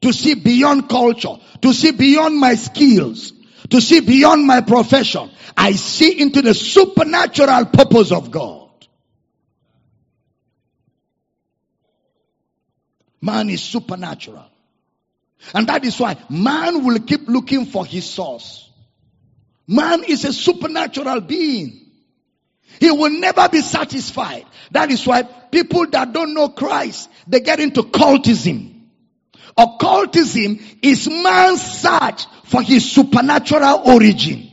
to 0.00 0.12
see 0.12 0.34
beyond 0.34 0.88
culture, 0.88 1.36
to 1.62 1.72
see 1.72 1.92
beyond 1.92 2.38
my 2.38 2.54
skills, 2.54 3.32
to 3.70 3.80
see 3.80 4.00
beyond 4.00 4.46
my 4.46 4.60
profession. 4.60 5.30
I 5.56 5.72
see 5.72 6.20
into 6.20 6.42
the 6.42 6.54
supernatural 6.54 7.66
purpose 7.66 8.12
of 8.12 8.30
God. 8.30 8.70
Man 13.20 13.50
is 13.50 13.62
supernatural. 13.62 14.46
And 15.54 15.66
that 15.68 15.84
is 15.84 15.98
why 15.98 16.16
man 16.28 16.84
will 16.84 16.98
keep 17.00 17.28
looking 17.28 17.66
for 17.66 17.84
his 17.84 18.08
source. 18.08 18.70
Man 19.66 20.04
is 20.04 20.24
a 20.24 20.32
supernatural 20.32 21.20
being. 21.20 21.90
He 22.78 22.90
will 22.90 23.10
never 23.10 23.48
be 23.48 23.60
satisfied. 23.60 24.46
That 24.70 24.90
is 24.90 25.06
why 25.06 25.22
people 25.22 25.86
that 25.90 26.12
don't 26.12 26.34
know 26.34 26.48
Christ, 26.48 27.10
they 27.26 27.40
get 27.40 27.60
into 27.60 27.82
cultism. 27.82 28.69
Occultism 29.56 30.58
is 30.82 31.08
man's 31.08 31.62
search 31.62 32.26
for 32.44 32.62
his 32.62 32.90
supernatural 32.90 33.82
origin. 33.86 34.50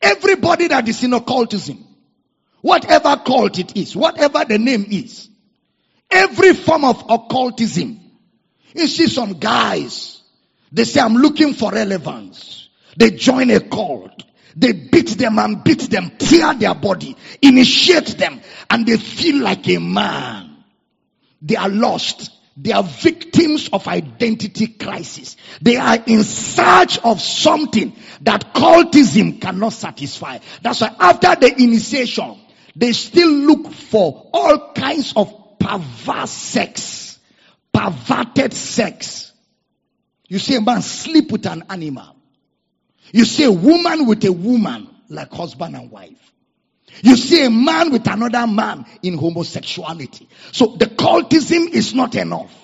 Everybody 0.00 0.68
that 0.68 0.88
is 0.88 1.02
in 1.04 1.12
occultism, 1.12 1.84
whatever 2.60 3.16
cult 3.16 3.58
it 3.58 3.76
is, 3.76 3.94
whatever 3.94 4.44
the 4.44 4.58
name 4.58 4.86
is, 4.90 5.28
every 6.10 6.54
form 6.54 6.84
of 6.84 7.04
occultism, 7.08 8.00
you 8.74 8.86
see 8.86 9.06
some 9.06 9.34
guys, 9.34 10.22
they 10.72 10.84
say, 10.84 11.00
I'm 11.00 11.14
looking 11.14 11.54
for 11.54 11.70
relevance. 11.70 12.68
They 12.96 13.10
join 13.10 13.50
a 13.50 13.60
cult. 13.60 14.24
They 14.56 14.72
beat 14.72 15.10
them 15.10 15.38
and 15.38 15.62
beat 15.64 15.80
them, 15.90 16.12
tear 16.18 16.54
their 16.54 16.74
body, 16.74 17.16
initiate 17.40 18.18
them, 18.18 18.40
and 18.68 18.86
they 18.86 18.96
feel 18.96 19.42
like 19.42 19.68
a 19.68 19.78
man. 19.78 20.64
They 21.40 21.56
are 21.56 21.68
lost. 21.68 22.30
They 22.56 22.72
are 22.72 22.82
victims 22.82 23.70
of 23.72 23.88
identity 23.88 24.66
crisis. 24.68 25.36
They 25.60 25.76
are 25.76 25.98
in 26.06 26.22
search 26.22 26.98
of 26.98 27.20
something 27.20 27.94
that 28.22 28.52
cultism 28.54 29.40
cannot 29.40 29.72
satisfy. 29.72 30.38
That's 30.60 30.80
why 30.80 30.94
after 30.98 31.34
the 31.36 31.62
initiation, 31.62 32.38
they 32.76 32.92
still 32.92 33.30
look 33.30 33.72
for 33.72 34.30
all 34.32 34.72
kinds 34.72 35.14
of 35.16 35.58
perverse 35.58 36.30
sex, 36.30 37.18
perverted 37.72 38.52
sex. 38.52 39.32
You 40.28 40.38
see 40.38 40.56
a 40.56 40.60
man 40.60 40.82
sleep 40.82 41.32
with 41.32 41.46
an 41.46 41.64
animal. 41.70 42.16
You 43.12 43.24
see 43.24 43.44
a 43.44 43.52
woman 43.52 44.06
with 44.06 44.24
a 44.24 44.32
woman, 44.32 44.88
like 45.08 45.32
husband 45.32 45.76
and 45.76 45.90
wife. 45.90 46.32
You 47.00 47.16
see 47.16 47.44
a 47.44 47.50
man 47.50 47.90
with 47.90 48.06
another 48.06 48.46
man 48.46 48.84
in 49.02 49.16
homosexuality. 49.16 50.28
So 50.52 50.76
the 50.76 50.86
cultism 50.86 51.68
is 51.70 51.94
not 51.94 52.14
enough. 52.14 52.54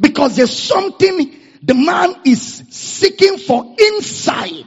Because 0.00 0.36
there's 0.36 0.56
something 0.56 1.36
the 1.62 1.74
man 1.74 2.16
is 2.24 2.64
seeking 2.70 3.38
for 3.38 3.76
inside 3.78 4.66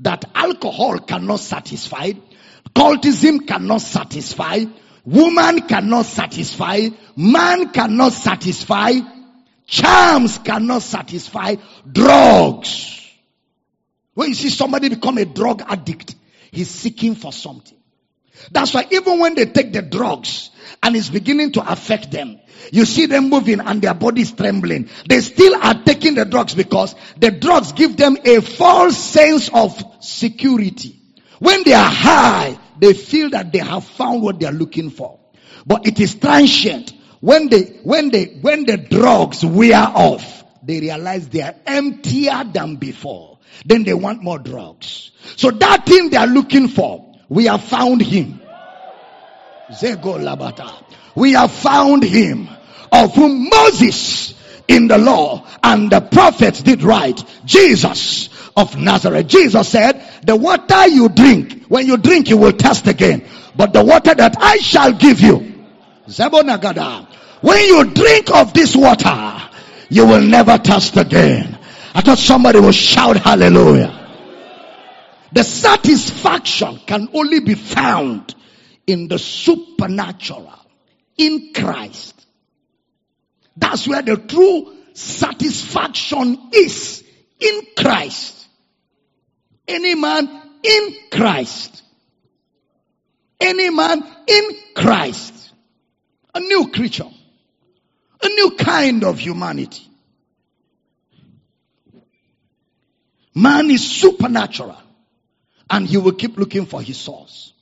that 0.00 0.24
alcohol 0.34 0.98
cannot 1.00 1.40
satisfy, 1.40 2.12
cultism 2.74 3.46
cannot 3.46 3.82
satisfy, 3.82 4.64
woman 5.04 5.60
cannot 5.62 6.06
satisfy, 6.06 6.88
man 7.16 7.70
cannot 7.70 8.12
satisfy, 8.12 8.92
charms 9.66 10.38
cannot 10.38 10.82
satisfy, 10.82 11.56
drugs 11.90 12.98
when 14.18 14.30
you 14.30 14.34
see 14.34 14.50
somebody 14.50 14.88
become 14.88 15.16
a 15.18 15.24
drug 15.24 15.62
addict, 15.64 16.16
he's 16.50 16.68
seeking 16.68 17.14
for 17.14 17.32
something. 17.32 17.77
That's 18.50 18.74
why 18.74 18.86
even 18.90 19.18
when 19.18 19.34
they 19.34 19.46
take 19.46 19.72
the 19.72 19.82
drugs 19.82 20.50
and 20.82 20.96
it's 20.96 21.10
beginning 21.10 21.52
to 21.52 21.72
affect 21.72 22.10
them, 22.10 22.40
you 22.72 22.84
see 22.84 23.06
them 23.06 23.30
moving 23.30 23.60
and 23.60 23.80
their 23.80 23.94
bodies 23.94 24.32
trembling. 24.32 24.90
They 25.08 25.20
still 25.20 25.54
are 25.54 25.82
taking 25.84 26.14
the 26.14 26.24
drugs 26.24 26.54
because 26.54 26.94
the 27.16 27.30
drugs 27.30 27.72
give 27.72 27.96
them 27.96 28.16
a 28.24 28.40
false 28.40 28.96
sense 28.96 29.48
of 29.52 29.82
security. 30.00 31.00
When 31.38 31.62
they 31.64 31.72
are 31.72 31.90
high, 31.90 32.58
they 32.78 32.94
feel 32.94 33.30
that 33.30 33.52
they 33.52 33.58
have 33.58 33.84
found 33.84 34.22
what 34.22 34.40
they 34.40 34.46
are 34.46 34.52
looking 34.52 34.90
for. 34.90 35.18
But 35.66 35.86
it 35.86 36.00
is 36.00 36.14
transient. 36.14 36.92
When 37.20 37.48
they, 37.48 37.80
when 37.82 38.10
they, 38.10 38.26
when 38.40 38.64
the 38.64 38.76
drugs 38.76 39.44
wear 39.44 39.76
off, 39.76 40.44
they 40.62 40.80
realize 40.80 41.28
they 41.28 41.42
are 41.42 41.54
emptier 41.66 42.44
than 42.52 42.76
before. 42.76 43.38
Then 43.64 43.84
they 43.84 43.94
want 43.94 44.22
more 44.22 44.38
drugs. 44.38 45.10
So 45.36 45.50
that 45.50 45.86
thing 45.86 46.10
they 46.10 46.16
are 46.16 46.26
looking 46.26 46.68
for, 46.68 47.07
we 47.28 47.44
have 47.46 47.62
found 47.62 48.02
him. 48.02 48.40
Zego 49.70 50.18
Labata. 50.18 50.82
We 51.14 51.32
have 51.32 51.52
found 51.52 52.02
him 52.02 52.48
of 52.90 53.14
whom 53.14 53.48
Moses 53.48 54.34
in 54.66 54.88
the 54.88 54.98
law 54.98 55.46
and 55.62 55.90
the 55.90 56.00
prophets 56.00 56.62
did 56.62 56.82
write. 56.82 57.22
Jesus 57.44 58.28
of 58.56 58.76
Nazareth. 58.76 59.28
Jesus 59.28 59.68
said, 59.68 60.02
the 60.24 60.36
water 60.36 60.88
you 60.88 61.08
drink, 61.08 61.64
when 61.68 61.86
you 61.86 61.96
drink 61.96 62.28
you 62.28 62.36
will 62.36 62.52
thirst 62.52 62.86
again. 62.86 63.26
But 63.56 63.72
the 63.72 63.84
water 63.84 64.14
that 64.14 64.36
I 64.38 64.58
shall 64.58 64.92
give 64.92 65.20
you, 65.20 65.66
Zebonagada, 66.06 67.06
when 67.40 67.60
you 67.64 67.84
drink 67.84 68.30
of 68.30 68.52
this 68.52 68.74
water, 68.74 69.42
you 69.88 70.06
will 70.06 70.22
never 70.22 70.58
thirst 70.58 70.96
again. 70.96 71.58
I 71.94 72.00
thought 72.00 72.18
somebody 72.18 72.60
will 72.60 72.72
shout 72.72 73.16
hallelujah. 73.16 74.07
The 75.32 75.44
satisfaction 75.44 76.80
can 76.86 77.08
only 77.12 77.40
be 77.40 77.54
found 77.54 78.34
in 78.86 79.08
the 79.08 79.18
supernatural, 79.18 80.52
in 81.16 81.52
Christ. 81.52 82.14
That's 83.56 83.86
where 83.86 84.02
the 84.02 84.16
true 84.16 84.74
satisfaction 84.94 86.48
is 86.52 87.04
in 87.38 87.62
Christ. 87.76 88.46
Any 89.66 89.94
man 89.94 90.28
in 90.62 90.96
Christ. 91.10 91.82
Any 93.38 93.70
man 93.70 94.02
in 94.26 94.44
Christ. 94.74 95.52
A 96.34 96.40
new 96.40 96.70
creature. 96.70 97.10
A 98.22 98.28
new 98.28 98.52
kind 98.52 99.04
of 99.04 99.18
humanity. 99.18 99.86
Man 103.34 103.70
is 103.70 103.88
supernatural 103.88 104.76
and 105.70 105.86
he 105.86 105.96
will 105.96 106.12
keep 106.12 106.36
looking 106.38 106.66
for 106.66 106.82
his 106.82 106.96
source. 106.96 107.52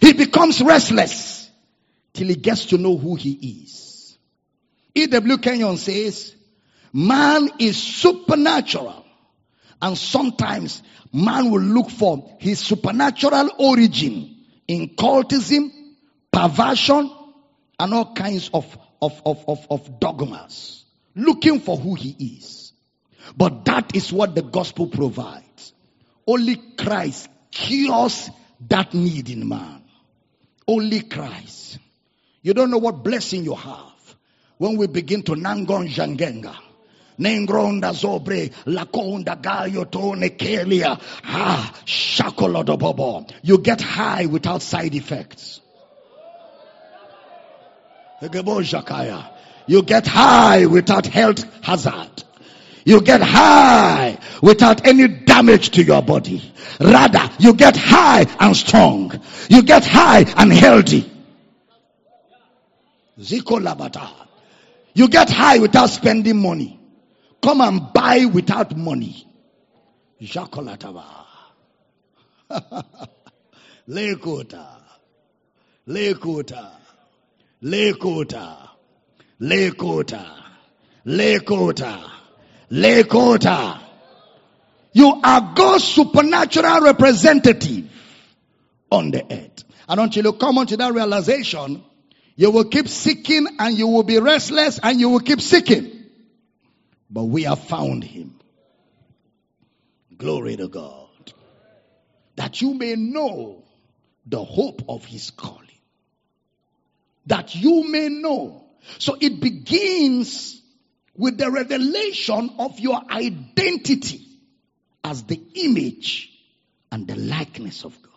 He 0.00 0.12
becomes 0.12 0.60
restless 0.60 1.50
till 2.12 2.28
he 2.28 2.34
gets 2.34 2.66
to 2.66 2.78
know 2.78 2.96
who 2.96 3.14
he 3.14 3.62
is. 3.64 4.18
E.W. 4.94 5.38
Kenyon 5.38 5.76
says, 5.76 6.34
man 6.92 7.50
is 7.58 7.76
supernatural 7.80 9.04
And 9.80 9.96
sometimes 9.96 10.82
man 11.12 11.50
will 11.50 11.62
look 11.62 11.90
for 11.90 12.36
his 12.40 12.58
supernatural 12.58 13.50
origin 13.58 14.36
in 14.66 14.88
cultism, 14.90 15.70
perversion, 16.32 17.10
and 17.78 17.94
all 17.94 18.12
kinds 18.14 18.50
of, 18.52 18.78
of, 19.00 19.22
of, 19.24 19.44
of, 19.48 19.66
of 19.70 20.00
dogmas, 20.00 20.84
looking 21.14 21.60
for 21.60 21.76
who 21.76 21.94
he 21.94 22.38
is. 22.38 22.72
But 23.36 23.64
that 23.66 23.94
is 23.94 24.12
what 24.12 24.34
the 24.34 24.42
gospel 24.42 24.88
provides. 24.88 25.72
Only 26.28 26.56
Christ 26.56 27.30
cures 27.50 28.28
that 28.68 28.92
need 28.92 29.30
in 29.30 29.48
man. 29.48 29.82
Only 30.66 31.00
Christ. 31.00 31.78
You 32.42 32.52
don't 32.52 32.70
know 32.70 32.76
what 32.76 33.02
blessing 33.02 33.44
you 33.44 33.54
have 33.54 34.16
when 34.58 34.76
we 34.76 34.88
begin 34.88 35.22
to 35.22 35.32
nangon 35.32 35.88
jangenga. 35.88 36.54
Nengronda 37.18 37.94
zobre 37.94 38.50
lakonda 38.66 39.40
gayo 39.40 39.90
tone 39.90 40.28
kelia 40.36 41.00
ah 41.24 41.74
shakolodobobo. 41.86 43.32
You 43.42 43.58
get 43.58 43.80
high 43.80 44.26
without 44.26 44.60
side 44.60 44.94
effects. 44.94 45.62
You 49.66 49.82
get 49.82 50.06
high 50.06 50.66
without 50.66 51.06
health 51.06 51.64
hazard. 51.64 52.24
You 52.84 53.00
get 53.02 53.20
high 53.20 54.18
without 54.42 54.86
any 54.86 55.08
damage 55.08 55.70
to 55.70 55.82
your 55.82 56.02
body. 56.02 56.42
Rather, 56.80 57.30
you 57.38 57.54
get 57.54 57.76
high 57.76 58.26
and 58.40 58.56
strong. 58.56 59.20
You 59.48 59.62
get 59.62 59.84
high 59.84 60.24
and 60.36 60.52
healthy. 60.52 61.10
Ziko 63.20 63.60
labata. 63.60 64.08
You 64.94 65.08
get 65.08 65.30
high 65.30 65.58
without 65.58 65.90
spending 65.90 66.40
money. 66.40 66.78
Come 67.42 67.60
and 67.60 67.92
buy 67.92 68.24
without 68.26 68.76
money. 68.76 69.26
Jacolataba. 70.20 71.04
Lekota. 73.88 74.66
Lekota. 75.86 76.70
Lekota. 77.62 78.68
Lekota. 79.40 80.26
Lekota. 81.06 82.17
Lekota. 82.70 83.80
You 84.92 85.20
are 85.22 85.52
God's 85.54 85.84
supernatural 85.84 86.80
representative 86.80 87.90
on 88.90 89.10
the 89.10 89.24
earth. 89.32 89.64
And 89.88 90.00
until 90.00 90.24
you 90.24 90.32
come 90.32 90.58
onto 90.58 90.76
that 90.76 90.92
realization, 90.92 91.82
you 92.36 92.50
will 92.50 92.64
keep 92.64 92.88
seeking 92.88 93.46
and 93.58 93.76
you 93.76 93.88
will 93.88 94.02
be 94.02 94.18
restless 94.18 94.78
and 94.82 95.00
you 95.00 95.08
will 95.08 95.20
keep 95.20 95.40
seeking. 95.40 96.04
But 97.10 97.24
we 97.24 97.44
have 97.44 97.60
found 97.60 98.04
him. 98.04 98.38
Glory 100.16 100.56
to 100.56 100.68
God. 100.68 101.06
That 102.36 102.60
you 102.60 102.74
may 102.74 102.94
know 102.96 103.64
the 104.26 104.42
hope 104.42 104.82
of 104.88 105.04
his 105.04 105.30
calling. 105.30 105.64
That 107.26 107.54
you 107.54 107.84
may 107.88 108.08
know. 108.08 108.64
So 108.98 109.16
it 109.20 109.40
begins 109.40 110.60
with 111.18 111.36
the 111.36 111.50
revelation 111.50 112.50
of 112.58 112.78
your 112.78 113.02
identity 113.10 114.24
as 115.04 115.24
the 115.24 115.40
image 115.54 116.30
and 116.92 117.06
the 117.06 117.16
likeness 117.16 117.84
of 117.84 118.00
God. 118.00 118.12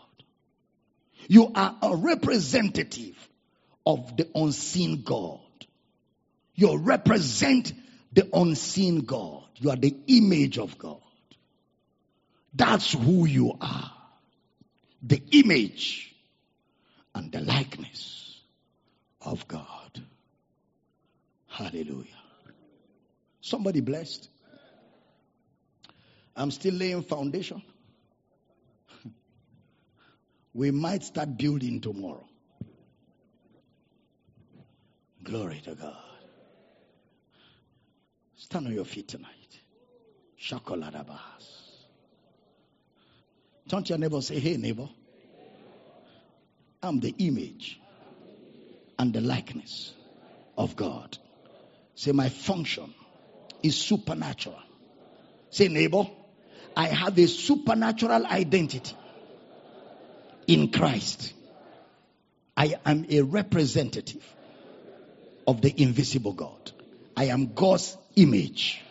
You 1.27 1.51
are 1.53 1.75
a 1.81 1.95
representative 1.95 3.17
of 3.85 4.15
the 4.15 4.27
unseen 4.35 5.01
God. 5.01 5.39
You 6.55 6.77
represent 6.77 7.73
the 8.13 8.29
unseen 8.33 9.01
God. 9.01 9.43
You 9.55 9.71
are 9.71 9.75
the 9.75 9.95
image 10.07 10.59
of 10.59 10.77
God. 10.77 11.01
That's 12.53 12.93
who 12.93 13.25
you 13.25 13.57
are. 13.59 13.91
The 15.01 15.21
image 15.31 16.13
and 17.15 17.31
the 17.31 17.39
likeness 17.39 18.39
of 19.21 19.47
God. 19.47 20.01
Hallelujah. 21.47 22.20
Somebody 23.41 23.81
blessed. 23.81 24.29
I'm 26.35 26.51
still 26.51 26.75
laying 26.75 27.01
foundation. 27.01 27.61
we 30.53 30.71
might 30.71 31.03
start 31.03 31.37
building 31.37 31.81
tomorrow. 31.81 32.25
Glory 35.23 35.61
to 35.65 35.75
God. 35.75 35.95
Stand 38.37 38.67
on 38.67 38.73
your 38.73 38.85
feet 38.85 39.07
tonight. 39.07 39.59
Shakoladabas. 40.39 41.77
Turn 43.67 43.83
to 43.83 43.89
your 43.89 43.97
neighbor 43.97 44.21
say, 44.21 44.39
Hey, 44.39 44.57
neighbor. 44.57 44.89
I'm 46.83 46.99
the 46.99 47.13
image 47.19 47.79
and 48.97 49.13
the 49.13 49.21
likeness 49.21 49.93
of 50.57 50.75
God. 50.75 51.17
Say, 51.93 52.11
My 52.11 52.29
function 52.29 52.93
is 53.63 53.77
supernatural. 53.77 54.59
Say, 55.49 55.67
neighbor, 55.67 56.05
I 56.75 56.87
have 56.87 57.17
a 57.17 57.27
supernatural 57.27 58.25
identity 58.25 58.95
in 60.47 60.71
Christ. 60.71 61.33
I 62.55 62.75
am 62.85 63.05
a 63.09 63.21
representative 63.21 64.25
of 65.47 65.61
the 65.61 65.81
invisible 65.81 66.33
God. 66.33 66.71
I 67.15 67.25
am 67.25 67.53
God's 67.53 67.97
image 68.15 68.81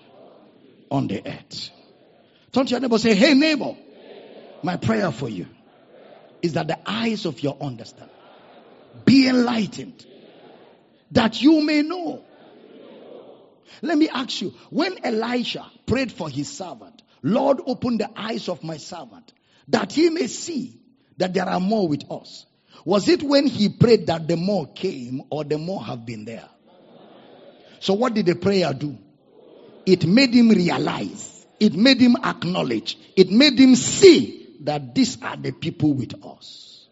on 0.90 1.08
the 1.08 1.26
earth. 1.26 1.70
Turn 2.52 2.66
to 2.66 2.70
your 2.72 2.80
neighbor 2.80 2.98
say, 2.98 3.14
Hey 3.14 3.34
neighbor, 3.34 3.76
my 4.62 4.76
prayer 4.76 5.10
for 5.12 5.28
you 5.28 5.46
is 6.42 6.54
that 6.54 6.68
the 6.68 6.78
eyes 6.86 7.26
of 7.26 7.42
your 7.42 7.56
understanding 7.60 8.14
be 9.04 9.28
enlightened 9.28 10.04
that 11.12 11.40
you 11.40 11.64
may 11.64 11.82
know 11.82 12.24
let 13.82 13.96
me 13.96 14.08
ask 14.08 14.40
you, 14.42 14.54
when 14.70 15.04
Elisha 15.04 15.64
prayed 15.86 16.12
for 16.12 16.28
his 16.28 16.48
servant, 16.48 17.02
Lord, 17.22 17.60
open 17.66 17.98
the 17.98 18.10
eyes 18.16 18.48
of 18.48 18.62
my 18.64 18.76
servant 18.76 19.32
that 19.68 19.92
he 19.92 20.10
may 20.10 20.26
see 20.26 20.80
that 21.18 21.34
there 21.34 21.48
are 21.48 21.60
more 21.60 21.86
with 21.88 22.10
us. 22.10 22.46
Was 22.84 23.08
it 23.08 23.22
when 23.22 23.46
he 23.46 23.68
prayed 23.68 24.06
that 24.06 24.26
the 24.26 24.36
more 24.36 24.66
came 24.66 25.22
or 25.30 25.44
the 25.44 25.58
more 25.58 25.82
have 25.84 26.06
been 26.06 26.24
there? 26.24 26.48
So 27.80 27.94
what 27.94 28.14
did 28.14 28.26
the 28.26 28.34
prayer 28.34 28.72
do? 28.72 28.98
It 29.86 30.06
made 30.06 30.34
him 30.34 30.48
realize. 30.48 31.46
It 31.58 31.74
made 31.74 32.00
him 32.00 32.16
acknowledge. 32.16 32.98
It 33.16 33.30
made 33.30 33.58
him 33.58 33.74
see 33.74 34.56
that 34.60 34.94
these 34.94 35.20
are 35.22 35.36
the 35.36 35.52
people 35.52 35.92
with 35.94 36.14
us. 36.24 36.88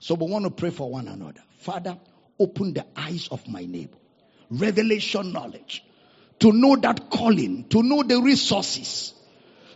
So 0.00 0.14
we 0.14 0.26
want 0.30 0.44
to 0.44 0.50
pray 0.50 0.70
for 0.70 0.90
one 0.90 1.08
another. 1.08 1.42
Father, 1.58 1.98
open 2.38 2.74
the 2.74 2.86
eyes 2.96 3.28
of 3.30 3.46
my 3.48 3.64
neighbor. 3.64 3.96
Revelation 4.50 5.32
knowledge 5.32 5.84
to 6.40 6.52
know 6.52 6.76
that 6.76 7.10
calling, 7.10 7.64
to 7.68 7.82
know 7.82 8.02
the 8.02 8.20
resources, 8.20 9.12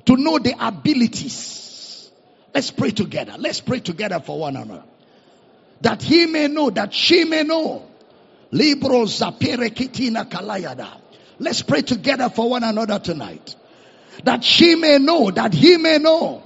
to 0.07 0.17
know 0.17 0.39
the 0.39 0.55
abilities. 0.59 2.11
Let's 2.55 2.71
pray 2.71 2.91
together. 2.91 3.35
Let's 3.39 3.61
pray 3.61 3.81
together 3.81 4.21
for 4.21 4.39
one 4.39 4.57
another. 4.57 4.85
That 5.81 6.03
he 6.03 6.27
may 6.27 6.49
know, 6.49 6.71
that 6.71 6.95
she 6.95 7.25
may 7.25 7.43
know. 7.43 7.89
Libro 8.51 9.05
kitina 9.07 10.29
kalayada. 10.29 11.01
Let's 11.39 11.63
pray 11.63 11.83
together 11.83 12.29
for 12.29 12.51
one 12.51 12.63
another 12.63 12.99
tonight. 12.99 13.57
That 14.25 14.45
she 14.45 14.77
may 14.77 14.99
know, 14.99 15.31
that 15.31 15.55
he 15.55 15.79
may 15.79 15.99
know 15.99 16.43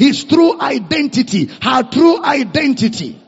his 0.00 0.24
true 0.24 0.58
identity, 0.58 1.50
her 1.60 1.82
true 1.82 2.24
identity. 2.24 3.20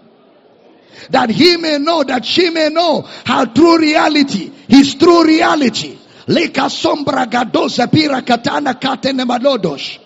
That 1.11 1.31
he 1.31 1.57
may 1.57 1.79
know, 1.79 2.03
that 2.05 2.25
she 2.25 2.51
may 2.51 2.69
know 2.69 3.03
her 3.27 3.47
true 3.47 3.79
reality, 3.79 4.51
his 4.69 4.95
true 4.95 5.25
reality. 5.25 5.99
Leka 6.27 6.69
sombra 6.71 7.27
gadosa 7.27 7.91
pira 7.91 8.23
katana 8.23 8.75
katene 8.75 9.25
malodos. 9.27 9.99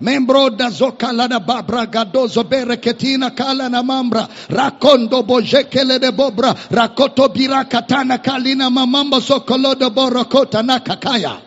Membro 0.00 0.50
da 0.50 0.68
zokala 0.68 1.26
da 1.28 1.38
babra 1.40 1.86
gadozo 1.86 2.44
bereketina 2.44 3.34
kala 3.34 3.68
na 3.70 3.82
mambra 3.82 4.28
rakondo 4.48 5.22
bojekele 5.22 5.98
de 5.98 6.10
bobra 6.12 6.52
rakoto 6.70 7.28
bira 7.32 7.64
katana 7.64 8.18
kalina 8.18 8.68
mamamba 8.68 9.20
sokolo 9.20 9.74
de 9.74 9.88
borokota 9.88 10.62
na 10.62 10.80
kakaya. 10.80 11.45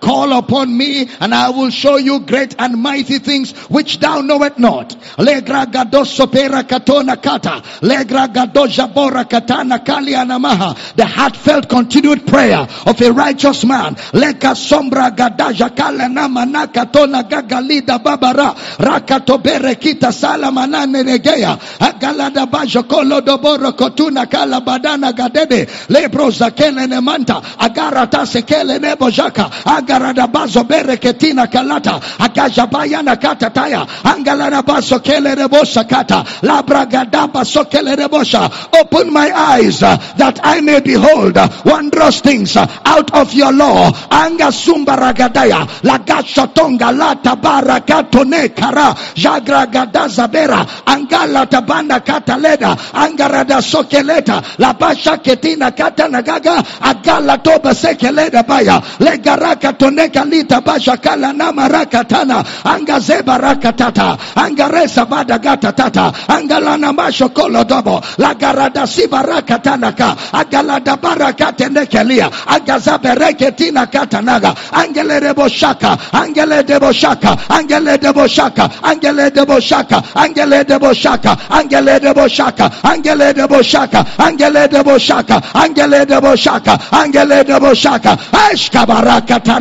Call 0.00 0.32
upon 0.32 0.76
me 0.76 1.08
and 1.20 1.34
I 1.34 1.50
will 1.50 1.70
show 1.70 1.96
you 1.96 2.20
great 2.20 2.54
and 2.58 2.80
mighty 2.82 3.18
things 3.18 3.52
which 3.68 3.98
thou 4.00 4.20
knowest 4.20 4.58
not. 4.58 4.90
Legra 5.18 5.66
gadoso 5.66 6.30
pera 6.30 6.62
katona 6.62 7.20
kata. 7.20 7.62
Legra 7.80 8.32
gadoja 8.32 8.92
bora 8.92 9.24
katana 9.24 9.84
kali 9.84 10.12
anamaha. 10.12 10.76
The 10.96 11.04
heartfelt 11.06 11.68
continued 11.68 12.26
prayer 12.26 12.66
of 12.86 13.00
a 13.00 13.12
righteous 13.12 13.64
man. 13.64 13.94
Lega 14.12 14.54
sombra 14.54 15.14
gadaja 15.14 15.74
kala 15.74 16.08
namana 16.08 16.66
katona 16.72 17.28
gagalida 17.28 18.02
babara. 18.02 18.54
Rakato 18.78 19.42
bere 19.42 19.74
kita 19.76 20.12
salamanane 20.12 21.02
negeya. 21.04 21.58
Agalada 21.78 22.46
bajo 22.46 22.82
kolo 22.88 23.20
doboro 23.20 23.72
kotuna 23.72 24.30
kala 24.30 24.60
badana 24.60 25.12
gadede. 25.12 25.66
Lebro 25.88 26.30
zakele 26.30 26.88
ne 26.88 27.00
manta. 27.00 27.40
Agarata 27.58 28.26
sekele 28.26 28.80
nebo 28.80 29.10
jaka 29.10 29.50
agaradabazo 29.86 30.66
bereketina 30.66 31.46
kalata. 31.46 32.00
Agajabayana 32.18 33.16
katataya 33.16 33.86
angalarabaso 34.02 34.98
kelerebosa 34.98 35.88
kata. 35.88 36.24
Labragadaba 36.42 37.44
sokelerebosa 37.46 38.50
open 38.80 39.12
my 39.12 39.30
eyes 39.30 39.82
uh, 39.82 39.96
that 40.18 40.40
I 40.42 40.60
may 40.60 40.80
behold 40.80 41.36
uh, 41.36 41.48
wondrous 41.64 42.20
things 42.20 42.56
uh, 42.56 42.66
out 42.84 43.14
of 43.14 43.32
your 43.32 43.52
law. 43.52 43.90
Anga 44.10 44.50
sumbaragadaya 44.50 45.66
lagashotonga 45.86 46.90
lata 46.96 47.36
barakatone 47.36 48.54
kara. 48.54 48.94
Jagragadaza 49.14 50.30
bera. 50.30 50.66
Angala 50.86 51.46
tabanda 51.46 52.00
kataleda 52.00 52.76
angarada 52.92 53.62
sokeleta 53.62 54.42
labasha 54.58 55.22
ketina 55.22 55.70
kata 55.76 56.08
nagaga. 56.08 56.62
Agala 56.80 57.42
toba 57.42 57.70
sekeleda 57.70 58.46
baya. 58.46 58.80
Legaraka 58.98 59.75
toneka 59.78 60.24
lita 60.24 60.60
basha 60.60 60.96
kala 60.96 61.32
nama 61.32 61.68
rakatana 61.68 62.44
angazeba 62.64 63.38
rakatata 63.38 64.18
angaresa 64.36 65.04
badagata 65.06 65.72
tata 65.72 66.12
angalana 66.28 66.92
masho 66.92 67.28
kolo 67.34 67.64
dobo 67.64 68.00
lagarada 68.18 68.86
siba 68.86 69.22
rakatanaka 69.22 70.16
agalada 70.32 70.96
barakatenekelia 70.96 72.30
agazabe 72.46 73.14
reketina 73.14 73.86
katanaga 73.86 74.54
angele 74.72 75.20
debo 75.20 75.48
shaka 75.48 75.96
angele 76.12 76.62
debo 76.62 76.92
shaka 76.92 77.36
angele 77.48 77.98
debo 77.98 78.26
shaka 78.28 78.68
angele 78.82 79.30
debo 79.30 79.60
shaka 79.60 80.02
angele 80.14 80.64
debo 80.64 80.92
shaka 80.94 81.36
angele 81.52 81.98
debo 82.00 82.28
shaka 82.28 82.70
angele 82.82 83.32
debo 83.34 83.62
shaka 83.62 84.04
angele 84.24 84.66
debo 84.68 84.98
shaka 84.98 85.36
angele 85.54 86.06
debo 86.06 86.36
shaka 86.36 86.78
angele 86.92 87.44
debo 87.44 87.74
shaka 87.74 88.16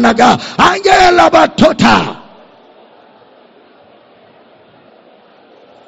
tanaga 0.05 0.39
angela 0.57 1.29
batota. 1.29 2.21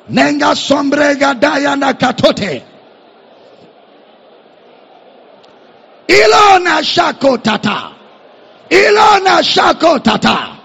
Nenga 0.09 0.55
sombrega 0.55 1.33
dayana 1.39 1.93
katote. 1.93 2.63
Ilona 6.07 6.83
shako 6.83 7.37
tata. 7.37 7.93
Ilona 8.69 9.43
shako 9.43 9.99
tata. 9.99 10.57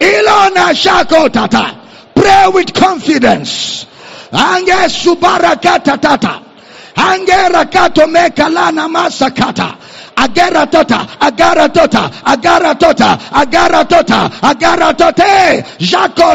Ilona 0.00 0.74
shako 0.74 1.28
tata. 1.28 1.78
Pray 2.14 2.48
with 2.54 2.72
confidence. 2.72 3.86
Ange 4.32 4.88
subarakata 4.88 6.00
tata. 6.00 6.42
Ange 6.96 7.50
rakato 7.52 8.06
mekalana 8.06 8.88
masakata 8.88 9.76
Agara 10.16 10.66
tota, 10.70 11.06
agara 11.20 11.68
tota, 11.68 12.10
agara 12.24 12.74
tota, 12.74 13.18
agara 13.32 13.88
tota, 13.88 14.06
Agaratota, 14.06 14.30
Agaratota, 14.40 14.40
Agaratote, 14.42 15.62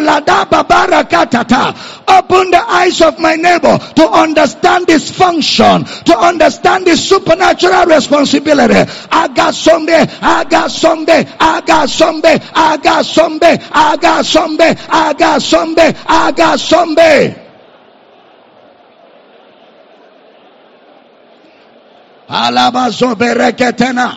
Ladaba 0.02 0.64
Barakatata, 0.64 1.74
Open 2.08 2.52
the 2.52 2.58
eyes 2.58 3.02
of 3.02 3.20
my 3.20 3.36
neighbor 3.36 3.78
to 3.96 4.10
understand 4.10 4.88
this 4.88 5.12
function, 5.12 5.86
to 6.06 6.18
understand 6.18 6.86
this 6.86 7.08
supernatural 7.08 7.86
responsibility. 7.86 8.74
Agasombe, 8.74 10.06
Agasombe, 10.20 11.24
Agasombe, 11.38 12.38
Agasombe, 12.52 13.58
Agasombe, 13.72 14.76
Agasombe, 14.76 15.94
Agasombe. 16.06 17.41
Alabazo 22.32 23.16
bereketena. 23.16 24.08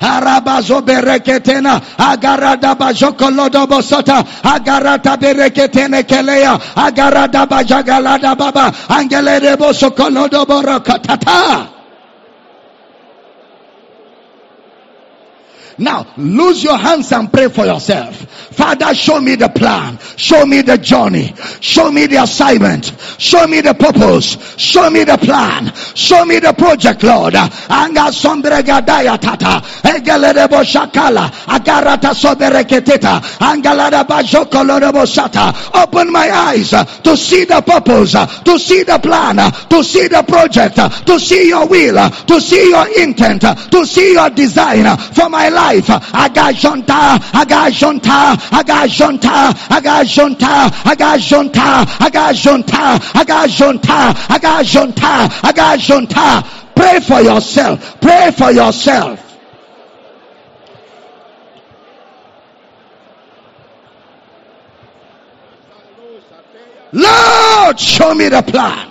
Arabazo 0.00 0.82
bereketena. 0.82 1.80
Agarada 1.98 2.74
bajokolodo 2.74 3.66
bosota. 3.66 4.24
Agarata 4.42 5.16
bereketene 5.16 6.02
kelea. 6.02 6.58
Agarada 6.74 7.46
bajagalada 7.46 8.34
baba. 8.34 8.72
Angelede 8.88 9.56
bosokolodo 9.56 10.44
borokatata. 10.46 11.79
Now, 15.80 16.12
lose 16.18 16.62
your 16.62 16.76
hands 16.76 17.10
and 17.10 17.32
pray 17.32 17.48
for 17.48 17.64
yourself. 17.64 18.14
Father, 18.52 18.94
show 18.94 19.18
me 19.18 19.36
the 19.36 19.48
plan. 19.48 19.98
Show 20.16 20.44
me 20.44 20.60
the 20.60 20.76
journey. 20.76 21.34
Show 21.60 21.90
me 21.90 22.06
the 22.06 22.16
assignment. 22.22 22.92
Show 23.16 23.46
me 23.46 23.62
the 23.62 23.72
purpose. 23.72 24.36
Show 24.58 24.90
me 24.90 25.04
the 25.04 25.16
plan. 25.16 25.72
Show 25.94 26.26
me 26.26 26.38
the 26.38 26.52
project, 26.52 27.02
Lord. 27.02 27.34
Anga 27.34 28.12
tata. 28.12 29.64
Egelebo 29.88 30.60
shakala. 30.62 31.30
Agarata 31.48 32.12
sobereketeta. 32.12 33.20
Angalada 33.40 34.04
bajoko 34.04 34.62
lorebo 34.62 35.06
sata. 35.06 35.54
Open 35.82 36.12
my 36.12 36.30
eyes 36.30 36.70
to 37.02 37.16
see 37.16 37.46
the 37.46 37.62
purpose, 37.62 38.12
to 38.12 38.58
see 38.58 38.82
the 38.82 38.98
plan, 38.98 39.36
to 39.70 39.82
see 39.82 40.08
the 40.08 40.22
project, 40.24 40.76
to 41.06 41.18
see 41.18 41.48
your 41.48 41.66
will, 41.66 42.10
to 42.10 42.38
see 42.38 42.68
your 42.68 42.86
intent, 43.00 43.40
to 43.40 43.86
see 43.86 44.12
your 44.12 44.28
design 44.28 44.84
for 45.14 45.30
my 45.30 45.48
life 45.48 45.69
life. 45.70 45.86
Agajonta, 45.86 47.18
agajonta, 47.32 48.36
agajonta, 48.50 49.52
agajonta, 49.70 50.70
agajonta, 50.84 51.84
agajonta, 52.00 52.98
agajonta, 53.14 54.14
agajonta, 54.28 55.28
agajonta. 55.42 56.74
Pray 56.74 57.00
for 57.00 57.20
yourself. 57.20 58.00
Pray 58.00 58.30
for 58.36 58.50
yourself. 58.50 59.26
Lord, 66.92 67.78
show 67.78 68.14
me 68.14 68.28
the 68.28 68.42
plan. 68.42 68.89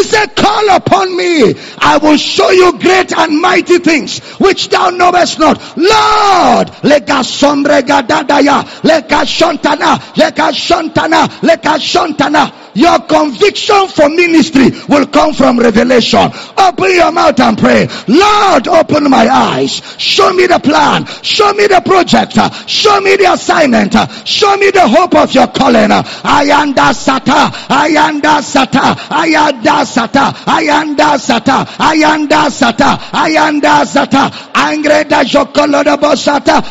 He 0.00 0.06
said, 0.06 0.34
call 0.34 0.70
upon 0.70 1.14
me. 1.14 1.54
I 1.78 1.98
will 2.02 2.16
show 2.16 2.48
you 2.50 2.72
great 2.78 3.12
and 3.12 3.38
mighty 3.38 3.76
things 3.78 4.20
which 4.38 4.70
thou 4.70 4.88
knowest 4.88 5.38
not. 5.38 5.60
Lord, 5.76 6.70
leka 6.82 7.22
sombre 7.22 7.82
gadadaya, 7.82 8.82
leka 8.82 9.26
shontana, 9.26 10.00
leka 10.16 10.52
shontana, 10.56 11.28
leka 11.42 11.78
shontana. 11.78 12.50
Your 12.72 13.00
conviction 13.00 13.88
for 13.88 14.08
ministry 14.08 14.70
will 14.88 15.04
come 15.06 15.34
from 15.34 15.58
revelation. 15.58 16.30
Open 16.56 16.92
your 16.92 17.10
mouth 17.10 17.40
and 17.40 17.58
pray. 17.58 17.88
Lord, 18.06 18.68
open 18.68 19.10
my 19.10 19.28
eyes. 19.28 19.82
Show 19.98 20.32
me 20.32 20.46
the 20.46 20.60
plan. 20.60 21.04
Show 21.22 21.52
me 21.52 21.66
the 21.66 21.82
project. 21.84 22.38
Show 22.70 23.00
me 23.00 23.16
the 23.16 23.32
assignment. 23.32 23.94
Show 24.26 24.56
me 24.56 24.70
the 24.70 24.86
hope 24.86 25.16
of 25.16 25.34
your 25.34 25.48
calling. 25.48 25.90
Ayanda 25.90 26.94
sata. 26.94 27.50
Ayanda 27.68 28.40
sata. 28.40 28.94
Ayanda 29.10 29.84
sata, 29.94 30.24
ayanda 30.46 31.18
sata, 31.18 31.58
ayanda 31.78 32.42
sata, 32.50 32.90
ayanda 33.12 33.84
sata, 33.94 34.30
angreda 34.54 35.20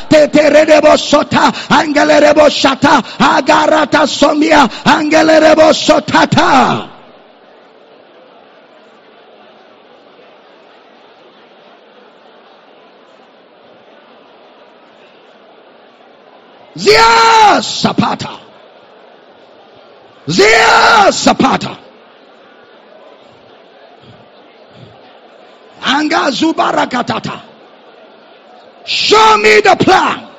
tete 0.10 0.50
rede 0.50 0.80
bosota, 0.82 1.52
angele 1.70 2.20
angelerebo 2.20 2.50
sata, 2.50 3.04
agarata 3.20 4.08
somia, 4.08 4.68
angelerebo 4.86 5.74
sotata. 5.74 6.90
Zia 16.76 17.60
Zapata. 17.62 18.40
Zia 20.28 21.12
Zapata. 21.12 21.89
Anga. 25.82 26.32
Show 28.86 29.38
me 29.38 29.62
the 29.62 29.76
plan. 29.80 30.30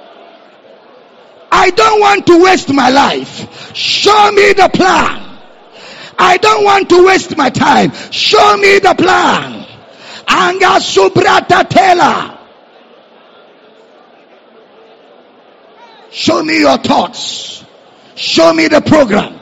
I 1.52 1.70
don't 1.70 2.00
want 2.00 2.26
to 2.26 2.42
waste 2.42 2.72
my 2.72 2.90
life. 2.90 3.74
Show 3.74 4.32
me 4.32 4.52
the 4.52 4.70
plan. 4.72 5.38
I 6.18 6.36
don't 6.36 6.64
want 6.64 6.88
to 6.90 7.06
waste 7.06 7.36
my 7.36 7.50
time. 7.50 7.92
Show 8.10 8.56
me 8.56 8.78
the 8.78 8.94
plan. 8.94 9.66
Anga 10.28 10.78
subrata 10.80 11.68
tela. 11.68 12.38
Show 16.10 16.42
me 16.42 16.60
your 16.60 16.76
thoughts. 16.78 17.64
Show 18.16 18.52
me 18.52 18.68
the 18.68 18.80
program. 18.80 19.38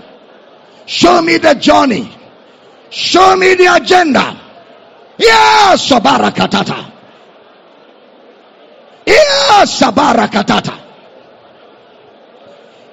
Show 0.86 1.20
me 1.22 1.38
the 1.38 1.54
journey. 1.54 2.10
Show 2.90 3.36
me 3.36 3.54
the 3.54 3.74
agenda. 3.74 4.40
Yes, 5.18 5.90
Sabarakatata. 5.90 6.92
Yes, 9.06 9.80
Sabarakatata. 9.80 10.78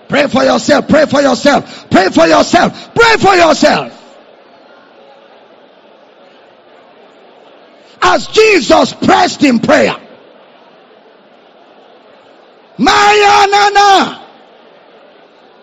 Pray 0.07 0.27
for 0.27 0.43
yourself. 0.43 0.87
Pray 0.87 1.05
for 1.05 1.21
yourself. 1.21 1.89
Pray 1.89 2.09
for 2.09 2.27
yourself. 2.27 2.93
Pray 2.95 3.17
for 3.17 3.35
yourself. 3.35 4.01
As 8.01 8.27
Jesus 8.27 8.93
pressed 8.93 9.43
in 9.43 9.59
prayer, 9.59 9.95
Mayanana. 12.77 14.21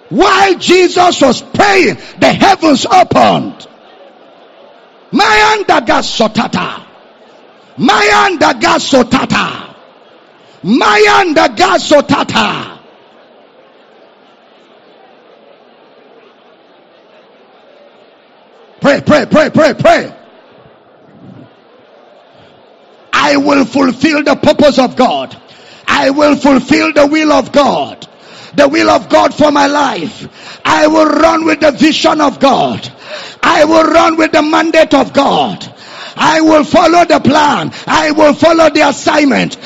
While 0.08 0.58
Jesus 0.58 1.22
was 1.22 1.40
praying, 1.40 1.96
the 2.18 2.32
heavens 2.32 2.84
opened. 2.84 3.66
Mayanda 5.12 6.02
sotata. 6.02 6.86
Mayanda 7.78 8.78
sotata. 8.78 9.74
Mayanda 10.64 11.48
sotata. 11.78 12.78
Pray, 18.80 19.00
pray, 19.00 19.26
pray, 19.26 19.50
pray, 19.50 19.74
pray. 19.74 20.16
I 23.12 23.36
will 23.36 23.64
fulfill 23.64 24.24
the 24.24 24.34
purpose 24.34 24.78
of 24.80 24.96
God. 24.96 25.40
I 25.86 26.10
will 26.10 26.34
fulfill 26.34 26.92
the 26.92 27.06
will 27.06 27.32
of 27.32 27.52
God. 27.52 28.08
The 28.54 28.66
will 28.66 28.90
of 28.90 29.08
God 29.08 29.32
for 29.34 29.52
my 29.52 29.66
life. 29.68 30.60
I 30.64 30.88
will 30.88 31.06
run 31.06 31.44
with 31.44 31.60
the 31.60 31.70
vision 31.70 32.20
of 32.20 32.40
God. 32.40 32.90
I 33.42 33.64
will 33.64 33.84
run 33.84 34.16
with 34.16 34.32
the 34.32 34.42
mandate 34.42 34.94
of 34.94 35.12
God. 35.12 35.71
I 36.16 36.40
will 36.40 36.64
follow 36.64 37.04
the 37.04 37.20
plan. 37.20 37.70
I 37.86 38.10
will 38.12 38.34
follow 38.34 38.70
the 38.70 38.88
assignment. 38.88 39.56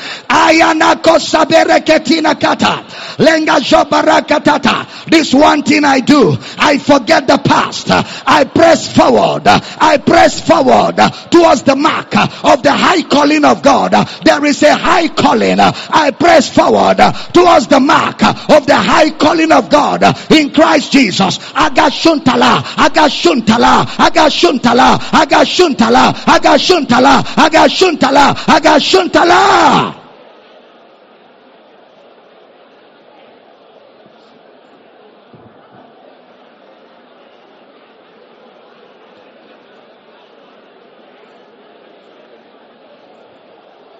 This 5.07 5.33
one 5.33 5.63
thing 5.63 5.85
I 5.85 5.99
do. 5.99 6.37
I 6.57 6.77
forget 6.77 7.27
the 7.27 7.37
past. 7.37 7.87
I 7.89 8.43
press 8.43 8.93
forward. 8.95 9.43
I 9.47 9.97
press 9.97 10.45
forward 10.45 10.97
towards 11.31 11.63
the 11.63 11.75
mark 11.75 12.15
of 12.15 12.63
the 12.63 12.71
high 12.71 13.01
calling 13.03 13.45
of 13.45 13.61
God. 13.61 13.91
There 14.23 14.45
is 14.45 14.61
a 14.63 14.75
high 14.75 15.07
calling. 15.07 15.59
I 15.59 16.11
press 16.11 16.53
forward 16.53 16.97
towards 17.33 17.67
the 17.67 17.79
mark 17.79 18.23
of 18.23 18.67
the 18.67 18.75
high 18.75 19.11
calling 19.11 19.51
of 19.51 19.69
God 19.69 20.03
in 20.31 20.53
Christ 20.53 20.91
Jesus. 20.91 21.37
Agashuntala. 21.39 22.61
Agashuntala. 22.77 23.85
Agashuntala. 23.85 24.97
Agashuntala. 24.97 26.13
Agashuntala, 26.37 27.23
Agashuntala, 27.35 28.35
Agashuntala. 28.45 29.95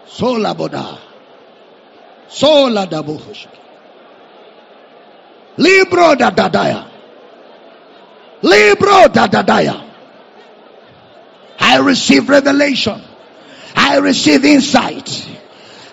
Sola 0.07 0.53
boda. 0.53 0.97
Sola 2.27 2.85
da 2.87 3.01
buhush. 3.03 3.45
Libro 5.57 6.15
da 6.15 6.31
dadaya. 6.31 6.85
Libro 8.41 9.07
da 9.13 9.27
dadaya. 9.27 9.86
I 11.59 11.79
receive 11.79 12.29
revelation. 12.29 13.01
I 13.75 13.97
receive 13.97 14.45
insight. 14.45 15.27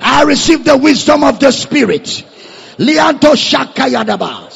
I 0.01 0.23
receive 0.25 0.65
the 0.65 0.77
wisdom 0.77 1.25
of 1.25 1.41
the 1.41 1.51
spirit. 1.51 2.25
Lianto 2.79 3.35
Shakayadabas. 3.35 4.55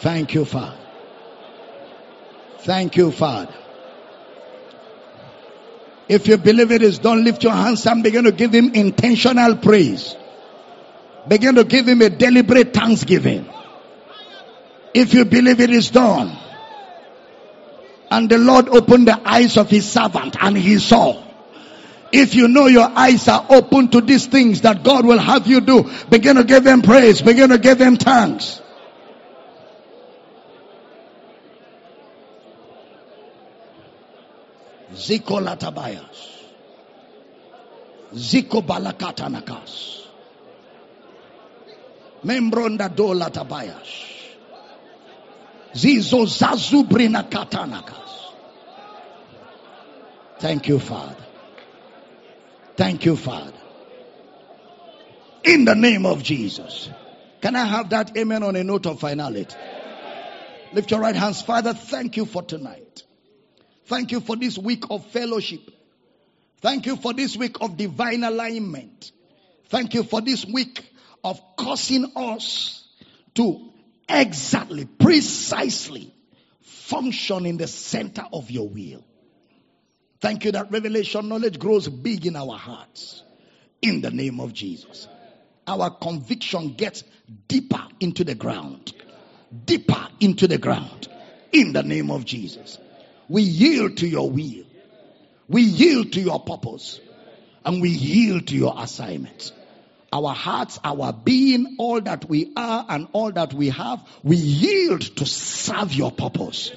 Thank 0.00 0.34
you, 0.34 0.46
Father. 0.46 0.79
Thank 2.64 2.96
you, 2.96 3.10
Father. 3.10 3.54
If 6.08 6.26
you 6.26 6.36
believe 6.36 6.72
it 6.72 6.82
is 6.82 6.98
done, 6.98 7.24
lift 7.24 7.44
your 7.44 7.52
hands 7.52 7.86
and 7.86 8.02
begin 8.02 8.24
to 8.24 8.32
give 8.32 8.52
him 8.52 8.74
intentional 8.74 9.56
praise. 9.56 10.16
Begin 11.28 11.54
to 11.54 11.64
give 11.64 11.86
him 11.86 12.02
a 12.02 12.10
deliberate 12.10 12.74
thanksgiving. 12.74 13.48
If 14.92 15.14
you 15.14 15.24
believe 15.24 15.60
it 15.60 15.70
is 15.70 15.90
done, 15.90 16.36
and 18.10 18.28
the 18.28 18.38
Lord 18.38 18.68
opened 18.68 19.06
the 19.06 19.20
eyes 19.24 19.56
of 19.56 19.70
his 19.70 19.88
servant 19.88 20.36
and 20.40 20.58
he 20.58 20.78
saw. 20.78 21.22
If 22.12 22.34
you 22.34 22.48
know 22.48 22.66
your 22.66 22.90
eyes 22.90 23.28
are 23.28 23.46
open 23.48 23.88
to 23.90 24.00
these 24.00 24.26
things 24.26 24.62
that 24.62 24.82
God 24.82 25.06
will 25.06 25.20
have 25.20 25.46
you 25.46 25.60
do, 25.60 25.88
begin 26.10 26.36
to 26.36 26.44
give 26.44 26.66
him 26.66 26.82
praise, 26.82 27.22
begin 27.22 27.50
to 27.50 27.58
give 27.58 27.80
him 27.80 27.96
thanks. 27.96 28.60
Ziko 35.00 35.40
latabayas. 35.40 36.18
Ziko 38.14 38.60
balakatanakas. 38.62 40.06
Membronda 42.24 42.94
do 42.94 43.14
latabayas. 43.14 43.88
Zizo 45.74 46.26
zazubrina 46.26 47.22
katanakas. 47.30 48.10
Thank 50.38 50.68
you, 50.68 50.78
Father. 50.78 51.26
Thank 52.76 53.04
you, 53.04 53.16
Father. 53.16 53.52
In 55.44 55.64
the 55.64 55.74
name 55.74 56.04
of 56.06 56.22
Jesus. 56.22 56.90
Can 57.40 57.56
I 57.56 57.64
have 57.64 57.90
that 57.90 58.16
amen 58.16 58.42
on 58.42 58.56
a 58.56 58.64
note 58.64 58.86
of 58.86 59.00
finality? 59.00 59.56
Lift 60.72 60.90
your 60.90 61.00
right 61.00 61.16
hands. 61.16 61.40
Father, 61.42 61.72
thank 61.72 62.16
you 62.16 62.26
for 62.26 62.42
tonight. 62.42 63.04
Thank 63.90 64.12
you 64.12 64.20
for 64.20 64.36
this 64.36 64.56
week 64.56 64.84
of 64.88 65.04
fellowship. 65.06 65.68
Thank 66.60 66.86
you 66.86 66.94
for 66.94 67.12
this 67.12 67.36
week 67.36 67.56
of 67.60 67.76
divine 67.76 68.22
alignment. 68.22 69.10
Thank 69.66 69.94
you 69.94 70.04
for 70.04 70.20
this 70.20 70.46
week 70.46 70.88
of 71.24 71.40
causing 71.56 72.12
us 72.14 72.86
to 73.34 73.72
exactly, 74.08 74.84
precisely 74.84 76.14
function 76.60 77.46
in 77.46 77.56
the 77.56 77.66
center 77.66 78.24
of 78.32 78.48
your 78.52 78.68
will. 78.68 79.02
Thank 80.20 80.44
you 80.44 80.52
that 80.52 80.70
revelation 80.70 81.28
knowledge 81.28 81.58
grows 81.58 81.88
big 81.88 82.26
in 82.26 82.36
our 82.36 82.56
hearts. 82.56 83.24
In 83.82 84.02
the 84.02 84.12
name 84.12 84.38
of 84.38 84.52
Jesus. 84.52 85.08
Our 85.66 85.90
conviction 85.90 86.74
gets 86.74 87.02
deeper 87.48 87.82
into 87.98 88.22
the 88.22 88.36
ground. 88.36 88.92
Deeper 89.64 90.06
into 90.20 90.46
the 90.46 90.58
ground. 90.58 91.08
In 91.50 91.72
the 91.72 91.82
name 91.82 92.12
of 92.12 92.24
Jesus. 92.24 92.78
We 93.30 93.42
yield 93.42 93.98
to 93.98 94.08
your 94.08 94.28
will. 94.28 94.64
We 95.48 95.62
yield 95.62 96.14
to 96.14 96.20
your 96.20 96.40
purpose. 96.40 97.00
And 97.64 97.80
we 97.80 97.90
yield 97.90 98.48
to 98.48 98.56
your 98.56 98.74
assignment. 98.76 99.52
Our 100.12 100.34
hearts, 100.34 100.80
our 100.82 101.12
being, 101.12 101.76
all 101.78 102.00
that 102.00 102.28
we 102.28 102.52
are 102.56 102.84
and 102.88 103.06
all 103.12 103.30
that 103.30 103.54
we 103.54 103.68
have, 103.68 104.04
we 104.24 104.34
yield 104.34 105.02
to 105.18 105.26
serve 105.26 105.94
your 105.94 106.10
purpose. 106.10 106.72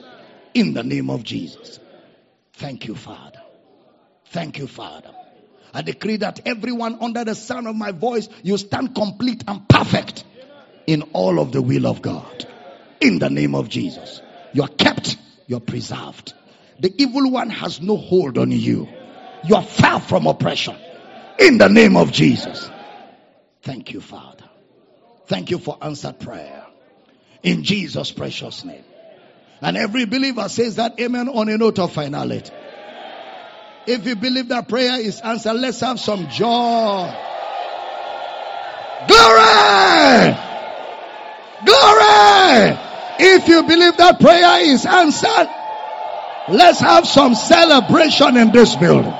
In 0.54 0.76
the 0.76 0.84
name 0.84 1.10
of 1.10 1.24
Jesus. 1.24 1.80
Thank 2.54 2.88
you, 2.88 2.94
Father. 2.94 3.42
Thank 4.28 4.60
you, 4.60 4.68
Father. 4.68 5.10
I 5.74 5.82
decree 5.82 6.18
that 6.18 6.42
everyone 6.46 7.00
under 7.02 7.24
the 7.24 7.34
sound 7.34 7.68
of 7.68 7.76
my 7.76 7.94
voice, 7.94 8.30
you 8.44 8.58
stand 8.60 8.94
complete 8.94 9.44
and 9.48 9.68
perfect 9.68 10.24
in 10.86 11.02
all 11.14 11.40
of 11.40 11.52
the 11.52 11.64
will 11.64 11.88
of 11.88 12.04
God. 12.04 12.46
In 13.02 13.18
the 13.18 13.32
name 13.32 13.56
of 13.56 13.70
Jesus. 13.70 14.22
You 14.54 14.62
are 14.62 14.68
kept, 14.68 15.18
you're 15.48 15.60
preserved. 15.60 16.36
The 16.80 16.94
evil 17.02 17.32
one 17.32 17.50
has 17.50 17.82
no 17.82 17.98
hold 17.98 18.38
on 18.38 18.52
you. 18.52 18.88
You 19.46 19.56
are 19.56 19.64
far 19.64 20.00
from 20.00 20.28
oppression. 20.28 20.76
In 21.40 21.58
the 21.58 21.68
name 21.68 21.98
of 21.98 22.12
Jesus. 22.12 22.70
Thank 23.62 23.94
you, 23.94 24.02
Father. 24.02 24.46
Thank 25.28 25.52
you 25.52 25.58
for 25.58 25.78
answered 25.82 26.20
prayer. 26.20 26.66
In 27.42 27.64
Jesus' 27.64 28.12
precious 28.12 28.64
name. 28.64 28.84
And 29.62 29.78
every 29.78 30.06
believer 30.06 30.50
says 30.50 30.76
that 30.76 31.00
amen 31.00 31.30
on 31.30 31.50
a 31.50 31.58
note 31.58 31.80
of 31.80 31.94
finality. 31.94 32.52
If 33.86 34.06
you 34.06 34.16
believe 34.16 34.50
that 34.50 34.68
prayer 34.68 35.00
is 35.00 35.20
answered, 35.22 35.54
let's 35.54 35.80
have 35.82 36.00
some 36.00 36.30
joy. 36.30 37.14
Glory! 39.08 40.38
Glory! 41.66 42.80
If 43.20 43.48
you 43.48 43.64
believe 43.64 43.98
that 43.98 44.20
prayer 44.20 44.62
is 44.66 44.86
answered, 44.86 45.50
Let's 46.50 46.80
have 46.80 47.08
some 47.08 47.36
celebration 47.36 48.38
in 48.38 48.52
this 48.52 48.76
building. 48.76 49.14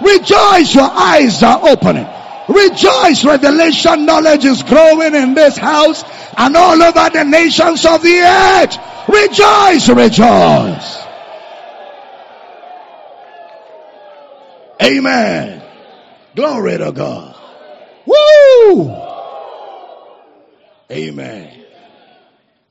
Rejoice, 0.00 0.74
your 0.74 0.90
eyes 0.90 1.42
are 1.42 1.68
opening. 1.68 2.08
Rejoice, 2.48 3.24
revelation 3.24 4.06
knowledge 4.06 4.44
is 4.44 4.62
growing 4.64 5.14
in 5.14 5.34
this 5.34 5.56
house 5.56 6.02
and 6.36 6.56
all 6.56 6.82
over 6.82 7.10
the 7.10 7.24
nations 7.24 7.84
of 7.84 8.02
the 8.02 8.20
earth. 8.20 8.76
Rejoice, 9.08 9.88
rejoice. 9.88 11.00
Amen. 14.82 15.62
Glory 16.34 16.78
to 16.78 16.90
God. 16.90 17.36
Woo! 18.06 18.96
Amen. 20.90 21.64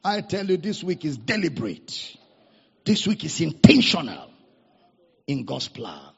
I 0.04 0.22
tell 0.22 0.46
you, 0.46 0.58
this 0.58 0.84
week 0.84 1.06
is 1.06 1.18
deliberate. 1.18 2.18
This 2.86 3.06
week 3.08 3.24
is 3.24 3.42
intentional 3.42 4.30
in 5.28 5.46
God's 5.46 5.68
plan. 5.68 6.12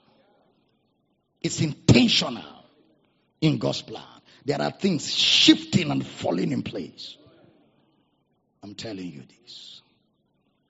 It's 1.42 1.60
intentional 1.62 2.66
in 3.42 3.58
God's 3.58 3.82
plan. 3.82 4.04
There 4.46 4.62
are 4.62 4.72
things 4.72 5.12
shifting 5.14 5.92
and 5.92 6.06
falling 6.06 6.52
in 6.52 6.64
place. 6.64 7.18
I'm 8.64 8.76
telling 8.76 9.08
you 9.08 9.24
this. 9.42 9.82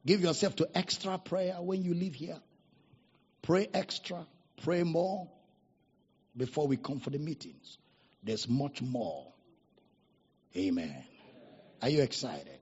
Give 0.06 0.22
yourself 0.22 0.56
to 0.58 0.70
extra 0.74 1.18
prayer 1.18 1.56
when 1.60 1.84
you 1.84 1.94
leave 1.94 2.16
here. 2.16 2.40
Pray 3.42 3.68
extra, 3.74 4.26
pray 4.64 4.84
more 4.84 5.28
before 6.36 6.68
we 6.68 6.78
come 6.78 7.00
for 7.00 7.10
the 7.10 7.20
meetings. 7.20 7.78
There's 8.24 8.48
much 8.48 8.82
more. 8.82 9.28
Amen. 10.56 11.04
Are 11.82 11.90
you 11.90 12.02
excited? 12.02 12.60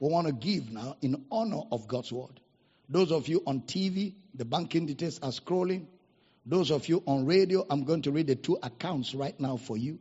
We 0.00 0.10
want 0.10 0.26
to 0.26 0.32
give 0.32 0.70
now 0.70 0.96
in 1.00 1.24
honor 1.30 1.62
of 1.72 1.88
God's 1.88 2.12
word. 2.12 2.40
Those 2.88 3.12
of 3.12 3.28
you 3.28 3.42
on 3.46 3.62
TV, 3.62 4.14
the 4.34 4.44
banking 4.44 4.86
details 4.86 5.20
are 5.22 5.30
scrolling. 5.30 5.86
Those 6.46 6.70
of 6.70 6.88
you 6.88 7.02
on 7.06 7.26
radio, 7.26 7.66
I'm 7.68 7.84
going 7.84 8.02
to 8.02 8.10
read 8.10 8.28
the 8.28 8.34
two 8.34 8.58
accounts 8.62 9.14
right 9.14 9.38
now 9.38 9.58
for 9.58 9.76
you. 9.76 9.98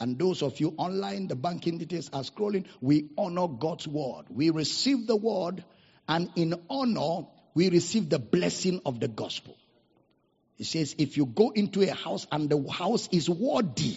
And 0.00 0.18
those 0.18 0.42
of 0.42 0.58
you 0.58 0.74
online, 0.78 1.28
the 1.28 1.36
banking 1.36 1.78
details 1.78 2.10
are 2.12 2.22
scrolling. 2.22 2.64
We 2.80 3.10
honor 3.18 3.46
God's 3.48 3.86
word. 3.86 4.24
We 4.30 4.50
receive 4.50 5.06
the 5.06 5.16
word, 5.16 5.64
and 6.08 6.30
in 6.36 6.54
honor, 6.70 7.26
we 7.54 7.70
receive 7.70 8.08
the 8.08 8.18
blessing 8.18 8.80
of 8.86 9.00
the 9.00 9.08
gospel. 9.08 9.56
He 10.56 10.64
says, 10.64 10.94
if 10.98 11.16
you 11.16 11.26
go 11.26 11.50
into 11.50 11.82
a 11.82 11.94
house 11.94 12.26
and 12.32 12.48
the 12.48 12.70
house 12.70 13.08
is 13.12 13.28
worthy, 13.28 13.96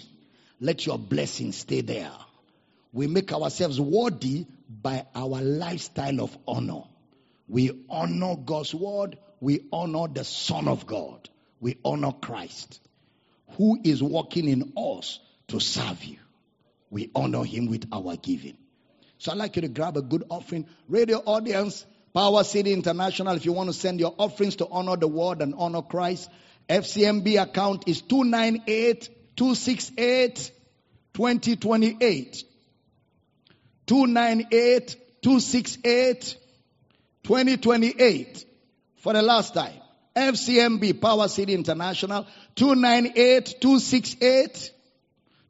let 0.60 0.86
your 0.86 0.98
blessing 0.98 1.52
stay 1.52 1.82
there. 1.82 2.12
We 2.92 3.08
make 3.08 3.32
ourselves 3.32 3.80
worthy 3.80 4.46
by 4.70 5.06
our 5.16 5.42
lifestyle 5.42 6.22
of 6.22 6.38
honor. 6.48 6.84
We 7.48 7.86
honor 7.90 8.36
God's 8.36 8.74
word. 8.74 9.18
We 9.40 9.62
honor 9.72 10.08
the 10.08 10.24
Son 10.24 10.68
of 10.68 10.86
God. 10.86 11.30
We 11.60 11.78
honor 11.84 12.12
Christ, 12.12 12.80
who 13.52 13.80
is 13.84 14.02
working 14.04 14.48
in 14.48 14.74
us 14.78 15.20
to 15.48 15.60
serve 15.60 16.04
you. 16.04 16.18
We 16.90 17.10
honor 17.16 17.44
him 17.44 17.68
with 17.68 17.88
our 17.92 18.16
giving. 18.16 18.58
So 19.18 19.32
I'd 19.32 19.38
like 19.38 19.56
you 19.56 19.64
to 19.64 19.68
grab 19.68 19.98
a 19.98 20.02
good 20.02 20.24
offering. 20.30 20.68
Radio 20.88 21.18
audience, 21.18 21.86
Power 22.14 22.44
City 22.44 22.74
International, 22.74 23.36
if 23.36 23.46
you 23.46 23.54
want 23.54 23.70
to 23.70 23.74
send 23.74 24.00
your 24.00 24.14
offerings 24.18 24.58
to 24.58 24.68
honor 24.68 24.96
the 24.96 25.08
word 25.08 25.42
and 25.42 25.56
honor 25.58 25.82
Christ, 25.82 26.30
FCMB 26.70 27.42
account 27.42 27.88
is 27.88 28.02
298 28.02 29.10
268 29.36 30.52
2028. 31.14 32.44
298 33.88 34.96
268 35.22 36.38
2028 37.28 38.46
for 39.04 39.12
the 39.12 39.22
last 39.22 39.54
time. 39.54 39.74
FCMB 40.16 41.02
Power 41.02 41.28
City 41.28 41.54
International 41.54 42.26
298 42.56 43.56
268 43.60 44.72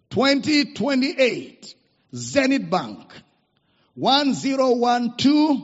2028. 0.09 1.75
Zenith 2.15 2.67
Bank 2.67 3.13
1012 3.93 5.63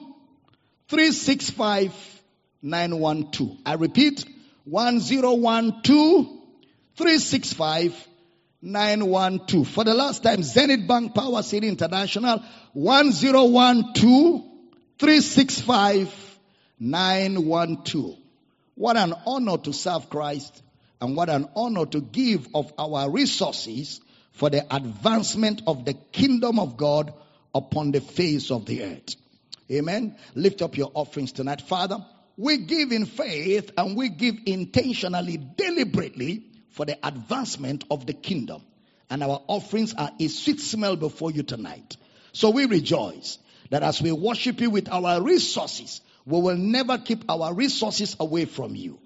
365 0.88 2.22
912. 2.62 3.58
I 3.66 3.74
repeat 3.74 4.24
1012 4.66 6.28
365 6.96 8.08
912. 8.62 9.68
For 9.68 9.84
the 9.84 9.96
last 9.96 10.22
time, 10.22 10.44
Zenith 10.44 10.88
Bank 10.88 11.16
Power 11.16 11.42
City 11.42 11.68
International 11.68 12.44
1012 12.74 14.53
365 15.04 16.40
912. 16.80 18.18
What 18.76 18.96
an 18.96 19.14
honor 19.26 19.58
to 19.58 19.74
serve 19.74 20.10
Christ 20.10 20.64
and 21.02 21.18
what 21.18 21.28
an 21.28 21.50
honor 21.58 21.86
to 21.86 22.00
give 22.00 22.48
of 22.56 22.72
our 22.78 23.10
resources 23.10 24.00
for 24.32 24.50
the 24.50 24.66
advancement 24.74 25.64
of 25.68 25.84
the 25.84 25.94
kingdom 25.94 26.58
of 26.58 26.78
God 26.78 27.14
upon 27.54 27.92
the 27.92 28.00
face 28.00 28.50
of 28.50 28.66
the 28.66 28.84
earth. 28.84 29.18
Amen. 29.70 30.16
Lift 30.36 30.62
up 30.62 30.78
your 30.78 30.92
offerings 30.94 31.34
tonight. 31.34 31.60
Father, 31.60 31.98
we 32.38 32.60
give 32.60 32.94
in 32.94 33.06
faith 33.06 33.72
and 33.78 33.98
we 33.98 34.08
give 34.08 34.36
intentionally, 34.46 35.38
deliberately 35.58 36.46
for 36.70 36.86
the 36.86 36.98
advancement 37.06 37.84
of 37.92 38.06
the 38.06 38.14
kingdom. 38.14 38.62
And 39.10 39.22
our 39.22 39.42
offerings 39.48 39.94
are 39.96 40.12
a 40.18 40.28
sweet 40.30 40.62
smell 40.62 40.96
before 40.96 41.32
you 41.32 41.44
tonight. 41.44 41.98
So 42.32 42.52
we 42.52 42.68
rejoice 42.68 43.38
that 43.74 43.82
as 43.82 44.00
we 44.00 44.12
worship 44.12 44.62
you 44.62 44.70
with 44.70 44.88
our 44.88 45.20
resources, 45.20 46.02
we 46.28 46.40
will 46.40 46.56
never 46.56 47.00
keep 47.00 47.24
our 47.28 47.52
resources 47.56 48.16
away 48.20 48.46
from 48.46 48.76
you. 48.76 49.00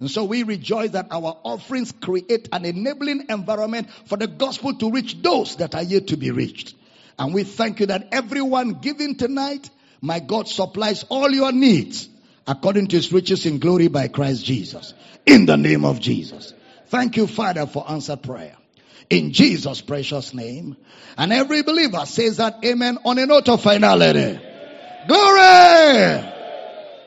And 0.00 0.10
so 0.10 0.24
we 0.24 0.42
rejoice 0.42 0.90
that 0.90 1.06
our 1.12 1.38
offerings 1.44 1.92
create 1.92 2.48
an 2.50 2.64
enabling 2.64 3.26
environment 3.28 3.88
for 4.06 4.18
the 4.18 4.26
gospel 4.26 4.74
to 4.74 4.90
reach 4.90 5.22
those 5.22 5.54
that 5.58 5.76
are 5.76 5.84
yet 5.84 6.08
to 6.08 6.16
be 6.16 6.32
reached. 6.32 6.74
And 7.16 7.32
we 7.32 7.44
thank 7.44 7.78
you 7.78 7.86
that 7.86 8.08
everyone 8.10 8.80
giving 8.80 9.14
tonight, 9.14 9.70
my 10.00 10.18
God 10.18 10.48
supplies 10.48 11.04
all 11.08 11.30
your 11.30 11.52
needs 11.52 12.08
according 12.44 12.88
to 12.88 12.96
his 12.96 13.12
riches 13.12 13.46
in 13.46 13.60
glory 13.60 13.86
by 13.86 14.08
Christ 14.08 14.44
Jesus. 14.44 14.94
In 15.26 15.46
the 15.46 15.56
name 15.56 15.84
of 15.84 16.00
Jesus. 16.00 16.54
Thank 16.86 17.16
you, 17.16 17.28
Father, 17.28 17.66
for 17.66 17.88
answered 17.88 18.24
prayer. 18.24 18.57
In 19.10 19.32
Jesus' 19.32 19.80
precious 19.80 20.34
name. 20.34 20.76
And 21.16 21.32
every 21.32 21.62
believer 21.62 22.04
says 22.06 22.36
that 22.36 22.58
amen 22.64 22.98
on 23.04 23.18
a 23.18 23.26
note 23.26 23.48
of 23.48 23.62
finality. 23.62 24.38
Glory! 25.08 26.34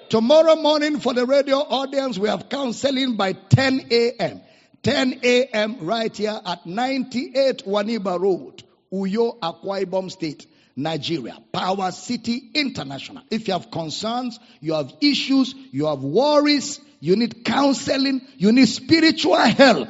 Tomorrow 0.10 0.56
morning 0.58 1.00
for 1.00 1.14
the 1.14 1.26
radio 1.26 1.58
audience, 1.58 2.18
we 2.18 2.28
have 2.28 2.50
counseling 2.50 3.16
by 3.16 3.34
10 3.34 3.88
a.m. 3.92 4.42
10 4.84 5.20
a.m. 5.24 5.78
right 5.82 6.16
here 6.16 6.40
at 6.44 6.66
98 6.66 7.66
Nwaniba 7.66 8.20
Road, 8.20 8.64
Uyo, 8.92 9.40
Akwa 9.40 9.86
Ibom 9.86 10.10
State, 10.12 10.48
Nigeria. 10.76 11.38
Power 11.54 11.92
City 11.92 12.50
International. 12.56 13.24
If 13.30 13.48
you 13.48 13.54
have 13.54 13.70
concerns, 13.70 14.40
you 14.60 14.74
have 14.74 14.92
issues, 15.02 15.54
you 15.72 15.86
have 15.86 16.00
worries, 16.04 16.80
you 17.00 17.16
need 17.16 17.46
counseling, 17.46 18.22
you 18.38 18.52
need 18.52 18.68
spiritual 18.68 19.38
help, 19.38 19.90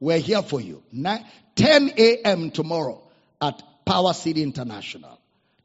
we're 0.00 0.18
here 0.18 0.42
for 0.42 0.60
you. 0.60 0.82
10 1.56 1.92
a.m. 1.96 2.50
tomorrow 2.50 3.02
at 3.40 3.62
Power 3.84 4.12
City 4.12 4.42
International. 4.42 5.18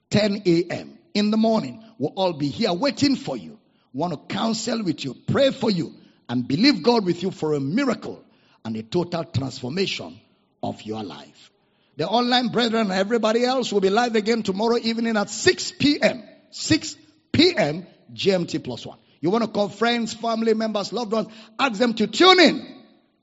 10 0.10 0.44
a.m. 0.46 0.98
in 1.14 1.32
the 1.32 1.38
morning. 1.38 1.84
We'll 1.98 2.14
all 2.16 2.34
be 2.34 2.48
here 2.48 2.74
waiting 2.74 3.16
for 3.16 3.38
you 3.38 3.60
want 3.94 4.14
to 4.14 4.34
counsel 4.34 4.84
with 4.84 5.04
you, 5.04 5.16
pray 5.28 5.52
for 5.52 5.70
you, 5.70 5.94
and 6.30 6.48
believe 6.48 6.84
God 6.84 7.06
with 7.06 7.24
you 7.24 7.32
for 7.32 7.54
a 7.54 7.60
miracle 7.60 8.24
and 8.64 8.76
a 8.76 8.84
total 8.84 9.26
transformation 9.26 10.20
of 10.64 10.82
your 10.84 11.04
life. 11.04 11.52
The 11.98 12.08
online 12.08 12.50
brethren 12.50 12.84
and 12.90 12.94
everybody 12.94 13.44
else 13.44 13.72
will 13.72 13.82
be 13.82 13.90
live 13.90 14.16
again 14.16 14.44
tomorrow 14.44 14.78
evening 14.78 15.18
at 15.18 15.30
6 15.30 15.74
p.m. 15.74 16.24
6 16.52 16.96
p.m. 17.32 17.86
GMT 18.14 18.64
plus 18.64 18.86
one. 18.86 18.98
You 19.20 19.30
want 19.30 19.44
to 19.44 19.50
call 19.50 19.70
friends, 19.70 20.14
family 20.14 20.54
members, 20.54 20.94
loved 20.94 21.12
ones, 21.12 21.28
ask 21.60 21.78
them 21.78 21.94
to 21.96 22.08
tune 22.08 22.40
in 22.40 22.81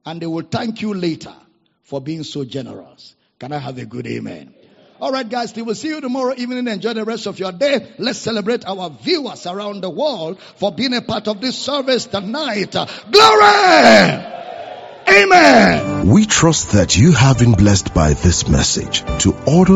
and 0.08 0.22
they 0.22 0.26
will 0.26 0.42
thank 0.42 0.80
you 0.80 0.94
later 0.94 1.34
for 1.82 2.00
being 2.00 2.24
so 2.24 2.42
generous. 2.42 3.14
Can 3.38 3.52
I 3.52 3.58
have 3.58 3.76
a 3.76 3.84
good 3.84 4.06
amen? 4.06 4.54
All 5.02 5.12
right, 5.12 5.28
guys, 5.28 5.54
we 5.54 5.60
will 5.60 5.74
see 5.74 5.88
you 5.88 6.00
tomorrow 6.00 6.32
evening. 6.34 6.66
Enjoy 6.66 6.94
the 6.94 7.04
rest 7.04 7.26
of 7.26 7.38
your 7.38 7.52
day. 7.52 7.92
Let's 7.98 8.18
celebrate 8.18 8.64
our 8.66 8.88
viewers 8.88 9.46
around 9.46 9.82
the 9.82 9.90
world 9.90 10.40
for 10.56 10.72
being 10.72 10.94
a 10.94 11.02
part 11.02 11.28
of 11.28 11.42
this 11.42 11.58
service 11.58 12.06
tonight. 12.06 12.72
Glory! 12.72 14.38
Amen. 15.10 16.08
We 16.08 16.24
trust 16.26 16.72
that 16.72 16.96
you 16.96 17.12
have 17.12 17.38
been 17.38 17.52
blessed 17.52 17.92
by 17.92 18.14
this 18.14 18.48
message. 18.48 19.02
To 19.24 19.34
order 19.46 19.66